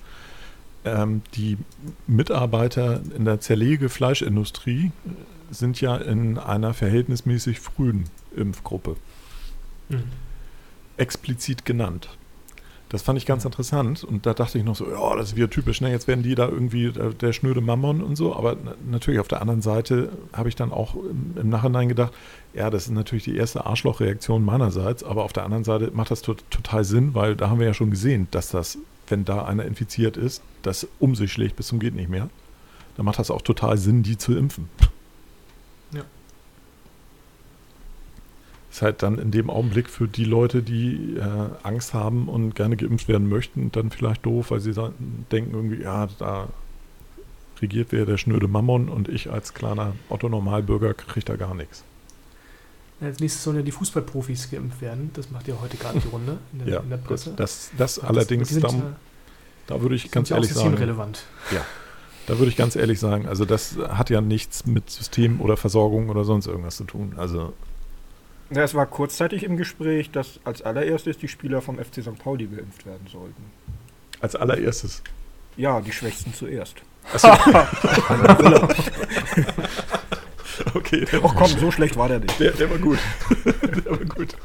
Ähm, 0.85 1.23
die 1.35 1.59
Mitarbeiter 2.07 3.01
in 3.17 3.25
der 3.25 3.41
Zerlege-Fleischindustrie 3.41 4.91
sind 5.51 5.81
ja 5.81 5.97
in 5.97 6.39
einer 6.39 6.75
verhältnismäßig 6.75 7.61
frühen 7.61 8.05
Impfgruppe 8.37 8.97
Mhm. 9.89 10.03
explizit 10.97 11.65
genannt. 11.65 12.17
Das 12.91 13.03
fand 13.03 13.17
ich 13.19 13.25
ganz 13.27 13.45
interessant 13.45 14.03
und 14.03 14.27
da 14.27 14.35
dachte 14.35 14.59
ich 14.59 14.65
noch 14.65 14.75
so, 14.75 14.91
ja, 14.91 15.15
das 15.17 15.29
ist 15.31 15.37
wieder 15.37 15.49
typisch, 15.49 15.81
ne? 15.81 15.91
jetzt 15.93 16.09
werden 16.09 16.25
die 16.25 16.35
da 16.35 16.49
irgendwie 16.49 16.91
der, 16.91 17.11
der 17.11 17.33
schnöde 17.33 17.61
Mammon 17.61 18.03
und 18.03 18.17
so, 18.17 18.35
aber 18.35 18.57
na- 18.65 18.75
natürlich 18.91 19.21
auf 19.21 19.29
der 19.29 19.41
anderen 19.41 19.63
Seite 19.63 20.11
habe 20.33 20.49
ich 20.49 20.57
dann 20.57 20.73
auch 20.73 20.97
im, 20.97 21.35
im 21.41 21.49
Nachhinein 21.49 21.89
gedacht, 21.89 22.13
ja, 22.53 22.69
das 22.69 22.85
ist 22.87 22.91
natürlich 22.91 23.23
die 23.25 23.37
erste 23.37 23.65
Arschlochreaktion 23.65 24.45
meinerseits, 24.45 25.05
aber 25.05 25.23
auf 25.23 25.33
der 25.33 25.45
anderen 25.45 25.63
Seite 25.63 25.93
macht 25.95 26.11
das 26.11 26.23
tot, 26.23 26.43
total 26.51 26.83
Sinn, 26.85 27.15
weil 27.15 27.37
da 27.37 27.49
haben 27.49 27.61
wir 27.61 27.67
ja 27.67 27.75
schon 27.75 27.91
gesehen, 27.93 28.27
dass 28.33 28.49
das, 28.49 28.77
wenn 29.07 29.25
da 29.25 29.45
einer 29.45 29.65
infiziert 29.67 30.17
ist, 30.17 30.43
das 30.63 30.89
um 30.99 31.15
sich 31.15 31.33
schlägt 31.33 31.55
bis 31.55 31.69
zum 31.69 31.79
geht 31.79 31.95
nicht 31.95 32.11
mehr. 32.11 32.29
Dann 32.97 33.07
macht 33.07 33.21
das 33.21 33.31
auch 33.31 33.43
total 33.43 33.79
Sinn, 33.79 34.03
die 34.03 34.19
zu 34.19 34.37
impfen. 34.37 34.69
Ist 38.71 38.83
halt 38.83 39.03
dann 39.03 39.19
in 39.19 39.31
dem 39.33 39.51
Augenblick 39.51 39.89
für 39.91 40.07
die 40.07 40.25
Leute, 40.25 40.63
die 40.63 41.17
äh, 41.17 41.23
Angst 41.65 41.93
haben 41.93 42.29
und 42.29 42.55
gerne 42.55 42.77
geimpft 42.77 43.09
werden 43.09 43.29
möchten, 43.29 43.73
dann 43.73 43.91
vielleicht 43.91 44.25
doof, 44.25 44.53
weil 44.53 44.61
sie 44.61 44.73
sa- 44.73 44.93
denken 45.33 45.55
irgendwie, 45.55 45.83
ja, 45.83 46.09
da 46.19 46.49
regiert 47.61 47.89
wer 47.91 48.07
der 48.07 48.17
schnöde 48.17 48.47
Mammon 48.49 48.89
und 48.89 49.09
ich 49.09 49.31
als 49.31 49.55
kleiner 49.55 49.95
Otto-Normalbürger 50.09 50.95
kriege 50.95 51.27
da 51.27 51.37
gar 51.37 51.55
nichts. 51.55 51.83
Als 53.01 53.19
nächstes 53.19 53.43
sollen 53.43 53.57
ja 53.57 53.63
die 53.63 53.73
Fußballprofis 53.73 54.51
geimpft 54.51 54.81
werden. 54.81 55.11
Das 55.15 55.31
macht 55.31 55.49
ja 55.49 55.55
heute 55.61 55.77
gerade 55.77 55.99
die 56.01 56.09
Runde 56.09 56.39
in 56.53 56.59
der, 56.61 56.69
Ja, 56.69 56.81
in 56.81 56.91
der 56.91 56.97
Presse. 56.99 57.33
das, 57.37 57.71
das 57.77 57.99
Und 57.99 58.09
allerdings, 58.09 58.51
sind, 58.51 58.63
da, 58.63 58.69
äh, 58.69 58.73
da 59.67 59.81
würde 59.83 59.95
ich 59.97 60.11
ganz 60.11 60.29
ja 60.29 60.37
ehrlich 60.37 60.53
sagen, 60.53 60.71
systemrelevant. 60.71 61.25
da 62.27 62.39
würde 62.39 62.51
ich 62.51 62.57
ganz 62.57 62.77
ehrlich 62.77 63.01
sagen, 63.01 63.27
also 63.27 63.45
das 63.45 63.77
hat 63.89 64.11
ja 64.11 64.21
nichts 64.21 64.65
mit 64.67 64.89
System 64.91 65.41
oder 65.41 65.57
Versorgung 65.57 66.09
oder 66.09 66.25
sonst 66.25 66.47
irgendwas 66.47 66.77
zu 66.77 66.85
tun. 66.85 67.15
Also 67.17 67.53
Ja, 68.51 68.63
es 68.63 68.75
war 68.75 68.87
kurzzeitig 68.87 69.45
im 69.45 69.57
Gespräch, 69.57 70.11
dass 70.11 70.41
als 70.45 70.63
allererstes 70.63 71.19
die 71.19 71.29
Spieler 71.29 71.61
vom 71.63 71.79
FC 71.79 72.03
St. 72.03 72.19
Pauli 72.19 72.47
geimpft 72.47 72.85
werden 72.85 73.07
sollten. 73.11 73.45
als 74.21 74.35
allererstes. 74.37 75.03
Ja, 75.57 75.81
die 75.81 75.93
Schwächsten 75.93 76.35
zuerst. 76.35 76.77
Okay, 80.75 81.07
der, 81.11 81.21
Ach 81.25 81.35
komm, 81.35 81.47
so 81.49 81.71
schlecht 81.71 81.97
war 81.97 82.09
der 82.09 82.21
nicht. 82.21 82.39
der, 82.39 82.53
der 82.53 82.71
war 82.71 82.79
gut. 82.79 82.99
der 83.85 83.91
war 83.91 84.05
gut. 84.05 84.37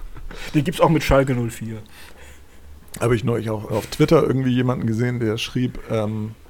Den 0.53 0.63
gibt's 0.63 0.79
auch 0.79 0.89
mit 0.89 1.03
Schalke 1.03 1.35
04. 1.35 1.81
Habe 3.01 3.15
ich 3.15 3.23
neulich 3.23 3.49
auch 3.49 3.69
auf 3.69 3.87
Twitter 3.87 4.23
irgendwie 4.23 4.51
jemanden 4.51 4.87
gesehen, 4.87 5.19
der 5.19 5.37
schrieb, 5.37 5.79
ähm, 5.91 6.31
äh, 6.31 6.44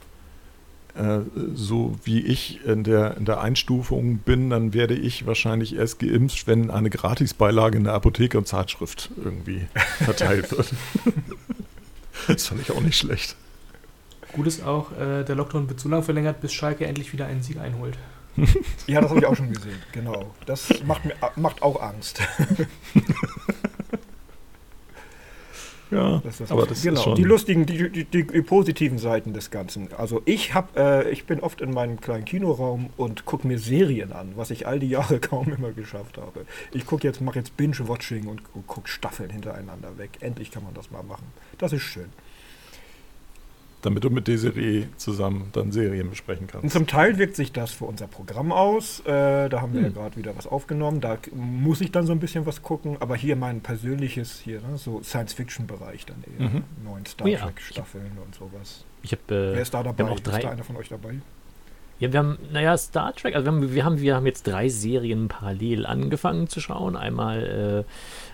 so 1.53 1.95
wie 2.03 2.21
ich 2.21 2.63
in 2.65 2.83
der, 2.83 3.17
in 3.17 3.25
der 3.25 3.41
Einstufung 3.41 4.19
bin, 4.19 4.49
dann 4.49 4.73
werde 4.73 4.95
ich 4.95 5.25
wahrscheinlich 5.25 5.75
erst 5.75 5.99
geimpft, 5.99 6.47
wenn 6.47 6.71
eine 6.71 6.89
Gratisbeilage 6.89 7.77
in 7.77 7.83
der 7.83 7.93
Apotheke 7.93 8.37
und 8.37 8.47
Zeitschrift 8.47 9.09
irgendwie 9.17 9.67
verteilt 10.03 10.51
wird. 10.51 10.73
das 12.27 12.47
fand 12.47 12.61
ich 12.61 12.71
auch 12.71 12.81
nicht 12.81 12.97
schlecht. 12.97 13.35
Gut 14.31 14.47
ist 14.47 14.65
auch, 14.65 14.91
äh, 14.93 15.23
der 15.23 15.35
Lockdown 15.35 15.69
wird 15.69 15.79
so 15.79 15.89
lange 15.89 16.03
verlängert, 16.03 16.41
bis 16.41 16.53
Schalke 16.53 16.85
endlich 16.85 17.11
wieder 17.13 17.25
einen 17.25 17.43
Sieg 17.43 17.57
einholt. 17.57 17.97
Ja, 18.87 19.01
das 19.01 19.09
habe 19.09 19.19
ich 19.19 19.25
auch 19.25 19.35
schon 19.35 19.51
gesehen. 19.51 19.81
Genau. 19.93 20.33
Das 20.45 20.69
macht, 20.85 21.05
mir, 21.05 21.15
macht 21.37 21.61
auch 21.61 21.81
Angst. 21.81 22.21
Ja, 25.91 26.19
Das 26.23 26.41
ist- 26.41 26.51
aber 26.51 26.65
das 26.65 26.81
genau, 26.81 26.99
ist 26.99 27.03
schon... 27.03 27.15
die 27.15 27.23
lustigen, 27.23 27.65
die, 27.65 27.89
die, 27.91 28.03
die, 28.05 28.25
die 28.25 28.41
positiven 28.41 28.97
Seiten 28.97 29.33
des 29.33 29.51
Ganzen. 29.51 29.89
Also 29.97 30.21
ich 30.25 30.53
habe, 30.53 30.79
äh, 31.05 31.09
ich 31.11 31.25
bin 31.25 31.39
oft 31.41 31.61
in 31.61 31.71
meinem 31.71 32.01
kleinen 32.01 32.25
Kinoraum 32.25 32.89
und 32.97 33.25
gucke 33.25 33.47
mir 33.47 33.59
Serien 33.59 34.11
an, 34.11 34.33
was 34.35 34.49
ich 34.51 34.67
all 34.67 34.79
die 34.79 34.89
Jahre 34.89 35.19
kaum 35.19 35.47
immer 35.53 35.71
geschafft 35.71 36.17
habe. 36.17 36.45
Ich 36.73 36.85
gucke 36.85 37.07
jetzt, 37.07 37.21
mache 37.21 37.37
jetzt 37.39 37.55
Binge-Watching 37.57 38.27
und 38.27 38.41
gucke 38.67 38.87
Staffeln 38.89 39.29
hintereinander 39.29 39.97
weg. 39.97 40.11
Endlich 40.21 40.51
kann 40.51 40.63
man 40.63 40.73
das 40.73 40.89
mal 40.91 41.03
machen. 41.03 41.25
Das 41.57 41.71
ist 41.73 41.83
schön. 41.83 42.09
Damit 43.85 44.03
du 44.03 44.09
mit 44.09 44.27
Desiree 44.27 44.85
zusammen 44.97 45.49
dann 45.53 45.71
Serien 45.71 46.09
besprechen 46.09 46.45
Und 46.45 46.51
kannst. 46.51 46.73
zum 46.73 46.87
Teil 46.87 47.17
wirkt 47.17 47.35
sich 47.35 47.51
das 47.51 47.71
für 47.71 47.85
unser 47.85 48.07
Programm 48.07 48.51
aus. 48.51 49.01
Äh, 49.01 49.47
da 49.49 49.61
haben 49.61 49.73
wir 49.73 49.81
ja 49.81 49.87
Hm. 49.87 49.93
gerade 49.93 50.15
wieder 50.17 50.35
was 50.35 50.47
aufgenommen. 50.47 51.01
Da 51.01 51.17
muss 51.33 51.81
ich 51.81 51.91
dann 51.91 52.05
so 52.05 52.11
ein 52.11 52.19
bisschen 52.19 52.45
was 52.45 52.61
gucken. 52.63 52.97
Aber 52.99 53.15
hier 53.15 53.35
mein 53.35 53.61
persönliches, 53.61 54.39
hier, 54.39 54.61
ne, 54.61 54.77
so 54.77 55.01
Science-Fiction-Bereich 55.03 56.05
dann 56.05 56.23
eher. 56.39 56.49
Mhm. 56.49 56.63
Neuen 56.83 57.05
Star 57.05 57.27
Oh 57.27 57.29
ja. 57.29 57.39
Trek-Staffeln 57.39 58.11
und 58.25 58.35
sowas. 58.35 58.83
Ich 59.03 59.11
habe 59.11 59.21
Wer 59.27 59.53
äh, 59.55 59.61
ist 59.61 59.73
da 59.73 59.79
wir 59.79 59.83
dabei? 59.85 60.03
haben 60.03 60.11
auch 60.13 60.19
drei- 60.19 60.37
Ist 60.37 60.43
da 60.45 60.49
einer 60.49 60.63
von 60.63 60.75
euch 60.77 60.89
dabei? 60.89 61.15
Ja, 61.99 62.11
wir 62.11 62.19
haben, 62.19 62.37
naja, 62.51 62.75
Star 62.77 63.13
Trek, 63.15 63.35
also 63.35 63.45
wir 63.45 63.51
haben, 63.53 63.73
wir 63.73 63.85
haben, 63.85 64.01
wir 64.01 64.15
haben 64.15 64.25
jetzt 64.25 64.45
drei 64.47 64.67
Serien 64.67 65.29
parallel 65.29 65.85
angefangen 65.85 66.49
zu 66.49 66.59
schauen. 66.59 66.97
Einmal 66.97 67.85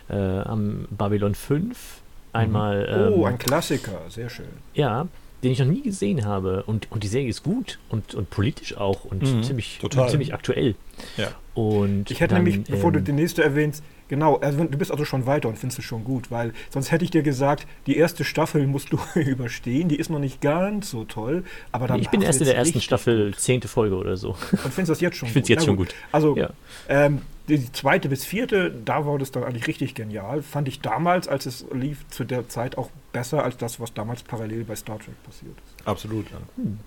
äh, 0.10 0.16
äh, 0.16 0.40
am 0.42 0.88
Babylon 0.90 1.36
5, 1.36 2.02
einmal, 2.34 3.12
oh, 3.14 3.18
ähm, 3.20 3.24
ein 3.26 3.38
Klassiker. 3.38 4.00
Sehr 4.10 4.30
schön. 4.30 4.48
ja, 4.74 5.08
den 5.44 5.52
ich 5.52 5.60
noch 5.60 5.66
nie 5.68 5.82
gesehen 5.82 6.26
habe. 6.26 6.64
Und, 6.68 6.92
und 6.92 7.04
die 7.04 7.08
Serie 7.08 7.30
ist 7.30 7.44
gut 7.44 7.80
und, 7.90 8.14
und 8.16 8.30
politisch 8.30 8.78
auch 8.78 9.06
und 9.06 9.22
Mhm, 9.24 9.44
ziemlich, 9.44 9.80
total. 9.82 10.10
ziemlich 10.10 10.34
aktuell. 10.34 10.76
Ja. 11.18 11.30
Und 11.54 12.10
Ich 12.12 12.20
hätte 12.22 12.36
dann, 12.36 12.44
nämlich, 12.44 12.64
bevor 12.70 12.92
du 12.92 13.00
ähm, 13.00 13.06
die 13.06 13.12
nächste 13.12 13.44
erwähnst, 13.44 13.84
genau, 14.08 14.38
also 14.38 14.64
du 14.64 14.78
bist 14.78 14.92
also 14.92 15.04
schon 15.04 15.26
weiter 15.26 15.50
und 15.50 15.58
findest 15.58 15.80
es 15.80 15.86
schon 15.86 16.04
gut, 16.04 16.32
weil 16.32 16.54
sonst 16.70 16.92
hätte 16.92 17.04
ich 17.04 17.12
dir 17.12 17.24
gesagt, 17.24 17.66
die 17.88 17.98
erste 17.98 18.24
Staffel 18.24 18.68
musst 18.68 18.94
du 18.94 19.00
überstehen, 19.20 19.90
die 19.90 19.96
ist 19.98 20.10
noch 20.10 20.20
nicht 20.20 20.40
ganz 20.42 20.92
so 20.92 21.04
toll, 21.04 21.44
aber 21.72 21.88
dann 21.88 22.00
ich 22.02 22.10
bin 22.10 22.22
du 22.22 22.26
erst 22.28 22.40
in 22.40 22.46
der 22.46 22.56
ersten 22.56 22.80
Staffel, 22.82 23.34
zehnte 23.36 23.68
Folge 23.68 23.96
oder 23.96 24.16
so. 24.16 24.30
Und 24.52 24.74
findest 24.74 24.90
das 24.92 25.02
jetzt 25.02 25.18
schon 25.18 25.28
Ich 25.28 25.34
finde 25.34 25.44
es 25.46 25.50
jetzt 25.50 25.60
Na 25.62 25.66
schon 25.66 25.76
gut. 25.78 25.94
Also, 26.12 26.38
Ja. 26.38 26.52
ähm, 26.88 27.22
die 27.58 27.72
zweite 27.72 28.10
bis 28.10 28.26
vierte, 28.26 28.72
da 28.72 29.06
war 29.06 29.18
das 29.18 29.32
dann 29.32 29.44
eigentlich 29.44 29.68
richtig 29.68 29.96
genial. 29.96 30.42
Fand 30.42 30.68
ich 30.68 30.82
damals, 30.82 31.28
als 31.28 31.46
es 31.46 31.66
lief, 31.74 32.08
zu 32.10 32.24
der 32.24 32.48
Zeit 32.50 32.78
auch 32.78 32.90
besser 33.12 33.44
als 33.44 33.58
das, 33.58 33.80
was 33.80 33.94
damals 33.94 34.24
parallel 34.24 34.64
bei 34.64 34.76
Star 34.76 35.00
Trek 35.00 35.22
passiert 35.24 35.56
ist. 35.66 35.88
Absolut, 35.88 36.30
ja. 36.32 36.38
Hm. 36.58 36.80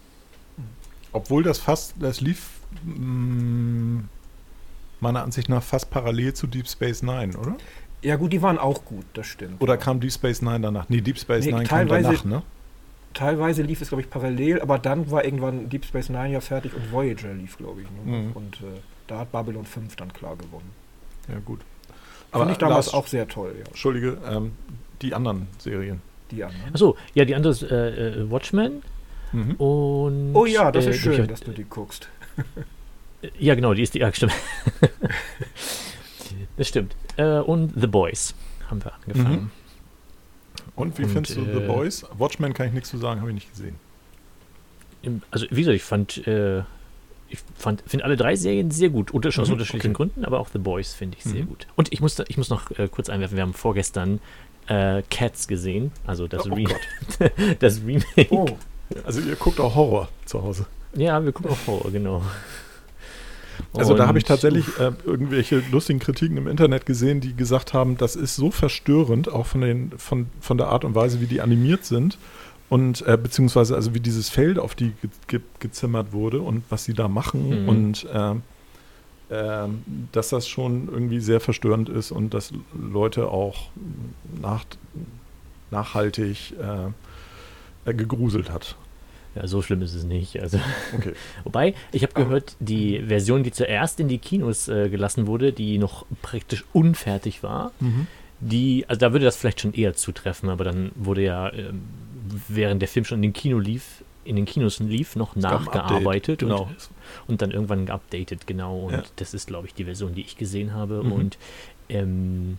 Obwohl 1.13 1.43
das 1.43 1.59
fast, 1.59 1.95
das 2.01 2.21
lief 2.21 2.49
mh, 2.85 4.05
meiner 5.01 5.23
Ansicht 5.23 5.49
nach 5.49 5.63
fast 5.63 5.91
parallel 5.91 6.35
zu 6.35 6.47
Deep 6.47 6.69
Space 6.69 7.03
Nine, 7.03 7.37
oder? 7.37 7.57
Ja, 8.03 8.17
gut, 8.17 8.33
die 8.33 8.43
waren 8.43 8.59
auch 8.59 8.85
gut, 8.85 9.05
das 9.15 9.27
stimmt. 9.27 9.63
Oder 9.63 9.77
kam 9.77 10.01
Deep 10.01 10.13
Space 10.13 10.43
Nine 10.43 10.61
danach? 10.61 10.89
Nee, 10.89 11.01
Deep 11.01 11.19
Space 11.19 11.45
Nee, 11.45 11.53
Nine 11.53 11.65
kam 11.65 11.89
danach, 11.89 12.25
ne? 12.25 12.43
Teilweise 13.15 13.63
lief 13.63 13.81
es, 13.81 13.89
glaube 13.89 14.03
ich, 14.03 14.11
parallel, 14.11 14.61
aber 14.61 14.79
dann 14.79 15.09
war 15.11 15.25
irgendwann 15.25 15.69
Deep 15.69 15.85
Space 15.85 16.09
Nine 16.09 16.33
ja 16.33 16.41
fertig 16.41 16.75
und 16.75 16.91
Voyager 16.91 17.33
lief, 17.33 17.57
glaube 17.57 17.83
ich. 17.83 17.89
Ne? 17.91 18.19
Mhm. 18.19 18.33
Und 18.33 18.57
äh, 18.57 18.81
da 19.07 19.19
hat 19.21 19.33
Babylon 19.33 19.65
5 19.65 19.97
dann 19.97 20.13
klar 20.13 20.37
gewonnen. 20.37 20.71
Ja, 21.29 21.39
gut. 21.45 21.61
Fand 22.33 22.51
ich 22.51 22.59
damals 22.59 22.87
Lars, 22.87 22.95
auch 22.95 23.07
sehr 23.07 23.29
toll, 23.29 23.55
ja. 23.59 23.65
Entschuldige, 23.67 24.19
ähm, 24.29 24.53
die 25.03 25.15
anderen 25.15 25.47
Serien. 25.59 26.03
Die 26.31 26.43
anderen. 26.43 26.73
Achso, 26.75 26.97
ja, 27.15 27.25
die 27.25 27.35
andere 27.35 27.53
ist 27.53 27.63
äh, 27.63 28.23
äh, 28.23 28.31
Watchmen 28.31 28.83
Mhm. 29.33 29.55
und. 29.57 30.35
Oh 30.35 30.47
ja, 30.47 30.71
das 30.73 30.87
äh, 30.87 30.91
ist 30.91 30.99
schön, 31.01 31.23
ich- 31.23 31.29
dass 31.29 31.41
du 31.41 31.53
die 31.53 31.65
guckst. 31.65 32.09
Ja, 33.39 33.55
genau, 33.55 33.73
die 33.75 33.83
ist 33.83 33.95
die. 33.95 33.99
Ja, 34.01 34.13
stimmt. 34.13 34.33
das 36.57 36.69
stimmt. 36.69 36.95
Äh, 37.17 37.39
und 37.41 37.73
The 37.81 37.87
Boys 37.87 38.35
haben 38.69 38.85
wir 38.85 38.93
angefangen. 38.95 39.51
Und 40.77 40.99
wie 40.99 41.05
Und, 41.05 41.11
findest 41.11 41.37
du 41.37 41.45
The 41.45 41.51
äh, 41.63 41.67
Boys? 41.67 42.05
Watchmen 42.19 42.53
kann 42.53 42.67
ich 42.69 42.73
nichts 42.73 42.91
zu 42.91 42.99
sagen, 42.99 43.21
habe 43.21 43.31
ich 43.31 43.35
nicht 43.35 43.51
gesehen. 43.51 43.77
Also, 45.31 45.47
wie 45.51 45.61
gesagt, 45.61 45.77
ich 45.77 45.83
fand. 45.83 46.27
Äh, 46.27 46.63
ich 47.35 47.83
finde 47.91 48.05
alle 48.05 48.17
drei 48.17 48.37
Serien 48.37 48.71
sehr 48.71 48.89
gut, 48.91 49.11
unter, 49.13 49.29
aus 49.29 49.37
Mhm, 49.37 49.53
unterschiedlichen 49.55 49.91
okay. 49.91 49.97
Gründen, 49.97 50.25
aber 50.25 50.41
auch 50.41 50.49
The 50.53 50.59
Boys 50.59 50.93
finde 50.95 51.17
ich 51.19 51.25
sehr 51.25 51.43
Mhm. 51.43 51.49
gut. 51.49 51.67
Und 51.77 51.93
ich 51.93 52.01
muss, 52.01 52.19
ich 52.29 52.37
muss 52.37 52.49
noch 52.51 52.71
äh, 52.79 52.89
kurz 52.89 53.09
einwerfen, 53.09 53.37
wir 53.37 53.43
haben 53.43 53.55
vorgestern 53.55 54.21
äh, 54.67 55.03
Cats 55.11 55.47
gesehen, 55.49 55.93
also 56.07 56.27
das, 56.27 56.47
Oh 56.51 56.55
Re 56.55 56.65
Gott. 56.65 57.31
das 57.61 57.81
Remake. 57.85 58.27
Oh, 58.31 58.47
Also 59.05 59.21
ihr 59.21 59.37
guckt 59.37 59.61
auch 59.61 59.75
Horror 59.75 60.09
zu 60.25 60.43
Hause. 60.43 60.67
Ja, 60.97 61.23
wir 61.25 61.33
gucken 61.33 61.51
auch 61.51 61.57
vor, 61.57 61.91
genau. 61.93 62.23
Also 63.73 63.95
da 63.95 64.07
habe 64.07 64.19
ich 64.19 64.25
Und- 64.25 64.29
tatsächlich 64.29 64.67
äh, 64.79 64.93
irgendwelche 65.05 65.63
lustigen 65.71 65.99
Kritiken 65.99 66.37
im 66.37 66.47
Internet 66.49 66.87
gesehen, 66.87 67.21
die 67.21 67.35
gesagt 67.35 67.73
haben, 67.73 67.97
das 67.97 68.17
ist 68.17 68.37
so 68.37 68.51
verstörend, 68.51 69.29
auch 69.33 69.47
von, 69.47 69.61
den, 69.61 69.93
von, 69.97 70.27
von 70.41 70.59
der 70.59 70.69
Art 70.69 70.85
und 70.85 70.95
Weise, 70.95 71.21
wie 71.21 71.27
die 71.27 71.41
animiert 71.41 71.85
sind. 71.85 72.19
Und 72.69 73.07
äh, 73.07 73.17
beziehungsweise 73.17 73.75
also 73.77 73.95
wie 73.95 74.01
dieses 74.01 74.31
Feld 74.31 74.59
auf 74.59 74.75
die 74.75 74.93
ge 75.03 75.11
ge 75.29 75.41
gezimmert 75.61 76.13
wurde 76.13 76.41
und 76.41 76.65
was 76.71 76.85
sie 76.85 76.95
da 76.95 77.09
machen 77.09 77.63
Mhm. 77.65 77.69
und 77.69 78.07
ähm, 78.13 78.43
ähm, 79.31 79.83
dass 80.13 80.29
das 80.31 80.49
schon 80.49 80.89
irgendwie 80.91 81.21
sehr 81.21 81.41
verstörend 81.41 81.89
ist 81.89 82.11
und 82.11 82.35
dass 82.35 82.53
Leute 82.79 83.29
auch 83.29 83.69
nach, 84.41 84.65
nachhaltig 85.71 86.55
äh, 86.61 87.91
äh, 87.91 87.95
gegruselt 87.95 88.51
hat. 88.51 88.77
Ja, 89.35 89.47
so 89.49 89.63
schlimm 89.63 89.83
ist 89.83 89.95
es 89.95 90.05
nicht. 90.05 90.41
Also, 90.41 90.61
Okay. 90.97 91.13
wobei, 91.45 91.75
ich 91.91 92.03
habe 92.03 92.13
gehört, 92.13 92.55
die 92.61 93.01
Version, 93.01 93.43
die 93.43 93.51
zuerst 93.51 93.99
in 93.99 94.09
die 94.09 94.19
Kinos 94.19 94.69
äh, 94.69 94.89
gelassen 94.89 95.27
wurde, 95.27 95.53
die 95.53 95.79
noch 95.79 96.07
praktisch 96.23 96.65
unfertig 96.73 97.43
war, 97.43 97.73
die, 98.41 98.85
also 98.89 99.01
da 99.01 99.13
würde 99.13 99.25
das 99.25 99.37
vielleicht 99.37 99.61
schon 99.61 99.73
eher 99.75 99.95
zutreffen, 99.95 100.49
aber 100.51 100.65
dann 100.65 100.93
wurde 100.95 101.23
ja, 101.23 101.53
ähm, 101.53 101.83
während 102.49 102.81
der 102.83 102.89
Film 102.89 103.05
schon 103.05 103.19
in 103.19 103.23
den 103.23 103.33
Kino 103.33 103.59
lief, 103.59 104.05
in 104.25 104.37
den 104.37 104.47
Kinos 104.47 104.79
lief, 104.81 105.17
noch 105.17 105.31
Update, 105.37 105.43
nachgearbeitet 105.43 106.39
genau. 106.41 106.63
und, 106.63 106.77
und 107.29 107.43
dann 107.43 107.51
irgendwann 107.51 107.85
geupdatet, 107.87 108.47
genau. 108.47 108.79
Und 108.87 108.93
Ja. 108.95 109.03
das 109.17 109.35
ist, 109.35 109.47
glaube 109.47 109.67
ich, 109.67 109.75
die 109.75 109.85
Version, 109.85 110.15
die 110.15 110.23
ich 110.23 110.37
gesehen 110.39 110.73
habe. 110.73 111.03
Mhm. 111.03 111.13
Und 111.13 111.39
ähm, 111.91 112.59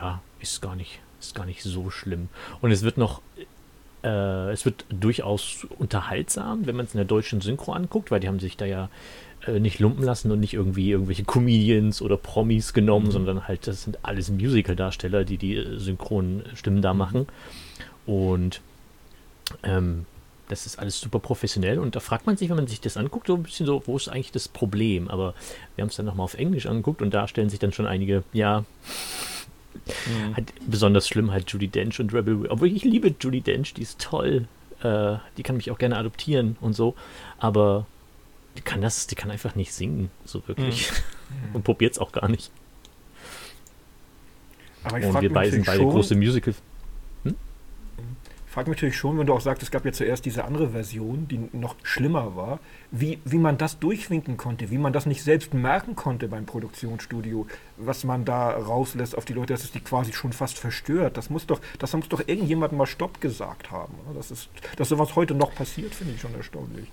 ja, 0.00 0.22
ist 0.40 0.62
gar 0.62 0.76
nicht, 0.76 1.00
ist 1.20 1.34
gar 1.34 1.46
nicht 1.46 1.62
so 1.62 1.90
schlimm. 1.90 2.28
Und 2.60 2.70
es 2.70 2.82
wird 2.82 2.96
noch, 2.96 3.20
äh, 4.04 4.50
es 4.52 4.64
wird 4.64 4.84
durchaus 4.88 5.66
unterhaltsam, 5.78 6.66
wenn 6.66 6.76
man 6.76 6.86
es 6.86 6.94
in 6.94 6.98
der 6.98 7.04
deutschen 7.06 7.40
Synchro 7.40 7.72
anguckt, 7.72 8.10
weil 8.12 8.20
die 8.20 8.28
haben 8.28 8.38
sich 8.40 8.56
da 8.56 8.64
ja 8.64 8.88
äh, 9.46 9.58
nicht 9.58 9.80
lumpen 9.80 10.04
lassen 10.04 10.30
und 10.30 10.38
nicht 10.38 10.54
irgendwie 10.54 10.90
irgendwelche 10.92 11.24
Comedians 11.24 12.02
oder 12.02 12.16
Promis 12.16 12.72
genommen, 12.72 13.06
Mhm. 13.06 13.10
sondern 13.12 13.48
halt, 13.48 13.66
das 13.66 13.82
sind 13.82 13.98
alles 14.04 14.30
Musical-Darsteller, 14.30 15.24
die 15.24 15.38
die 15.38 15.56
äh, 15.56 15.76
synchronen 15.78 16.44
Stimmen 16.54 16.82
da 16.82 16.92
Mhm. 16.94 16.98
machen. 16.98 17.26
Und 18.06 18.60
ähm, 19.62 20.06
das 20.48 20.66
ist 20.66 20.78
alles 20.78 21.00
super 21.00 21.20
professionell 21.20 21.78
und 21.78 21.94
da 21.94 22.00
fragt 22.00 22.26
man 22.26 22.36
sich, 22.36 22.48
wenn 22.48 22.56
man 22.56 22.66
sich 22.66 22.80
das 22.80 22.96
anguckt, 22.96 23.28
so 23.28 23.34
ein 23.36 23.42
bisschen 23.44 23.66
so, 23.66 23.82
wo 23.86 23.96
ist 23.96 24.08
eigentlich 24.08 24.32
das 24.32 24.48
Problem? 24.48 25.08
Aber 25.08 25.34
wir 25.76 25.82
haben 25.82 25.90
es 25.90 25.96
dann 25.96 26.06
nochmal 26.06 26.24
auf 26.24 26.34
Englisch 26.34 26.66
angeguckt 26.66 27.02
und 27.02 27.14
da 27.14 27.28
stellen 27.28 27.50
sich 27.50 27.58
dann 27.60 27.72
schon 27.72 27.86
einige, 27.86 28.24
ja, 28.32 28.64
Mhm. 29.86 30.34
halt 30.36 30.52
besonders 30.68 31.06
schlimm 31.08 31.30
halt 31.30 31.50
Judy 31.50 31.68
Dench 31.68 32.00
und 32.00 32.12
Rebel 32.12 32.40
Wilson. 32.40 32.52
Obwohl 32.52 32.68
ich 32.72 32.82
liebe 32.84 33.14
Judy 33.18 33.40
Dench, 33.40 33.72
die 33.74 33.82
ist 33.82 34.00
toll. 34.00 34.46
Äh, 34.82 35.16
die 35.36 35.42
kann 35.44 35.56
mich 35.56 35.70
auch 35.70 35.78
gerne 35.78 35.96
adoptieren 35.96 36.56
und 36.60 36.74
so. 36.74 36.94
Aber 37.38 37.86
die 38.56 38.62
kann 38.62 38.80
das, 38.80 39.06
die 39.06 39.14
kann 39.14 39.30
einfach 39.30 39.54
nicht 39.54 39.72
singen, 39.72 40.10
so 40.24 40.46
wirklich. 40.48 40.90
Und 41.54 41.62
probiert 41.62 41.92
es 41.92 41.98
auch 42.00 42.10
gar 42.10 42.28
nicht. 42.28 42.50
aber 44.82 44.98
ich 44.98 45.06
und 45.06 45.20
wir 45.20 45.32
beide 45.32 45.52
sind 45.52 45.66
beide 45.66 45.78
schon, 45.78 45.90
große 45.90 46.16
Musical. 46.16 46.54
Frag 48.50 48.66
mich 48.66 48.78
natürlich 48.78 48.96
schon, 48.96 49.16
wenn 49.18 49.26
du 49.26 49.32
auch 49.32 49.40
sagst, 49.40 49.62
es 49.62 49.70
gab 49.70 49.84
ja 49.84 49.92
zuerst 49.92 50.24
diese 50.24 50.44
andere 50.44 50.70
Version, 50.70 51.28
die 51.28 51.48
noch 51.52 51.76
schlimmer 51.84 52.34
war, 52.34 52.58
wie, 52.90 53.20
wie 53.24 53.38
man 53.38 53.58
das 53.58 53.78
durchwinken 53.78 54.36
konnte, 54.36 54.70
wie 54.70 54.78
man 54.78 54.92
das 54.92 55.06
nicht 55.06 55.22
selbst 55.22 55.54
merken 55.54 55.94
konnte 55.94 56.26
beim 56.26 56.46
Produktionsstudio, 56.46 57.46
was 57.76 58.02
man 58.02 58.24
da 58.24 58.50
rauslässt 58.50 59.16
auf 59.16 59.24
die 59.24 59.34
Leute, 59.34 59.52
dass 59.52 59.64
es 59.64 59.70
die 59.70 59.80
quasi 59.80 60.12
schon 60.12 60.32
fast 60.32 60.58
verstört. 60.58 61.16
Das 61.16 61.30
muss 61.30 61.46
doch, 61.46 61.60
das 61.78 61.92
muss 61.94 62.08
doch 62.08 62.26
irgendjemand 62.26 62.72
mal 62.72 62.86
Stopp 62.86 63.20
gesagt 63.20 63.70
haben. 63.70 63.94
Das 64.14 64.32
ist, 64.32 64.48
dass 64.76 64.88
sowas 64.88 65.14
heute 65.14 65.34
noch 65.34 65.54
passiert, 65.54 65.94
finde 65.94 66.14
ich 66.14 66.20
schon 66.20 66.34
erstaunlich. 66.34 66.88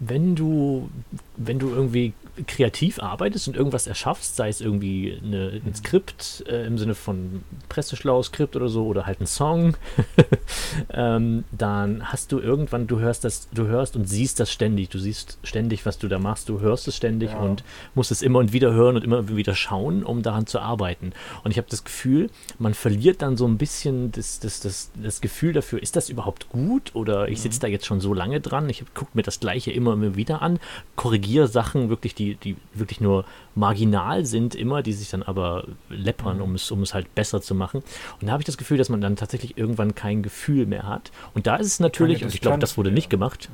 Wenn 0.00 0.34
du, 0.34 0.88
wenn 1.36 1.58
du 1.58 1.68
irgendwie 1.68 2.14
kreativ 2.46 3.00
arbeitest 3.00 3.48
und 3.48 3.56
irgendwas 3.56 3.86
erschaffst, 3.86 4.34
sei 4.36 4.48
es 4.48 4.62
irgendwie 4.62 5.20
eine, 5.22 5.60
ein 5.64 5.74
Skript 5.74 6.42
äh, 6.48 6.66
im 6.66 6.78
Sinne 6.78 6.94
von 6.94 7.42
presseschlaues 7.68 8.26
Skript 8.28 8.56
oder 8.56 8.68
so 8.68 8.86
oder 8.86 9.04
halt 9.04 9.20
ein 9.20 9.26
Song, 9.26 9.76
ähm, 10.92 11.44
dann 11.52 12.10
hast 12.10 12.32
du 12.32 12.38
irgendwann, 12.38 12.86
du 12.86 12.98
hörst 12.98 13.24
das, 13.24 13.48
du 13.52 13.66
hörst 13.66 13.96
und 13.96 14.08
siehst 14.08 14.40
das 14.40 14.50
ständig, 14.50 14.88
du 14.88 14.98
siehst 14.98 15.38
ständig, 15.42 15.84
was 15.86 15.98
du 15.98 16.08
da 16.08 16.18
machst, 16.18 16.48
du 16.48 16.60
hörst 16.60 16.88
es 16.88 16.96
ständig 16.96 17.32
Ja. 17.32 17.38
und 17.38 17.62
musst 17.94 18.10
es 18.10 18.22
immer 18.22 18.38
und 18.38 18.52
wieder 18.52 18.72
hören 18.72 18.96
und 18.96 19.04
immer 19.04 19.28
wieder 19.28 19.54
schauen, 19.54 20.02
um 20.02 20.22
daran 20.22 20.46
zu 20.46 20.60
arbeiten. 20.60 21.12
Und 21.44 21.50
ich 21.50 21.58
habe 21.58 21.68
das 21.68 21.84
Gefühl, 21.84 22.30
man 22.58 22.74
verliert 22.74 23.22
dann 23.22 23.36
so 23.36 23.46
ein 23.46 23.58
bisschen 23.58 24.12
das, 24.12 24.40
das, 24.40 24.60
das, 24.60 24.90
das 25.02 25.20
Gefühl 25.20 25.52
dafür, 25.52 25.82
ist 25.82 25.96
das 25.96 26.08
überhaupt 26.08 26.48
gut 26.48 26.94
oder 26.94 27.28
ich 27.28 27.40
sitze 27.42 27.60
da 27.60 27.66
jetzt 27.66 27.86
schon 27.86 28.00
so 28.00 28.14
lange 28.14 28.40
dran, 28.40 28.68
ich 28.70 28.82
gucke 28.94 29.10
mir 29.14 29.22
das 29.22 29.40
Gleiche 29.40 29.70
immer, 29.72 29.89
immer 29.94 30.16
wieder 30.16 30.42
an, 30.42 30.58
korrigiere 30.96 31.48
Sachen 31.48 31.88
wirklich, 31.88 32.14
die, 32.14 32.34
die 32.36 32.56
wirklich 32.74 33.00
nur 33.00 33.24
marginal 33.54 34.24
sind 34.24 34.54
immer, 34.54 34.82
die 34.82 34.92
sich 34.92 35.10
dann 35.10 35.22
aber 35.22 35.64
läppern, 35.88 36.40
um 36.40 36.54
es, 36.54 36.70
um 36.70 36.82
es 36.82 36.94
halt 36.94 37.14
besser 37.14 37.42
zu 37.42 37.54
machen. 37.54 37.82
Und 38.20 38.26
da 38.26 38.32
habe 38.32 38.42
ich 38.42 38.46
das 38.46 38.58
Gefühl, 38.58 38.78
dass 38.78 38.88
man 38.88 39.00
dann 39.00 39.16
tatsächlich 39.16 39.56
irgendwann 39.58 39.94
kein 39.94 40.22
Gefühl 40.22 40.66
mehr 40.66 40.86
hat. 40.86 41.10
Und 41.34 41.46
da 41.46 41.56
ist 41.56 41.66
es 41.66 41.80
natürlich, 41.80 42.22
und 42.22 42.34
ich 42.34 42.40
glaube, 42.40 42.58
das 42.58 42.76
wurde 42.76 42.90
nicht 42.90 43.10
gemacht, 43.10 43.48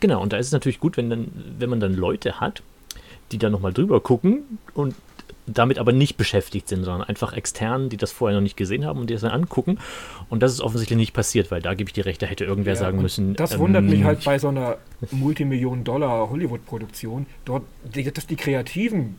Genau, 0.00 0.22
und 0.22 0.32
da 0.32 0.38
ist 0.38 0.46
es 0.46 0.52
natürlich 0.52 0.80
gut, 0.80 0.96
wenn, 0.96 1.10
dann, 1.10 1.30
wenn 1.58 1.70
man 1.70 1.78
dann 1.78 1.94
Leute 1.94 2.40
hat, 2.40 2.62
die 3.32 3.38
da 3.38 3.50
nochmal 3.50 3.72
drüber 3.72 4.00
gucken 4.00 4.58
und 4.74 4.94
damit 5.52 5.78
aber 5.78 5.92
nicht 5.92 6.16
beschäftigt 6.16 6.68
sind, 6.68 6.84
sondern 6.84 7.06
einfach 7.06 7.32
extern, 7.32 7.88
die 7.88 7.96
das 7.96 8.12
vorher 8.12 8.36
noch 8.36 8.42
nicht 8.42 8.56
gesehen 8.56 8.84
haben 8.84 9.00
und 9.00 9.10
die 9.10 9.14
das 9.14 9.22
dann 9.22 9.32
angucken. 9.32 9.78
Und 10.28 10.42
das 10.42 10.52
ist 10.52 10.60
offensichtlich 10.60 10.96
nicht 10.96 11.12
passiert, 11.12 11.50
weil 11.50 11.62
da 11.62 11.74
gebe 11.74 11.88
ich 11.88 11.94
dir 11.94 12.06
recht, 12.06 12.22
da 12.22 12.26
hätte 12.26 12.44
irgendwer 12.44 12.74
Ja, 12.74 12.80
sagen 12.80 13.02
müssen. 13.02 13.34
Das 13.34 13.52
ähm, 13.52 13.60
wundert 13.60 13.84
mich 13.84 14.04
halt 14.04 14.24
bei 14.24 14.38
so 14.38 14.48
einer 14.48 14.78
Multimillionen-Dollar-Hollywood-Produktion, 15.10 17.26
dort, 17.44 17.64
die, 17.94 18.10
dass 18.10 18.26
die 18.26 18.36
Kreativen 18.36 19.16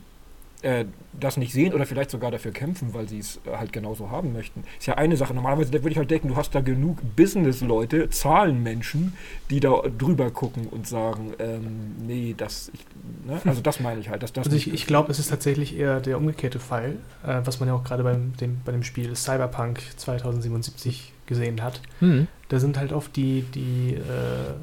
äh, 0.62 0.84
das 1.18 1.36
nicht 1.36 1.52
sehen 1.52 1.74
oder 1.74 1.86
vielleicht 1.86 2.10
sogar 2.10 2.30
dafür 2.30 2.52
kämpfen, 2.52 2.94
weil 2.94 3.08
sie 3.08 3.18
es 3.18 3.40
äh, 3.46 3.56
halt 3.56 3.72
genauso 3.72 4.10
haben 4.10 4.32
möchten. 4.32 4.64
Ist 4.78 4.86
ja 4.86 4.94
eine 4.94 5.16
Sache. 5.16 5.34
Normalerweise 5.34 5.72
würde 5.72 5.90
ich 5.90 5.98
halt 5.98 6.10
denken, 6.10 6.28
du 6.28 6.36
hast 6.36 6.54
da 6.54 6.60
genug 6.60 6.98
Business-Leute, 7.16 8.10
Zahlenmenschen, 8.10 9.12
die 9.50 9.60
da 9.60 9.82
drüber 9.98 10.30
gucken 10.30 10.68
und 10.68 10.86
sagen, 10.86 11.34
ähm, 11.38 11.96
nee, 12.06 12.34
das, 12.36 12.70
ich, 12.72 12.84
ne? 13.26 13.40
also 13.44 13.60
das 13.60 13.80
meine 13.80 14.00
ich 14.00 14.08
halt, 14.08 14.22
dass 14.22 14.32
das 14.32 14.46
Also 14.46 14.56
ich, 14.56 14.72
ich 14.72 14.86
glaube, 14.86 15.10
es 15.10 15.18
ist 15.18 15.28
tatsächlich 15.28 15.76
eher 15.76 16.00
der 16.00 16.18
umgekehrte 16.18 16.58
Fall, 16.58 16.96
äh, 17.26 17.40
was 17.44 17.60
man 17.60 17.68
ja 17.68 17.74
auch 17.74 17.84
gerade 17.84 18.02
beim 18.02 18.36
dem, 18.36 18.60
bei 18.64 18.72
dem 18.72 18.82
Spiel 18.82 19.14
Cyberpunk 19.14 19.80
2077 19.96 21.12
gesehen 21.26 21.62
hat. 21.62 21.80
Hm. 22.00 22.26
Da 22.48 22.58
sind 22.58 22.78
halt 22.78 22.92
oft 22.92 23.14
die, 23.16 23.42
die, 23.54 23.94
äh, 23.94 24.54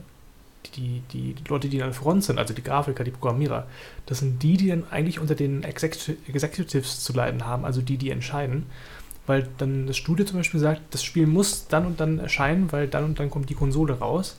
die, 0.75 1.01
die, 1.11 1.35
Leute, 1.47 1.69
die 1.69 1.81
an 1.81 1.89
der 1.89 1.93
Front 1.93 2.23
sind, 2.23 2.37
also 2.37 2.53
die 2.53 2.63
Grafiker, 2.63 3.03
die 3.03 3.11
Programmierer, 3.11 3.67
das 4.05 4.19
sind 4.19 4.41
die, 4.43 4.57
die 4.57 4.67
dann 4.67 4.85
eigentlich 4.89 5.19
unter 5.19 5.35
den 5.35 5.63
Execu- 5.63 6.15
Executives 6.27 7.01
zu 7.01 7.13
leiden 7.13 7.45
haben, 7.45 7.65
also 7.65 7.81
die, 7.81 7.97
die 7.97 8.11
entscheiden. 8.11 8.65
Weil 9.25 9.47
dann 9.57 9.87
das 9.87 9.97
Studio 9.97 10.25
zum 10.25 10.37
Beispiel 10.37 10.59
sagt, 10.59 10.81
das 10.91 11.03
Spiel 11.03 11.27
muss 11.27 11.67
dann 11.67 11.85
und 11.85 11.99
dann 11.99 12.19
erscheinen, 12.19 12.71
weil 12.71 12.87
dann 12.87 13.03
und 13.03 13.19
dann 13.19 13.29
kommt 13.29 13.49
die 13.49 13.55
Konsole 13.55 13.99
raus. 13.99 14.37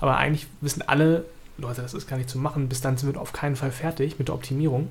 Aber 0.00 0.16
eigentlich 0.16 0.46
wissen 0.60 0.82
alle, 0.82 1.24
Leute, 1.56 1.82
das 1.82 1.94
ist 1.94 2.08
gar 2.08 2.16
nicht 2.16 2.30
zu 2.30 2.38
machen, 2.38 2.68
bis 2.68 2.80
dann 2.80 2.96
sind 2.96 3.12
wir 3.12 3.20
auf 3.20 3.32
keinen 3.32 3.56
Fall 3.56 3.70
fertig 3.70 4.18
mit 4.18 4.28
der 4.28 4.34
Optimierung. 4.34 4.88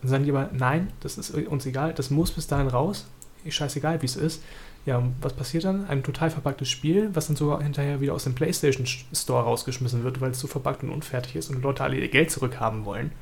Dann 0.00 0.10
sagen 0.10 0.24
die 0.24 0.30
aber, 0.30 0.50
nein, 0.52 0.92
das 1.00 1.18
ist 1.18 1.30
uns 1.30 1.66
egal, 1.66 1.92
das 1.94 2.10
muss 2.10 2.30
bis 2.30 2.46
dahin 2.46 2.68
raus. 2.68 3.06
Scheißegal, 3.48 4.02
wie 4.02 4.06
es 4.06 4.16
ist. 4.16 4.42
Ja, 4.88 4.96
und 4.96 5.16
was 5.20 5.34
passiert 5.34 5.64
dann? 5.64 5.86
Ein 5.86 6.02
total 6.02 6.30
verpacktes 6.30 6.70
Spiel, 6.70 7.10
was 7.12 7.26
dann 7.26 7.36
sogar 7.36 7.62
hinterher 7.62 8.00
wieder 8.00 8.14
aus 8.14 8.24
dem 8.24 8.34
PlayStation 8.34 8.86
Store 8.86 9.42
rausgeschmissen 9.42 10.02
wird, 10.02 10.22
weil 10.22 10.30
es 10.30 10.40
so 10.40 10.46
verpackt 10.46 10.82
und 10.82 10.88
unfertig 10.88 11.36
ist 11.36 11.50
und 11.50 11.62
Leute 11.62 11.84
alle 11.84 11.98
ihr 11.98 12.08
Geld 12.08 12.30
zurückhaben 12.30 12.86
wollen. 12.86 13.12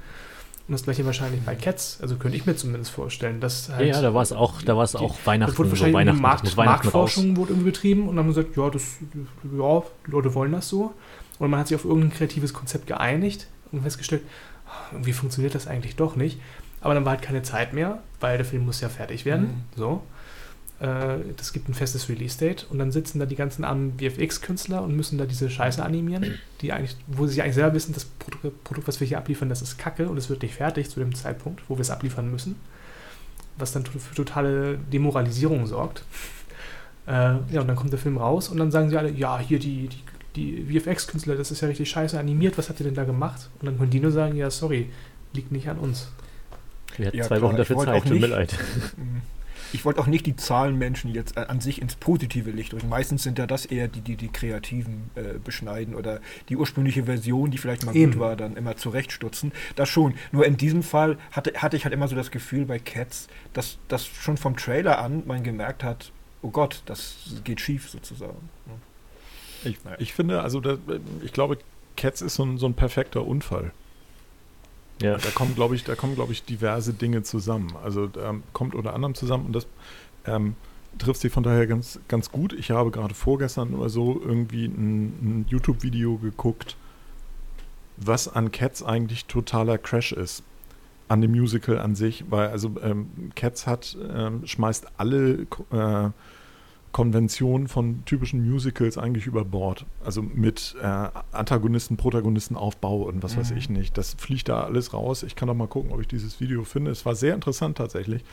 Und 0.68 0.72
das 0.72 0.84
gleiche 0.84 1.04
wahrscheinlich 1.04 1.42
bei 1.42 1.56
Cats, 1.56 1.98
also 2.00 2.14
könnte 2.18 2.36
ich 2.36 2.46
mir 2.46 2.54
zumindest 2.54 2.92
vorstellen, 2.92 3.40
dass 3.40 3.66
Ja, 3.66 3.74
halt 3.74 3.88
ja, 3.88 4.00
da 4.00 4.14
war 4.14 4.22
es 4.22 4.30
auch, 4.30 4.62
da 4.62 4.76
war 4.76 4.84
es 4.84 4.94
auch 4.94 5.16
Weihnachten, 5.24 5.58
wurde 5.58 5.70
so 5.70 5.72
wahrscheinlich 5.72 5.96
Weihnachten, 5.96 6.18
irgendwie 6.24 6.46
das 6.46 6.56
Markt, 6.56 6.56
Weihnachten 6.56 6.88
raus. 6.88 6.94
Marktforschung 6.94 7.36
wurde 7.36 7.50
irgendwie 7.50 7.70
betrieben 7.72 8.02
und 8.02 8.14
dann 8.14 8.26
haben 8.26 8.32
gesagt, 8.32 8.56
ja, 8.56 8.70
das, 8.70 8.98
ja, 9.58 9.82
die 10.06 10.10
Leute 10.12 10.34
wollen 10.34 10.52
das 10.52 10.68
so. 10.68 10.94
Und 11.40 11.50
man 11.50 11.58
hat 11.58 11.66
sich 11.66 11.74
auf 11.74 11.84
irgendein 11.84 12.12
kreatives 12.12 12.54
Konzept 12.54 12.86
geeinigt 12.86 13.48
und 13.72 13.82
festgestellt, 13.82 14.22
ah, 14.68 14.92
irgendwie 14.92 15.12
funktioniert 15.12 15.56
das 15.56 15.66
eigentlich 15.66 15.96
doch 15.96 16.14
nicht. 16.14 16.38
Aber 16.80 16.94
dann 16.94 17.04
war 17.04 17.14
halt 17.14 17.22
keine 17.22 17.42
Zeit 17.42 17.72
mehr, 17.72 18.04
weil 18.20 18.36
der 18.36 18.46
Film 18.46 18.66
muss 18.66 18.80
ja 18.80 18.88
fertig 18.88 19.24
werden. 19.24 19.46
Mhm. 19.46 19.78
So. 19.78 20.02
Äh, 20.80 21.18
Das 21.36 21.52
gibt 21.52 21.68
ein 21.68 21.74
festes 21.74 22.08
Release-Date 22.08 22.66
und 22.70 22.78
dann 22.78 22.92
sitzen 22.92 23.18
da 23.18 23.26
die 23.26 23.36
ganzen 23.36 23.64
armen 23.64 23.94
VFX-Künstler 23.98 24.82
und 24.82 24.94
müssen 24.96 25.16
da 25.18 25.24
diese 25.24 25.48
Scheiße 25.48 25.82
animieren, 25.82 26.34
die 26.60 26.72
eigentlich, 26.72 26.96
wo 27.06 27.26
sie 27.26 27.40
eigentlich 27.42 27.54
selber 27.54 27.74
wissen, 27.74 27.94
das 27.94 28.04
Produkt, 28.04 28.64
Produkt, 28.64 28.88
was 28.88 29.00
wir 29.00 29.06
hier 29.06 29.18
abliefern, 29.18 29.48
das 29.48 29.62
ist 29.62 29.78
Kacke 29.78 30.08
und 30.08 30.16
es 30.18 30.28
wird 30.28 30.42
nicht 30.42 30.54
fertig 30.54 30.90
zu 30.90 31.00
dem 31.00 31.14
Zeitpunkt, 31.14 31.62
wo 31.68 31.76
wir 31.76 31.80
es 31.82 31.90
abliefern 31.90 32.30
müssen. 32.30 32.56
Was 33.58 33.72
dann 33.72 33.84
to- 33.84 33.98
für 33.98 34.14
totale 34.14 34.76
Demoralisierung 34.92 35.66
sorgt. 35.66 36.02
Äh, 37.06 37.12
ja, 37.52 37.60
und 37.60 37.68
dann 37.68 37.76
kommt 37.76 37.92
der 37.92 37.98
Film 38.00 38.18
raus 38.18 38.48
und 38.50 38.58
dann 38.58 38.70
sagen 38.70 38.90
sie 38.90 38.98
alle, 38.98 39.10
ja, 39.10 39.38
hier 39.38 39.58
die, 39.58 39.88
die, 40.34 40.62
die 40.64 40.78
VFX-Künstler, 40.80 41.36
das 41.36 41.50
ist 41.50 41.62
ja 41.62 41.68
richtig 41.68 41.88
scheiße 41.88 42.18
animiert, 42.18 42.58
was 42.58 42.68
habt 42.68 42.80
ihr 42.80 42.84
denn 42.84 42.94
da 42.94 43.04
gemacht? 43.04 43.48
Und 43.60 43.66
dann 43.66 43.78
können 43.78 43.90
die 43.90 44.00
nur 44.00 44.10
sagen, 44.10 44.36
ja, 44.36 44.50
sorry, 44.50 44.90
liegt 45.32 45.52
nicht 45.52 45.68
an 45.70 45.78
uns. 45.78 46.08
Wir 46.98 47.06
hatten 47.06 47.16
Ja, 47.16 47.24
zwei 47.24 47.36
klar, 47.38 47.48
Wochen 47.48 47.56
dafür 47.56 47.78
Zeit, 47.78 47.88
auch 47.88 48.04
tut 48.04 48.20
mir 48.20 48.26
leid. 48.26 48.54
Ich 49.72 49.84
wollte 49.84 50.00
auch 50.00 50.06
nicht 50.06 50.26
die 50.26 50.36
Zahlenmenschen 50.36 51.12
jetzt 51.12 51.36
äh, 51.36 51.40
an 51.40 51.60
sich 51.60 51.80
ins 51.82 51.96
positive 51.96 52.50
Licht 52.50 52.72
rücken. 52.72 52.88
Meistens 52.88 53.22
sind 53.22 53.38
ja 53.38 53.46
das 53.46 53.66
eher 53.66 53.88
die, 53.88 54.00
die 54.00 54.16
die 54.16 54.28
Kreativen 54.28 55.10
äh, 55.14 55.38
beschneiden 55.42 55.94
oder 55.94 56.20
die 56.48 56.56
ursprüngliche 56.56 57.04
Version, 57.04 57.50
die 57.50 57.58
vielleicht 57.58 57.84
mal 57.84 57.94
Eben. 57.94 58.12
gut 58.12 58.20
war, 58.20 58.36
dann 58.36 58.56
immer 58.56 58.76
zurechtstutzen. 58.76 59.52
Das 59.74 59.88
schon. 59.88 60.14
Nur 60.32 60.46
in 60.46 60.56
diesem 60.56 60.82
Fall 60.82 61.18
hatte, 61.32 61.52
hatte 61.56 61.76
ich 61.76 61.84
halt 61.84 61.94
immer 61.94 62.08
so 62.08 62.16
das 62.16 62.30
Gefühl 62.30 62.64
bei 62.66 62.78
Cats, 62.78 63.28
dass 63.52 63.78
das 63.88 64.06
schon 64.06 64.36
vom 64.36 64.56
Trailer 64.56 64.98
an 64.98 65.22
man 65.26 65.42
gemerkt 65.42 65.82
hat, 65.84 66.12
oh 66.42 66.50
Gott, 66.50 66.82
das 66.86 67.16
geht 67.44 67.60
schief 67.60 67.90
sozusagen. 67.90 68.48
Ich, 69.64 69.82
Naja. 69.84 69.96
ich 69.98 70.12
finde, 70.12 70.42
also 70.42 70.60
da, 70.60 70.78
ich 71.24 71.32
glaube, 71.32 71.58
Cats 71.96 72.22
ist 72.22 72.34
so 72.34 72.44
ein, 72.44 72.58
so 72.58 72.66
ein 72.66 72.74
perfekter 72.74 73.26
Unfall. 73.26 73.72
Ja. 75.02 75.16
Da 75.18 75.30
kommen, 75.30 75.54
glaube 75.54 75.74
ich, 75.74 75.84
da 75.84 75.94
ich, 76.32 76.44
diverse 76.44 76.94
Dinge 76.94 77.22
zusammen. 77.22 77.74
Also 77.82 78.06
da 78.06 78.34
kommt 78.52 78.74
unter 78.74 78.94
anderem 78.94 79.14
zusammen 79.14 79.46
und 79.46 79.52
das 79.52 79.66
ähm, 80.26 80.54
trifft 80.98 81.20
sie 81.20 81.28
von 81.28 81.42
daher 81.42 81.66
ganz, 81.66 82.00
ganz 82.08 82.30
gut. 82.30 82.52
Ich 82.52 82.70
habe 82.70 82.90
gerade 82.90 83.14
vorgestern 83.14 83.74
oder 83.74 83.88
so 83.88 84.20
irgendwie 84.24 84.66
ein, 84.66 85.06
ein 85.06 85.46
YouTube-Video 85.48 86.16
geguckt, 86.16 86.76
was 87.96 88.28
an 88.28 88.52
Cats 88.52 88.82
eigentlich 88.82 89.26
totaler 89.26 89.78
Crash 89.78 90.12
ist. 90.12 90.42
An 91.08 91.20
dem 91.20 91.30
Musical 91.30 91.78
an 91.78 91.94
sich, 91.94 92.24
weil 92.30 92.48
also 92.48 92.72
ähm, 92.82 93.30
Cats 93.36 93.68
hat, 93.68 93.96
ähm, 94.12 94.44
schmeißt 94.44 94.88
alle 94.96 95.46
äh, 95.70 96.10
Konventionen 96.92 97.68
von 97.68 98.04
typischen 98.06 98.48
Musicals 98.48 98.96
eigentlich 98.96 99.26
über 99.26 99.44
Bord. 99.44 99.84
Also 100.02 100.22
mit 100.22 100.74
äh, 100.80 101.08
Antagonisten, 101.32 101.98
Protagonisten, 101.98 102.56
Aufbau 102.56 103.02
und 103.02 103.22
was 103.22 103.36
weiß 103.36 103.50
Mhm. 103.50 103.56
ich 103.58 103.68
nicht. 103.68 103.98
Das 103.98 104.14
fliegt 104.14 104.48
da 104.48 104.62
alles 104.64 104.94
raus. 104.94 105.22
Ich 105.22 105.36
kann 105.36 105.48
doch 105.48 105.54
mal 105.54 105.68
gucken, 105.68 105.92
ob 105.92 106.00
ich 106.00 106.08
dieses 106.08 106.40
Video 106.40 106.64
finde. 106.64 106.90
Es 106.90 107.04
war 107.04 107.14
sehr 107.14 107.34
interessant 107.34 107.76
tatsächlich, 107.76 108.24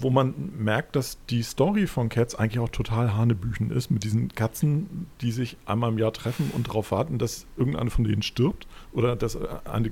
wo 0.00 0.08
man 0.08 0.32
merkt, 0.58 0.96
dass 0.96 1.18
die 1.28 1.42
Story 1.42 1.86
von 1.86 2.08
Cats 2.08 2.34
eigentlich 2.34 2.58
auch 2.58 2.70
total 2.70 3.14
Hanebüchen 3.14 3.70
ist, 3.70 3.90
mit 3.90 4.02
diesen 4.02 4.28
Katzen, 4.34 5.06
die 5.20 5.30
sich 5.32 5.58
einmal 5.66 5.92
im 5.92 5.98
Jahr 5.98 6.12
treffen 6.14 6.50
und 6.54 6.68
darauf 6.68 6.92
warten, 6.92 7.18
dass 7.18 7.44
irgendeine 7.58 7.90
von 7.90 8.04
denen 8.04 8.22
stirbt 8.22 8.66
oder 8.94 9.14
dass 9.14 9.34
äh, 9.34 9.40
eine 9.64 9.90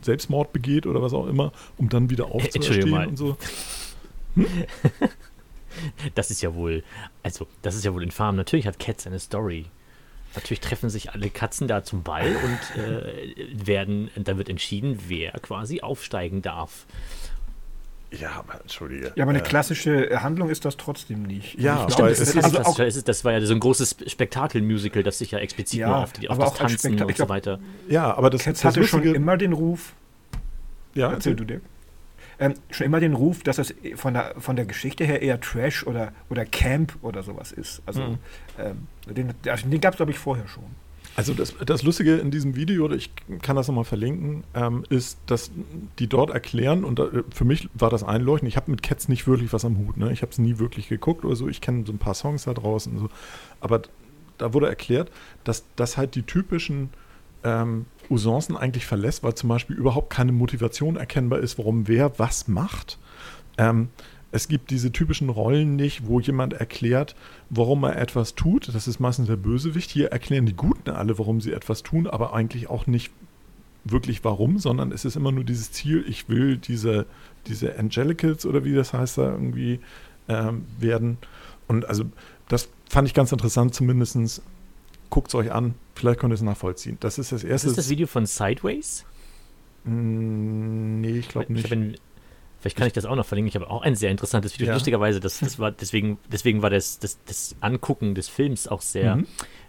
Selbstmord 0.00 0.52
begeht 0.52 0.86
oder 0.86 1.02
was 1.02 1.12
auch 1.12 1.26
immer, 1.26 1.52
um 1.76 1.88
dann 1.88 2.08
wieder 2.08 2.26
aufzuerstehen 2.26 2.90
mal. 2.90 3.06
und 3.08 3.16
so. 3.16 3.36
Das 6.14 6.30
ist 6.30 6.42
ja 6.42 6.54
wohl, 6.54 6.82
also, 7.22 7.46
das 7.62 7.74
ist 7.74 7.84
ja 7.84 7.92
wohl 7.94 8.02
infam. 8.02 8.36
Natürlich 8.36 8.66
hat 8.66 8.78
Cats 8.78 9.06
eine 9.06 9.18
Story. 9.18 9.66
Natürlich 10.34 10.60
treffen 10.60 10.88
sich 10.88 11.12
alle 11.12 11.28
Katzen 11.28 11.68
da 11.68 11.84
zum 11.84 12.02
Ball 12.02 12.26
und 12.36 12.82
äh, 12.82 13.66
werden, 13.66 14.10
da 14.16 14.38
wird 14.38 14.48
entschieden, 14.48 14.98
wer 15.08 15.32
quasi 15.32 15.80
aufsteigen 15.82 16.40
darf. 16.42 16.86
Ja, 18.10 18.32
aber 18.32 18.60
entschuldige. 18.60 19.12
Ja, 19.16 19.24
aber 19.24 19.30
eine 19.30 19.38
Äh, 19.40 19.42
klassische 19.42 20.22
Handlung 20.22 20.50
ist 20.50 20.66
das 20.66 20.76
trotzdem 20.76 21.22
nicht. 21.22 21.54
Ja, 21.58 21.74
ich 21.74 21.80
aber 21.80 21.86
glaube, 21.96 22.10
es 22.10 22.18
Das, 22.18 22.28
ist- 22.28 22.34
ist, 22.36 22.44
also 22.44 22.56
das, 22.58 22.66
auch, 22.66 22.78
ist, 22.78 23.08
das 23.08 23.24
war 23.24 23.32
ja 23.32 23.40
so 23.40 23.54
ein 23.54 23.60
großes 23.60 23.96
Spektakel-Musical, 24.06 25.02
das 25.02 25.18
sich 25.18 25.30
ja 25.30 25.38
explizit 25.38 25.80
Ja, 25.80 25.88
nur 25.88 25.96
auf, 25.98 26.12
die, 26.12 26.28
auf 26.28 26.38
das 26.38 26.54
Tanzen 26.54 27.00
und 27.02 27.16
so 27.16 27.28
weiter. 27.30 27.58
Ja, 27.88 28.14
aber 28.14 28.28
das, 28.28 28.42
Cats 28.44 28.60
das 28.60 28.64
hatte 28.76 28.84
schon 28.86 29.00
Lustige- 29.00 29.16
immer 29.16 29.38
den 29.38 29.54
Ruf, 29.54 29.94
Ja, 30.94 31.10
Erzähl 31.10 31.34
du 31.36 31.44
dir. 31.44 31.60
Ähm, 32.42 32.54
schon 32.70 32.86
immer 32.86 33.00
den 33.00 33.14
Ruf, 33.14 33.42
dass 33.42 33.58
es 33.58 33.74
von 33.94 34.14
der, 34.14 34.34
von 34.38 34.56
der 34.56 34.64
Geschichte 34.66 35.04
her 35.04 35.22
eher 35.22 35.40
Trash 35.40 35.86
oder, 35.86 36.12
oder 36.28 36.44
Camp 36.44 36.96
oder 37.02 37.22
sowas 37.22 37.52
ist. 37.52 37.82
Also 37.86 38.02
Mhm. 38.02 38.18
ähm, 38.58 38.86
den, 39.14 39.34
also 39.48 39.68
den 39.68 39.80
gab 39.80 39.94
es, 39.94 39.96
glaube 39.98 40.12
ich, 40.12 40.18
vorher 40.18 40.48
schon. 40.48 40.64
Also 41.14 41.34
das, 41.34 41.54
das 41.66 41.82
Lustige 41.82 42.16
in 42.16 42.30
diesem 42.30 42.56
Video, 42.56 42.90
ich 42.90 43.10
kann 43.42 43.54
das 43.54 43.68
nochmal 43.68 43.84
verlinken, 43.84 44.44
ähm, 44.54 44.84
ist, 44.88 45.18
dass 45.26 45.50
die 45.98 46.06
dort 46.06 46.30
erklären, 46.30 46.84
und 46.84 46.98
da, 46.98 47.08
für 47.34 47.44
mich 47.44 47.68
war 47.74 47.90
das 47.90 48.02
einleuchtend, 48.02 48.48
ich 48.48 48.56
habe 48.56 48.70
mit 48.70 48.82
Cats 48.82 49.08
nicht 49.08 49.26
wirklich 49.26 49.52
was 49.52 49.64
am 49.66 49.76
Hut, 49.76 49.98
ne? 49.98 50.10
ich 50.10 50.22
habe 50.22 50.32
es 50.32 50.38
nie 50.38 50.58
wirklich 50.58 50.88
geguckt 50.88 51.24
oder 51.26 51.36
so, 51.36 51.48
ich 51.48 51.60
kenne 51.60 51.84
so 51.86 51.92
ein 51.92 51.98
paar 51.98 52.14
Songs 52.14 52.44
da 52.44 52.54
draußen, 52.54 52.92
und 52.94 52.98
so. 52.98 53.08
aber 53.60 53.82
da 54.38 54.54
wurde 54.54 54.68
erklärt, 54.68 55.12
dass 55.44 55.64
das 55.76 55.98
halt 55.98 56.14
die 56.14 56.22
typischen 56.22 56.88
ähm, 57.44 57.84
Usancen 58.12 58.56
eigentlich 58.56 58.86
verlässt, 58.86 59.22
weil 59.22 59.34
zum 59.34 59.48
Beispiel 59.48 59.76
überhaupt 59.76 60.10
keine 60.10 60.32
Motivation 60.32 60.96
erkennbar 60.96 61.40
ist, 61.40 61.58
warum 61.58 61.88
wer 61.88 62.18
was 62.18 62.48
macht. 62.48 62.98
Ähm, 63.58 63.88
es 64.30 64.48
gibt 64.48 64.70
diese 64.70 64.92
typischen 64.92 65.28
Rollen 65.28 65.76
nicht, 65.76 66.06
wo 66.06 66.18
jemand 66.18 66.54
erklärt, 66.54 67.14
warum 67.50 67.84
er 67.84 67.96
etwas 67.96 68.34
tut. 68.34 68.74
Das 68.74 68.88
ist 68.88 68.98
meistens 68.98 69.26
der 69.26 69.36
Bösewicht. 69.36 69.90
Hier 69.90 70.10
erklären 70.10 70.46
die 70.46 70.56
Guten 70.56 70.90
alle, 70.90 71.18
warum 71.18 71.40
sie 71.40 71.52
etwas 71.52 71.82
tun, 71.82 72.06
aber 72.06 72.32
eigentlich 72.32 72.70
auch 72.70 72.86
nicht 72.86 73.10
wirklich 73.84 74.24
warum, 74.24 74.58
sondern 74.58 74.92
es 74.92 75.04
ist 75.04 75.16
immer 75.16 75.32
nur 75.32 75.44
dieses 75.44 75.72
Ziel, 75.72 76.04
ich 76.08 76.28
will 76.28 76.56
diese, 76.56 77.06
diese 77.46 77.78
Angelicals 77.78 78.46
oder 78.46 78.64
wie 78.64 78.74
das 78.74 78.92
heißt 78.92 79.18
da 79.18 79.32
irgendwie 79.32 79.80
ähm, 80.28 80.64
werden. 80.78 81.18
Und 81.68 81.84
also 81.84 82.04
das 82.48 82.68
fand 82.88 83.08
ich 83.08 83.14
ganz 83.14 83.32
interessant, 83.32 83.74
zumindest 83.74 84.40
guckt 85.12 85.28
es 85.28 85.34
euch 85.34 85.52
an, 85.52 85.74
vielleicht 85.94 86.18
könnt 86.20 86.32
ihr 86.32 86.36
es 86.36 86.42
nachvollziehen. 86.42 86.96
Das 87.00 87.18
ist 87.18 87.30
das 87.32 87.42
Das 87.42 87.50
erste. 87.50 87.68
ist 87.68 87.76
das 87.78 87.88
Video 87.90 88.06
von 88.06 88.24
Sideways? 88.26 89.04
Mm, 89.84 91.00
nee, 91.00 91.18
ich 91.18 91.28
glaube 91.28 91.46
Ich 91.52 91.62
nicht. 91.64 91.72
ein, 91.72 91.96
vielleicht 92.60 92.76
kann 92.76 92.86
ich 92.86 92.92
das 92.92 93.04
auch 93.04 93.16
noch 93.16 93.26
verlinken. 93.26 93.48
Ich 93.48 93.54
habe 93.56 93.68
auch 93.70 93.82
ein 93.82 93.94
sehr 93.94 94.10
interessantes 94.10 94.54
Video. 94.54 94.68
Ja. 94.68 94.74
Lustigerweise, 94.74 95.20
das, 95.20 95.40
das 95.40 95.58
war 95.58 95.70
deswegen, 95.70 96.18
deswegen 96.30 96.62
war 96.62 96.70
das, 96.70 96.98
das, 96.98 97.18
das 97.26 97.54
Angucken 97.60 98.14
des 98.14 98.28
Films 98.28 98.66
auch 98.68 98.80
sehr 98.80 99.16
Mhm. 99.16 99.26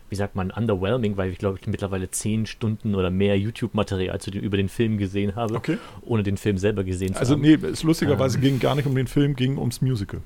wie 0.09 0.15
sagt 0.15 0.35
man, 0.35 0.51
underwhelming, 0.51 1.17
weil 1.17 1.31
ich 1.31 1.39
glaube, 1.39 1.57
ich 1.59 1.67
mittlerweile 1.67 2.09
zehn 2.11 2.45
Stunden 2.45 2.93
oder 2.93 3.09
mehr 3.09 3.37
YouTube-Material 3.37 4.21
zu 4.21 4.29
dem, 4.31 4.43
über 4.43 4.57
den 4.57 4.69
Film 4.69 4.97
gesehen 4.99 5.35
habe, 5.35 5.55
Okay. 5.55 5.77
ohne 6.03 6.21
den 6.23 6.37
Film 6.37 6.57
selber 6.59 6.83
gesehen 6.83 7.13
zu 7.15 7.19
Also 7.19 7.33
haben. 7.33 7.41
nee, 7.41 7.55
es 7.55 7.81
lustigerweise 7.83 8.37
Ähm. 8.37 8.43
ging 8.43 8.59
gar 8.59 8.75
nicht 8.75 8.85
um 8.85 8.93
den 8.95 9.07
Film, 9.07 9.35
ging 9.35 9.57
ums 9.57 9.81
Musical. 9.81 10.21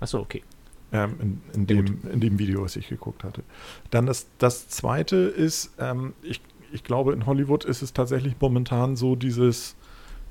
Achso, 0.00 0.18
okay. 0.18 0.42
Ähm, 0.94 1.14
in, 1.20 1.40
in, 1.54 1.66
dem, 1.66 1.98
in 2.12 2.20
dem 2.20 2.38
Video, 2.38 2.62
was 2.62 2.76
ich 2.76 2.88
geguckt 2.88 3.24
hatte. 3.24 3.42
Dann 3.90 4.06
das, 4.06 4.28
das 4.38 4.68
zweite 4.68 5.16
ist, 5.16 5.72
ähm, 5.80 6.12
ich, 6.22 6.40
ich 6.72 6.84
glaube, 6.84 7.12
in 7.12 7.26
Hollywood 7.26 7.64
ist 7.64 7.82
es 7.82 7.92
tatsächlich 7.92 8.36
momentan 8.40 8.94
so 8.94 9.16
dieses, 9.16 9.74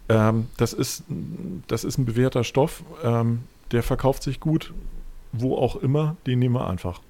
ähm, 0.08 0.48
das, 0.56 0.72
ist, 0.72 1.04
das 1.68 1.84
ist 1.84 1.98
ein 1.98 2.06
bewährter 2.06 2.46
Stoff, 2.46 2.86
ähm, 3.04 3.42
der 3.72 3.84
verkauft 3.84 4.24
sich 4.24 4.40
gut, 4.40 4.74
wo 5.34 5.58
auch 5.58 5.76
immer, 5.76 6.16
den 6.28 6.40
nehmen 6.40 6.56
wir 6.56 6.66
einfach. 6.66 7.02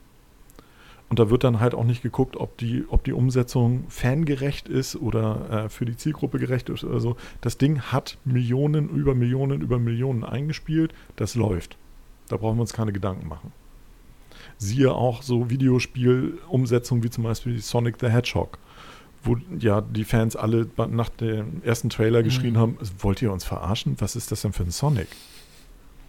Und 1.09 1.19
da 1.19 1.29
wird 1.29 1.43
dann 1.43 1.59
halt 1.59 1.75
auch 1.75 1.83
nicht 1.83 2.01
geguckt, 2.01 2.35
ob 2.37 2.57
die, 2.57 2.85
ob 2.87 3.03
die 3.03 3.13
Umsetzung 3.13 3.83
fangerecht 3.87 4.67
ist 4.67 4.95
oder 4.95 5.65
äh, 5.65 5.69
für 5.69 5.85
die 5.85 5.95
Zielgruppe 5.95 6.39
gerecht 6.39 6.69
ist 6.69 6.83
oder 6.83 6.99
so. 6.99 7.17
Das 7.39 7.59
Ding 7.59 7.81
hat 7.81 8.17
Millionen 8.25 8.89
über 8.89 9.13
Millionen 9.13 9.61
über 9.61 9.77
Millionen 9.77 10.23
eingespielt. 10.23 10.91
Das 11.17 11.35
läuft. 11.35 11.77
Da 12.33 12.37
brauchen 12.37 12.57
wir 12.57 12.61
uns 12.61 12.73
keine 12.73 12.91
Gedanken 12.91 13.27
machen. 13.27 13.51
Siehe 14.57 14.91
auch 14.91 15.21
so 15.21 15.51
Videospielumsetzungen 15.51 17.03
wie 17.03 17.11
zum 17.11 17.23
Beispiel 17.25 17.61
Sonic 17.61 17.97
the 17.99 18.07
Hedgehog, 18.09 18.57
wo 19.23 19.37
ja 19.59 19.81
die 19.81 20.03
Fans 20.03 20.35
alle 20.35 20.67
nach 20.89 21.09
dem 21.09 21.61
ersten 21.63 21.89
Trailer 21.91 22.19
Mhm. 22.21 22.23
geschrien 22.23 22.57
haben, 22.57 22.77
wollt 22.99 23.21
ihr 23.21 23.31
uns 23.31 23.43
verarschen? 23.43 23.97
Was 23.99 24.15
ist 24.15 24.31
das 24.31 24.41
denn 24.41 24.51
für 24.51 24.63
ein 24.63 24.71
Sonic? 24.71 25.07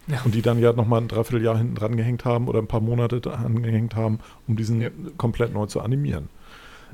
Ja. 0.07 0.19
Und 0.25 0.33
die 0.33 0.41
dann 0.41 0.57
ja 0.59 0.73
nochmal 0.73 1.01
ein 1.01 1.07
Dreivierteljahr 1.07 1.57
hinten 1.59 1.75
dran 1.75 1.95
gehängt 1.95 2.25
haben 2.25 2.47
oder 2.47 2.57
ein 2.59 2.67
paar 2.67 2.81
Monate 2.81 3.21
dran 3.21 3.61
gehängt 3.61 3.95
haben, 3.95 4.19
um 4.47 4.55
diesen 4.55 4.81
Ja. 4.81 4.89
komplett 5.17 5.53
neu 5.53 5.67
zu 5.67 5.79
animieren. 5.81 6.29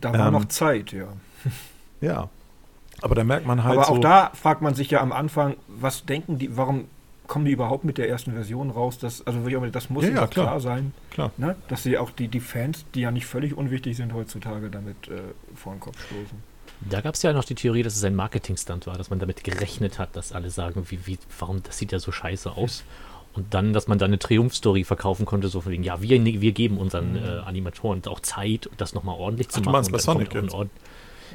Da 0.02 0.12
war 0.12 0.28
Ähm, 0.28 0.34
noch 0.34 0.46
Zeit, 0.46 0.92
ja. 0.92 1.08
Ja. 2.02 2.28
Aber 3.02 3.16
da 3.16 3.24
merkt 3.24 3.46
man 3.48 3.64
halt 3.64 3.78
Aber 3.78 3.86
so, 3.88 3.94
auch 3.94 4.00
da 4.00 4.32
fragt 4.34 4.62
man 4.62 4.76
sich 4.76 4.92
ja 4.92 5.00
am 5.02 5.14
Anfang, 5.14 5.56
was 5.68 6.06
denken 6.06 6.38
die, 6.38 6.58
warum 6.58 6.86
kommen 7.32 7.46
die 7.46 7.54
überhaupt 7.54 7.86
mit 7.86 7.98
der 7.98 8.10
ersten 8.10 8.34
Version 8.34 8.72
raus? 8.72 8.98
Das, 8.98 9.26
also 9.26 9.40
das 9.70 9.90
muss 9.90 10.04
Ja, 10.04 10.10
ja, 10.10 10.28
klar. 10.28 10.48
klar. 10.48 10.60
sein, 10.60 10.92
klar. 11.12 11.32
ne? 11.38 11.56
dass 11.70 11.82
sie 11.82 11.98
auch 11.98 12.12
die, 12.12 12.28
die 12.28 12.42
Fans, 12.42 12.84
die 12.94 13.02
ja 13.02 13.12
nicht 13.12 13.26
völlig 13.26 13.58
unwichtig 13.58 13.96
sind 13.96 14.14
heutzutage, 14.14 14.70
damit 14.70 15.08
äh, 15.08 15.22
vor 15.56 15.74
den 15.74 15.80
Kopf 15.80 15.96
stoßen. 16.08 16.38
Da 16.90 17.00
gab 17.00 17.16
es 17.16 17.22
ja 17.22 17.32
noch 17.32 17.46
die 17.46 17.56
Theorie, 17.56 17.84
dass 17.84 17.96
es 17.96 18.04
ein 18.04 18.16
Marketingstunt 18.16 18.86
war, 18.86 18.98
dass 18.98 19.10
man 19.10 19.20
damit 19.20 19.46
gerechnet 19.46 19.98
hat, 19.98 20.14
dass 20.18 20.34
alle 20.34 20.50
sagen, 20.50 20.84
wie, 20.90 21.08
wie, 21.08 21.18
warum, 21.40 21.64
das 21.64 21.78
sieht 21.78 21.94
ja 21.94 22.00
so 22.00 22.12
scheiße 22.12 22.52
aus. 22.52 22.84
Und 23.34 23.54
dann, 23.54 23.72
dass 23.72 23.88
man 23.88 23.98
dann 23.98 24.10
eine 24.10 24.20
Triumphstory 24.20 24.84
verkaufen 24.84 25.26
konnte, 25.26 25.48
so 25.48 25.62
von 25.62 25.72
wegen, 25.72 25.84
ja, 25.84 26.02
wir, 26.02 26.22
wir 26.26 26.52
geben 26.52 26.78
unseren 26.78 27.16
äh, 27.16 27.40
Animatoren 27.46 28.02
auch 28.08 28.20
Zeit, 28.20 28.70
das 28.76 28.94
nochmal 28.94 29.16
ordentlich 29.18 29.48
zu 29.48 29.62
Ach, 29.62 29.64
du 29.64 29.70
machen. 29.70 29.74
meinst 29.74 29.90
und 29.90 29.94
bei 29.94 30.00
Sonic 30.00 30.34
jetzt? 30.34 30.54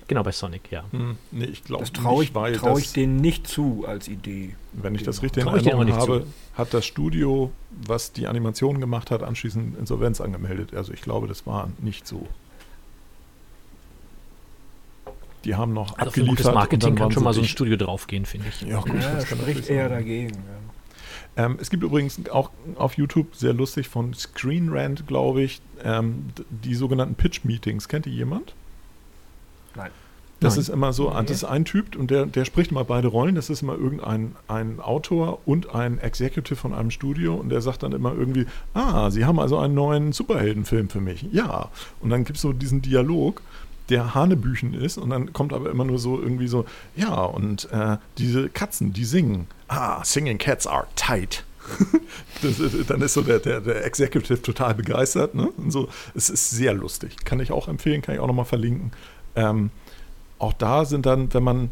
Genau, 0.08 0.22
bei 0.22 0.30
Sonic, 0.30 0.70
ja. 0.70 0.84
Hm, 0.92 1.18
nee, 1.32 1.46
ich 1.46 1.64
glaube 1.64 1.82
Das 1.82 1.92
traue 1.92 2.22
ich, 2.22 2.32
nicht, 2.32 2.56
trau 2.60 2.78
ich 2.78 2.92
denen 2.92 3.16
nicht 3.16 3.48
zu 3.48 3.84
als 3.88 4.06
Idee. 4.06 4.54
wenn 4.72 4.94
ich 4.94 5.02
das 5.02 5.22
richtig 5.22 5.42
in 5.42 5.48
Erinnerung 5.48 5.92
habe, 5.92 6.26
hat 6.54 6.72
das 6.72 6.86
Studio, 6.86 7.50
was 7.70 8.12
die 8.12 8.28
Animationen 8.28 8.80
gemacht 8.80 9.10
hat, 9.10 9.22
anschließend 9.24 9.76
Insolvenz 9.76 10.20
angemeldet. 10.20 10.74
Also 10.74 10.92
ich 10.92 11.02
glaube, 11.02 11.26
das 11.26 11.44
war 11.46 11.70
nicht 11.80 12.06
so. 12.06 12.28
Die 15.44 15.54
haben 15.54 15.72
noch 15.72 15.96
Also 15.98 16.10
für 16.10 16.20
abgeliefert. 16.22 16.46
und 16.46 16.54
Marketing 16.54 16.80
dann 16.90 16.94
kann 16.96 17.12
schon 17.12 17.22
mal 17.24 17.32
so 17.32 17.40
ein. 17.40 17.46
Studio 17.46 17.76
draufgehen, 17.76 18.26
finde 18.26 18.48
ich. 18.48 18.62
Ja, 18.62 18.80
gut, 18.80 18.94
Ja, 19.00 19.14
das 19.14 19.26
spricht 19.28 19.68
eher 19.68 19.88
sein. 19.88 19.98
dagegen. 19.98 20.34
Ja. 21.36 21.44
Ähm, 21.44 21.58
es 21.60 21.68
gibt 21.70 21.82
übrigens 21.82 22.18
auch 22.30 22.50
auf 22.76 22.94
YouTube 22.96 23.34
sehr 23.36 23.52
lustig 23.52 23.88
von 23.88 24.14
Screen 24.14 24.70
Rant, 24.70 25.06
glaube 25.06 25.42
ich, 25.42 25.60
ähm, 25.84 26.30
die 26.50 26.74
sogenannten 26.74 27.14
Pitch 27.14 27.44
Meetings. 27.44 27.88
Kennt 27.88 28.06
ihr 28.06 28.12
jemand? 28.12 28.54
Nein. 29.76 29.90
Das 30.40 30.54
Nein. 30.54 30.60
ist 30.60 30.68
immer 30.68 30.92
so, 30.92 31.08
Nee. 31.08 31.22
das 31.22 31.38
ist 31.38 31.44
ein 31.44 31.64
Typ 31.64 31.96
und 31.96 32.10
der, 32.10 32.26
der 32.26 32.44
spricht 32.44 32.70
immer 32.70 32.84
beide 32.84 33.08
Rollen. 33.08 33.34
Das 33.34 33.48
ist 33.48 33.62
immer 33.62 33.74
irgendein 33.74 34.36
ein 34.48 34.80
Autor 34.80 35.38
und 35.46 35.74
ein 35.74 35.98
Executive 35.98 36.56
von 36.56 36.74
einem 36.74 36.90
Studio 36.90 37.34
und 37.34 37.48
der 37.48 37.62
sagt 37.62 37.82
dann 37.82 37.92
immer 37.92 38.12
irgendwie, 38.14 38.46
ah, 38.74 39.10
Sie 39.10 39.24
haben 39.24 39.40
also 39.40 39.56
einen 39.58 39.74
neuen 39.74 40.12
Superheldenfilm 40.12 40.90
für 40.90 41.00
mich. 41.00 41.26
Ja. 41.32 41.70
Und 42.00 42.10
dann 42.10 42.24
gibt 42.24 42.36
es 42.36 42.42
so 42.42 42.52
diesen 42.52 42.82
Dialog, 42.82 43.40
der 43.88 44.14
Hanebüchen 44.14 44.74
ist 44.74 44.98
und 44.98 45.10
dann 45.10 45.32
kommt 45.32 45.52
aber 45.52 45.70
immer 45.70 45.84
nur 45.84 45.98
so 45.98 46.20
irgendwie 46.20 46.48
so, 46.48 46.66
ja, 46.96 47.14
und 47.22 47.70
äh, 47.72 47.96
diese 48.18 48.48
Katzen, 48.48 48.92
die 48.92 49.04
singen. 49.04 49.46
Ah, 49.68 50.04
singing 50.04 50.38
cats 50.38 50.66
are 50.66 50.86
tight. 50.96 51.44
das 52.42 52.60
ist, 52.60 52.90
dann 52.90 53.00
ist 53.00 53.14
so 53.14 53.22
der, 53.22 53.38
der, 53.38 53.60
der 53.60 53.84
Executive 53.84 54.40
total 54.42 54.74
begeistert. 54.74 55.34
Ne? 55.34 55.48
Und 55.56 55.70
so, 55.70 55.88
es 56.14 56.30
ist 56.30 56.50
sehr 56.50 56.74
lustig. 56.74 57.16
Kann 57.24 57.40
ich 57.40 57.50
auch 57.50 57.68
empfehlen, 57.68 58.02
kann 58.02 58.14
ich 58.14 58.20
auch 58.20 58.26
nochmal 58.26 58.44
verlinken. 58.44 58.92
Ähm, 59.36 59.70
auch 60.38 60.52
da 60.52 60.84
sind 60.84 61.06
dann, 61.06 61.32
wenn 61.32 61.44
man 61.44 61.70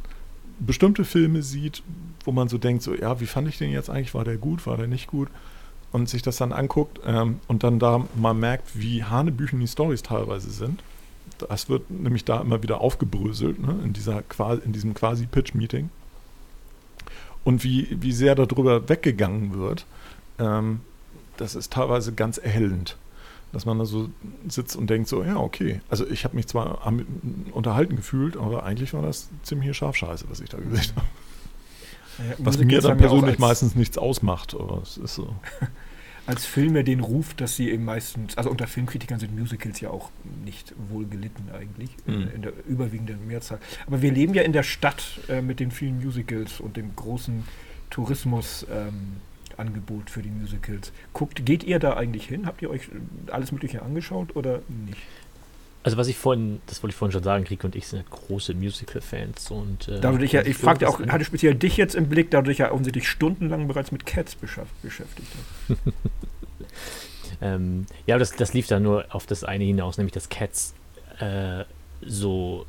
bestimmte 0.60 1.04
Filme 1.04 1.42
sieht, 1.42 1.82
wo 2.24 2.32
man 2.32 2.48
so 2.48 2.58
denkt, 2.58 2.82
so, 2.82 2.94
ja, 2.94 3.20
wie 3.20 3.26
fand 3.26 3.48
ich 3.48 3.58
den 3.58 3.70
jetzt 3.70 3.90
eigentlich? 3.90 4.14
War 4.14 4.24
der 4.24 4.36
gut, 4.36 4.66
war 4.66 4.76
der 4.76 4.86
nicht 4.86 5.08
gut? 5.08 5.28
Und 5.92 6.08
sich 6.08 6.22
das 6.22 6.36
dann 6.36 6.52
anguckt 6.52 7.00
ähm, 7.06 7.40
und 7.46 7.62
dann 7.62 7.78
da 7.78 8.06
mal 8.14 8.34
merkt, 8.34 8.78
wie 8.78 9.04
Hanebüchen 9.04 9.60
die 9.60 9.68
Stories 9.68 10.02
teilweise 10.02 10.50
sind. 10.50 10.82
Das 11.48 11.68
wird 11.68 11.90
nämlich 11.90 12.24
da 12.24 12.40
immer 12.40 12.62
wieder 12.62 12.80
aufgebröselt, 12.80 13.58
ne, 13.60 13.76
in, 13.84 13.92
dieser, 13.92 14.22
in 14.64 14.72
diesem 14.72 14.94
quasi 14.94 15.26
Pitch-Meeting. 15.26 15.90
Und 17.44 17.64
wie, 17.64 17.96
wie 18.00 18.12
sehr 18.12 18.34
darüber 18.34 18.88
weggegangen 18.88 19.54
wird, 19.54 19.86
ähm, 20.38 20.80
das 21.36 21.54
ist 21.54 21.72
teilweise 21.72 22.12
ganz 22.12 22.38
erhellend 22.38 22.96
dass 23.54 23.64
man 23.64 23.78
da 23.78 23.84
so 23.86 24.10
sitzt 24.48 24.76
und 24.76 24.90
denkt 24.90 25.08
so, 25.08 25.24
ja, 25.24 25.36
okay. 25.36 25.80
Also 25.88 26.06
ich 26.06 26.24
habe 26.24 26.36
mich 26.36 26.46
zwar 26.46 26.92
unterhalten 27.52 27.96
gefühlt, 27.96 28.36
aber 28.36 28.64
eigentlich 28.64 28.92
war 28.92 29.02
das 29.02 29.30
ziemliche 29.42 29.72
Scharfscheiße, 29.72 30.26
was 30.28 30.40
ich 30.40 30.50
da 30.50 30.58
gesehen 30.58 30.92
habe. 30.96 31.06
Naja, 32.18 32.34
Was 32.38 32.58
mir 32.58 32.80
dann 32.80 32.90
ja 32.90 32.94
persönlich 33.08 33.38
meistens 33.38 33.74
nichts 33.74 33.96
ausmacht, 33.98 34.54
aber 34.54 34.82
es 34.82 34.96
ist 34.98 35.14
so. 35.14 35.34
als 36.26 36.46
Filme 36.46 36.84
den 36.84 37.00
Ruf, 37.00 37.34
dass 37.34 37.54
sie 37.56 37.70
eben 37.70 37.84
meistens, 37.84 38.36
also 38.38 38.50
unter 38.50 38.66
Filmkritikern 38.66 39.18
sind 39.18 39.38
Musicals 39.38 39.80
ja 39.80 39.90
auch 39.90 40.10
nicht 40.44 40.74
wohl 40.90 41.06
gelitten 41.06 41.48
eigentlich, 41.52 41.90
in, 42.06 42.20
Mhm. 42.20 42.28
in 42.34 42.42
der 42.42 42.52
überwiegenden 42.66 43.26
Mehrzahl. 43.26 43.58
Aber 43.86 44.00
wir 44.02 44.10
leben 44.12 44.34
ja 44.34 44.42
in 44.42 44.52
der 44.52 44.62
Stadt 44.62 45.20
äh, 45.28 45.42
mit 45.42 45.60
den 45.60 45.70
vielen 45.70 46.02
Musicals 46.02 46.60
und 46.60 46.76
dem 46.76 46.94
großen 46.96 47.44
Tourismus. 47.90 48.66
Ähm, 48.70 49.16
Angebot 49.58 50.10
für 50.10 50.22
die 50.22 50.30
Musicals. 50.30 50.92
Guckt, 51.12 51.44
geht 51.46 51.64
ihr 51.64 51.78
da 51.78 51.94
eigentlich 51.94 52.26
hin? 52.26 52.46
Habt 52.46 52.62
ihr 52.62 52.70
euch 52.70 52.88
äh, 52.88 53.30
alles 53.30 53.52
Mögliche 53.52 53.82
angeschaut 53.82 54.36
oder 54.36 54.60
nicht? 54.86 54.98
Also 55.82 55.98
was 55.98 56.08
ich 56.08 56.16
vorhin, 56.16 56.60
das 56.66 56.82
wollte 56.82 56.92
ich 56.92 56.96
vorhin 56.96 57.12
schon 57.12 57.22
sagen, 57.22 57.44
Krieg 57.44 57.62
und 57.62 57.76
ich 57.76 57.86
sind 57.86 58.08
große 58.08 58.54
Musical-Fans 58.54 59.50
und 59.50 59.86
äh, 59.88 60.00
Dadurch 60.00 60.32
ja, 60.32 60.40
ich 60.40 60.56
fragte 60.56 60.88
auch, 60.88 60.94
irgendwas- 60.94 61.12
hatte 61.12 61.24
speziell 61.26 61.54
dich 61.54 61.76
jetzt 61.76 61.94
im 61.94 62.08
Blick, 62.08 62.30
dadurch 62.30 62.56
ja 62.58 62.72
offensichtlich 62.72 63.06
stundenlang 63.08 63.68
bereits 63.68 63.92
mit 63.92 64.06
Cats 64.06 64.34
beschäftigt. 64.34 65.28
Ähm, 67.42 67.86
ja, 68.06 68.14
aber 68.14 68.20
das, 68.20 68.32
das 68.36 68.54
lief 68.54 68.68
dann 68.68 68.82
nur 68.84 69.06
auf 69.14 69.26
das 69.26 69.44
eine 69.44 69.64
hinaus, 69.64 69.98
nämlich 69.98 70.12
dass 70.12 70.28
Cats 70.28 70.72
äh, 71.18 71.64
so 72.00 72.64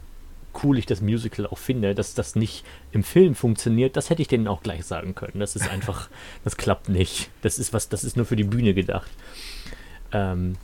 cool 0.63 0.77
ich 0.77 0.85
das 0.85 1.01
Musical 1.01 1.47
auch 1.47 1.57
finde, 1.57 1.95
dass 1.95 2.13
das 2.13 2.35
nicht 2.35 2.63
im 2.91 3.03
Film 3.03 3.35
funktioniert, 3.35 3.97
das 3.97 4.09
hätte 4.09 4.21
ich 4.21 4.27
denen 4.27 4.47
auch 4.47 4.61
gleich 4.61 4.85
sagen 4.85 5.15
können. 5.15 5.39
Das 5.39 5.55
ist 5.55 5.69
einfach, 5.69 6.09
das 6.43 6.57
klappt 6.57 6.89
nicht. 6.89 7.29
Das 7.41 7.59
ist 7.59 7.73
was, 7.73 7.89
das 7.89 8.03
ist 8.03 8.17
nur 8.17 8.25
für 8.25 8.35
die 8.35 8.43
Bühne 8.43 8.73
gedacht. 8.73 9.11
Ähm, 10.11 10.55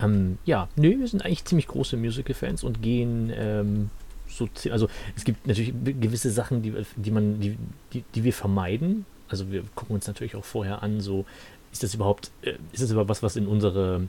ähm, 0.00 0.38
ja, 0.44 0.68
nö, 0.76 0.98
wir 0.98 1.08
sind 1.08 1.24
eigentlich 1.24 1.44
ziemlich 1.44 1.68
große 1.68 1.96
Musical-Fans 1.96 2.64
und 2.64 2.82
gehen 2.82 3.32
ähm, 3.34 3.90
so, 4.28 4.48
also 4.70 4.88
es 5.14 5.24
gibt 5.24 5.46
natürlich 5.46 5.72
gewisse 6.00 6.30
Sachen, 6.30 6.62
die, 6.62 6.74
die 6.96 7.10
man, 7.10 7.40
die, 7.40 7.56
die, 7.92 8.04
die 8.14 8.24
wir 8.24 8.32
vermeiden. 8.32 9.06
Also 9.28 9.50
wir 9.50 9.62
gucken 9.74 9.94
uns 9.94 10.06
natürlich 10.06 10.36
auch 10.36 10.44
vorher 10.44 10.82
an, 10.82 11.00
so 11.00 11.24
ist 11.72 11.82
das 11.82 11.94
überhaupt, 11.94 12.30
äh, 12.42 12.54
ist 12.72 12.82
das 12.82 12.90
überhaupt 12.90 13.10
was, 13.10 13.22
was 13.22 13.36
in 13.36 13.46
unsere, 13.46 14.08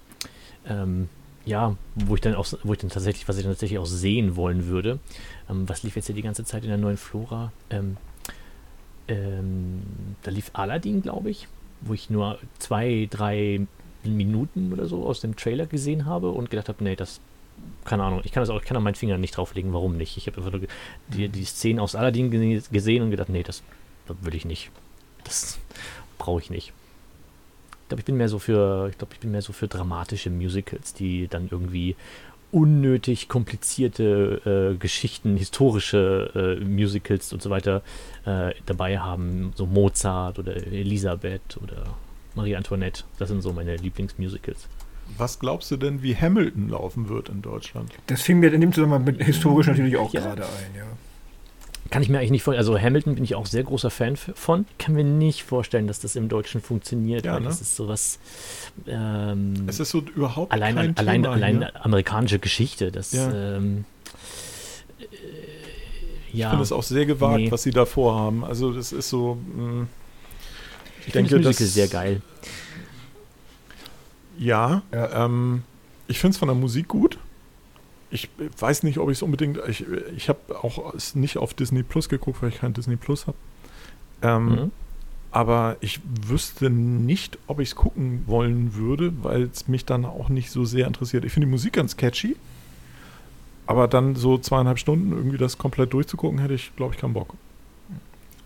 ähm, 0.68 1.10
ja, 1.48 1.76
wo 1.96 2.16
ich 2.16 2.22
dann 2.22 2.36
auch, 2.36 2.46
wo 2.64 2.74
ich 2.74 2.80
dann 2.80 2.90
tatsächlich, 2.90 3.28
was 3.28 3.38
ich 3.38 3.44
dann 3.44 3.54
tatsächlich 3.54 3.80
auch 3.80 3.86
sehen 3.86 4.36
wollen 4.36 4.68
würde. 4.68 5.00
Ähm, 5.50 5.68
was 5.68 5.84
lief 5.84 5.96
jetzt 5.96 6.08
hier 6.08 6.16
die 6.16 6.22
ganze 6.22 6.44
Zeit 6.44 6.64
in 6.64 6.70
der 6.70 6.78
neuen 6.78 6.98
Flora? 6.98 7.52
Ähm, 7.70 7.98
ähm, 9.08 9.82
da 10.24 10.32
lief 10.32 10.52
Aladdin, 10.54 11.02
glaube 11.02 11.30
ich, 11.30 11.48
wo 11.82 11.94
ich 11.94 12.10
nur 12.10 12.38
zwei, 12.60 13.08
drei 13.10 13.66
Minuten 14.04 14.74
oder 14.74 14.88
so 14.88 15.06
aus 15.06 15.22
dem 15.22 15.36
Trailer 15.38 15.66
gesehen 15.66 16.06
habe 16.06 16.32
und 16.32 16.50
gedacht 16.50 16.68
habe, 16.68 16.84
nee, 16.84 16.98
das, 16.98 17.22
keine 17.86 18.04
Ahnung, 18.04 18.22
ich 18.26 18.34
kann 18.34 18.42
das 18.42 18.50
auch, 18.50 18.62
ich 18.62 18.68
kann 18.68 18.76
auch 18.76 18.82
meinen 18.82 18.96
Finger 18.96 19.18
nicht 19.18 19.38
drauflegen, 19.38 19.72
warum 19.74 19.96
nicht. 19.96 20.18
Ich 20.18 20.28
habe 20.28 20.38
einfach 20.38 20.52
nur 20.52 20.62
die, 21.08 21.30
die 21.30 21.46
Szenen 21.46 21.80
aus 21.80 21.96
Aladdin 21.96 22.30
gesehen 22.30 23.04
und 23.04 23.12
gedacht, 23.12 23.30
nee, 23.30 23.44
das, 23.44 23.64
das 24.06 24.18
will 24.22 24.36
ich 24.36 24.44
nicht. 24.44 24.70
Das 25.24 25.60
brauche 26.18 26.42
ich 26.42 26.50
nicht. 26.50 26.74
Ich 27.88 27.90
glaube, 27.90 28.02
ich 28.02 28.06
bin 28.06 28.18
mehr 28.18 28.28
so 28.28 28.38
für, 28.38 28.90
ich 28.92 28.98
glaube, 28.98 29.14
ich 29.14 29.22
bin 29.22 29.32
mehr 29.32 29.42
so 29.42 29.54
für 29.54 29.70
dramatische 29.70 30.30
Musicals, 30.30 30.94
die 30.94 31.30
dann 31.30 31.48
irgendwie 31.50 31.96
unnötig 32.52 33.30
komplizierte 33.30 34.74
äh, 34.74 34.78
Geschichten, 34.78 35.38
historische 35.38 36.58
äh, 36.62 36.66
Musicals 36.66 37.32
und 37.32 37.42
so 37.42 37.50
weiter 37.50 37.82
äh, 38.26 38.52
dabei 38.66 39.00
haben, 39.00 39.54
so 39.56 39.66
Mozart 39.66 40.38
oder 40.38 40.58
Elisabeth 40.58 41.58
oder 41.64 41.96
Marie 42.36 42.58
Antoinette. 42.58 43.06
Das 43.20 43.30
sind 43.30 43.42
so 43.42 43.54
meine 43.54 43.78
Lieblingsmusicals. 43.78 44.68
Was 45.18 45.40
glaubst 45.40 45.72
du 45.72 45.78
denn, 45.78 46.04
wie 46.04 46.14
Hamilton 46.14 46.68
laufen 46.68 47.08
wird 47.08 47.30
in 47.30 47.42
Deutschland? 47.42 47.90
Das 48.08 48.22
fing 48.22 48.40
mir 48.42 48.54
in 48.54 48.60
dem 48.60 48.74
Zusammenhang 48.74 49.06
mit 49.06 49.24
historisch 49.24 49.68
natürlich 49.68 49.96
auch 49.96 50.14
Ja. 50.14 50.20
gerade 50.20 50.44
ein, 50.44 50.76
ja. 50.76 50.84
Kann 51.90 52.02
ich 52.02 52.10
mir 52.10 52.18
eigentlich 52.20 52.32
nicht 52.32 52.44
vorstellen. 52.44 52.60
Also 52.68 52.80
Hamilton 52.80 53.16
bin 53.16 53.24
ich 53.24 53.36
auch 53.36 53.46
sehr 53.46 53.64
großer 53.64 53.90
Fan 53.90 54.16
von. 54.18 54.66
Kann 54.80 54.96
mir 54.96 55.04
nicht 55.04 55.44
vorstellen, 55.44 55.88
dass 55.88 56.00
das 56.00 56.16
im 56.16 56.28
Deutschen 56.30 56.62
funktioniert. 56.62 57.26
Ja, 57.26 57.34
weil 57.36 57.42
ne? 57.42 57.48
Das 57.48 57.62
ist 57.62 57.76
sowas. 57.76 58.20
Ähm, 58.88 59.54
Es 59.68 59.80
ist 59.80 59.90
so 59.92 60.00
überhaupt 60.00 60.52
allein, 60.52 60.76
kein 60.76 60.98
allein, 60.98 61.24
Thema 61.24 61.34
allein 61.36 61.58
hier. 61.60 61.86
amerikanische 61.86 62.40
Geschichte. 62.40 62.92
Das, 62.92 63.12
Ja. 63.14 63.32
ähm, 63.58 63.86
äh, 65.00 65.06
Ich 66.34 66.40
ja, 66.40 66.50
finde 66.50 66.64
es 66.64 66.72
auch 66.72 66.84
sehr 66.84 67.06
gewagt, 67.06 67.38
Nee. 67.40 67.52
was 67.52 67.64
sie 67.64 67.72
da 67.72 67.86
vorhaben. 67.86 68.44
Also 68.44 68.72
das 68.74 68.92
ist 68.92 69.10
so. 69.10 69.36
mh, 69.56 69.88
ich 71.02 71.08
ich 71.08 71.14
denke, 71.14 71.40
das 71.40 71.62
ist 71.62 71.74
sehr 71.74 71.88
geil. 71.88 72.22
Ja, 74.38 74.82
Ja. 74.92 75.26
Ähm, 75.26 75.64
ich 76.08 76.20
finde 76.20 76.34
es 76.34 76.38
von 76.38 76.48
der 76.48 76.56
Musik 76.56 76.88
gut. 76.88 77.18
Ich 78.10 78.30
weiß 78.60 78.84
nicht, 78.84 79.00
ob 79.00 79.10
ich 79.10 79.18
es 79.18 79.22
unbedingt. 79.22 79.60
Ich, 79.68 79.86
ich 80.16 80.30
habe 80.30 80.40
auch 80.64 80.94
nicht 81.14 81.38
auf 81.38 81.54
Disney 81.54 81.84
Plus 81.84 82.08
geguckt, 82.10 82.42
weil 82.42 82.50
ich 82.50 82.60
kein 82.60 82.74
Disney 82.74 82.96
Plus 82.96 83.28
habe. 83.28 83.38
Ähm, 84.22 84.46
Mhm. 84.48 84.72
Aber 85.30 85.76
ich 85.82 86.00
wüsste 86.26 86.70
nicht, 86.70 87.38
ob 87.48 87.60
ich 87.60 87.70
es 87.70 87.76
gucken 87.76 88.24
wollen 88.28 88.76
würde, 88.76 89.12
weil 89.24 89.44
es 89.44 89.68
mich 89.68 89.86
dann 89.86 90.06
auch 90.06 90.30
nicht 90.30 90.50
so 90.52 90.64
sehr 90.64 90.88
interessiert. 90.88 91.26
Ich 91.26 91.34
finde 91.34 91.48
die 91.48 91.52
Musik 91.52 91.74
ganz 91.74 91.98
catchy. 91.98 92.38
Aber 93.66 93.90
dann 93.90 94.16
so 94.16 94.38
zweieinhalb 94.38 94.80
Stunden 94.80 95.12
irgendwie 95.12 95.38
das 95.38 95.58
komplett 95.58 95.92
durchzugucken, 95.92 96.40
hätte 96.40 96.54
ich, 96.54 96.74
glaube 96.78 96.96
ich, 96.96 97.02
keinen 97.02 97.14
Bock. 97.14 97.34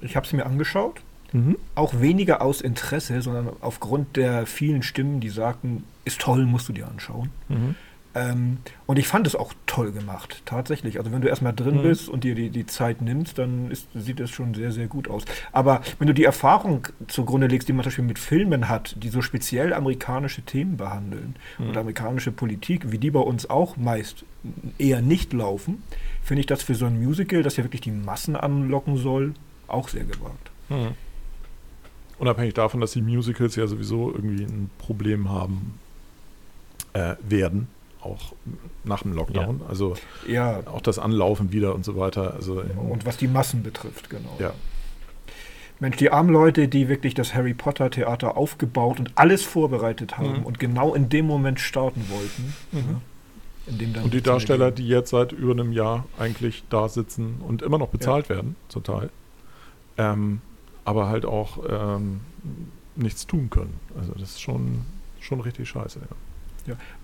Ich 0.02 0.16
habe 0.16 0.26
es 0.26 0.34
mir 0.34 0.46
angeschaut. 0.46 1.00
Mhm. 1.32 1.56
Auch 1.76 2.02
weniger 2.02 2.42
aus 2.42 2.60
Interesse, 2.60 3.22
sondern 3.22 3.50
aufgrund 3.62 4.18
der 4.18 4.48
vielen 4.48 4.82
Stimmen, 4.82 5.20
die 5.22 5.30
sagten, 5.30 5.84
ist 6.04 6.20
toll, 6.20 6.46
musst 6.46 6.68
du 6.68 6.74
dir 6.74 6.88
anschauen. 6.88 7.30
Mhm. 7.48 7.76
Ähm, 8.14 8.58
und 8.88 9.00
ich 9.00 9.08
fand 9.08 9.26
es 9.26 9.36
auch 9.36 9.54
toll 9.68 9.94
gemacht, 9.94 10.42
tatsächlich. 10.46 10.98
Also 11.00 11.12
wenn 11.14 11.22
du 11.22 11.30
erstmal 11.30 11.54
drin 11.54 11.78
Mhm. 11.78 11.82
bist 11.84 12.10
und 12.10 12.26
dir 12.26 12.36
die, 12.36 12.50
die 12.50 12.66
Zeit 12.66 13.02
nimmst, 13.02 13.38
dann 13.38 13.72
ist, 13.72 13.88
sieht 13.96 14.20
es 14.20 14.30
schon 14.32 14.54
sehr, 14.54 14.74
sehr 14.74 14.88
gut 14.88 15.08
aus. 15.10 15.24
Aber 15.54 15.82
wenn 15.98 16.08
du 16.08 16.14
die 16.14 16.26
Erfahrung 16.26 16.88
zugrunde 17.08 17.48
legst, 17.48 17.70
die 17.70 17.74
man 17.74 17.84
zum 17.84 17.90
Beispiel 17.92 18.04
mit 18.06 18.20
Filmen 18.20 18.68
hat, 18.68 18.96
die 19.02 19.08
so 19.10 19.22
speziell 19.22 19.74
amerikanische 19.74 20.42
Themen 20.42 20.76
behandeln 20.76 21.36
Mhm. 21.58 21.70
und 21.70 21.78
amerikanische 21.78 22.34
Politik, 22.34 22.92
wie 22.92 22.98
die 22.98 23.12
bei 23.12 23.22
uns 23.22 23.50
auch 23.50 23.78
meist 23.78 24.26
eher 24.78 25.02
nicht 25.02 25.32
laufen, 25.32 25.82
finde 26.22 26.42
ich 26.42 26.48
das 26.48 26.64
für 26.64 26.76
so 26.76 26.86
ein 26.88 27.02
Musical, 27.02 27.44
das 27.44 27.56
ja 27.56 27.64
wirklich 27.64 27.82
die 27.82 27.92
Massen 27.92 28.36
anlocken 28.36 28.98
soll, 28.98 29.34
auch 29.68 29.88
sehr 29.88 30.04
gewagt. 30.04 30.52
Mhm. 30.70 30.90
Unabhängig 32.20 32.54
davon, 32.54 32.82
dass 32.82 32.92
die 32.92 33.02
Musicals 33.02 33.56
ja 33.56 33.66
sowieso 33.68 34.12
irgendwie 34.14 34.44
ein 34.44 34.70
Problem 34.78 35.30
haben 35.30 35.80
äh, 36.94 37.16
werden, 37.28 37.68
auch 38.04 38.34
nach 38.84 39.04
dem 39.04 39.14
Lockdown. 39.14 39.62
Also 39.68 39.96
Ja, 40.28 40.62
auch 40.66 40.82
das 40.82 41.00
Anlaufen 41.00 41.52
wieder 41.52 41.76
und 41.76 41.86
so 41.86 41.98
weiter. 41.98 42.34
Also 42.34 42.64
und 42.90 43.06
was 43.06 43.18
die 43.18 43.28
Massen 43.28 43.64
betrifft, 43.64 44.10
genau. 44.10 44.36
ja. 44.40 44.54
Mensch, 45.80 45.98
die 45.98 46.12
armen 46.12 46.30
Leute, 46.32 46.68
die 46.68 46.90
wirklich 46.90 47.16
das 47.16 47.34
Harry 47.34 47.56
Potter 47.56 47.90
Theater 47.90 48.38
aufgebaut 48.38 49.00
und 49.00 49.12
alles 49.16 49.44
vorbereitet 49.44 50.18
haben 50.18 50.40
Mhm. 50.40 50.44
und 50.46 50.60
genau 50.60 50.94
in 50.94 51.10
dem 51.10 51.26
Moment 51.26 51.60
starten 51.60 52.06
wollten. 52.10 52.54
Mhm. 52.72 52.78
ja, 52.78 53.02
in 53.72 53.78
dem 53.80 53.94
dann 53.94 54.04
Und 54.04 54.14
die 54.14 54.22
Darsteller, 54.22 54.70
die 54.72 54.88
jetzt 54.88 55.10
seit 55.10 55.32
über 55.32 55.54
einem 55.54 55.72
Jahr 55.72 56.06
eigentlich 56.20 56.64
da 56.70 56.88
sitzen 56.88 57.42
und 57.48 57.62
immer 57.64 57.80
noch 57.80 57.88
bezahlt 57.90 58.30
werden, 58.30 58.56
zum 58.70 58.84
Teil, 58.84 59.10
ähm, 59.98 60.42
aber 60.86 61.08
halt 61.08 61.26
auch 61.26 61.58
ähm, 61.68 62.22
nichts 62.96 63.26
tun 63.26 63.50
können. 63.50 63.80
Also 64.00 64.12
das 64.14 64.32
ist 64.32 64.42
schon, 64.42 64.82
schon 65.20 65.40
richtig 65.42 65.68
scheiße. 65.70 66.00
Ja. 66.00 66.16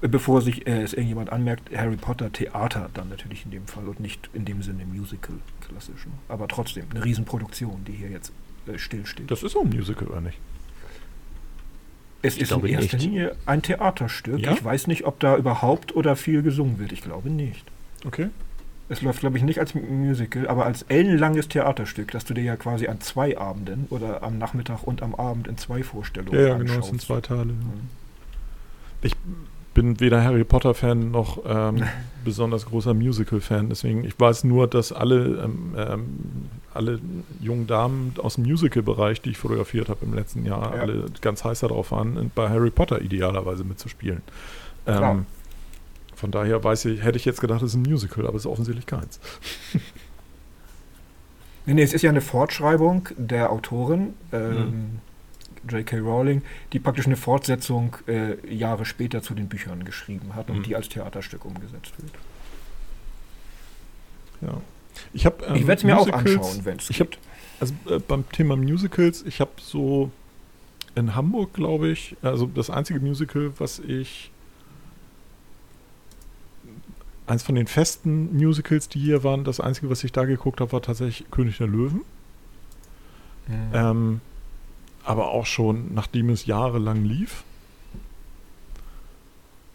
Bevor 0.02 0.42
sich 0.42 0.68
äh, 0.68 0.82
es 0.84 0.94
irgendjemand 0.94 1.32
anmerkt, 1.32 1.76
Harry 1.76 1.98
Potter 1.98 2.32
Theater 2.32 2.90
dann 2.94 3.10
natürlich 3.10 3.46
in 3.46 3.52
dem 3.52 3.68
Fall 3.68 3.88
und 3.88 4.00
nicht 4.00 4.30
in 4.34 4.46
dem 4.46 4.62
Sinne 4.62 4.86
Musical 4.86 5.36
klassisch. 5.62 6.06
Ne? 6.06 6.14
Aber 6.30 6.48
trotzdem 6.48 6.86
eine 6.92 7.04
Riesenproduktion, 7.04 7.84
die 7.86 7.94
hier 7.94 8.10
jetzt 8.10 8.32
äh, 8.68 8.78
stillsteht. 8.78 9.30
Das 9.32 9.44
ist 9.44 9.54
so 9.54 9.62
ein 9.62 9.70
Musical, 9.70 10.08
oder 10.08 10.22
nicht? 10.22 10.38
es 12.22 12.36
ich 12.36 12.44
ist 12.44 12.52
in 12.52 12.66
erster 12.66 12.98
nicht. 12.98 13.06
Linie 13.06 13.36
ein 13.46 13.62
Theaterstück. 13.62 14.40
Ja? 14.40 14.54
Ich 14.54 14.64
weiß 14.64 14.88
nicht, 14.88 15.06
ob 15.06 15.20
da 15.20 15.38
überhaupt 15.38 15.96
oder 15.96 16.16
viel 16.16 16.42
gesungen 16.42 16.80
wird. 16.80 16.92
Ich 16.92 17.02
glaube 17.02 17.30
nicht. 17.30 17.66
Okay. 18.06 18.30
Es 18.90 19.02
läuft, 19.02 19.20
glaube 19.20 19.38
ich, 19.38 19.44
nicht 19.44 19.60
als 19.60 19.76
Musical, 19.76 20.48
aber 20.48 20.66
als 20.66 20.84
ellenlanges 20.84 21.50
Theaterstück, 21.50 22.12
das 22.12 22.24
du 22.24 22.34
dir 22.34 22.44
ja 22.44 22.56
quasi 22.56 22.88
an 22.88 23.02
zwei 23.02 23.38
Abenden 23.38 23.86
oder 23.90 24.24
am 24.24 24.38
Nachmittag 24.38 24.84
und 24.84 25.02
am 25.02 25.14
Abend 25.14 25.48
in 25.48 25.58
zwei 25.58 25.84
Vorstellungen 25.84 26.40
Ja, 26.40 26.48
ja, 26.48 26.58
genau, 26.58 26.80
es 26.80 26.88
sind 26.88 27.02
zwei 27.02 27.20
Teile. 27.20 27.50
Ja. 27.50 27.54
Mhm. 27.54 27.90
Ich 29.02 29.14
bin 29.74 30.00
weder 30.00 30.24
Harry 30.24 30.44
Potter-Fan 30.44 31.12
noch 31.12 31.40
ähm, 31.46 31.84
besonders 32.26 32.66
großer 32.66 32.94
Musical-Fan. 32.96 33.70
Deswegen, 33.70 34.04
ich 34.06 34.20
weiß 34.20 34.44
nur, 34.44 34.68
dass 34.68 34.92
alle, 34.92 35.44
ähm, 35.44 35.76
ähm, 35.78 36.06
alle 36.74 37.00
jungen 37.40 37.68
Damen 37.68 38.14
aus 38.22 38.36
dem 38.36 38.46
Musical-Bereich, 38.46 39.22
die 39.22 39.30
ich 39.32 39.38
fotografiert 39.38 39.90
habe 39.90 40.04
im 40.04 40.14
letzten 40.16 40.46
Jahr, 40.46 40.76
Ja. 40.76 40.82
alle 40.82 41.06
ganz 41.22 41.44
heiß 41.44 41.60
darauf 41.60 41.92
waren, 41.92 42.32
bei 42.34 42.50
Harry 42.50 42.72
Potter 42.72 43.02
idealerweise 43.02 43.64
mitzuspielen. 43.64 44.22
Ähm, 44.88 45.26
von 46.16 46.32
daher 46.32 46.64
weiß 46.64 46.86
ich, 46.86 47.04
hätte 47.04 47.18
ich 47.18 47.26
jetzt 47.26 47.42
gedacht, 47.42 47.62
es 47.62 47.72
ist 47.72 47.76
ein 47.76 47.84
Musical, 47.84 48.26
aber 48.26 48.38
es 48.38 48.44
ist 48.46 48.52
offensichtlich 48.52 48.88
keins. 48.88 49.20
Nee, 51.68 51.74
nee, 51.76 51.84
es 51.84 51.94
ist 51.94 52.02
ja 52.02 52.10
eine 52.10 52.22
Fortschreibung 52.22 53.10
der 53.18 53.52
Autorin, 53.52 54.14
ähm, 54.32 54.56
Mhm. 54.56 55.00
J.K. 55.68 55.98
Rowling, 56.00 56.42
die 56.74 56.80
praktisch 56.80 57.06
eine 57.06 57.16
Fortsetzung 57.18 57.96
äh, 58.08 58.36
Jahre 58.54 58.86
später 58.86 59.22
zu 59.22 59.34
den 59.36 59.48
Büchern 59.48 59.84
geschrieben 59.86 60.36
hat 60.36 60.50
und 60.50 60.60
Mhm. 60.60 60.64
die 60.64 60.76
als 60.76 60.90
Theaterstück 60.90 61.46
umgesetzt 61.46 61.94
wird. 61.98 62.12
Ja. 64.42 64.62
Ich, 65.14 65.26
hab, 65.26 65.48
ähm, 65.48 65.56
ich 65.56 65.68
werde 65.68 65.80
es 65.80 65.84
mir 65.84 65.98
auch 65.98 66.10
anschauen, 66.12 66.62
wenn 66.66 66.78
es 66.78 66.90
ich 66.90 67.00
hab- 67.00 67.10
Also 67.60 67.74
äh, 67.90 68.00
beim 68.00 68.28
Thema 68.32 68.56
Musicals, 68.56 69.24
ich 69.24 69.40
habe 69.42 69.52
so 69.60 70.12
in 70.96 71.16
Hamburg, 71.16 71.54
glaube 71.54 71.90
ich, 71.90 72.16
also 72.22 72.46
das 72.48 72.70
einzige 72.70 73.00
Musical, 73.00 73.52
was 73.60 73.80
ich 73.80 74.32
eins 77.28 77.44
von 77.44 77.56
den 77.56 77.68
festen 77.68 78.36
Musicals, 78.38 78.90
die 78.90 79.00
hier 79.00 79.24
waren, 79.24 79.44
das 79.44 79.60
einzige, 79.60 79.90
was 79.90 80.04
ich 80.04 80.12
da 80.12 80.26
geguckt 80.26 80.62
habe, 80.62 80.72
war 80.72 80.82
tatsächlich 80.82 81.30
König 81.30 81.58
der 81.58 81.68
Löwen. 81.68 82.02
Mhm. 83.48 83.72
Ähm, 83.74 84.22
aber 85.08 85.32
auch 85.32 85.46
schon, 85.46 85.94
nachdem 85.94 86.30
es 86.30 86.46
jahrelang 86.46 87.06
lief. 87.06 87.46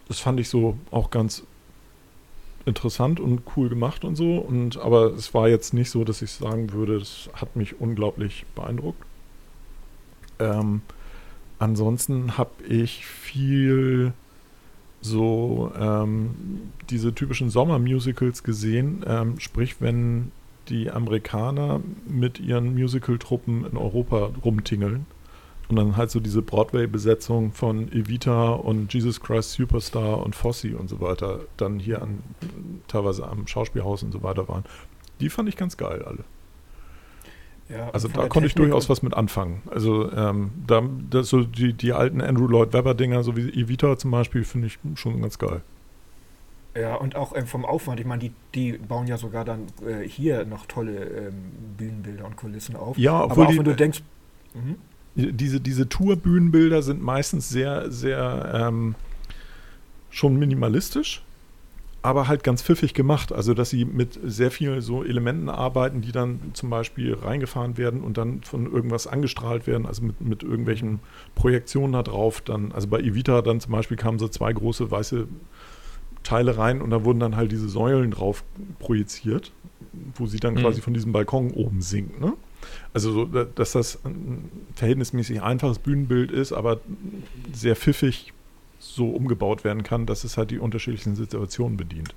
Das 0.07 0.19
fand 0.19 0.39
ich 0.39 0.47
so 0.47 0.77
auch 0.91 1.09
ganz 1.09 1.43
interessant 2.67 3.19
und 3.19 3.41
cool 3.57 3.67
gemacht 3.67 4.05
und 4.05 4.15
so. 4.15 4.37
Und 4.37 4.77
aber 4.77 5.07
es 5.07 5.33
war 5.33 5.49
jetzt 5.49 5.73
nicht 5.73 5.89
so, 5.89 6.03
dass 6.03 6.21
ich 6.21 6.31
sagen 6.31 6.71
würde, 6.71 6.99
das 6.99 7.31
hat 7.33 7.55
mich 7.55 7.81
unglaublich 7.81 8.45
beeindruckt. 8.53 9.03
Ähm, 10.37 10.81
ansonsten 11.57 12.37
habe 12.37 12.63
ich 12.69 13.03
viel 13.03 14.13
so 15.01 15.71
ähm, 15.75 16.35
diese 16.91 17.15
typischen 17.15 17.49
Sommermusicals 17.49 18.43
gesehen. 18.43 19.03
Ähm, 19.07 19.39
sprich, 19.39 19.81
wenn 19.81 20.31
die 20.69 20.91
Amerikaner 20.91 21.81
mit 22.07 22.39
ihren 22.39 22.75
Musical-Truppen 22.75 23.65
in 23.65 23.77
Europa 23.77 24.29
rumtingeln 24.45 25.07
und 25.69 25.75
dann 25.75 25.97
halt 25.97 26.11
so 26.11 26.19
diese 26.19 26.41
Broadway-Besetzung 26.41 27.51
von 27.51 27.91
Evita 27.91 28.49
und 28.49 28.93
Jesus 28.93 29.21
Christ 29.21 29.51
Superstar 29.53 30.21
und 30.23 30.35
Fosse 30.35 30.77
und 30.77 30.89
so 30.89 31.01
weiter 31.01 31.41
dann 31.57 31.79
hier 31.79 32.01
an 32.01 32.19
teilweise 32.87 33.27
am 33.27 33.47
Schauspielhaus 33.47 34.03
und 34.03 34.11
so 34.11 34.23
weiter 34.23 34.47
waren. 34.47 34.63
Die 35.19 35.29
fand 35.29 35.49
ich 35.49 35.57
ganz 35.57 35.77
geil 35.77 36.03
alle. 36.03 36.23
Ja, 37.69 37.89
Also 37.91 38.07
da 38.07 38.27
konnte 38.27 38.47
ich 38.47 38.55
durchaus 38.55 38.89
was 38.89 39.01
mit 39.01 39.13
anfangen. 39.13 39.61
Also 39.71 40.11
ähm, 40.11 40.51
da, 40.67 40.83
das 41.09 41.29
so 41.29 41.43
die, 41.43 41.73
die 41.73 41.93
alten 41.93 42.21
Andrew 42.21 42.47
Lloyd 42.47 42.73
Webber 42.73 42.93
Dinger, 42.93 43.23
so 43.23 43.35
wie 43.37 43.49
Evita 43.49 43.97
zum 43.97 44.11
Beispiel, 44.11 44.43
finde 44.43 44.67
ich 44.67 44.79
schon 44.95 45.21
ganz 45.21 45.39
geil. 45.39 45.61
Ja, 46.75 46.95
und 46.95 47.15
auch 47.15 47.35
ähm, 47.35 47.45
vom 47.45 47.65
Aufwand. 47.65 47.99
Ich 47.99 48.05
meine, 48.05 48.19
die, 48.19 48.31
die 48.55 48.77
bauen 48.77 49.07
ja 49.07 49.17
sogar 49.17 49.45
dann 49.45 49.67
äh, 49.87 50.07
hier 50.07 50.45
noch 50.45 50.65
tolle 50.65 51.03
ähm, 51.05 51.51
Bühnenbilder 51.77 52.25
und 52.25 52.35
Kulissen 52.35 52.75
auf. 52.75 52.97
Ja, 52.97 53.13
Aber 53.13 53.25
obwohl 53.25 53.45
auch 53.45 53.51
die, 53.51 53.57
wenn 53.57 53.65
du 53.65 53.75
denkst, 53.75 54.01
mhm. 54.53 54.77
Diese, 55.15 55.59
diese 55.59 55.87
Tour-Bühnenbilder 55.89 56.81
sind 56.81 57.01
meistens 57.01 57.49
sehr, 57.49 57.91
sehr 57.91 58.51
ähm, 58.67 58.95
schon 60.09 60.37
minimalistisch, 60.37 61.21
aber 62.01 62.27
halt 62.27 62.43
ganz 62.43 62.61
pfiffig 62.61 62.93
gemacht. 62.93 63.31
Also, 63.31 63.53
dass 63.53 63.69
sie 63.69 63.85
mit 63.85 64.19
sehr 64.23 64.51
vielen 64.51 64.81
so 64.81 65.03
Elementen 65.03 65.49
arbeiten, 65.49 66.01
die 66.01 66.11
dann 66.11 66.39
zum 66.53 66.69
Beispiel 66.69 67.13
reingefahren 67.13 67.77
werden 67.77 68.01
und 68.01 68.17
dann 68.17 68.41
von 68.43 68.71
irgendwas 68.71 69.07
angestrahlt 69.07 69.67
werden, 69.67 69.85
also 69.85 70.01
mit, 70.03 70.19
mit 70.19 70.43
irgendwelchen 70.43 70.99
Projektionen 71.35 71.93
da 71.93 72.03
drauf. 72.03 72.41
Dann, 72.41 72.71
also 72.71 72.87
bei 72.87 72.99
Evita 72.99 73.41
dann 73.41 73.59
zum 73.59 73.71
Beispiel 73.71 73.97
kamen 73.97 74.19
so 74.19 74.27
zwei 74.27 74.51
große 74.51 74.91
weiße 74.91 75.27
Teile 76.23 76.57
rein 76.57 76.81
und 76.81 76.89
da 76.89 77.03
wurden 77.03 77.19
dann 77.19 77.35
halt 77.35 77.51
diese 77.51 77.69
Säulen 77.69 78.11
drauf 78.11 78.43
projiziert, 78.79 79.51
wo 80.15 80.25
sie 80.25 80.39
dann 80.39 80.55
Mhm. 80.55 80.59
quasi 80.59 80.81
von 80.81 80.93
diesem 80.93 81.11
Balkon 81.11 81.51
oben 81.51 81.81
sinkt. 81.81 82.19
Ne? 82.19 82.33
Also, 82.93 83.11
so, 83.11 83.25
da- 83.25 83.45
dass 83.45 83.71
das 83.71 83.99
ein 84.05 84.49
verhältnismäßig 84.75 85.41
einfaches 85.41 85.79
Bühnenbild 85.79 86.31
ist, 86.31 86.53
aber 86.53 86.79
sehr 87.51 87.75
pfiffig 87.75 88.33
so 88.79 89.09
umgebaut 89.09 89.63
werden 89.63 89.83
kann, 89.83 90.05
dass 90.05 90.23
es 90.23 90.37
halt 90.37 90.51
die 90.51 90.59
unterschiedlichen 90.59 91.15
Situationen 91.15 91.77
bedient. 91.77 92.13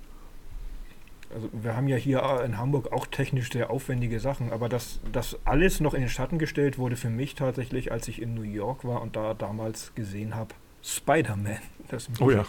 Also 1.34 1.48
wir 1.52 1.76
haben 1.76 1.88
ja 1.88 1.96
hier 1.96 2.42
in 2.44 2.56
Hamburg 2.56 2.92
auch 2.92 3.06
technisch 3.06 3.50
sehr 3.52 3.70
aufwendige 3.70 4.20
Sachen, 4.20 4.52
aber 4.52 4.68
dass 4.68 5.00
das 5.12 5.36
alles 5.44 5.80
noch 5.80 5.92
in 5.94 6.00
den 6.00 6.08
Schatten 6.08 6.38
gestellt 6.38 6.78
wurde 6.78 6.96
für 6.96 7.10
mich 7.10 7.34
tatsächlich, 7.34 7.92
als 7.92 8.08
ich 8.08 8.22
in 8.22 8.34
New 8.34 8.42
York 8.42 8.84
war 8.84 9.02
und 9.02 9.16
da 9.16 9.34
damals 9.34 9.92
gesehen 9.94 10.34
habe, 10.34 10.54
Spider-Man. 10.82 11.58
Das 11.88 12.08
Oh 12.20 12.30
ja. 12.30 12.44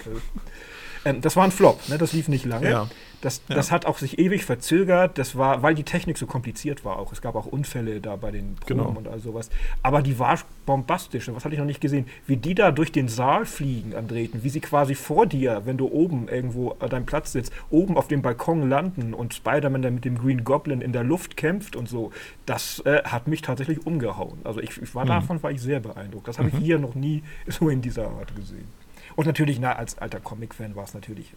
Ähm, 1.05 1.21
das 1.21 1.35
war 1.35 1.43
ein 1.43 1.51
Flop, 1.51 1.87
ne? 1.89 1.97
das 1.97 2.13
lief 2.13 2.27
nicht 2.27 2.45
lange. 2.45 2.69
Ja. 2.69 2.87
Das, 3.21 3.41
Ja. 3.49 3.55
das 3.55 3.71
hat 3.71 3.87
auch 3.87 3.97
sich 3.97 4.19
ewig 4.19 4.45
verzögert. 4.45 5.17
Das 5.17 5.35
war, 5.35 5.63
weil 5.63 5.73
die 5.73 5.83
Technik 5.83 6.19
so 6.19 6.27
kompliziert 6.27 6.85
war 6.85 6.99
auch. 6.99 7.11
Es 7.11 7.19
gab 7.21 7.33
auch 7.35 7.47
Unfälle 7.47 7.99
da 7.99 8.15
bei 8.15 8.29
den 8.29 8.55
Proben 8.57 8.77
Genau. 8.77 8.89
und 8.95 9.07
all 9.07 9.19
sowas. 9.19 9.49
Aber 9.81 10.03
die 10.03 10.19
war 10.19 10.37
bombastisch. 10.67 11.27
Was 11.33 11.43
hatte 11.43 11.55
ich 11.55 11.59
noch 11.59 11.65
nicht 11.65 11.81
gesehen? 11.81 12.05
Wie 12.27 12.37
die 12.37 12.53
da 12.53 12.69
durch 12.71 12.91
den 12.91 13.07
Saal 13.07 13.47
fliegen, 13.47 13.95
Andreten. 13.95 14.43
Wie 14.43 14.49
sie 14.49 14.59
quasi 14.59 14.93
vor 14.93 15.25
dir, 15.25 15.63
wenn 15.65 15.77
du 15.77 15.87
oben 15.87 16.27
irgendwo 16.27 16.75
an 16.79 16.89
deinem 16.89 17.07
Platz 17.07 17.31
sitzt, 17.31 17.51
oben 17.71 17.97
auf 17.97 18.07
dem 18.07 18.21
Balkon 18.21 18.69
landen 18.69 19.15
und 19.15 19.33
Spider-Man 19.33 19.81
dann 19.81 19.95
mit 19.95 20.05
dem 20.05 20.19
Green 20.19 20.43
Goblin 20.43 20.81
in 20.81 20.91
der 20.93 21.03
Luft 21.03 21.37
kämpft 21.37 21.75
und 21.75 21.89
so. 21.89 22.11
Das 22.45 22.81
äh, 22.85 23.01
hat 23.03 23.27
mich 23.27 23.41
tatsächlich 23.41 23.83
umgehauen. 23.85 24.37
Also 24.43 24.59
ich, 24.59 24.79
ich 24.79 24.93
war 24.93 25.05
Mhm. 25.05 25.09
davon 25.09 25.41
war 25.43 25.49
ich 25.49 25.59
sehr 25.61 25.79
beeindruckt. 25.79 26.27
Das 26.27 26.37
habe 26.37 26.49
ich 26.49 26.55
hier 26.57 26.77
noch 26.77 26.93
nie 26.93 27.23
so 27.47 27.67
in 27.69 27.81
dieser 27.81 28.09
Art 28.11 28.35
gesehen. 28.35 28.67
Und 29.17 29.25
natürlich, 29.25 29.59
na, 29.59 29.73
als 29.73 29.97
alter 29.97 30.19
Comic-Fan 30.21 30.75
war 30.77 30.85
es 30.85 30.93
natürlich 30.93 31.33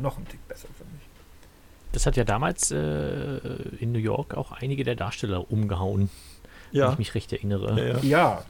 noch 0.00 0.16
ein 0.16 0.26
Tick 0.26 0.46
besser 0.48 0.68
für 0.78 0.84
mich. 0.84 1.02
Das 1.92 2.06
hat 2.06 2.16
ja 2.16 2.24
damals 2.24 2.70
äh, 2.70 2.76
in 3.80 3.92
New 3.92 3.98
York 3.98 4.34
auch 4.34 4.52
einige 4.52 4.84
der 4.84 4.94
Darsteller 4.94 5.50
umgehauen, 5.50 6.08
wenn 6.72 6.80
Ja. 6.80 6.92
ich 6.92 6.98
mich 6.98 7.14
recht 7.14 7.32
erinnere. 7.32 7.78
ja, 7.78 7.86
ja. 7.98 8.02
Ja, 8.02 8.44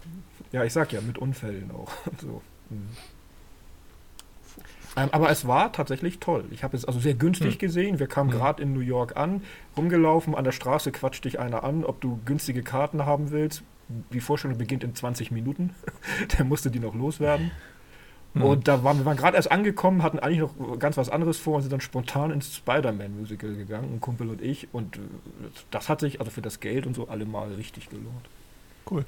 ja, 0.52 0.64
ich 0.64 0.72
sag 0.72 0.92
ja, 0.92 1.00
mit 1.00 1.18
Unfällen 1.18 1.70
auch. 1.72 1.90
so. 2.20 2.42
mhm. 2.70 2.88
ähm, 4.96 5.08
aber 5.12 5.30
es 5.30 5.46
war 5.46 5.72
tatsächlich 5.72 6.18
toll. 6.20 6.44
Ich 6.50 6.62
habe 6.64 6.76
es 6.76 6.84
also 6.84 6.98
sehr 7.00 7.14
günstig 7.14 7.52
Hm. 7.54 7.58
gesehen. 7.58 7.98
Wir 7.98 8.06
kamen 8.06 8.30
Hm. 8.30 8.38
gerade 8.38 8.62
in 8.62 8.72
New 8.72 8.80
York 8.80 9.16
an, 9.16 9.42
rumgelaufen, 9.76 10.34
an 10.34 10.44
der 10.44 10.52
Straße 10.52 10.92
quatscht 10.92 11.24
dich 11.24 11.38
einer 11.38 11.64
an, 11.64 11.84
ob 11.84 12.00
du 12.00 12.18
günstige 12.24 12.62
Karten 12.62 13.04
haben 13.06 13.30
willst. 13.30 13.62
Die 14.12 14.20
Vorstellung 14.20 14.58
beginnt 14.58 14.82
in 14.84 14.94
20 14.94 15.30
Minuten. 15.30 15.74
Der 16.38 16.44
musste 16.44 16.70
die 16.70 16.80
noch 16.80 16.94
loswerden. 16.94 17.52
Hm. 18.36 18.42
Und 18.42 18.68
da 18.68 18.84
waren 18.84 18.98
wir 18.98 19.06
waren 19.06 19.16
gerade 19.16 19.36
erst 19.36 19.50
angekommen, 19.50 20.02
hatten 20.02 20.18
eigentlich 20.18 20.40
noch 20.40 20.78
ganz 20.78 20.96
was 20.96 21.08
anderes 21.08 21.38
vor 21.38 21.56
und 21.56 21.62
sind 21.62 21.72
dann 21.72 21.80
spontan 21.80 22.30
ins 22.30 22.54
Spider-Man-Musical 22.54 23.54
gegangen, 23.54 23.94
ein 23.94 24.00
Kumpel 24.00 24.28
und 24.28 24.42
ich. 24.42 24.68
Und 24.72 24.96
äh, 24.96 25.00
das 25.70 25.88
hat 25.88 26.00
sich 26.00 26.20
also 26.20 26.30
für 26.30 26.42
das 26.42 26.60
Geld 26.60 26.86
und 26.86 26.94
so 26.94 27.08
allemal 27.08 27.52
richtig 27.54 27.88
gelohnt. 27.88 28.28
Cool. 28.90 29.04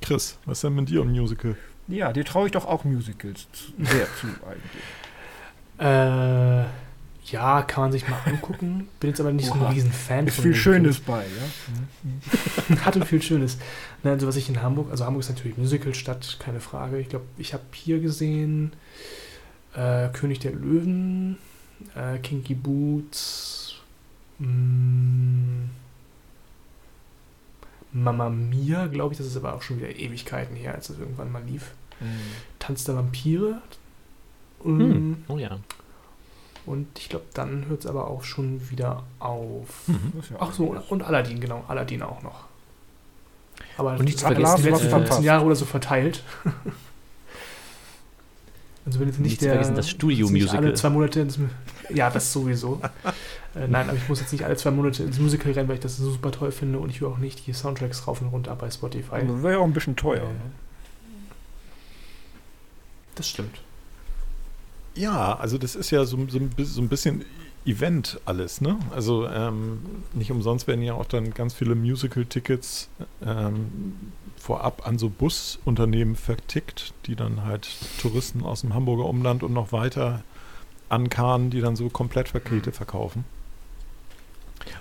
Chris, 0.00 0.38
was 0.46 0.58
ist 0.58 0.64
denn 0.64 0.74
mit 0.74 0.88
dir 0.88 1.02
und 1.02 1.10
Musical? 1.10 1.56
Ja, 1.88 2.12
dir 2.12 2.24
traue 2.24 2.46
ich 2.46 2.52
doch 2.52 2.64
auch 2.64 2.84
Musicals 2.84 3.46
sehr 3.78 4.06
zu 4.16 4.26
eigentlich. 4.26 4.82
Äh, 5.78 6.64
ja, 7.30 7.62
kann 7.62 7.84
man 7.84 7.92
sich 7.92 8.08
mal 8.08 8.18
angucken. 8.24 8.88
Bin 9.00 9.10
jetzt 9.10 9.20
aber 9.20 9.32
nicht 9.32 9.46
so 9.46 9.54
Oha. 9.54 9.68
ein 9.68 9.72
riesen 9.74 9.92
Fan 9.92 10.26
Ist 10.26 10.36
viel 10.36 10.50
Musicals. 10.50 10.62
Schönes 10.62 11.00
bei, 11.00 11.24
ja? 12.68 12.84
Hatte 12.84 13.04
viel 13.04 13.22
Schönes. 13.22 13.58
Na, 14.02 14.12
also 14.12 14.26
was 14.26 14.36
ich 14.36 14.48
in 14.48 14.62
Hamburg, 14.62 14.90
also 14.90 15.04
Hamburg 15.04 15.22
ist 15.22 15.28
natürlich 15.30 15.56
Musicalstadt, 15.56 16.38
keine 16.38 16.60
Frage. 16.60 16.98
Ich 16.98 17.08
glaube, 17.08 17.24
ich 17.38 17.52
habe 17.52 17.64
hier 17.72 18.00
gesehen 18.00 18.72
äh, 19.74 20.08
König 20.08 20.38
der 20.40 20.52
Löwen, 20.52 21.38
äh, 21.94 22.18
Kinky 22.18 22.54
Boots, 22.54 23.76
mm, 24.38 25.64
Mama 27.92 28.28
Mia, 28.28 28.86
glaube 28.86 29.12
ich, 29.14 29.18
das 29.18 29.26
ist 29.26 29.36
aber 29.36 29.54
auch 29.54 29.62
schon 29.62 29.78
wieder 29.78 29.88
Ewigkeiten 29.88 30.54
her, 30.54 30.74
als 30.74 30.88
das 30.88 30.98
irgendwann 30.98 31.32
mal 31.32 31.42
lief. 31.44 31.72
Tanz 32.58 32.84
der 32.84 32.96
Vampire. 32.96 33.62
Hm. 34.62 35.24
Oh 35.28 35.38
ja. 35.38 35.58
Und 36.66 36.98
ich 36.98 37.08
glaube, 37.08 37.24
dann 37.32 37.66
hört 37.68 37.80
es 37.80 37.86
aber 37.86 38.10
auch 38.10 38.24
schon 38.24 38.70
wieder 38.70 39.04
auf. 39.20 39.84
Das 40.16 40.30
ja 40.30 40.36
Ach 40.40 40.52
so, 40.52 40.76
und 40.88 41.02
Aladdin, 41.02 41.40
genau, 41.40 41.64
Aladdin 41.68 42.02
auch 42.02 42.22
noch. 42.22 42.44
Aber 43.78 43.92
Und 43.92 44.04
nicht 44.04 44.16
das 44.16 44.24
vergessen, 44.24 44.62
die 44.62 44.68
letzten 44.70 44.86
äh, 44.88 44.90
15 44.90 45.22
Jahre 45.22 45.44
oder 45.44 45.54
so 45.54 45.64
verteilt. 45.64 46.24
also 48.86 48.98
wenn 49.00 49.06
jetzt 49.06 49.20
nicht, 49.20 49.30
Nicht 49.30 49.42
der 49.42 49.52
vergessen, 49.52 49.76
das 49.76 49.88
Studio-Musical. 49.90 50.56
Alle 50.56 50.74
zwei 50.74 50.90
Monate 50.90 51.20
ins, 51.20 51.38
Ja, 51.94 52.10
das 52.10 52.32
sowieso. 52.32 52.80
äh, 53.54 53.68
nein, 53.68 53.88
aber 53.88 53.96
ich 53.96 54.08
muss 54.08 54.18
jetzt 54.20 54.32
nicht 54.32 54.44
alle 54.44 54.56
zwei 54.56 54.72
Monate 54.72 55.04
ins 55.04 55.20
Musical 55.20 55.52
rennen, 55.52 55.68
weil 55.68 55.76
ich 55.76 55.82
das 55.82 55.96
so 55.96 56.10
super 56.10 56.32
toll 56.32 56.50
finde 56.50 56.80
und 56.80 56.90
ich 56.90 57.00
will 57.00 57.08
auch 57.08 57.18
nicht 57.18 57.46
die 57.46 57.52
Soundtracks 57.52 58.08
rauf 58.08 58.20
und 58.20 58.28
runter 58.28 58.56
bei 58.56 58.70
Spotify. 58.70 59.16
Aber 59.16 59.42
Wäre 59.42 59.54
ja 59.54 59.60
auch 59.60 59.64
ein 59.64 59.72
bisschen 59.72 59.94
teuer. 59.94 60.22
Äh, 60.22 60.32
ne? 60.32 60.40
das 63.14 63.28
stimmt. 63.28 63.60
Ja, 64.96 65.36
also 65.38 65.58
das 65.58 65.74
ist 65.76 65.90
ja 65.90 66.04
so, 66.04 66.16
so, 66.28 66.40
so 66.56 66.80
ein 66.80 66.88
bisschen 66.88 67.24
Event 67.64 68.20
alles, 68.24 68.60
ne? 68.60 68.78
Also 68.94 69.26
ähm, 69.28 69.80
nicht 70.14 70.30
umsonst 70.30 70.66
werden 70.66 70.82
ja 70.82 70.94
auch 70.94 71.06
dann 71.06 71.34
ganz 71.34 71.52
viele 71.54 71.74
Musical-Tickets 71.74 72.88
ähm, 73.24 73.72
vorab 74.36 74.86
an 74.86 74.98
so 74.98 75.08
Busunternehmen 75.10 76.14
vertickt, 76.16 76.94
die 77.06 77.16
dann 77.16 77.44
halt 77.44 77.68
Touristen 78.00 78.42
aus 78.44 78.60
dem 78.62 78.72
Hamburger 78.74 79.04
Umland 79.06 79.42
und 79.42 79.52
noch 79.52 79.72
weiter 79.72 80.22
ankarren, 80.88 81.50
die 81.50 81.60
dann 81.60 81.74
so 81.76 81.88
Komplettpakete 81.88 82.70
verkaufen. 82.72 83.24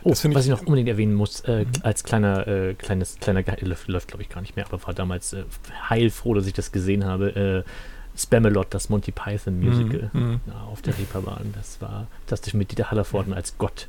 Oh, 0.04 0.12
was 0.12 0.24
ich- 0.24 0.36
ich 0.36 0.48
noch 0.50 0.62
unbedingt 0.62 0.90
erwähnen 0.90 1.16
muss, 1.16 1.42
äh, 1.42 1.66
Mhm. 1.66 1.72
als 1.84 2.04
kleiner, 2.04 2.48
äh, 2.48 2.74
kleines, 2.76 3.18
kleiner, 3.20 3.44
läuft, 3.62 3.88
läuft 3.88 4.08
glaube 4.08 4.22
ich 4.24 4.30
gar 4.30 4.42
nicht 4.42 4.56
mehr, 4.56 4.66
aber 4.66 4.82
war 4.86 4.94
damals 4.94 5.34
äh, 5.34 5.44
heilfroh, 5.90 6.34
dass 6.36 6.46
ich 6.48 6.54
das 6.54 6.72
gesehen 6.72 7.04
habe. 7.06 7.64
Äh, 7.66 7.70
Spamalot, 8.18 8.68
das 8.74 8.90
Monty 8.90 9.12
Python 9.12 9.60
Musical 9.60 10.10
Mhm. 10.14 10.40
ja, 10.48 10.62
auf 10.72 10.82
der 10.82 10.98
Reeperbahn. 10.98 11.54
Das 11.56 11.82
war 11.82 12.08
fantastisch 12.22 12.54
mit 12.54 12.72
Dieter 12.72 12.90
Hallervorden 12.92 13.34
als 13.34 13.58
Gott. 13.58 13.88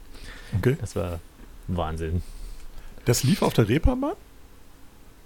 Okay. 0.58 0.76
Das 0.80 0.96
war 0.96 1.20
Wahnsinn. 1.68 2.22
Das 3.04 3.22
lief 3.22 3.42
auf 3.42 3.52
der 3.54 3.68
Reeperbahn? 3.68 4.14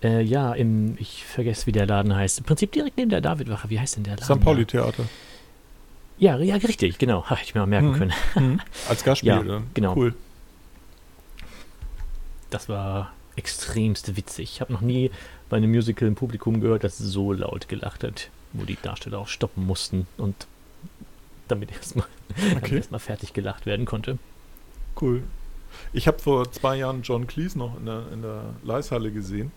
Äh, 0.02 0.22
ja, 0.22 0.52
im, 0.54 0.96
ich 0.98 1.24
vergesse, 1.24 1.66
wie 1.66 1.72
der 1.72 1.86
Laden 1.86 2.14
heißt. 2.14 2.38
Im 2.38 2.44
Prinzip 2.44 2.72
direkt 2.72 2.96
neben 2.96 3.10
der 3.10 3.20
Davidwache. 3.20 3.68
Wie 3.70 3.78
heißt 3.80 3.96
denn 3.96 4.04
der 4.04 4.16
Laden? 4.16 4.36
St. 4.36 4.42
Pauli 4.44 4.64
Theater. 4.66 5.04
Ja, 6.18 6.38
ja, 6.38 6.56
richtig, 6.56 6.98
genau. 6.98 7.28
Hätte 7.28 7.40
ich 7.44 7.54
mir 7.54 7.60
mal 7.62 7.66
merken 7.66 7.90
Mhm. 7.92 7.94
können. 7.94 8.12
Mhm. 8.34 8.60
Als 8.88 9.04
Gastspiel, 9.04 9.30
Ja, 9.46 9.62
genau. 9.74 9.94
Cool. 9.96 10.14
Das 12.50 12.68
war 12.68 13.12
extremst 13.36 14.16
witzig. 14.16 14.50
Ich 14.54 14.60
habe 14.60 14.72
noch 14.72 14.80
nie 14.80 15.10
bei 15.48 15.56
einem 15.56 15.70
Musical 15.70 16.08
im 16.08 16.14
Publikum 16.14 16.60
gehört, 16.60 16.84
das 16.84 16.98
so 16.98 17.32
laut 17.32 17.68
gelacht 17.68 18.04
hat, 18.04 18.28
wo 18.52 18.64
die 18.64 18.76
Darsteller 18.80 19.18
auch 19.18 19.28
stoppen 19.28 19.66
mussten 19.66 20.06
und 20.16 20.46
damit 21.48 21.72
erstmal 21.72 22.06
Okay. 22.56 22.76
erst 22.76 23.04
fertig 23.04 23.32
gelacht 23.32 23.66
werden 23.66 23.86
konnte. 23.86 24.18
Cool. 25.00 25.22
Ich 25.92 26.06
habe 26.06 26.18
vor 26.18 26.50
zwei 26.52 26.76
Jahren 26.76 27.02
John 27.02 27.26
Cleese 27.26 27.58
noch 27.58 27.76
in 27.78 27.86
der, 27.86 28.04
in 28.12 28.22
der 28.22 28.42
Leishalle 28.62 29.12
gesehen. 29.12 29.52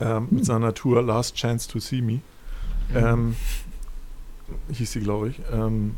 Ähm, 0.00 0.28
mit 0.30 0.44
seiner 0.44 0.74
Tour 0.74 1.02
Last 1.02 1.34
Chance 1.34 1.68
to 1.68 1.80
See 1.80 2.00
Me. 2.00 2.20
Ähm, 2.94 3.36
hieß 4.72 4.92
sie, 4.92 5.00
glaube 5.00 5.30
ich. 5.30 5.40
Ähm, 5.52 5.96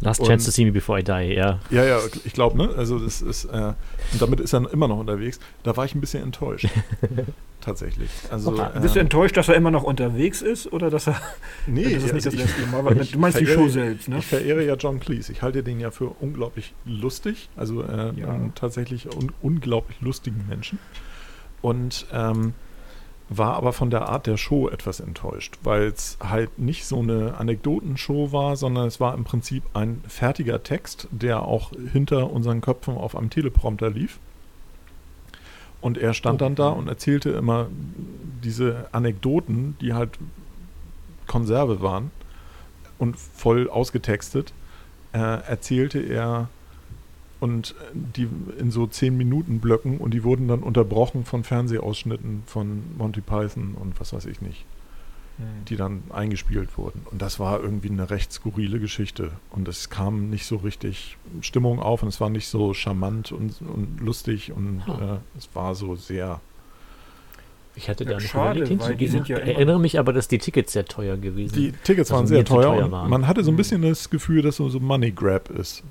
Last 0.00 0.20
Und- 0.20 0.26
Chance 0.28 0.46
to 0.46 0.50
See 0.52 0.64
Me 0.64 0.70
Before 0.72 1.00
I 1.00 1.02
Die, 1.02 1.34
ja. 1.34 1.58
ja, 1.70 1.84
ja, 1.84 1.98
ich 2.24 2.32
glaube, 2.32 2.56
ne? 2.56 2.70
Also 2.76 2.98
das 3.00 3.20
ist, 3.20 3.46
äh, 3.46 3.72
und 4.12 4.22
damit 4.22 4.38
ist 4.40 4.52
er 4.52 4.72
immer 4.72 4.86
noch 4.88 4.98
unterwegs. 4.98 5.40
Da 5.64 5.76
war 5.76 5.84
ich 5.84 5.94
ein 5.94 6.00
bisschen 6.00 6.22
enttäuscht. 6.22 6.68
Tatsächlich. 7.60 8.08
Also, 8.30 8.52
Okay. 8.52 8.68
Bist 8.80 8.94
du 8.94 9.00
ähm, 9.00 9.06
enttäuscht, 9.06 9.36
dass 9.36 9.48
er 9.48 9.56
immer 9.56 9.70
noch 9.72 9.82
unterwegs 9.82 10.42
ist 10.42 10.72
oder 10.72 10.90
dass 10.90 11.08
er 11.08 11.20
Nee, 11.66 11.82
das 11.94 12.04
ist 12.04 12.12
nicht 12.12 12.26
also 12.26 12.30
das 12.30 12.34
ich- 12.34 12.40
letzte 12.40 12.66
Mal? 12.70 12.84
Weil 12.84 13.00
ich 13.02 13.10
du 13.12 13.18
meinst 13.18 13.40
die 13.40 13.44
verehre- 13.46 13.54
Show 13.58 13.68
selbst, 13.68 14.08
ne? 14.08 14.18
Ich 14.18 14.26
verehre 14.26 14.64
ja 14.64 14.74
John 14.76 15.00
Cleese. 15.00 15.32
Ich 15.32 15.42
halte 15.42 15.62
den 15.64 15.80
ja 15.80 15.90
für 15.90 16.06
unglaublich 16.20 16.72
lustig, 16.84 17.48
also 17.56 17.82
äh, 17.82 18.12
Ja. 18.16 18.28
einen 18.28 18.52
tatsächlich 18.54 19.06
un 19.14 19.32
unglaublich 19.42 20.00
lustigen 20.00 20.44
Menschen. 20.48 20.78
Und 21.60 22.06
ähm, 22.12 22.54
war 23.28 23.54
aber 23.56 23.72
von 23.72 23.90
der 23.90 24.08
Art 24.08 24.26
der 24.26 24.36
Show 24.36 24.68
etwas 24.68 25.00
enttäuscht, 25.00 25.58
weil 25.62 25.82
es 25.84 26.16
halt 26.20 26.58
nicht 26.58 26.86
so 26.86 27.00
eine 27.00 27.34
Anekdotenshow 27.36 28.32
war, 28.32 28.56
sondern 28.56 28.86
es 28.86 29.00
war 29.00 29.14
im 29.14 29.24
Prinzip 29.24 29.64
ein 29.74 30.02
fertiger 30.08 30.62
Text, 30.62 31.08
der 31.10 31.42
auch 31.42 31.72
hinter 31.92 32.30
unseren 32.30 32.60
Köpfen 32.60 32.96
auf 32.96 33.14
einem 33.16 33.30
Teleprompter 33.30 33.90
lief. 33.90 34.18
Und 35.80 35.98
er 35.98 36.14
stand 36.14 36.40
dann 36.40 36.54
da 36.54 36.70
und 36.70 36.88
erzählte 36.88 37.30
immer 37.30 37.68
diese 38.42 38.88
Anekdoten, 38.92 39.76
die 39.80 39.92
halt 39.92 40.18
Konserve 41.26 41.82
waren 41.82 42.10
und 42.98 43.16
voll 43.16 43.70
ausgetextet, 43.70 44.52
äh, 45.12 45.18
erzählte 45.18 46.00
er 46.00 46.48
und 47.40 47.74
die 47.92 48.28
in 48.58 48.70
so 48.70 48.86
10 48.86 49.16
Minuten 49.16 49.60
Blöcken 49.60 49.98
und 49.98 50.12
die 50.14 50.24
wurden 50.24 50.48
dann 50.48 50.60
unterbrochen 50.60 51.24
von 51.24 51.44
Fernsehausschnitten 51.44 52.42
von 52.46 52.82
Monty 52.96 53.20
Python 53.20 53.74
und 53.80 53.98
was 54.00 54.12
weiß 54.12 54.26
ich 54.26 54.40
nicht, 54.40 54.64
die 55.68 55.76
dann 55.76 56.02
eingespielt 56.10 56.76
wurden. 56.76 57.02
Und 57.12 57.22
das 57.22 57.38
war 57.38 57.62
irgendwie 57.62 57.90
eine 57.90 58.10
recht 58.10 58.32
skurrile 58.32 58.80
Geschichte 58.80 59.30
und 59.50 59.68
es 59.68 59.88
kam 59.88 60.30
nicht 60.30 60.46
so 60.46 60.56
richtig 60.56 61.16
Stimmung 61.40 61.78
auf 61.80 62.02
und 62.02 62.08
es 62.08 62.20
war 62.20 62.28
nicht 62.28 62.48
so 62.48 62.74
charmant 62.74 63.30
und, 63.30 63.60
und 63.62 64.00
lustig 64.00 64.50
und 64.52 64.82
Ah. 64.88 65.14
äh, 65.14 65.38
es 65.38 65.48
war 65.54 65.76
so 65.76 65.94
sehr 65.94 66.40
Ich 67.76 67.88
hatte 67.88 68.02
Ja, 68.02 68.10
da 68.10 68.16
noch 68.16 68.22
schade, 68.22 68.60
überlegt 68.62 68.68
hinzugehen. 68.80 69.10
sind 69.12 69.28
ja 69.28 69.38
erinnere 69.38 69.78
mich 69.78 70.00
aber, 70.00 70.12
dass 70.12 70.26
die 70.26 70.38
Tickets 70.38 70.72
sehr 70.72 70.84
teuer 70.86 71.16
gewesen 71.16 71.54
Die 71.54 71.70
Tickets 71.84 72.10
waren 72.10 72.22
Also 72.22 72.30
sehr 72.30 72.38
mir 72.40 72.44
zu 72.44 72.54
teuer, 72.54 72.74
teuer 72.74 72.84
und 72.86 72.90
waren. 72.90 73.08
man 73.10 73.28
hatte 73.28 73.44
so 73.44 73.52
ein 73.52 73.54
Mhm. 73.54 73.58
bisschen 73.58 73.82
das 73.82 74.10
Gefühl, 74.10 74.42
dass 74.42 74.56
so, 74.56 74.68
so 74.68 74.80
Money 74.80 75.12
Grab 75.12 75.50
ist. 75.50 75.84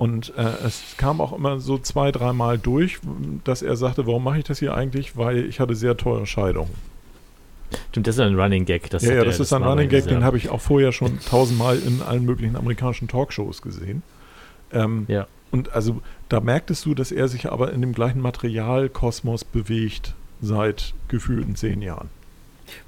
Und 0.00 0.32
äh, 0.34 0.66
es 0.66 0.94
kam 0.96 1.20
auch 1.20 1.34
immer 1.34 1.60
so 1.60 1.76
zwei, 1.76 2.10
dreimal 2.10 2.56
durch, 2.56 3.00
dass 3.44 3.60
er 3.60 3.76
sagte, 3.76 4.06
warum 4.06 4.24
mache 4.24 4.38
ich 4.38 4.44
das 4.44 4.58
hier 4.58 4.74
eigentlich? 4.74 5.18
Weil 5.18 5.44
ich 5.44 5.60
hatte 5.60 5.74
sehr 5.74 5.94
teure 5.94 6.26
Scheidungen. 6.26 6.70
Stimmt, 7.90 8.06
das 8.06 8.14
ist 8.14 8.22
ein 8.22 8.34
Running 8.34 8.64
Gag. 8.64 8.88
Das 8.88 9.02
ja, 9.02 9.12
ja, 9.12 9.24
das 9.24 9.40
ist 9.40 9.52
ein 9.52 9.62
Running 9.62 9.90
Gag, 9.90 10.06
den 10.06 10.24
habe 10.24 10.38
ich 10.38 10.48
auch 10.48 10.62
vorher 10.62 10.92
schon 10.92 11.20
tausendmal 11.20 11.78
in 11.78 12.00
allen 12.00 12.24
möglichen 12.24 12.56
amerikanischen 12.56 13.08
Talkshows 13.08 13.60
gesehen. 13.60 14.02
Ähm, 14.72 15.04
Ja. 15.06 15.26
Und 15.50 15.74
also 15.74 16.00
da 16.30 16.40
merktest 16.40 16.86
du, 16.86 16.94
dass 16.94 17.12
er 17.12 17.28
sich 17.28 17.52
aber 17.52 17.70
in 17.74 17.82
dem 17.82 17.92
gleichen 17.92 18.22
Materialkosmos 18.22 19.44
bewegt 19.44 20.14
seit 20.40 20.94
gefühlten 21.08 21.56
zehn 21.56 21.82
Jahren. 21.82 22.08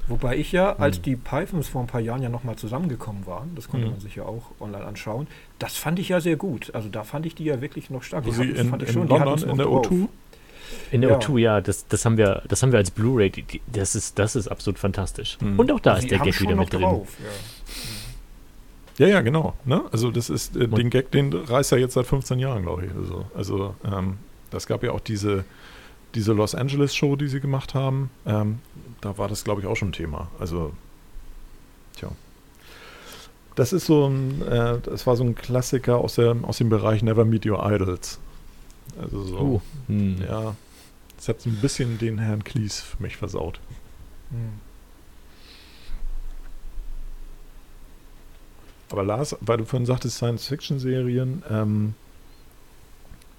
Wobei 0.09 0.36
ich 0.36 0.50
ja, 0.53 0.74
als 0.76 0.96
Hm. 0.96 1.03
die 1.05 1.16
Pythons 1.16 1.68
vor 1.68 1.80
ein 1.80 1.86
paar 1.86 2.00
Jahren 2.00 2.22
ja 2.22 2.28
nochmal 2.28 2.57
zusammengekommen 2.57 3.24
waren, 3.26 3.55
das 3.55 3.68
konnte 3.68 3.86
Mhm. 3.86 3.92
man 3.92 4.00
sich 4.00 4.16
ja 4.16 4.24
auch 4.24 4.50
online 4.61 4.84
anschauen, 4.84 5.28
das 5.61 5.76
fand 5.76 5.98
ich 6.00 6.09
ja 6.09 6.20
sehr 6.20 6.36
gut. 6.36 6.74
Also 6.74 6.88
da 6.88 7.05
fand 7.05 7.24
ich 7.26 7.34
die 7.36 7.44
ja 7.44 7.61
wirklich 7.61 7.88
noch 7.88 8.03
stark. 8.03 8.26
Hatten- 8.26 8.55
in, 8.55 8.68
fand 8.68 8.82
ich 8.82 8.88
in 8.88 8.94
schon, 8.94 9.09
London 9.09 9.38
in 9.50 9.57
der 9.57 9.66
drauf. 9.66 9.86
O2 9.86 10.09
In 10.90 11.00
der 11.03 11.11
Ja. 11.11 11.18
O2, 11.18 11.38
ja, 11.38 11.61
das, 11.61 11.86
das, 11.86 12.05
haben 12.05 12.16
wir, 12.16 12.42
das 12.48 12.62
haben 12.62 12.72
wir 12.72 12.78
als 12.78 12.90
Blu-ray. 12.90 13.30
Das 13.72 13.94
ist, 13.94 14.18
das 14.18 14.34
ist 14.36 14.48
absolut 14.48 14.78
fantastisch. 14.78 15.38
Mhm. 15.40 15.59
Und 15.59 15.70
auch 15.70 15.80
da 15.80 15.96
Sie 15.96 16.07
ist 16.07 16.11
der 16.11 16.18
Gag 16.18 16.40
wieder 16.40 16.55
noch 16.55 16.64
mit 16.64 16.72
drin. 16.72 16.80
drauf, 16.82 17.09
ja. 18.98 19.07
Ja, 19.07 19.14
ja, 19.14 19.20
genau. 19.22 19.55
Ne? 19.64 19.82
Also 19.90 20.11
das 20.11 20.28
ist 20.30 20.57
äh, 20.57 20.68
den 20.68 20.90
Gag, 20.90 21.11
den 21.11 21.32
reißt 21.32 21.72
er 21.72 21.78
jetzt 21.78 21.94
seit 21.94 22.07
15 22.07 22.38
Jahren, 22.38 22.62
glaube 22.62 22.86
ich. 22.86 22.92
Also, 22.94 23.24
also 23.34 23.74
ähm, 23.84 24.18
das 24.50 24.66
gab 24.66 24.82
ja 24.82 24.92
auch 24.92 25.00
diese, 25.00 25.44
diese 26.14 26.32
Los 26.34 26.55
Angeles 26.55 26.94
Show, 26.94 27.16
die 27.16 27.28
sie 27.28 27.40
gemacht 27.40 27.74
haben. 27.74 28.11
Ähm, 28.26 28.59
da 29.03 29.18
war 29.18 29.28
das, 29.28 29.44
glaube 29.44 29.61
ich, 29.61 29.66
auch 29.66 29.76
schon 29.76 29.92
Thema. 29.92 30.30
Also, 30.38 30.72
tja. 31.96 32.11
Das 33.55 33.74
ist 33.74 33.84
so 33.84 34.09
ein, 34.09 34.40
äh, 34.42 34.78
das 34.80 35.07
war 35.07 35.16
so 35.16 35.24
ein 35.24 35.34
Klassiker 35.34 35.98
aus, 35.98 36.14
der, 36.14 36.34
aus 36.42 36.57
dem 36.57 36.70
Bereich 36.70 37.03
Never 37.03 37.26
Meet 37.26 37.44
Your 37.44 37.70
Idols. 37.70 38.18
Also 38.98 39.22
so, 39.24 39.38
Uh, 39.38 39.61
hm. 39.88 40.22
ja. 40.22 40.57
Das 41.16 41.28
hat 41.28 41.40
so 41.40 41.50
ein 41.50 41.57
bisschen 41.57 41.98
den 41.98 42.18
Herrn 42.18 42.42
Klies 42.44 42.80
für 42.80 43.03
mich 43.03 43.16
versaut. 43.16 43.61
Hm. 44.30 44.61
Aber 48.90 49.03
Lars, 49.03 49.36
weil 49.40 49.59
du 49.59 49.64
vorhin 49.64 49.86
sagtest, 49.86 50.16
Science-Fiction-Serien, 50.16 51.42
ähm, 51.50 51.94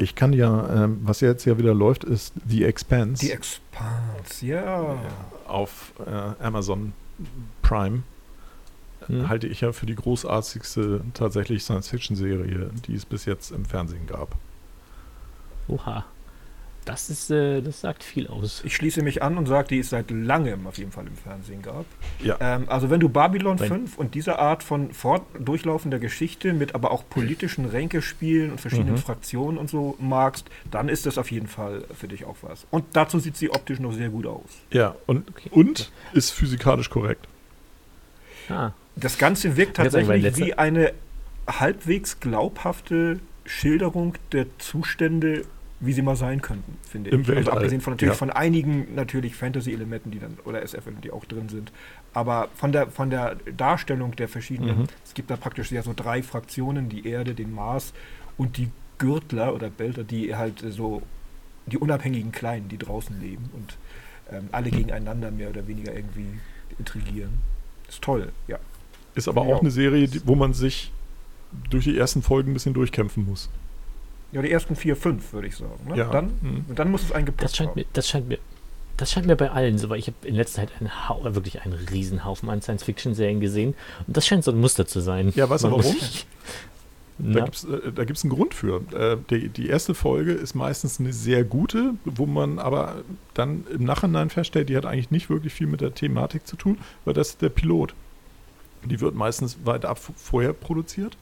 ich 0.04 0.16
kann 0.16 0.34
ja, 0.34 0.84
ähm, 0.84 1.00
was 1.04 1.22
jetzt 1.22 1.46
ja 1.46 1.58
wieder 1.58 1.74
läuft, 1.74 2.04
ist 2.04 2.34
The 2.48 2.64
Expanse 2.66 3.26
Die 3.26 3.32
Expanse, 3.32 4.46
ja. 4.46 4.98
auf 5.48 5.94
äh, 6.06 6.44
Amazon 6.44 6.94
Prime. 7.62 8.04
Hm. 9.08 9.28
Halte 9.28 9.48
ich 9.48 9.62
ja 9.62 9.72
für 9.72 9.86
die 9.86 9.96
großartigste 9.96 11.02
tatsächlich 11.14 11.64
Science-Fiction-Serie, 11.64 12.70
die 12.88 12.96
es 12.96 13.06
bis 13.06 13.26
jetzt 13.26 13.52
im 13.52 13.66
Fernsehen 13.66 14.08
gab. 14.08 14.36
Oha. 15.68 16.06
Das 16.86 17.10
ist, 17.10 17.30
äh, 17.32 17.62
das 17.62 17.80
sagt 17.82 18.04
viel 18.04 18.28
aus. 18.28 18.62
Ich 18.66 18.76
schließe 18.76 19.02
mich 19.04 19.24
an 19.24 19.38
und 19.38 19.46
sage, 19.48 19.70
die 19.70 19.80
es 19.80 19.90
seit 19.90 20.12
langem 20.12 20.68
auf 20.68 20.78
jeden 20.78 20.92
Fall 20.92 21.08
im 21.08 21.16
Fernsehen 21.16 21.62
gab. 21.62 21.86
Ja. 22.22 22.36
Ähm, 22.42 22.66
also 22.68 22.90
wenn 22.90 23.00
du 23.00 23.08
Babylon 23.10 23.60
Wenn- 23.60 23.68
5 23.70 23.98
und 23.98 24.16
diese 24.16 24.38
Art 24.40 24.64
von 24.64 24.92
fortdurchlaufender 24.94 26.00
Geschichte 26.00 26.52
mit 26.54 26.76
aber 26.76 26.92
auch 26.92 27.08
politischen 27.10 27.66
Ränkespielen 27.66 28.52
und 28.52 28.60
verschiedenen 28.60 28.96
Mhm. 28.96 28.98
Fraktionen 28.98 29.58
und 29.58 29.70
so 29.70 29.96
magst, 30.00 30.48
dann 30.72 30.90
ist 30.90 31.06
das 31.06 31.18
auf 31.18 31.32
jeden 31.32 31.48
Fall 31.48 31.86
für 31.98 32.08
dich 32.10 32.26
auch 32.26 32.36
was. 32.42 32.66
Und 32.70 32.84
dazu 32.94 33.18
sieht 33.20 33.38
sie 33.38 33.50
optisch 33.50 33.80
noch 33.80 33.94
sehr 33.94 34.10
gut 34.10 34.26
aus. 34.26 34.50
Ja, 34.72 34.96
und, 35.06 35.30
Okay. 35.30 35.50
und 35.52 35.92
ist 36.14 36.32
physikalisch 36.32 36.90
korrekt. 36.90 37.28
Ah, 38.50 38.72
Das 38.96 39.18
Ganze 39.18 39.56
wirkt 39.58 39.78
tatsächlich 39.78 40.38
wie 40.38 40.54
eine 40.54 40.94
halbwegs 41.48 42.20
glaubhafte 42.20 43.20
Schilderung 43.46 44.16
der 44.34 44.46
Zustände, 44.60 45.46
wie 45.86 45.94
sie 45.94 46.02
mal 46.02 46.16
sein 46.16 46.42
könnten, 46.42 46.78
finde 46.90 47.10
Im 47.12 47.22
ich. 47.22 47.28
Also 47.28 47.38
Weltall, 47.38 47.54
abgesehen 47.56 47.82
von 47.82 47.94
natürlich 47.94 48.14
ja. 48.14 48.18
von 48.18 48.30
einigen 48.30 48.96
natürlich 48.96 49.36
Fantasy-Elementen, 49.36 50.12
die 50.12 50.20
dann 50.20 50.38
oder 50.46 50.62
SF-Elementen, 50.62 51.02
die 51.02 51.12
auch 51.12 51.26
drin 51.26 51.50
sind. 51.50 51.72
Aber 52.14 52.48
von 52.56 52.72
der 52.72 52.88
von 52.88 53.10
der 53.10 53.36
Darstellung 53.58 54.16
der 54.16 54.28
verschiedenen, 54.30 54.80
Mhm. 54.80 54.86
es 55.06 55.14
gibt 55.14 55.30
da 55.30 55.36
praktisch 55.36 55.72
ja 55.72 55.82
so 55.84 55.94
drei 55.96 56.24
Fraktionen, 56.24 56.90
die 56.90 57.08
Erde, 57.08 57.34
den 57.34 57.54
Mars 57.54 57.94
und 58.38 58.58
die 58.58 58.70
Gürtler 58.98 59.54
oder 59.56 59.70
Belter, 59.70 60.04
die 60.04 60.36
halt 60.36 60.64
so 60.70 61.02
die 61.66 61.78
unabhängigen 61.78 62.32
Kleinen, 62.32 62.70
die 62.70 62.78
draußen 62.78 63.20
leben 63.22 63.50
und 63.54 63.78
ähm, 64.32 64.50
alle 64.52 64.70
gegeneinander 64.70 65.32
mehr 65.32 65.50
oder 65.50 65.68
weniger 65.68 65.94
irgendwie 65.96 66.28
intrigieren. 66.80 67.32
Ist 67.90 68.02
toll, 68.02 68.32
ja. 68.48 68.58
Ist 69.16 69.28
aber 69.28 69.46
Ja. 69.48 69.56
auch 69.56 69.62
eine 69.62 69.72
Serie, 69.72 70.08
die, 70.08 70.26
wo 70.26 70.36
man 70.36 70.54
sich 70.54 70.92
durch 71.70 71.84
die 71.86 71.98
ersten 71.98 72.22
Folgen 72.22 72.52
ein 72.52 72.54
bisschen 72.54 72.74
durchkämpfen 72.74 73.26
muss. 73.26 73.50
Ja, 74.34 74.42
die 74.42 74.52
ersten 74.52 74.76
vier, 74.76 74.96
fünf, 74.96 75.32
würde 75.34 75.48
ich 75.48 75.56
sagen. 75.56 75.72
Ne? 75.88 75.98
Ja. 75.98 76.10
Dann, 76.10 76.32
Mhm. 76.42 76.66
und 76.68 76.80
dann 76.80 76.92
muss 76.92 77.04
es 77.04 77.12
eingepackt 77.12 77.44
das 77.44 77.56
scheint 77.56 77.70
haben. 77.72 77.80
mir, 77.80 77.86
das 77.94 78.10
scheint 78.10 78.28
mir, 78.28 78.40
das 78.98 79.12
scheint 79.12 79.28
mir 79.28 79.36
bei 79.36 79.52
allen 79.52 79.78
so, 79.78 79.90
weil 79.90 80.00
ich 80.00 80.08
habe 80.08 80.18
in 80.28 80.36
letzter 80.36 80.62
Zeit 80.62 80.72
einen 80.80 81.08
Hau, 81.10 81.22
wirklich 81.24 81.62
einen 81.62 81.74
Riesenhaufen 81.74 82.50
an 82.50 82.62
Science-Fiction-Serien 82.62 83.40
gesehen 83.40 83.76
und 84.08 84.18
das 84.18 84.26
scheint 84.28 84.44
so 84.44 84.52
ein 84.52 84.60
Muster 84.60 84.86
zu 84.88 85.00
sein. 85.02 85.32
Ja, 85.36 85.50
weißt 85.50 85.64
du 85.66 85.72
warum? 85.72 85.96
Da 87.20 87.42
gibt 87.42 87.56
es 87.56 87.64
äh, 87.66 87.92
da 87.94 88.06
gibt's 88.06 88.24
einen 88.24 88.34
Grund 88.34 88.56
für. 88.56 88.82
Äh, 88.92 89.18
die, 89.30 89.48
die 89.50 89.68
erste 89.68 89.94
Folge 89.94 90.32
ist 90.32 90.56
meistens 90.56 91.00
eine 91.00 91.14
sehr 91.14 91.44
gute, 91.44 91.94
wo 92.06 92.26
man 92.26 92.58
aber 92.58 93.04
dann 93.36 93.66
im 93.72 93.84
Nachhinein 93.84 94.32
feststellt, 94.32 94.68
die 94.68 94.76
hat 94.76 94.88
eigentlich 94.88 95.12
nicht 95.12 95.30
wirklich 95.30 95.54
viel 95.54 95.68
mit 95.68 95.80
der 95.82 95.94
Thematik 95.94 96.48
zu 96.48 96.56
tun, 96.56 96.80
weil 97.06 97.14
das 97.14 97.30
ist 97.30 97.42
der 97.44 97.50
Pilot. 97.50 97.94
Die 98.84 99.00
wird 99.00 99.14
meistens 99.14 99.58
weit 99.64 99.86
ab 99.86 100.00
vorher 100.16 100.54
produziert 100.54 101.16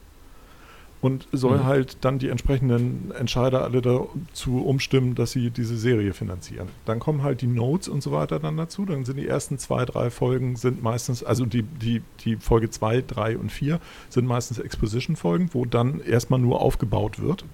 und 1.02 1.28
soll 1.32 1.58
Mhm. 1.58 1.64
halt 1.66 1.97
dann 2.02 2.20
die 2.20 2.30
entsprechenden 2.30 3.12
Entscheider 3.12 3.64
alle 3.64 3.82
dazu 3.82 4.64
umstimmen, 4.64 5.16
dass 5.16 5.32
sie 5.32 5.49
diese 5.49 5.76
Serie 5.76 6.14
finanzieren. 6.14 6.68
Dann 6.86 6.99
kommen 6.99 7.24
halt 7.24 7.41
die 7.41 7.47
Notes 7.47 7.88
und 7.89 8.02
so 8.04 8.12
weiter 8.12 8.39
dann 8.39 8.56
dazu. 8.56 8.86
Dann 8.86 9.04
sind 9.04 9.18
die 9.18 9.28
ersten 9.28 9.58
zwei, 9.58 9.86
drei 9.86 10.12
Folgen 10.12 10.56
sind 10.56 10.84
meistens, 10.84 11.24
also 11.24 11.45
die, 11.45 11.64
die, 11.64 12.04
die 12.24 12.36
Folge 12.38 12.70
zwei, 12.70 13.02
drei 13.02 13.36
und 13.38 13.52
vier 13.52 13.80
sind 14.10 14.28
meistens 14.28 14.60
Exposition-Folgen, 14.60 15.49
wo 15.54 15.66
dann 15.66 16.02
erstmal 16.02 16.39
nur 16.39 16.62
aufgebaut 16.62 17.20
wird. 17.20 17.45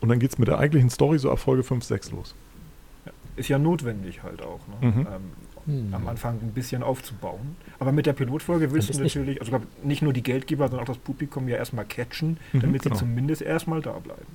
Und 0.00 0.08
dann 0.08 0.18
geht 0.18 0.32
es 0.32 0.38
mit 0.38 0.48
der 0.48 0.58
eigentlichen 0.58 0.90
Story 0.90 1.18
so 1.18 1.30
ab 1.30 1.38
Folge 1.38 1.62
5, 1.62 1.84
6 1.84 2.10
los. 2.10 2.34
Ist 3.36 3.48
ja 3.48 3.58
notwendig 3.58 4.22
halt 4.22 4.42
auch. 4.42 4.60
Ne? 4.80 4.88
Mhm. 4.90 5.00
Ähm, 5.00 5.06
Hm. 5.66 5.94
am 5.94 6.06
Anfang 6.08 6.34
ein 6.42 6.52
bisschen 6.52 6.82
aufzubauen. 6.82 7.56
Aber 7.78 7.90
mit 7.90 8.04
der 8.04 8.12
Pilotfolge 8.12 8.70
willst 8.72 8.92
du 8.94 9.02
natürlich, 9.02 9.40
also 9.40 9.62
nicht 9.82 10.02
nur 10.02 10.12
die 10.12 10.22
Geldgeber, 10.22 10.68
sondern 10.68 10.82
auch 10.82 10.88
das 10.92 10.98
Publikum 10.98 11.48
ja 11.48 11.56
erstmal 11.56 11.86
catchen, 11.86 12.36
Mhm, 12.52 12.60
damit 12.60 12.82
genau. 12.82 12.94
sie 12.94 12.98
zumindest 13.00 13.40
erstmal 13.40 13.80
da 13.80 13.92
bleiben. 13.92 14.26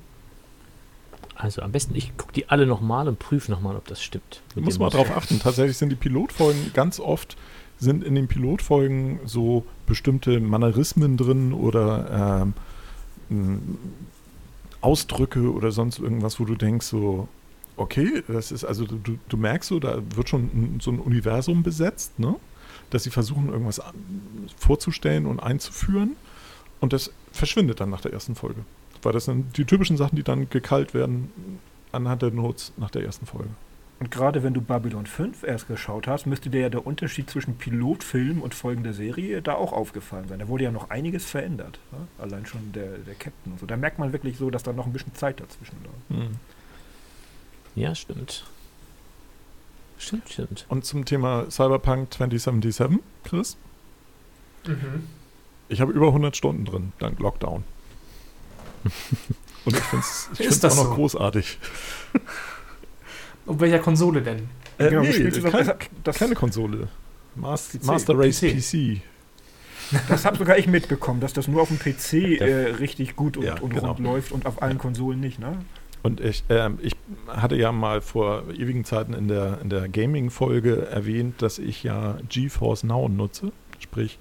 Also 1.35 1.61
am 1.61 1.71
besten, 1.71 1.93
ich 1.95 2.17
gucke 2.17 2.33
die 2.33 2.49
alle 2.49 2.65
nochmal 2.65 3.07
und 3.07 3.19
prüfe 3.19 3.51
nochmal, 3.51 3.75
ob 3.75 3.85
das 3.87 4.01
stimmt. 4.01 4.41
Mal 4.55 4.63
Muster. 4.63 4.89
drauf 4.89 5.15
achten. 5.15 5.39
Tatsächlich 5.39 5.77
sind 5.77 5.89
die 5.89 5.95
Pilotfolgen 5.95 6.71
ganz 6.73 6.99
oft 6.99 7.37
sind 7.77 8.03
in 8.03 8.15
den 8.15 8.27
Pilotfolgen 8.27 9.19
so 9.25 9.65
bestimmte 9.85 10.39
Mannerismen 10.39 11.15
drin 11.15 11.53
oder 11.53 12.43
ähm, 13.29 13.77
Ausdrücke 14.81 15.51
oder 15.53 15.71
sonst 15.71 15.99
irgendwas, 15.99 16.39
wo 16.39 16.45
du 16.45 16.55
denkst 16.55 16.85
so, 16.87 17.27
okay, 17.79 18.23
das 18.27 18.51
ist 18.51 18.63
also 18.63 18.85
du, 18.85 19.17
du 19.27 19.37
merkst 19.37 19.69
so, 19.69 19.79
da 19.79 20.01
wird 20.15 20.29
schon 20.29 20.43
ein, 20.43 20.79
so 20.81 20.91
ein 20.91 20.99
Universum 20.99 21.63
besetzt, 21.63 22.19
ne? 22.19 22.35
Dass 22.89 23.03
sie 23.03 23.09
versuchen 23.11 23.49
irgendwas 23.49 23.81
vorzustellen 24.57 25.25
und 25.25 25.39
einzuführen 25.39 26.15
und 26.79 26.93
das 26.93 27.11
verschwindet 27.31 27.79
dann 27.79 27.89
nach 27.89 28.01
der 28.01 28.13
ersten 28.13 28.35
Folge. 28.35 28.61
Weil 29.01 29.13
das 29.13 29.25
sind 29.25 29.57
die 29.57 29.65
typischen 29.65 29.97
Sachen, 29.97 30.15
die 30.15 30.23
dann 30.23 30.49
gekalt 30.49 30.93
werden 30.93 31.31
anhand 31.91 32.21
der 32.21 32.31
Notes 32.31 32.73
nach 32.77 32.91
der 32.91 33.03
ersten 33.03 33.25
Folge. 33.25 33.49
Und 33.99 34.11
gerade 34.11 34.43
wenn 34.43 34.53
du 34.53 34.61
Babylon 34.61 35.05
5 35.05 35.43
erst 35.43 35.67
geschaut 35.67 36.07
hast, 36.07 36.25
müsste 36.25 36.49
dir 36.49 36.61
ja 36.61 36.69
der 36.69 36.87
Unterschied 36.87 37.29
zwischen 37.29 37.57
Pilotfilm 37.57 38.41
und 38.41 38.53
Folgen 38.53 38.83
der 38.83 38.93
Serie 38.93 39.41
da 39.41 39.55
auch 39.55 39.73
aufgefallen 39.73 40.27
sein. 40.29 40.39
Da 40.39 40.47
wurde 40.47 40.63
ja 40.63 40.71
noch 40.71 40.89
einiges 40.89 41.25
verändert. 41.25 41.79
Ne? 41.91 42.07
Allein 42.17 42.45
schon 42.45 42.71
der, 42.71 42.97
der 42.99 43.15
Captain 43.15 43.51
und 43.51 43.59
so. 43.59 43.65
Da 43.65 43.75
merkt 43.75 43.99
man 43.99 44.13
wirklich 44.13 44.37
so, 44.37 44.49
dass 44.49 44.63
da 44.63 44.71
noch 44.71 44.85
ein 44.85 44.93
bisschen 44.93 45.13
Zeit 45.15 45.41
dazwischen 45.41 45.75
war. 45.83 46.17
Ja, 47.75 47.95
stimmt. 47.95 48.45
Stimmt, 49.97 50.29
stimmt. 50.29 50.65
Und 50.69 50.85
zum 50.85 51.05
Thema 51.05 51.49
Cyberpunk 51.51 52.13
2077, 52.13 52.99
Chris, 53.23 53.57
Mhm. 54.65 55.07
ich 55.69 55.79
habe 55.81 55.91
über 55.93 56.07
100 56.07 56.35
Stunden 56.35 56.65
drin, 56.65 56.91
dank 56.99 57.19
Lockdown. 57.19 57.63
Und 59.65 59.75
ich 59.75 59.83
finde 59.83 60.05
es 60.05 60.29
ich 60.33 60.39
Ist 60.39 60.45
find's 60.47 60.59
das 60.61 60.73
auch 60.73 60.83
noch 60.83 60.89
so? 60.91 60.95
großartig. 60.95 61.59
Auf 63.45 63.59
welcher 63.59 63.79
Konsole 63.79 64.21
denn? 64.21 64.49
Äh, 64.77 64.89
Genau, 64.89 65.01
nee, 65.01 65.11
kein, 65.51 65.71
das- 66.03 66.17
keine 66.17 66.35
Konsole. 66.35 66.87
Mas 67.35 67.69
PC, 67.69 67.83
Master 67.85 68.17
Race 68.17 68.39
PC. 68.39 68.53
PC. 68.57 69.01
Das 70.07 70.23
habe 70.25 70.37
sogar 70.37 70.57
ich 70.57 70.67
mitbekommen, 70.67 71.19
dass 71.19 71.33
das 71.33 71.47
nur 71.47 71.61
auf 71.61 71.69
dem 71.69 71.79
PC 71.79 72.39
äh, 72.39 72.71
richtig 72.79 73.15
gut 73.15 73.37
und, 73.37 73.43
Ja, 73.43 73.59
und 73.59 73.69
genau. 73.73 73.87
rund 73.87 73.99
läuft 73.99 74.31
und 74.31 74.45
auf 74.45 74.61
allen 74.61 74.77
Konsolen 74.77 75.19
nicht, 75.19 75.39
ne? 75.39 75.57
Und 76.01 76.21
ich, 76.21 76.43
ähm, 76.49 76.79
ich 76.81 76.95
hatte 77.27 77.55
ja 77.55 77.71
mal 77.71 78.01
vor 78.01 78.43
ewigen 78.57 78.85
Zeiten 78.85 79.13
in 79.13 79.27
der, 79.27 79.59
in 79.61 79.69
der 79.69 79.89
Gaming-Folge 79.89 80.87
erwähnt, 80.87 81.41
dass 81.41 81.59
ich 81.59 81.83
ja 81.83 82.17
GeForce 82.29 82.83
Now 82.83 83.09
nutze. 83.09 83.51
Sprich, 83.79 84.17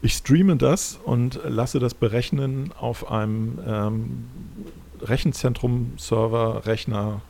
ich 0.00 0.12
streame 0.12 0.56
das 0.56 0.98
und 1.04 1.40
lasse 1.44 1.80
das 1.80 1.94
berechnen 1.94 2.72
auf 2.78 3.10
einem 3.10 3.58
ähm, 3.66 4.26
Rechenzentrum-Server, 5.00 6.66
Rechner 6.66 7.22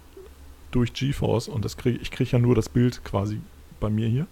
durch 0.70 0.92
GeForce 0.92 1.48
und 1.48 1.64
das 1.64 1.78
krieg, 1.78 1.98
ich 2.02 2.10
kriege 2.10 2.30
ja 2.32 2.38
nur 2.38 2.54
das 2.54 2.68
Bild 2.68 3.04
quasi 3.04 3.40
bei 3.80 3.88
mir 3.88 4.08
hier. 4.08 4.26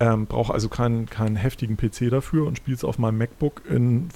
Ähm, 0.00 0.26
Brauche 0.26 0.54
also 0.54 0.70
keinen, 0.70 1.06
keinen 1.06 1.36
heftigen 1.36 1.76
PC 1.76 2.10
dafür 2.10 2.46
und 2.46 2.56
spiele 2.56 2.74
es 2.74 2.84
auf 2.84 2.98
meinem 2.98 3.18
MacBook 3.18 3.62
in 3.68 4.08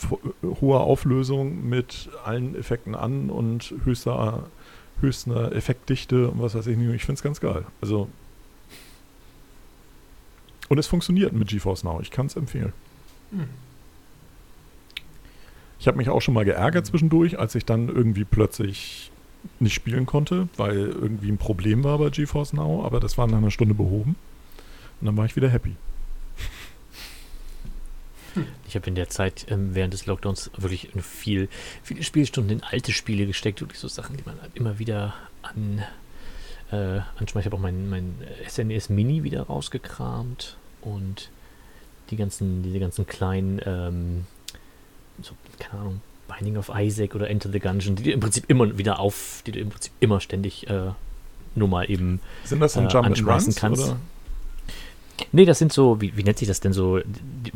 hoher 0.43 0.81
Auflösung 0.81 1.69
mit 1.69 2.09
allen 2.25 2.57
Effekten 2.57 2.95
an 2.95 3.29
und 3.29 3.75
höchster, 3.85 4.45
höchster 5.01 5.53
Effektdichte 5.53 6.31
und 6.31 6.41
was 6.41 6.55
weiß 6.55 6.67
ich 6.69 6.79
nicht. 6.79 6.95
Ich 6.95 7.05
finde 7.05 7.19
es 7.19 7.23
ganz 7.23 7.39
geil. 7.39 7.67
Also 7.83 8.09
und 10.69 10.79
es 10.79 10.87
funktioniert 10.87 11.33
mit 11.33 11.49
GeForce 11.49 11.85
Now. 11.85 12.01
Ich 12.01 12.11
kann 12.11 12.27
es 12.27 12.37
empfehlen. 12.37 12.73
Hm. 13.31 13.49
Ich 15.79 15.87
habe 15.87 15.99
mich 15.99 16.09
auch 16.09 16.23
schon 16.23 16.35
mal 16.35 16.45
geärgert 16.45 16.87
zwischendurch, 16.87 17.39
als 17.39 17.55
ich 17.55 17.67
dann 17.67 17.89
irgendwie 17.89 18.25
plötzlich 18.25 19.11
nicht 19.61 19.75
spielen 19.75 20.07
konnte, 20.07 20.49
weil 20.57 20.77
irgendwie 20.77 21.31
ein 21.31 21.37
Problem 21.37 21.85
war 21.85 21.99
bei 21.99 22.09
GeForce 22.09 22.55
Now, 22.55 22.85
aber 22.85 23.01
das 23.01 23.19
war 23.19 23.27
nach 23.27 23.39
einer 23.39 23.51
Stunde 23.51 23.75
behoben. 23.75 24.17
Und 25.01 25.07
dann 25.07 25.17
war 25.17 25.25
ich 25.25 25.37
wieder 25.37 25.49
happy. 25.49 25.77
Ich 28.67 28.75
habe 28.75 28.89
in 28.89 28.97
der 28.97 29.09
Zeit 29.09 29.47
ähm, 29.49 29.77
während 29.77 29.95
des 29.95 30.07
Lockdowns 30.07 30.51
wirklich 30.57 30.89
viel, 31.01 31.49
viele 31.85 32.03
Spielstunden 32.03 32.59
in 32.59 32.65
alte 32.65 32.91
Spiele 32.91 33.27
gesteckt, 33.27 33.61
wirklich 33.61 33.79
so 33.79 33.87
Sachen, 33.87 34.17
die 34.17 34.25
man 34.27 34.41
halt 34.43 34.51
immer 34.57 34.81
wieder 34.81 35.15
an 35.43 35.85
äh, 36.73 37.01
anschmeißt. 37.17 37.47
Ich 37.47 37.47
habe 37.47 37.57
auch 37.57 37.61
mein, 37.61 37.89
mein 37.89 38.17
SNES 38.49 38.89
Mini 38.89 39.23
wieder 39.23 39.43
rausgekramt 39.43 40.57
und 40.81 41.31
die 42.11 42.17
ganzen, 42.17 42.63
diese 42.63 42.81
ganzen 42.81 43.07
kleinen, 43.07 43.61
ähm, 43.65 44.27
so, 45.23 45.35
keine 45.59 45.83
Ahnung, 45.83 46.01
Binding 46.29 46.57
of 46.57 46.71
Isaac 46.75 47.15
oder 47.15 47.29
Enter 47.31 47.51
the 47.51 47.61
Gungeon, 47.61 47.97
die 47.97 48.03
du 48.03 48.13
im 48.13 48.21
Prinzip 48.21 48.45
immer 48.49 48.77
wieder 48.79 48.99
auf, 48.99 49.43
die 49.47 49.53
du 49.53 49.61
im 49.61 49.71
Prinzip 49.71 49.93
immer 50.01 50.21
ständig 50.21 50.69
äh, 50.69 50.91
nur 51.55 51.69
mal 51.69 51.89
eben 51.89 52.21
Sind 52.45 52.61
das 52.61 52.75
dann 52.75 52.87
äh, 52.87 52.93
Jump 52.93 53.07
anschmeißen 53.07 53.55
kannst. 53.55 53.85
Oder? 53.85 53.97
Nee, 55.33 55.45
das 55.45 55.59
sind 55.59 55.73
so, 55.73 56.01
wie, 56.01 56.17
wie 56.17 56.25
nennt 56.25 56.39
sich 56.39 56.49
das 56.49 56.61
denn 56.61 56.73
so? 56.73 57.01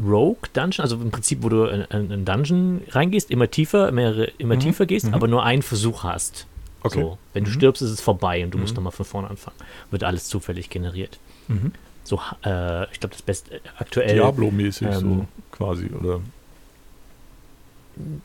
Rogue 0.03 0.49
Dungeon, 0.53 0.83
also 0.83 0.97
im 0.97 1.11
Prinzip, 1.11 1.43
wo 1.43 1.49
du 1.49 1.65
in 1.65 1.85
einen 1.85 2.25
Dungeon 2.25 2.83
reingehst, 2.91 3.31
immer 3.31 3.51
tiefer, 3.51 3.91
mehrere, 3.93 4.27
immer 4.39 4.57
mhm. 4.57 4.61
tiefer 4.61 4.87
gehst, 4.87 5.07
mhm. 5.07 5.15
aber 5.15 5.29
nur 5.29 5.45
einen 5.45 5.63
Versuch 5.63 6.05
hast. 6.05 6.47
Okay. 6.83 7.01
So, 7.01 7.19
wenn 7.33 7.45
du 7.45 7.51
mhm. 7.51 7.55
stirbst, 7.55 7.83
ist 7.83 7.91
es 7.91 8.01
vorbei 8.01 8.45
und 8.45 8.53
du 8.53 8.59
musst 8.59 8.73
mhm. 8.73 8.77
nochmal 8.77 8.93
von 8.93 9.05
vorne 9.05 9.31
anfangen. 9.31 9.57
Wird 9.91 10.05
alles 10.05 10.29
zufällig 10.29 10.71
generiert. 10.71 11.19
Mhm. 11.49 11.73
So, 12.05 12.21
äh, 12.45 12.85
ich 12.93 13.01
glaube, 13.01 13.15
das 13.15 13.23
Beste 13.23 13.57
äh, 13.57 13.61
aktuell. 13.79 14.15
Diablo-mäßig 14.15 14.89
ähm, 14.89 14.93
so 14.95 15.27
quasi, 15.51 15.87
oder? 16.01 16.21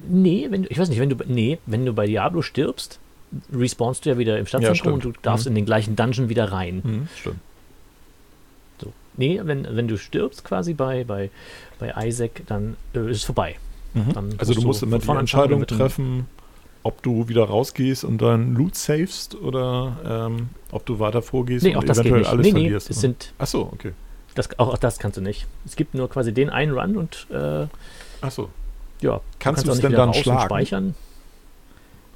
Nee, 0.08 0.48
wenn 0.52 0.64
du, 0.64 0.70
ich 0.70 0.78
weiß 0.78 0.90
nicht, 0.90 1.00
wenn 1.00 1.10
du, 1.10 1.18
nee, 1.26 1.58
wenn 1.66 1.86
du 1.86 1.94
bei 1.94 2.06
Diablo 2.06 2.44
stirbst, 2.44 3.00
respawnst 3.52 4.06
du 4.06 4.12
ja 4.12 4.18
wieder 4.20 4.38
im 4.38 4.46
Stadtzentrum 4.46 4.92
ja, 4.92 4.94
und 4.94 5.04
du 5.04 5.14
darfst 5.24 5.46
mhm. 5.46 5.52
in 5.52 5.56
den 5.56 5.66
gleichen 5.66 5.96
Dungeon 5.96 6.30
wieder 6.30 6.52
rein. 6.52 7.10
Stimmt. 7.20 7.40
Nee, 9.18 9.40
wenn, 9.44 9.68
wenn 9.76 9.88
du 9.88 9.98
stirbst 9.98 10.44
quasi 10.44 10.74
bei, 10.74 11.04
bei, 11.04 11.30
bei 11.80 11.94
Isaac, 12.08 12.44
dann 12.48 12.78
äh, 12.96 13.10
ist 13.12 13.18
es 13.18 13.24
vorbei. 13.24 13.56
Mhm. 13.94 14.14
also 14.40 14.56
du 14.56 14.62
musst 14.62 14.82
immer 14.82 14.98
die 14.98 15.08
Entscheidung 15.08 15.68
treffen, 15.68 16.26
ob 16.82 17.02
du 17.04 17.28
wieder 17.28 17.44
rausgehst 17.46 18.04
und 18.04 18.22
dann 18.22 18.56
Loot 18.56 18.76
savest 18.76 19.36
oder 19.36 20.28
ähm, 20.28 20.50
ob 20.72 20.86
du 20.86 21.00
weiter 21.00 21.22
vorgehst 21.22 21.64
nee, 21.64 21.76
und 21.76 21.84
eventuell 21.84 22.26
alles 22.26 22.46
nee, 22.46 22.52
verlierst. 22.52 22.90
Nee, 22.90 22.94
es 22.94 23.02
sind, 23.02 23.34
Ach 23.38 23.48
so, 23.48 23.70
okay. 23.72 23.94
Das, 24.36 24.58
auch, 24.58 24.70
auch, 24.70 24.78
das 24.80 24.98
kannst 24.98 25.18
du 25.18 25.22
nicht. 25.22 25.48
Es 25.66 25.76
gibt 25.76 25.94
nur 25.94 26.10
quasi 26.10 26.34
den 26.34 26.50
einen 26.50 26.72
Run 26.78 26.98
und 26.98 27.28
äh, 27.30 27.68
Ach 28.22 28.32
so. 28.32 28.50
Ja, 29.02 29.22
kannst 29.40 29.68
du 29.68 29.72
es 29.72 29.80
denn 29.80 29.92
dann 29.92 30.14
schlagen? 30.14 30.46
speichern? 30.46 30.96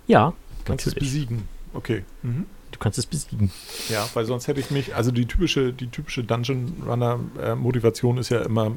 Ja, 0.08 0.34
kannst 0.66 0.86
du 0.86 0.90
es 0.90 0.96
besiegen. 0.96 1.48
Okay. 1.74 2.04
Mhm. 2.24 2.46
Du 2.78 2.84
kannst 2.84 3.00
es 3.00 3.08
besiegen. 3.08 3.50
Ja, 3.90 4.08
weil 4.14 4.26
sonst 4.26 4.48
hätte 4.48 4.60
ich 4.60 4.70
mich, 4.70 4.96
also 4.96 5.10
die 5.10 5.26
typische, 5.26 5.74
die 5.74 5.88
typische 5.88 6.24
Dungeon 6.24 6.84
Runner 6.86 7.20
äh, 7.42 7.56
Motivation 7.56 8.20
ist 8.20 8.30
ja 8.30 8.44
immer 8.44 8.72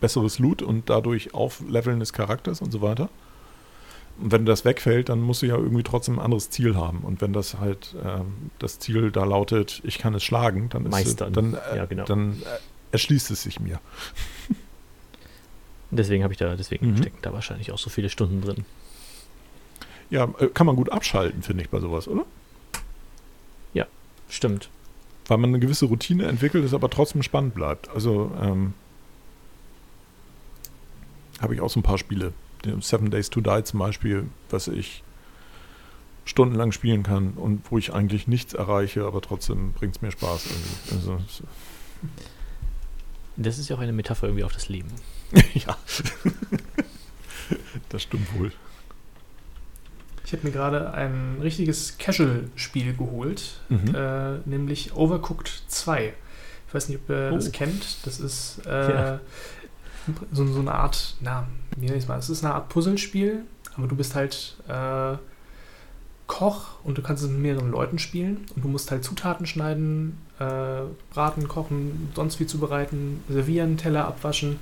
besseres 0.00 0.40
Loot 0.40 0.60
und 0.60 0.90
dadurch 0.90 1.34
Aufleveln 1.34 2.00
des 2.00 2.12
Charakters 2.12 2.60
und 2.60 2.72
so 2.72 2.82
weiter. 2.82 3.08
Und 4.20 4.32
wenn 4.32 4.44
das 4.44 4.64
wegfällt, 4.64 5.08
dann 5.08 5.20
musst 5.20 5.42
du 5.42 5.46
ja 5.46 5.56
irgendwie 5.56 5.84
trotzdem 5.84 6.18
ein 6.18 6.24
anderes 6.24 6.50
Ziel 6.50 6.74
haben. 6.74 7.02
Und 7.04 7.20
wenn 7.20 7.32
das 7.32 7.60
halt 7.60 7.94
ähm, 8.04 8.50
das 8.58 8.80
Ziel 8.80 9.12
da 9.12 9.22
lautet, 9.22 9.80
ich 9.84 9.98
kann 9.98 10.14
es 10.14 10.24
schlagen, 10.24 10.68
dann, 10.70 10.86
ist, 10.86 11.20
dann, 11.20 11.54
äh, 11.54 11.76
ja, 11.76 11.84
genau. 11.84 12.04
dann 12.06 12.32
äh, 12.42 12.58
erschließt 12.90 13.30
es 13.30 13.44
sich 13.44 13.60
mir. 13.60 13.78
deswegen 15.92 16.24
habe 16.24 16.32
ich 16.32 16.38
da, 16.38 16.56
deswegen 16.56 16.90
mhm. 16.90 16.96
stecken 16.96 17.18
da 17.22 17.32
wahrscheinlich 17.32 17.70
auch 17.70 17.78
so 17.78 17.88
viele 17.88 18.10
Stunden 18.10 18.40
drin. 18.40 18.64
Ja, 20.10 20.28
äh, 20.40 20.48
kann 20.48 20.66
man 20.66 20.74
gut 20.74 20.90
abschalten, 20.90 21.42
finde 21.42 21.62
ich, 21.62 21.70
bei 21.70 21.78
sowas, 21.78 22.08
oder? 22.08 22.26
Stimmt. 24.34 24.68
Weil 25.28 25.38
man 25.38 25.50
eine 25.50 25.60
gewisse 25.60 25.86
Routine 25.86 26.26
entwickelt, 26.26 26.64
es 26.64 26.74
aber 26.74 26.90
trotzdem 26.90 27.22
spannend 27.22 27.54
bleibt. 27.54 27.88
Also 27.90 28.32
ähm, 28.42 28.74
habe 31.40 31.54
ich 31.54 31.60
auch 31.60 31.70
so 31.70 31.78
ein 31.78 31.84
paar 31.84 31.98
Spiele. 31.98 32.32
Seven 32.80 33.12
Days 33.12 33.30
to 33.30 33.40
Die 33.40 33.62
zum 33.62 33.78
Beispiel, 33.78 34.26
was 34.50 34.66
ich 34.66 35.04
stundenlang 36.24 36.72
spielen 36.72 37.04
kann 37.04 37.34
und 37.34 37.70
wo 37.70 37.78
ich 37.78 37.92
eigentlich 37.92 38.26
nichts 38.26 38.54
erreiche, 38.54 39.04
aber 39.04 39.20
trotzdem 39.20 39.72
bringt 39.72 39.94
es 39.94 40.02
mir 40.02 40.10
Spaß. 40.10 40.46
Irgendwie. 40.46 40.94
Also, 40.96 41.18
das 43.36 43.58
ist 43.58 43.68
ja 43.68 43.76
auch 43.76 43.80
eine 43.80 43.92
Metapher 43.92 44.26
irgendwie 44.26 44.44
auf 44.44 44.52
das 44.52 44.68
Leben. 44.68 44.90
ja. 45.54 45.76
das 47.88 48.02
stimmt 48.02 48.36
wohl. 48.36 48.50
Ich 50.24 50.32
habe 50.32 50.46
mir 50.46 50.52
gerade 50.52 50.92
ein 50.94 51.38
richtiges 51.42 51.98
Casual-Spiel 51.98 52.96
geholt, 52.96 53.60
mhm. 53.68 53.94
äh, 53.94 54.38
nämlich 54.46 54.94
Overcooked 54.96 55.64
2. 55.68 56.14
Ich 56.66 56.74
weiß 56.74 56.88
nicht, 56.88 57.00
ob 57.02 57.10
ihr 57.10 57.30
oh. 57.32 57.34
das 57.36 57.52
kennt. 57.52 58.06
Das 58.06 58.20
ist 58.20 58.62
äh, 58.66 58.90
ja. 58.90 59.20
so, 60.32 60.46
so, 60.46 60.60
eine 60.60 60.72
Art, 60.72 61.16
na, 61.20 61.46
wie 61.76 61.86
nenne 61.86 61.98
ich 61.98 62.04
es 62.04 62.08
mal? 62.08 62.18
Es 62.18 62.30
ist 62.30 62.42
eine 62.42 62.54
Art 62.54 62.70
Puzzlespiel, 62.70 63.42
aber 63.76 63.86
du 63.86 63.96
bist 63.96 64.14
halt 64.14 64.56
äh, 64.66 65.16
Koch 66.26 66.82
und 66.84 66.96
du 66.96 67.02
kannst 67.02 67.22
es 67.22 67.28
mit 67.28 67.40
mehreren 67.40 67.70
Leuten 67.70 67.98
spielen 67.98 68.46
und 68.56 68.64
du 68.64 68.68
musst 68.68 68.90
halt 68.90 69.04
Zutaten 69.04 69.46
schneiden, 69.46 70.18
äh, 70.38 70.80
braten, 71.12 71.48
kochen, 71.48 72.10
sonst 72.14 72.40
wie 72.40 72.46
zubereiten, 72.46 73.22
servieren, 73.28 73.76
Teller 73.76 74.06
abwaschen 74.06 74.58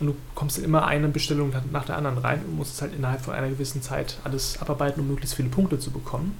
und 0.00 0.06
du 0.06 0.16
kommst 0.34 0.58
immer 0.58 0.86
eine 0.86 1.08
Bestellung 1.08 1.52
nach 1.72 1.84
der 1.84 1.96
anderen 1.96 2.18
rein 2.18 2.40
und 2.46 2.56
musst 2.56 2.74
es 2.74 2.82
halt 2.82 2.94
innerhalb 2.94 3.20
von 3.20 3.34
einer 3.34 3.48
gewissen 3.48 3.82
Zeit 3.82 4.18
alles 4.24 4.60
abarbeiten, 4.60 5.00
um 5.00 5.08
möglichst 5.08 5.34
viele 5.34 5.48
Punkte 5.48 5.78
zu 5.78 5.90
bekommen. 5.90 6.36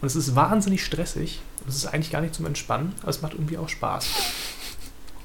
Und 0.00 0.06
es 0.06 0.16
ist 0.16 0.34
wahnsinnig 0.34 0.84
stressig. 0.84 1.40
Und 1.60 1.68
es 1.68 1.76
ist 1.76 1.86
eigentlich 1.86 2.10
gar 2.10 2.20
nicht 2.20 2.34
zum 2.34 2.46
Entspannen, 2.46 2.92
aber 3.02 3.10
es 3.10 3.22
macht 3.22 3.34
irgendwie 3.34 3.58
auch 3.58 3.68
Spaß. 3.68 4.08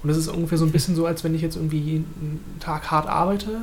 Und 0.04 0.10
es 0.10 0.18
ist 0.18 0.28
ungefähr 0.28 0.58
so 0.58 0.66
ein 0.66 0.72
bisschen 0.72 0.96
so, 0.96 1.06
als 1.06 1.24
wenn 1.24 1.34
ich 1.34 1.42
jetzt 1.42 1.56
irgendwie 1.56 2.04
einen 2.22 2.60
Tag 2.60 2.92
hart 2.92 3.08
arbeite. 3.08 3.62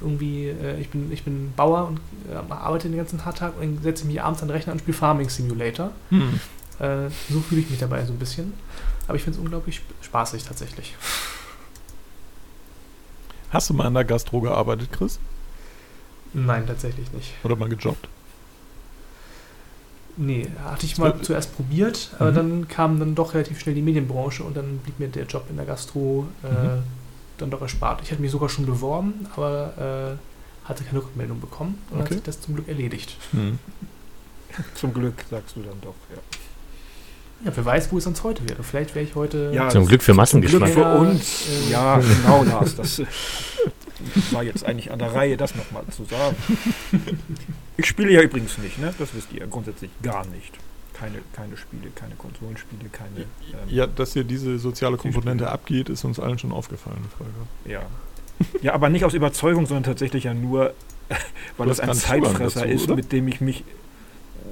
Irgendwie, 0.00 0.48
äh, 0.48 0.80
ich, 0.80 0.88
bin, 0.88 1.12
ich 1.12 1.24
bin 1.24 1.52
Bauer 1.54 1.88
und 1.88 2.00
äh, 2.32 2.52
arbeite 2.52 2.88
den 2.88 2.96
ganzen 2.96 3.18
Tag 3.18 3.54
und 3.60 3.76
dann 3.76 3.82
setze 3.82 4.04
ich 4.04 4.08
mich 4.08 4.22
abends 4.22 4.40
an 4.40 4.48
den 4.48 4.56
Rechner 4.56 4.72
und 4.72 4.78
spiele 4.78 4.96
Farming 4.96 5.28
Simulator. 5.28 5.90
Hm. 6.10 6.40
Äh, 6.78 7.10
so 7.28 7.40
fühle 7.40 7.60
ich 7.60 7.70
mich 7.70 7.80
dabei 7.80 8.04
so 8.06 8.12
ein 8.12 8.18
bisschen. 8.18 8.54
Aber 9.08 9.16
ich 9.16 9.24
finde 9.24 9.38
es 9.38 9.44
unglaublich 9.44 9.82
spaßig 10.00 10.44
tatsächlich. 10.44 10.94
Hast 13.50 13.70
du 13.70 13.74
mal 13.74 13.86
in 13.88 13.94
der 13.94 14.04
Gastro 14.04 14.40
gearbeitet, 14.40 14.92
Chris? 14.92 15.18
Nein, 16.34 16.66
tatsächlich 16.66 17.12
nicht. 17.12 17.32
Oder 17.42 17.56
mal 17.56 17.68
gejobbt? 17.68 18.08
Nee, 20.16 20.48
hatte 20.64 20.84
ich 20.84 20.98
mal 20.98 21.20
zuerst 21.22 21.54
probiert, 21.54 22.10
aber 22.18 22.32
mhm. 22.32 22.34
dann 22.34 22.68
kam 22.68 22.98
dann 22.98 23.14
doch 23.14 23.34
relativ 23.34 23.60
schnell 23.60 23.76
die 23.76 23.82
Medienbranche 23.82 24.42
und 24.42 24.56
dann 24.56 24.78
blieb 24.78 24.98
mir 24.98 25.08
der 25.08 25.26
Job 25.26 25.44
in 25.48 25.56
der 25.56 25.64
Gastro 25.64 26.26
äh, 26.42 26.48
mhm. 26.48 26.82
dann 27.38 27.50
doch 27.50 27.62
erspart. 27.62 28.00
Ich 28.02 28.10
hatte 28.10 28.20
mich 28.20 28.32
sogar 28.32 28.48
schon 28.48 28.66
beworben, 28.66 29.26
aber 29.36 30.16
äh, 30.16 30.68
hatte 30.68 30.82
keine 30.82 30.98
Rückmeldung 30.98 31.40
bekommen 31.40 31.78
und 31.90 32.00
okay. 32.00 32.06
hat 32.06 32.12
sich 32.14 32.22
das 32.24 32.40
zum 32.40 32.56
Glück 32.56 32.68
erledigt. 32.68 33.16
Mhm. 33.32 33.60
Zum 34.74 34.92
Glück, 34.92 35.14
sagst 35.30 35.54
du 35.54 35.60
dann 35.60 35.80
doch, 35.82 35.94
ja. 36.12 36.20
Ja, 37.44 37.52
wer 37.54 37.64
weiß, 37.64 37.92
wo 37.92 37.98
es 37.98 38.04
sonst 38.04 38.24
heute 38.24 38.48
wäre. 38.48 38.62
Vielleicht 38.62 38.94
wäre 38.94 39.04
ich 39.04 39.14
heute. 39.14 39.52
Ja, 39.54 39.68
zum 39.68 39.86
Glück 39.86 40.02
für 40.02 40.14
Massengeschmack. 40.14 40.72
Glück 40.72 40.84
für 40.84 40.98
uns. 40.98 41.46
Äh, 41.48 41.70
ja, 41.70 41.98
genau, 42.22 42.42
Lars. 42.42 42.74
Das 42.74 43.02
war 44.32 44.42
jetzt 44.42 44.64
eigentlich 44.64 44.90
an 44.90 44.98
der 44.98 45.14
Reihe, 45.14 45.36
das 45.36 45.54
nochmal 45.54 45.84
zu 45.90 46.04
sagen. 46.04 46.36
Ich 47.76 47.86
spiele 47.86 48.12
ja 48.12 48.22
übrigens 48.22 48.58
nicht, 48.58 48.78
ne? 48.78 48.92
Das 48.98 49.14
wisst 49.14 49.32
ihr 49.32 49.46
grundsätzlich 49.46 49.90
gar 50.02 50.26
nicht. 50.26 50.52
Keine, 50.94 51.18
keine 51.32 51.56
Spiele, 51.56 51.92
keine 51.94 52.16
Konsolenspiele, 52.16 52.88
keine. 52.90 53.20
Ähm, 53.20 53.26
ja, 53.68 53.86
dass 53.86 54.14
hier 54.14 54.24
diese 54.24 54.58
soziale 54.58 54.96
Komponente 54.96 55.48
abgeht, 55.48 55.88
ist 55.88 56.04
uns 56.04 56.18
allen 56.18 56.40
schon 56.40 56.50
aufgefallen, 56.50 57.04
Folge. 57.16 57.32
Ja. 57.64 57.82
Ja, 58.62 58.74
aber 58.74 58.88
nicht 58.88 59.04
aus 59.04 59.14
Überzeugung, 59.14 59.66
sondern 59.66 59.84
tatsächlich 59.84 60.24
ja 60.24 60.34
nur, 60.34 60.74
weil 61.56 61.68
das 61.68 61.78
ein 61.78 61.94
Zeitfresser 61.94 62.62
dazu, 62.62 62.72
ist, 62.72 62.84
oder? 62.84 62.96
mit 62.96 63.12
dem 63.12 63.28
ich 63.28 63.40
mich 63.40 63.62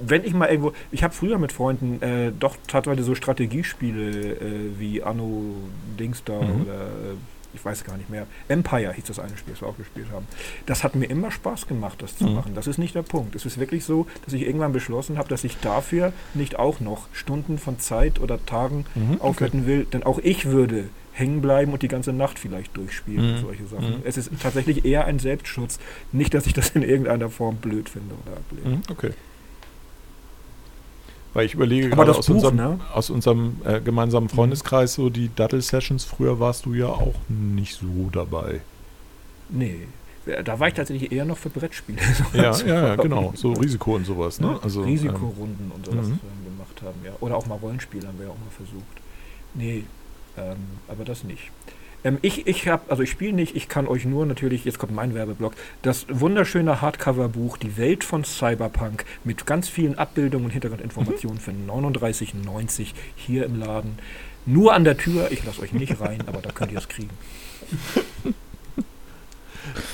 wenn 0.05 0.23
ich 0.23 0.33
mal 0.33 0.47
irgendwo, 0.47 0.73
ich 0.91 1.03
habe 1.03 1.13
früher 1.13 1.37
mit 1.37 1.51
Freunden 1.51 2.01
äh, 2.01 2.31
doch 2.37 2.55
teilweise 2.67 3.03
so 3.03 3.15
Strategiespiele 3.15 4.33
äh, 4.35 4.39
wie 4.79 5.03
Anno 5.03 5.55
Dings 5.99 6.23
da 6.23 6.33
Mhm. 6.41 6.61
oder 6.61 6.73
äh, 6.73 7.15
ich 7.53 7.63
weiß 7.65 7.85
gar 7.85 7.97
nicht 7.97 8.09
mehr, 8.09 8.27
Empire 8.49 8.93
hieß 8.93 9.05
das 9.05 9.19
eine 9.19 9.35
Spiel, 9.35 9.53
das 9.53 9.61
wir 9.61 9.67
auch 9.69 9.77
gespielt 9.77 10.07
haben. 10.11 10.27
Das 10.67 10.83
hat 10.83 10.95
mir 10.95 11.05
immer 11.09 11.31
Spaß 11.31 11.65
gemacht, 11.67 12.01
das 12.01 12.15
zu 12.17 12.25
Mhm. 12.25 12.33
machen. 12.35 12.51
Das 12.53 12.67
ist 12.67 12.77
nicht 12.77 12.93
der 12.93 13.01
Punkt. 13.01 13.35
Es 13.35 13.45
ist 13.45 13.57
wirklich 13.57 13.83
so, 13.83 14.05
dass 14.25 14.33
ich 14.33 14.43
irgendwann 14.45 14.73
beschlossen 14.73 15.17
habe, 15.17 15.29
dass 15.29 15.43
ich 15.43 15.57
dafür 15.57 16.13
nicht 16.35 16.59
auch 16.59 16.79
noch 16.81 17.07
Stunden 17.13 17.57
von 17.57 17.79
Zeit 17.79 18.19
oder 18.19 18.45
Tagen 18.45 18.85
Mhm, 18.93 19.13
okay. 19.13 19.21
aufwenden 19.21 19.65
will, 19.65 19.85
denn 19.85 20.03
auch 20.03 20.19
ich 20.19 20.45
würde 20.45 20.89
hängen 21.13 21.41
bleiben 21.41 21.73
und 21.73 21.81
die 21.81 21.87
ganze 21.87 22.13
Nacht 22.13 22.37
vielleicht 22.37 22.77
durchspielen 22.77 23.25
Mhm. 23.25 23.35
und 23.37 23.41
solche 23.41 23.65
Sachen. 23.65 23.89
Mhm. 23.95 24.01
Es 24.03 24.17
ist 24.17 24.29
tatsächlich 24.39 24.85
eher 24.85 25.05
ein 25.05 25.17
Selbstschutz. 25.17 25.79
Nicht, 26.11 26.35
dass 26.35 26.45
ich 26.45 26.53
das 26.53 26.69
in 26.71 26.83
irgendeiner 26.83 27.29
Form 27.31 27.55
blöd 27.55 27.89
finde 27.89 28.13
oder 28.25 28.37
ablehne. 28.37 28.75
Mhm, 28.75 28.81
Okay. 28.91 29.11
Weil 31.37 31.45
ich 31.45 31.53
überlege 31.53 31.91
gerade 31.91 32.15
aus 32.15 32.25
Buch, 32.25 32.33
unserem, 32.33 32.55
ne? 32.55 32.79
aus 32.95 33.11
unserem 33.11 33.61
äh, 33.63 33.79
gemeinsamen 33.79 34.27
Freundeskreis, 34.27 34.95
so 34.95 35.11
die 35.11 35.29
Dattel-Sessions, 35.35 36.03
früher 36.03 36.39
warst 36.39 36.65
du 36.65 36.73
ja 36.73 36.87
auch 36.87 37.13
nicht 37.29 37.75
so 37.75 38.09
dabei. 38.11 38.61
Nee. 39.49 39.87
Da 40.43 40.59
war 40.59 40.67
ich 40.69 40.73
tatsächlich 40.73 41.11
eher 41.11 41.25
noch 41.25 41.37
für 41.37 41.51
Brettspiele. 41.51 41.99
Ja, 42.33 42.57
ja, 42.65 42.87
ja, 42.87 42.95
genau. 42.95 43.33
So 43.35 43.53
Risiko 43.53 43.97
und 43.97 44.05
sowas, 44.07 44.41
ne? 44.41 44.59
Also, 44.63 44.81
ähm, 44.81 44.87
Risikorunden 44.87 45.71
und 45.75 45.85
sowas 45.85 46.07
mhm. 46.07 46.13
ähm, 46.13 46.57
gemacht 46.57 46.81
haben, 46.81 47.05
ja. 47.05 47.11
Oder 47.19 47.37
auch 47.37 47.45
mal 47.45 47.59
Rollenspiele 47.59 48.07
haben 48.07 48.17
wir 48.17 48.25
ja 48.25 48.31
auch 48.31 48.39
mal 48.39 48.49
versucht. 48.49 48.97
Nee, 49.53 49.83
ähm, 50.39 50.55
aber 50.87 51.05
das 51.05 51.23
nicht. 51.23 51.51
Ähm, 52.07 52.19
ich 52.21 52.47
ich 52.47 52.67
habe, 52.67 52.89
also 52.89 53.03
ich 53.03 53.11
spiele 53.11 53.33
nicht, 53.33 53.55
ich 53.55 53.67
kann 53.67 53.85
euch 53.87 54.05
nur 54.05 54.25
natürlich, 54.25 54.63
jetzt 54.63 54.79
kommt 54.79 54.93
mein 54.95 55.13
Werbeblock, 55.13 55.53
das 55.81 56.05
wunderschöne 56.09 56.81
Hardcover-Buch 56.81 57.57
Die 57.57 57.75
Welt 57.75 58.05
von 58.05 58.23
Cyberpunk 58.23 59.03
mit 59.25 59.45
ganz 59.45 59.67
vielen 59.67 59.97
Abbildungen 59.97 60.45
und 60.45 60.51
Hintergrundinformationen 60.51 61.39
für 61.39 61.51
39,90 61.51 62.93
hier 63.17 63.45
im 63.45 63.59
Laden. 63.59 63.99
Nur 64.45 64.73
an 64.73 64.85
der 64.85 64.97
Tür, 64.97 65.29
ich 65.31 65.43
lasse 65.43 65.61
euch 65.61 65.73
nicht 65.73 65.99
rein, 65.99 66.23
aber 66.27 66.41
da 66.41 66.51
könnt 66.51 66.71
ihr 66.71 66.77
es 66.79 66.87
kriegen. 66.87 67.09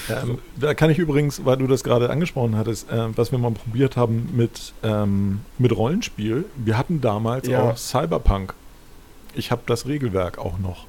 Ähm, 0.08 0.38
da 0.56 0.76
kann 0.76 0.92
ich 0.92 1.00
übrigens, 1.00 1.46
weil 1.46 1.58
du 1.58 1.66
das 1.66 1.84
gerade 1.84 2.12
angesprochen 2.12 2.56
hattest, 2.56 2.92
äh, 2.92 3.18
was 3.18 3.32
wir 3.32 3.40
mal 3.40 3.50
probiert 3.52 3.98
haben 3.98 4.30
mit, 4.36 4.72
ähm, 4.84 5.40
mit 5.58 5.76
Rollenspiel. 5.76 6.46
Wir 6.56 6.78
hatten 6.78 7.02
damals 7.02 7.48
Ja. 7.48 7.64
auch 7.64 7.76
Cyberpunk. 7.78 8.54
Ich 9.34 9.50
habe 9.50 9.64
das 9.66 9.88
Regelwerk 9.88 10.38
auch 10.38 10.60
noch. 10.60 10.86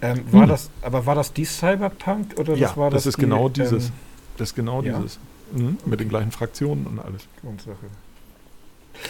Ähm, 0.00 0.32
war 0.32 0.42
Hm. 0.42 0.48
das, 0.48 0.70
aber 0.82 1.06
war 1.06 1.14
das 1.14 1.32
die 1.32 1.44
Cyberpunk 1.44 2.38
oder 2.38 2.54
Ja, 2.54 2.68
das 2.68 2.76
war 2.76 2.90
das 2.90 3.04
das, 3.04 3.14
ist 3.14 3.18
genau 3.18 3.48
die, 3.48 3.60
dieses. 3.62 3.86
Ähm, 3.86 3.92
Das 4.36 4.50
ist 4.50 4.54
genau 4.54 4.82
Ja. 4.82 4.96
dieses. 4.98 5.18
Mhm, 5.52 5.78
mit 5.86 5.98
den 5.98 6.08
gleichen 6.08 6.30
Fraktionen 6.30 6.86
und 6.86 6.98
alles. 7.00 7.26
Grundsache. 7.40 7.76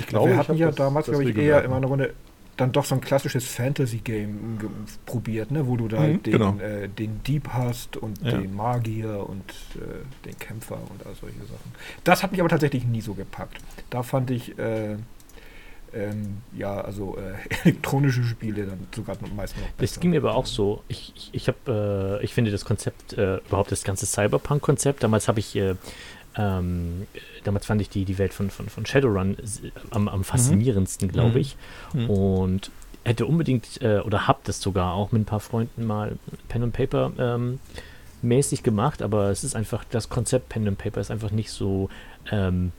Ich 0.01 0.07
glaube, 0.07 0.31
wir 0.31 0.37
hatten 0.39 0.55
ja 0.57 0.67
das- 0.69 0.77
damals, 0.77 1.07
glaube 1.07 1.25
ich, 1.25 1.37
eher 1.37 1.63
immer 1.65 1.77
eine 1.77 1.87
Runde 1.87 2.15
dann 2.57 2.73
doch 2.73 2.85
so 2.85 2.95
ein 2.97 3.01
klassisches 3.01 3.47
Fantasy-Game 3.47 4.59
probiert, 5.07 5.51
ne? 5.53 5.67
wo 5.69 5.77
du 5.77 5.87
da 5.89 5.99
Mhm, 5.99 6.03
halt 6.03 6.27
den, 6.27 6.33
genau. 6.33 6.59
äh, 6.59 6.89
den 6.89 7.23
Dieb 7.23 7.49
hast 7.53 7.97
und 7.97 8.21
Ja. 8.23 8.33
den 8.39 8.55
Magier 8.57 9.25
und 9.29 9.45
äh, 9.77 10.25
den 10.27 10.37
Kämpfer 10.39 10.75
und 10.77 11.07
all 11.07 11.15
solche 11.21 11.39
Sachen. 11.41 11.73
Das 12.05 12.23
hat 12.23 12.33
mich 12.33 12.41
aber 12.41 12.49
tatsächlich 12.49 12.85
nie 12.85 13.01
so 13.01 13.15
gepackt. 13.15 13.59
Da 13.91 14.03
fand 14.03 14.31
ich 14.33 14.59
äh, 14.59 14.97
ähm, 15.95 16.39
ja, 16.57 16.81
also 16.81 17.17
äh, 17.19 17.35
elektronische 17.65 18.23
Spiele 18.25 18.67
dann 18.67 18.79
sogar 18.95 19.17
noch 19.21 19.33
meistens 19.33 19.61
noch 19.63 19.69
Das 19.71 19.77
besser. 19.91 20.01
ging 20.01 20.11
mir 20.11 20.19
aber 20.19 20.35
auch 20.35 20.47
so. 20.47 20.83
Ich, 20.89 21.13
ich, 21.17 21.31
ich 21.33 21.49
habe, 21.49 22.19
äh, 22.21 22.25
ich 22.25 22.35
finde 22.35 22.51
das 22.51 22.65
Konzept, 22.65 23.13
äh, 23.15 23.37
überhaupt 23.39 23.73
das 23.73 23.85
ganze 23.85 24.07
Cyberpunk-Konzept, 24.07 25.03
damals 25.03 25.29
habe 25.29 25.41
ich, 25.41 25.55
äh, 25.57 25.75
ähm, 26.37 27.07
damals 27.45 27.67
fand 27.67 27.81
ich 27.81 27.89
die, 27.89 28.05
die 28.05 28.19
Welt 28.19 28.33
von, 28.33 28.51
von, 28.51 28.69
von 28.69 28.87
Shadowrun 28.87 29.37
s- 29.43 29.63
am, 29.91 30.09
am 30.09 30.25
faszinierendsten, 30.25 31.11
glaube 31.11 31.31
Mhm. 31.31 31.37
ich. 31.39 31.57
Mhm. 31.95 32.11
Und 32.11 32.71
hätte 33.05 33.27
unbedingt, 33.27 33.81
äh, 33.83 34.01
oder 34.01 34.27
hab 34.29 34.45
das 34.45 34.61
sogar 34.61 34.93
auch 34.93 35.13
mit 35.13 35.23
ein 35.23 35.25
paar 35.25 35.41
Freunden 35.41 35.85
mal 35.87 36.17
Pen 36.49 36.63
and 36.65 36.73
Paper 36.75 37.13
ähm, 37.19 37.59
mäßig 38.21 38.63
gemacht, 38.63 39.01
aber 39.03 39.31
es 39.31 39.45
ist 39.45 39.57
einfach, 39.57 39.85
das 39.91 40.09
Konzept 40.09 40.49
Pen 40.51 40.69
and 40.69 40.77
Paper 40.79 41.01
ist 41.01 41.11
einfach 41.11 41.31
nicht 41.31 41.51
so, 41.51 41.89
ähm, 42.31 42.73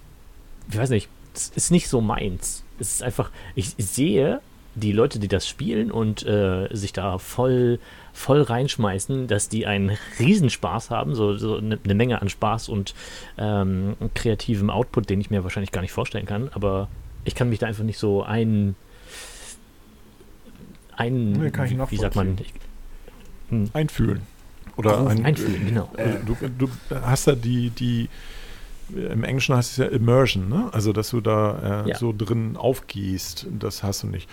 ich 0.70 0.78
weiß 0.78 0.90
nicht, 0.92 1.10
es 1.34 1.50
ist 1.50 1.72
nicht 1.72 1.88
so 1.88 2.02
meins. 2.02 2.64
Es 2.80 2.94
ist 2.94 3.04
einfach, 3.04 3.32
ich 3.56 3.76
sehe 3.78 4.42
die 4.76 4.92
Leute, 4.92 5.20
die 5.20 5.28
das 5.28 5.48
spielen 5.48 5.92
und 5.92 6.26
äh, 6.26 6.68
sich 6.72 6.94
da 6.94 7.18
voll, 7.18 7.80
voll 8.14 8.42
reinschmeißen, 8.42 9.28
dass 9.28 9.50
die 9.50 9.66
einen 9.66 9.98
Riesenspaß 10.20 10.90
haben, 10.90 11.16
so, 11.16 11.38
so 11.38 11.58
eine, 11.58 11.80
eine 11.84 11.96
Menge 11.96 12.22
an 12.22 12.30
Spaß 12.30 12.70
und 12.70 12.94
ähm, 13.38 13.96
kreativem 14.14 14.70
Output, 14.70 15.10
den 15.10 15.22
ich 15.22 15.30
mir 15.30 15.44
wahrscheinlich 15.44 15.72
gar 15.72 15.82
nicht 15.82 15.92
vorstellen 15.92 16.26
kann, 16.26 16.50
aber 16.54 16.88
ich 17.26 17.36
kann 17.36 17.50
mich 17.50 17.60
da 17.60 17.68
einfach 17.68 17.84
nicht 17.84 18.00
so 18.00 18.24
ein, 18.24 18.76
ein 20.96 21.34
Nee, 21.34 21.52
kann 21.52 21.66
ich 21.66 21.72
wie, 21.78 21.92
wie 21.92 21.98
sagt 21.98 22.16
man, 22.16 22.38
ich, 22.40 22.54
hm, 23.50 23.70
Einfühlen. 23.74 24.22
Oder 24.78 25.08
ein, 25.08 25.26
einfühlen, 25.26 25.66
genau. 25.66 25.92
äh, 25.98 26.16
Du, 26.26 26.38
du 26.58 26.70
hast 27.02 27.28
da 27.28 27.34
die, 27.34 27.70
die, 27.72 28.08
im 28.96 29.24
Englischen 29.24 29.56
heißt 29.56 29.72
es 29.72 29.78
ja 29.78 29.86
Immersion, 29.86 30.50
ne? 30.50 30.70
Also, 30.72 30.94
dass 30.94 31.10
du 31.12 31.22
da 31.22 31.84
äh, 31.86 31.90
Ja. 31.90 31.98
so 31.98 32.14
drin 32.18 32.56
aufgehst, 32.58 33.46
das 33.60 33.84
hast 33.84 34.04
du 34.04 34.08
nicht. 34.08 34.28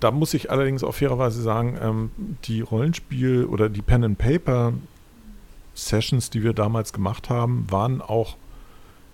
Da 0.00 0.10
muss 0.10 0.34
ich 0.34 0.50
allerdings 0.50 0.84
auch 0.84 0.94
fairerweise 0.94 1.40
sagen, 1.42 1.78
ähm, 1.80 2.10
die 2.44 2.60
Rollenspiel- 2.60 3.46
oder 3.46 3.68
die 3.70 3.80
Pen-and-Paper-Sessions, 3.82 6.30
die 6.30 6.42
wir 6.42 6.52
damals 6.52 6.92
gemacht 6.92 7.30
haben, 7.30 7.66
waren 7.70 8.02
auch, 8.02 8.36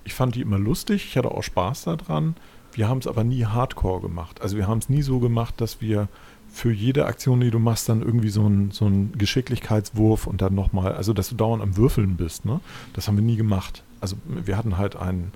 ich 0.04 0.14
fand 0.14 0.34
die 0.34 0.40
immer 0.40 0.58
lustig, 0.58 1.04
ich 1.06 1.16
hatte 1.16 1.30
auch 1.30 1.42
Spaß 1.42 1.84
daran. 1.84 2.34
Wir 2.72 2.88
haben 2.88 2.98
es 2.98 3.06
aber 3.06 3.22
nie 3.22 3.44
hardcore 3.44 4.00
gemacht. 4.00 4.40
Also 4.40 4.56
wir 4.56 4.66
haben 4.66 4.78
es 4.78 4.88
nie 4.88 5.02
so 5.02 5.18
gemacht, 5.20 5.60
dass 5.60 5.80
wir 5.80 6.08
für 6.52 6.72
jede 6.72 7.06
Aktion, 7.06 7.40
die 7.40 7.50
du 7.50 7.58
machst, 7.58 7.88
dann 7.88 8.02
irgendwie 8.02 8.28
so 8.28 8.44
einen 8.44 8.70
so 8.70 8.84
einen 8.84 9.16
Geschicklichkeitswurf 9.16 10.26
und 10.26 10.42
dann 10.42 10.54
nochmal, 10.54 10.92
also 10.94 11.12
dass 11.12 11.28
du 11.30 11.34
dauernd 11.34 11.62
am 11.62 11.76
Würfeln 11.76 12.16
bist. 12.16 12.44
Ne? 12.44 12.60
Das 12.92 13.08
haben 13.08 13.16
wir 13.16 13.24
nie 13.24 13.36
gemacht. 13.36 13.82
Also 14.00 14.16
wir 14.26 14.56
hatten 14.56 14.76
halt 14.78 14.96
einen, 14.96 15.32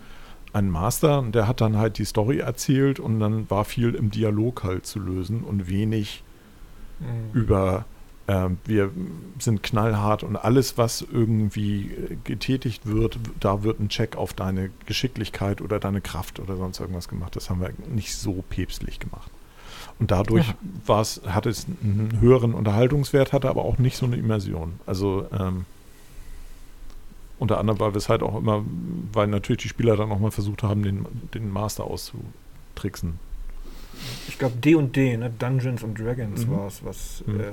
einen 0.53 0.71
Master 0.71 1.21
und 1.21 1.35
der 1.35 1.49
hat 1.49 1.61
dann 1.61 1.77
halt 1.77 1.99
die 1.99 2.05
Story 2.05 2.39
erzählt 2.39 3.01
und 3.01 3.21
dann 3.21 3.49
war 3.51 3.65
viel 3.65 3.95
im 3.95 4.11
Dialog 4.11 4.63
halt 4.65 4.87
zu 4.87 4.99
lösen 4.99 5.43
und 5.43 5.69
wenig 5.69 6.23
Mhm. 7.01 7.39
über 7.39 7.85
ähm, 8.29 8.59
wir 8.65 8.91
sind 9.39 9.63
knallhart 9.63 10.25
und 10.25 10.37
alles, 10.37 10.77
was 10.77 11.01
irgendwie 11.01 11.93
äh, 11.93 12.17
getätigt 12.25 12.87
wird, 12.87 13.19
da 13.39 13.63
wird 13.63 13.79
ein 13.79 13.89
Check 13.89 14.17
auf 14.17 14.33
deine 14.33 14.71
Geschicklichkeit 14.87 15.61
oder 15.61 15.79
deine 15.79 16.01
Kraft 16.01 16.41
oder 16.41 16.57
sonst 16.57 16.81
irgendwas 16.81 17.07
gemacht. 17.07 17.37
Das 17.37 17.51
haben 17.51 17.61
wir 17.61 17.71
nicht 17.89 18.17
so 18.17 18.43
päpstlich 18.49 18.99
gemacht. 18.99 19.31
Und 19.99 20.11
dadurch 20.11 20.55
war's, 20.85 21.23
hat 21.27 21.47
es 21.47 21.67
einen 21.83 22.19
höheren 22.21 22.53
Unterhaltungswert, 22.53 23.33
hatte 23.33 23.49
aber 23.49 23.65
auch 23.65 23.79
nicht 23.79 23.97
so 23.97 24.05
eine 24.07 24.17
Immersion. 24.17 24.75
Also 24.85 25.27
ähm, 25.33 25.65
unter 27.39 27.59
anderem, 27.59 27.81
weil 27.81 27.93
wir 27.93 27.99
es 27.99 28.09
halt 28.09 28.23
auch 28.23 28.37
immer, 28.37 28.63
weil 29.13 29.27
natürlich 29.27 29.63
die 29.63 29.69
Spieler 29.69 29.97
dann 29.97 30.11
auch 30.13 30.19
mal 30.19 30.31
versucht 30.31 30.63
haben, 30.63 30.83
den, 30.83 31.07
den 31.35 31.51
Master 31.51 31.85
auszutricksen. 31.85 33.19
Ich 34.29 34.39
glaube 34.39 34.57
D&D, 34.57 35.17
ne? 35.17 35.31
Dungeons 35.39 35.83
and 35.83 35.99
Dragons 35.99 36.47
Mhm. 36.47 36.51
war 36.51 36.67
es, 36.67 36.85
was 36.85 37.25
Mhm. 37.27 37.41
äh, 37.41 37.53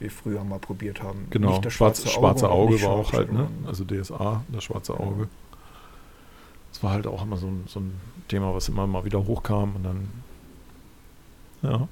wir 0.00 0.10
früher 0.10 0.44
mal 0.44 0.58
probiert 0.58 1.02
haben. 1.02 1.26
Genau, 1.30 1.48
Nicht 1.50 1.64
das 1.64 1.72
schwarze, 1.74 2.08
schwarze 2.08 2.46
und 2.46 2.52
Auge 2.52 2.74
nicht 2.74 2.84
war 2.84 2.90
auch 2.92 3.12
halt, 3.12 3.32
ne? 3.32 3.48
Also 3.66 3.84
DSA, 3.84 4.42
das 4.52 4.64
schwarze 4.64 4.92
Ja. 4.92 5.00
Auge. 5.00 5.28
Das 6.72 6.82
war 6.82 6.92
halt 6.92 7.06
auch 7.06 7.22
immer 7.22 7.36
so 7.36 7.46
ein, 7.48 7.64
so 7.66 7.80
ein 7.80 7.92
Thema, 8.28 8.54
was 8.54 8.68
immer 8.68 8.86
mal 8.86 9.04
wieder 9.04 9.24
hochkam 9.26 9.76
und 9.76 9.82
dann. 9.84 10.08
Ja. 11.62 11.88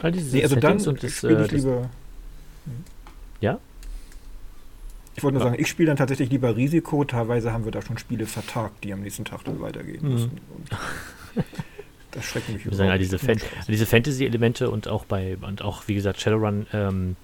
All 0.00 0.12
diese 0.12 0.36
Nee, 0.36 0.42
also 0.42 0.56
dann 0.56 0.78
Settings 0.78 0.86
und 0.86 1.02
das, 1.02 1.12
spiele 1.18 1.32
äh, 1.38 1.42
ich 1.44 1.50
das 1.50 1.60
lieber. 1.60 1.90
Ja? 3.40 3.58
Ich 5.16 5.22
wollte 5.22 5.34
nur 5.38 5.44
Ja. 5.46 5.50
sagen, 5.50 5.60
ich 5.62 5.68
spiele 5.68 5.88
dann 5.88 5.96
tatsächlich 5.96 6.30
lieber 6.30 6.56
Risiko. 6.56 7.04
Teilweise 7.04 7.52
haben 7.52 7.64
wir 7.64 7.72
da 7.72 7.82
schon 7.82 7.98
Spiele 7.98 8.26
vertagt, 8.26 8.84
die 8.84 8.92
am 8.92 9.00
nächsten 9.02 9.24
Tag 9.24 9.44
dann 9.44 9.60
weitergehen 9.60 10.02
Mhm. 10.04 10.12
mussten. 10.12 10.38
Und 10.56 10.70
das 12.12 12.24
schreckt 12.24 12.48
mich 12.48 12.64
Wir 12.64 12.74
sagen 12.74 12.90
all 12.90 12.98
diese. 12.98 13.18
Fan 13.18 13.38
diese 13.68 13.86
Fantasy-Elemente 13.86 14.70
und 14.70 14.88
auch 14.88 15.04
bei, 15.04 15.36
und 15.42 15.62
auch 15.62 15.86
wie 15.88 15.94
gesagt, 15.94 16.20
Shadowrun 16.20 16.66
ähm, 16.72 17.16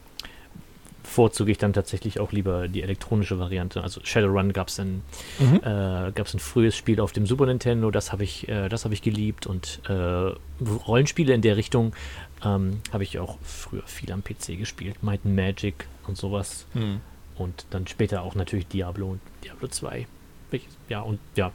vorzuge 1.06 1.50
ich 1.52 1.58
dann 1.58 1.72
tatsächlich 1.72 2.20
auch 2.20 2.32
lieber 2.32 2.68
die 2.68 2.82
elektronische 2.82 3.38
Variante. 3.38 3.82
Also 3.82 4.00
Shadowrun 4.04 4.52
gab 4.52 4.68
es 4.68 4.78
ein, 4.80 5.02
Mhm. 5.38 5.56
äh, 5.62 6.12
gab's 6.12 6.34
ein 6.34 6.40
frühes 6.40 6.76
Spiel 6.76 7.00
auf 7.00 7.12
dem 7.12 7.26
Super 7.26 7.46
Nintendo, 7.46 7.90
das 7.90 8.12
habe 8.12 8.24
ich, 8.24 8.48
äh, 8.48 8.68
das 8.68 8.84
habe 8.84 8.92
ich 8.94 9.02
geliebt 9.02 9.46
und 9.46 9.80
äh, 9.88 10.32
Rollenspiele 10.86 11.32
in 11.32 11.42
der 11.42 11.56
Richtung 11.56 11.94
ähm, 12.44 12.80
habe 12.92 13.02
ich 13.04 13.18
auch 13.18 13.38
früher 13.42 13.82
viel 13.86 14.12
am 14.12 14.22
PC 14.22 14.58
gespielt. 14.58 15.02
Might 15.02 15.20
and 15.24 15.34
Magic 15.36 15.86
und 16.06 16.16
sowas. 16.18 16.66
Mhm. 16.74 17.00
Und 17.36 17.66
dann 17.70 17.86
später 17.86 18.22
auch 18.22 18.34
natürlich 18.34 18.66
Diablo 18.66 19.10
und 19.12 19.20
Diablo 19.44 19.68
2. 19.68 20.06
Welches- 20.50 20.76
Ja, 20.88 21.00
und 21.00 21.18
ja, 21.34 21.52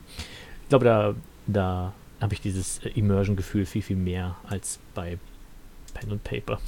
ich 0.64 0.70
glaube, 0.70 0.86
da, 0.86 1.16
da 1.48 1.94
habe 2.20 2.34
ich 2.34 2.42
dieses 2.42 2.80
äh, 2.86 2.90
Immersion-Gefühl 2.90 3.66
viel, 3.66 3.82
viel 3.82 3.96
mehr 3.96 4.36
als 4.48 4.80
bei 4.96 5.18
Pen 5.94 6.12
und 6.12 6.24
Paper. 6.24 6.60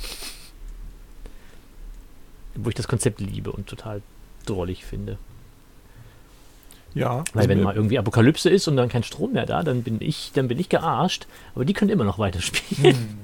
Wo 2.56 2.70
ich 2.70 2.76
das 2.76 2.88
Konzept 2.88 3.20
liebe 3.20 3.52
und 3.52 3.68
total 3.68 4.02
drollig 4.46 4.86
finde. 4.86 5.18
Ja. 6.94 7.24
Weil 7.34 7.42
also 7.42 7.50
wenn 7.50 7.64
mal 7.64 7.76
irgendwie 7.76 7.98
Apokalypse 7.98 8.50
ist 8.50 8.68
und 8.68 8.78
dann 8.78 8.90
kein 8.90 9.04
Strom 9.04 9.34
mehr 9.34 9.46
da, 9.46 9.64
dann 9.64 9.84
bin 9.84 9.98
ich, 10.00 10.32
dann 10.34 10.48
bin 10.48 10.60
ich 10.60 10.70
gearscht. 10.70 11.28
Aber 11.56 11.66
die 11.66 11.74
können 11.74 11.90
immer 11.92 12.04
noch 12.04 12.20
weiterspielen. 12.20 12.96
Hm. 12.96 13.18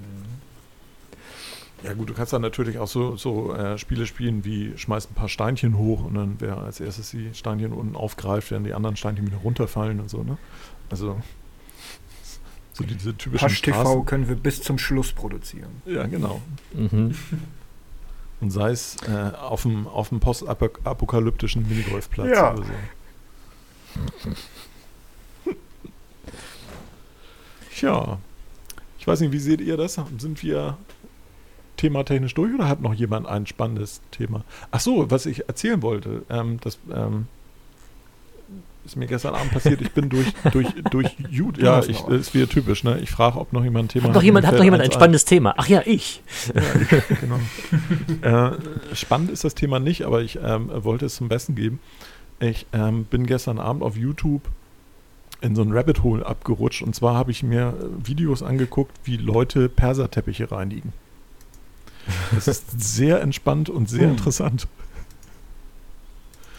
Ja 1.83 1.93
gut, 1.93 2.09
du 2.09 2.13
kannst 2.13 2.33
dann 2.33 2.41
natürlich 2.41 2.77
auch 2.77 2.87
so, 2.87 3.15
so 3.15 3.53
äh, 3.53 3.77
Spiele 3.77 4.05
spielen 4.05 4.43
wie 4.43 4.77
schmeißt 4.77 5.11
ein 5.11 5.13
paar 5.13 5.29
Steinchen 5.29 5.77
hoch 5.77 6.03
und 6.03 6.15
dann 6.15 6.35
wer 6.39 6.57
als 6.57 6.79
erstes 6.79 7.11
die 7.11 7.33
Steinchen 7.33 7.71
unten 7.71 7.95
aufgreift, 7.95 8.51
werden 8.51 8.65
die 8.65 8.73
anderen 8.73 8.97
Steinchen 8.97 9.25
wieder 9.25 9.37
runterfallen 9.37 10.01
und 10.01 10.09
so, 10.09 10.23
ne? 10.23 10.37
Also 10.89 11.21
so 12.73 12.83
diese 12.83 13.15
typischen 13.15 13.47
Pasch 13.47 13.61
TV 13.61 13.79
Straßen. 13.79 14.05
können 14.05 14.27
wir 14.27 14.35
bis 14.35 14.61
zum 14.61 14.77
Schluss 14.77 15.13
produzieren. 15.13 15.81
Ja, 15.85 16.05
genau. 16.07 16.41
Mhm. 16.73 17.15
Und 18.41 18.51
sei 18.51 18.71
es 18.71 18.95
äh, 19.07 19.31
auf 19.37 19.63
dem, 19.63 19.87
auf 19.87 20.09
dem 20.09 20.19
postapokalyptischen 20.21 21.67
Minigolfplatz 21.67 22.29
Ja. 22.35 22.53
oder 22.53 22.63
so. 22.63 22.71
Tja, 27.75 28.17
ich 28.97 29.07
weiß 29.07 29.21
nicht, 29.21 29.31
wie 29.31 29.39
seht 29.39 29.61
ihr 29.61 29.77
das? 29.77 29.99
Sind 30.17 30.43
wir 30.43 30.77
thematechnisch 31.77 32.33
durch 32.33 32.53
oder 32.53 32.67
hat 32.67 32.81
noch 32.81 32.93
jemand 32.93 33.27
ein 33.27 33.45
spannendes 33.45 34.01
Thema? 34.11 34.43
Ach 34.71 34.79
so, 34.81 35.09
was 35.09 35.25
ich 35.25 35.47
erzählen 35.47 35.81
wollte, 35.81 36.23
ähm, 36.29 36.59
das 36.61 36.77
ähm, 36.93 37.27
ist 38.85 38.95
mir 38.95 39.07
gestern 39.07 39.35
Abend 39.35 39.51
passiert. 39.51 39.81
Ich 39.81 39.91
bin 39.91 40.09
durch, 40.09 40.27
durch, 40.51 40.67
durch 40.89 41.15
YouTube. 41.29 41.63
Ja, 41.63 41.81
ich, 41.83 41.99
noch 41.99 42.09
das 42.09 42.21
ist 42.21 42.33
wieder 42.33 42.47
typisch, 42.49 42.83
ne? 42.83 42.99
Ich 42.99 43.11
frage, 43.11 43.37
ob 43.37 43.53
noch 43.53 43.63
jemand 43.63 43.85
ein 43.85 43.89
Thema 43.89 44.07
Hat 44.07 44.15
noch 44.15 44.23
jemand, 44.23 44.47
hat 44.47 44.55
noch 44.55 44.63
jemand 44.63 44.83
ein 44.83 44.91
spannendes 44.91 45.25
Thema? 45.25 45.53
Ach 45.57 45.67
ja, 45.67 45.81
ich. 45.85 46.21
genau. 47.21 47.39
äh, 48.21 48.51
spannend 48.95 49.31
ist 49.31 49.43
das 49.43 49.55
Thema 49.55 49.79
nicht, 49.79 50.03
aber 50.05 50.21
ich 50.21 50.39
ähm, 50.43 50.69
wollte 50.83 51.05
es 51.05 51.15
zum 51.15 51.27
Besten 51.29 51.55
geben. 51.55 51.79
Ich 52.39 52.65
ähm, 52.73 53.03
bin 53.05 53.25
gestern 53.25 53.59
Abend 53.59 53.83
auf 53.83 53.97
YouTube 53.97 54.43
in 55.41 55.55
so 55.55 55.61
ein 55.61 55.71
Rabbit 55.71 56.03
Hole 56.03 56.25
abgerutscht 56.25 56.81
und 56.81 56.95
zwar 56.95 57.15
habe 57.15 57.31
ich 57.31 57.43
mir 57.43 57.73
äh, 57.79 58.07
Videos 58.07 58.43
angeguckt, 58.43 58.91
wie 59.03 59.17
Leute 59.17 59.69
Perserteppiche 59.69 60.51
reinigen. 60.51 60.93
Das 62.33 62.47
ist 62.47 62.65
sehr 62.95 63.21
entspannt 63.21 63.69
und 63.69 63.89
sehr 63.89 64.03
Hm. 64.03 64.11
interessant. 64.11 64.67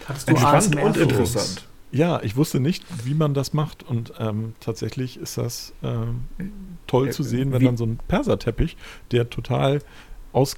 Hattest 0.06 0.28
du 0.28 0.32
Entspannt 0.32 0.76
und 0.76 0.97
interessant. 0.97 1.66
Ja, 1.92 2.22
ich 2.22 2.36
wusste 2.36 2.60
nicht, 2.60 2.84
wie 3.04 3.14
man 3.14 3.34
das 3.34 3.52
macht 3.52 3.82
und 3.82 4.12
ähm, 4.18 4.54
tatsächlich 4.60 5.16
ist 5.18 5.36
das 5.38 5.72
ähm, 5.82 6.24
toll 6.86 7.08
Äh, 7.08 7.10
zu 7.10 7.22
sehen, 7.22 7.50
wenn 7.52 7.60
wie- 7.62 7.64
dann 7.66 7.76
so 7.76 7.84
ein 7.84 7.98
Perserteppich, 8.08 8.76
der 9.10 9.28
total 9.28 9.80
aus, 10.32 10.56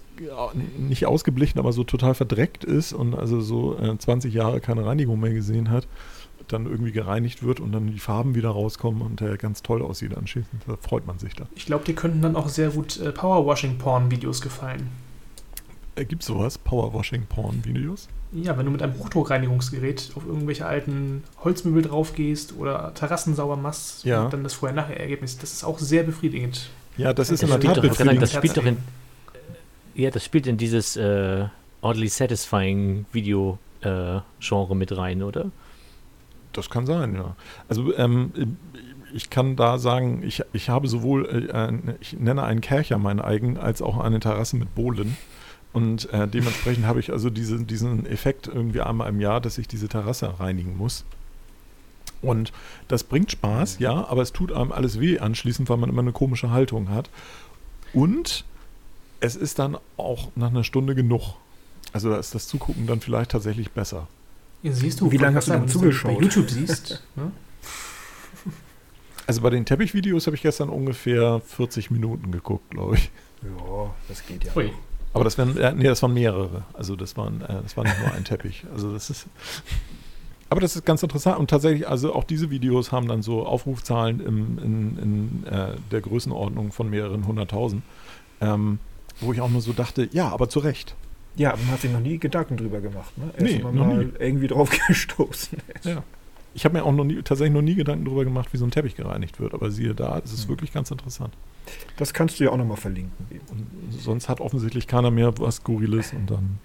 nicht 0.79 1.07
ausgeblichen, 1.07 1.59
aber 1.59 1.73
so 1.73 1.85
total 1.85 2.15
verdreckt 2.15 2.63
ist 2.65 2.93
und 2.93 3.15
also 3.15 3.41
so 3.41 3.79
äh, 3.79 3.97
20 3.97 4.35
Jahre 4.35 4.61
keine 4.61 4.85
Reinigung 4.85 5.19
mehr 5.21 5.33
gesehen 5.33 5.71
hat, 5.71 5.89
dann 6.49 6.67
irgendwie 6.67 6.93
gereinigt 6.93 7.43
wird 7.43 7.61
und 7.61 7.73
dann 7.73 7.87
die 7.87 7.99
Farben 7.99 8.35
wieder 8.35 8.51
rauskommen 8.51 9.01
und 9.01 9.21
der 9.21 9.39
ganz 9.39 9.63
toll 9.63 9.81
aussieht 9.81 10.15
anschließend. 10.15 10.63
Da 10.67 10.77
freut 10.77 11.07
man 11.07 11.19
sich 11.19 11.35
dann. 11.35 11.47
Ich 11.55 11.65
glaube, 11.65 11.85
dir 11.87 11.95
könnten 11.95 12.21
dann 12.21 12.37
auch 12.37 12.51
sehr 12.51 12.69
gut 12.71 13.01
äh, 13.01 13.11
Powerwashing-Porn-Videos 13.13 14.43
gefallen. 14.43 14.89
Äh, 15.95 16.05
Gibt 16.05 16.23
sowas? 16.23 16.59
Powerwashing-Porn-Videos? 16.59 18.09
Ja, 18.33 18.57
wenn 18.57 18.65
du 18.65 18.73
mit 18.73 18.83
einem 18.83 18.99
Hochdruckreinigungsgerät 18.99 20.13
auf 20.15 20.25
irgendwelche 20.27 20.65
alten 20.65 21.23
Holzmöbel 21.45 21.83
drauf 21.83 22.15
gehst 22.15 22.55
oder 22.57 22.95
Terrassen 22.95 23.35
sauber 23.35 23.57
machst 23.57 24.05
Ja. 24.05 24.25
und 24.25 24.33
dann 24.33 24.43
das 24.43 24.55
Vorher-Nachher-Ergebnis, 24.55 25.37
das 25.39 25.53
ist 25.53 25.65
auch 25.65 25.79
sehr 25.79 26.03
befriedigend. 26.03 26.71
Ja, 26.97 27.13
das 27.13 27.31
ist 27.31 27.43
Das 27.43 27.51
in 27.51 27.61
der 27.61 27.69
Tat 27.69 27.77
doch- 27.79 27.83
befriedigend. 27.83 28.23
das 28.23 28.33
spielt 28.33 28.57
doch 28.57 28.65
in- 28.65 28.79
Ja, 29.95 30.11
das 30.11 30.25
spielt 30.25 30.47
in 30.47 30.57
dieses 30.57 30.97
äh, 30.97 31.45
oddly 31.83 32.09
satisfying 32.09 33.05
Video-Genre 33.13 34.75
mit 34.77 34.97
rein, 34.97 35.23
oder? 35.23 35.51
Das 36.55 36.71
kann 36.71 36.87
sein, 36.87 37.15
ja. 37.15 37.37
Also 37.69 37.95
ähm, 37.97 38.57
ich 39.15 39.29
kann 39.29 39.57
da 39.57 39.77
sagen, 39.77 40.23
ich, 40.23 40.43
ich 40.55 40.71
habe 40.71 40.89
sowohl, 40.89 41.27
äh, 41.55 41.95
ich 42.01 42.15
nenne 42.19 42.45
einen 42.45 42.63
Kercher 42.63 42.97
meinen 42.97 43.21
eigen, 43.21 43.59
als 43.59 43.83
auch 43.83 43.99
eine 43.99 44.21
Terrasse 44.21 44.57
mit 44.57 44.75
Bohlen. 44.75 45.17
Und 45.73 46.13
äh, 46.13 46.29
dementsprechend 46.29 46.87
habe 46.87 47.01
ich 47.01 47.13
also 47.13 47.31
diese, 47.31 47.59
diesen 47.61 48.07
Effekt 48.07 48.47
irgendwie 48.47 48.83
einmal 48.83 49.09
im 49.09 49.21
Jahr, 49.21 49.41
dass 49.41 49.57
ich 49.59 49.69
diese 49.69 49.89
Terrasse 49.89 50.39
reinigen 50.39 50.77
muss. 50.77 51.05
Und 52.21 52.53
das 52.89 53.05
bringt 53.05 53.33
Spaß, 53.33 53.79
ja, 53.79 54.07
aber 54.07 54.23
es 54.23 54.33
tut 54.33 54.53
einem 54.53 54.71
alles 54.71 55.01
weh 55.01 55.19
anschließend, 55.19 55.69
weil 55.69 55.77
man 55.79 55.91
immer 55.91 56.03
eine 56.03 56.13
komische 56.13 56.51
Haltung 56.51 56.91
hat. 56.91 57.11
Und 57.93 58.45
es 59.21 59.35
ist 59.35 59.59
dann 59.59 59.77
auch 59.97 60.31
nach 60.37 60.51
einer 60.51 60.65
Stunde 60.65 60.95
genug. 60.95 61.35
Also 61.93 62.11
da 62.11 62.17
ist 62.17 62.35
das 62.35 62.47
Zugucken 62.47 62.87
dann 62.87 63.01
vielleicht 63.01 63.33
tatsächlich 63.33 63.73
besser. 63.73 64.09
Ja, 64.63 64.73
siehst 64.73 65.01
du, 65.01 65.11
Wie 65.11 65.17
lange 65.17 65.37
hast 65.37 65.49
du 65.49 65.53
denn 65.53 65.69
zugeschaut? 65.69 66.15
Bei 66.15 66.21
YouTube 66.23 66.49
siehst. 66.49 67.03
ne? 67.17 67.33
Also 69.27 69.41
bei 69.41 69.51
den 69.51 69.65
Teppichvideos 69.65 70.27
habe 70.27 70.37
ich 70.37 70.43
gestern 70.43 70.69
ungefähr 70.69 71.41
40 71.41 71.91
Minuten 71.91 72.31
geguckt, 72.31 72.71
glaube 72.71 72.97
ich. 72.97 73.11
Ja, 73.43 73.95
das 74.09 74.25
geht 74.27 74.45
ja. 74.45 74.53
Ui. 74.57 74.71
Aber 75.15 75.25
das 75.25 75.37
waren, 75.39 75.55
nee, 75.77 75.85
das 75.85 76.03
waren 76.03 76.15
mehrere. 76.15 76.63
Also 76.73 76.97
das 76.97 77.17
waren, 77.17 77.43
äh, 77.43 77.63
das 77.63 77.77
war 77.77 77.85
nicht 77.85 77.99
nur 78.01 78.13
ein 78.13 78.25
Teppich. 78.25 78.65
Also 78.73 78.93
das 78.93 79.11
ist. 79.11 79.27
Aber 80.49 80.61
das 80.61 80.77
ist 80.77 80.85
ganz 80.85 81.03
interessant 81.03 81.39
und 81.39 81.49
tatsächlich, 81.49 81.89
also 81.89 82.15
auch 82.15 82.25
diese 82.25 82.51
Videos 82.51 82.93
haben 82.93 83.09
dann 83.09 83.23
so 83.23 83.47
Aufrufzahlen 83.47 84.21
im, 84.21 84.59
in, 84.59 84.99
in 84.99 85.47
äh, 85.51 85.77
der 85.91 86.01
Größenordnung 86.03 86.73
von 86.73 86.91
mehreren 86.91 87.27
hunderttausend, 87.27 87.83
ähm, 88.43 88.79
wo 89.21 89.33
ich 89.33 89.41
auch 89.41 89.49
nur 89.49 89.63
so 89.63 89.73
dachte, 89.73 90.09
ja, 90.13 90.29
aber 90.29 90.51
zu 90.51 90.59
Recht. 90.59 90.95
Ja, 91.37 91.51
man 91.57 91.71
hat 91.71 91.81
sich 91.81 91.91
noch 91.91 92.01
nie 92.01 92.19
Gedanken 92.19 92.59
drüber 92.59 92.83
gemacht. 92.83 93.17
Ne? 93.17 93.31
Erst 93.39 93.41
Nee, 93.41 93.63
mal, 93.63 93.73
mal 93.73 94.05
nie. 94.05 94.13
irgendwie 94.19 94.47
drauf 94.49 94.69
gestoßen. 94.89 95.57
Ja. 95.85 96.03
Ich 96.55 96.65
habe 96.65 96.77
mir 96.77 96.85
auch 96.85 96.93
noch 96.93 97.05
nie, 97.05 97.23
tatsächlich 97.23 97.55
noch 97.55 97.63
nie 97.63 97.75
Gedanken 97.75 98.05
darüber 98.05 98.25
gemacht, 98.25 98.53
wie 98.53 98.57
so 98.59 98.65
ein 98.67 98.71
Teppich 98.71 98.95
gereinigt 98.97 99.41
wird. 99.41 99.55
Aber 99.55 99.71
siehe 99.71 99.95
da, 99.95 100.21
es 100.25 100.33
ist 100.33 100.43
Hm. 100.43 100.49
wirklich 100.51 100.73
ganz 100.73 100.91
interessant. 100.91 101.33
Das 101.97 102.13
kannst 102.13 102.39
du 102.41 102.45
ja 102.45 102.51
auch 102.51 102.57
nochmal 102.57 102.77
verlinken. 102.77 103.13
Und 103.51 103.67
sonst 103.93 104.29
hat 104.29 104.41
offensichtlich 104.41 104.87
keiner 104.87 105.11
mehr 105.11 105.33
was 105.39 105.57
Skurriles 105.57 106.13
und 106.13 106.31
dann. 106.31 106.59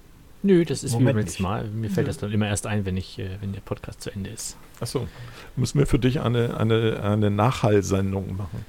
Nö, 0.43 0.63
das 0.65 0.83
ist 0.83 0.93
Moment 0.93 1.17
letzten 1.19 1.43
Mal. 1.43 1.67
Mir 1.67 1.89
fällt 1.89 2.07
Ja. 2.07 2.09
das 2.11 2.17
dann 2.19 2.31
immer 2.31 2.47
erst 2.47 2.67
ein, 2.67 2.85
wenn 2.85 2.95
ich, 2.97 3.17
äh, 3.19 3.37
wenn 3.41 3.53
der 3.53 3.61
Podcast 3.61 4.01
zu 4.01 4.11
Ende 4.11 4.29
ist. 4.29 4.55
Achso, 4.79 5.07
müssen 5.55 5.79
wir 5.79 5.87
für 5.87 5.99
dich 5.99 6.21
eine, 6.21 6.57
eine, 6.57 7.01
eine 7.01 7.31
Nachhallsendung 7.31 8.35
machen, 8.37 8.63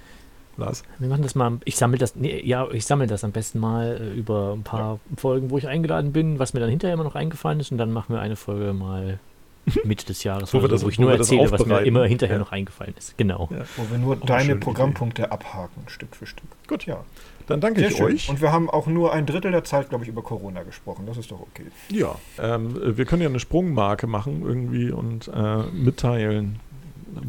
Lars? 0.56 0.82
Wir 0.98 1.08
machen 1.08 1.22
das 1.22 1.34
mal. 1.34 1.58
Ich 1.64 1.76
sammle 1.76 1.98
das. 1.98 2.16
Nee, 2.16 2.40
ja, 2.44 2.68
ich 2.70 2.86
sammle 2.86 3.06
das 3.06 3.22
am 3.22 3.32
besten 3.32 3.58
mal 3.58 3.98
äh, 4.00 4.18
über 4.18 4.54
ein 4.54 4.62
paar 4.62 4.98
Folgen, 5.16 5.50
wo 5.50 5.58
ich 5.58 5.68
eingeladen 5.68 6.12
bin, 6.12 6.38
was 6.38 6.54
mir 6.54 6.60
dann 6.60 6.70
hinterher 6.70 6.94
immer 6.94 7.04
noch 7.04 7.14
eingefallen 7.14 7.60
ist, 7.60 7.70
und 7.70 7.78
dann 7.78 7.92
machen 7.92 8.14
wir 8.14 8.20
eine 8.20 8.36
Folge 8.36 8.72
mal 8.72 9.18
Mitte 9.84 10.06
des 10.06 10.24
Jahres, 10.24 10.52
Wo 10.52 10.58
wir 10.58 10.62
so, 10.62 10.68
das- 10.68 10.84
wo 10.84 10.88
ich 10.88 10.98
wo 10.98 11.02
nur 11.02 11.12
erzähle, 11.12 11.50
was 11.50 11.64
mir 11.66 11.80
immer 11.82 12.04
hinterher 12.06 12.36
Ja. 12.36 12.40
noch 12.40 12.52
eingefallen 12.52 12.94
ist. 12.98 13.16
Genau. 13.18 13.48
Ja. 13.52 13.64
Wo 13.76 13.90
wir 13.90 13.98
nur 13.98 14.14
eine 14.16 14.24
deine 14.24 14.56
Programmpunkte 14.56 15.30
abhaken, 15.32 15.82
Stück 15.88 16.14
für 16.16 16.26
Stück. 16.26 16.46
Gut, 16.66 16.86
Ja, 16.86 17.04
dann 17.46 17.60
danke 17.60 17.80
sehr 17.80 17.90
ich 17.90 17.96
schön. 17.96 18.06
euch. 18.06 18.28
Und 18.28 18.40
wir 18.40 18.52
haben 18.52 18.68
auch 18.68 18.86
nur 18.86 19.12
ein 19.12 19.24
Drittel 19.26 19.50
der 19.52 19.64
Zeit, 19.64 19.88
glaube 19.88 20.04
ich, 20.04 20.10
über 20.10 20.22
Corona 20.22 20.62
gesprochen. 20.62 21.06
Das 21.06 21.16
ist 21.16 21.30
doch 21.30 21.40
okay. 21.40 21.64
Ja, 21.90 22.14
ähm, 22.38 22.96
wir 22.96 23.04
können 23.06 23.22
ja 23.22 23.28
eine 23.28 23.40
Sprungmarke 23.40 24.06
machen 24.06 24.42
irgendwie 24.44 24.90
und 24.90 25.28
äh, 25.28 25.62
mitteilen, 25.72 26.60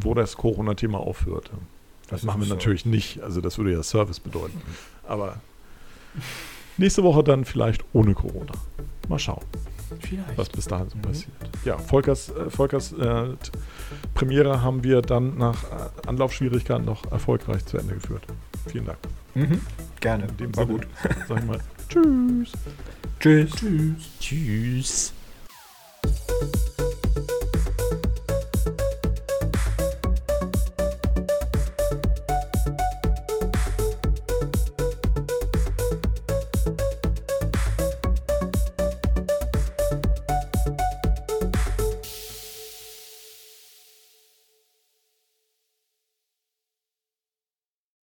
wo 0.02 0.14
das 0.14 0.36
Corona-Thema 0.38 1.00
aufhört. 1.00 1.50
Das, 2.10 2.22
Das 2.22 2.24
machen 2.24 2.42
wir 2.42 2.48
so. 2.48 2.56
natürlich 2.56 2.86
nicht, 2.86 3.22
also 3.22 3.40
das 3.40 3.58
würde 3.58 3.72
ja 3.72 3.84
Service 3.84 4.20
bedeuten. 4.20 4.62
Aber 5.08 5.38
nächste 6.78 7.04
Woche 7.04 7.24
dann 7.24 7.46
vielleicht 7.46 7.84
ohne 7.94 8.14
Corona. 8.14 8.52
Mal 9.08 9.20
schauen, 9.20 9.44
Vielleicht. 10.00 10.38
was 10.38 10.50
bis 10.50 10.66
dahin 10.66 10.90
so 10.90 10.98
Mhm. 10.98 11.02
passiert. 11.02 11.32
Ja, 11.66 11.78
Volkers, 11.78 12.30
äh, 12.30 12.50
Volkers 12.50 12.94
äh, 12.94 13.30
Premiere 14.14 14.62
haben 14.62 14.84
wir 14.84 15.02
dann 15.02 15.38
nach 15.38 15.64
äh, 15.64 16.08
Anlaufschwierigkeiten 16.08 16.86
noch 16.86 17.12
erfolgreich 17.12 17.66
zu 17.66 17.78
Ende 17.78 17.96
geführt. 17.96 18.24
Vielen 18.68 18.86
Dank. 18.86 18.98
Mhm. 19.36 19.62
Gerne. 20.00 20.28
In 20.28 20.38
dem 20.38 20.56
War 20.58 20.66
Sinne, 20.66 20.78
gut. 20.80 20.88
sag 21.28 21.40
ich 21.40 21.46
mal, 21.46 21.60
tschüss. 21.90 22.52
Tschüss. 23.20 23.52
Tschüss. 23.52 24.10
Tschüss. 24.20 25.14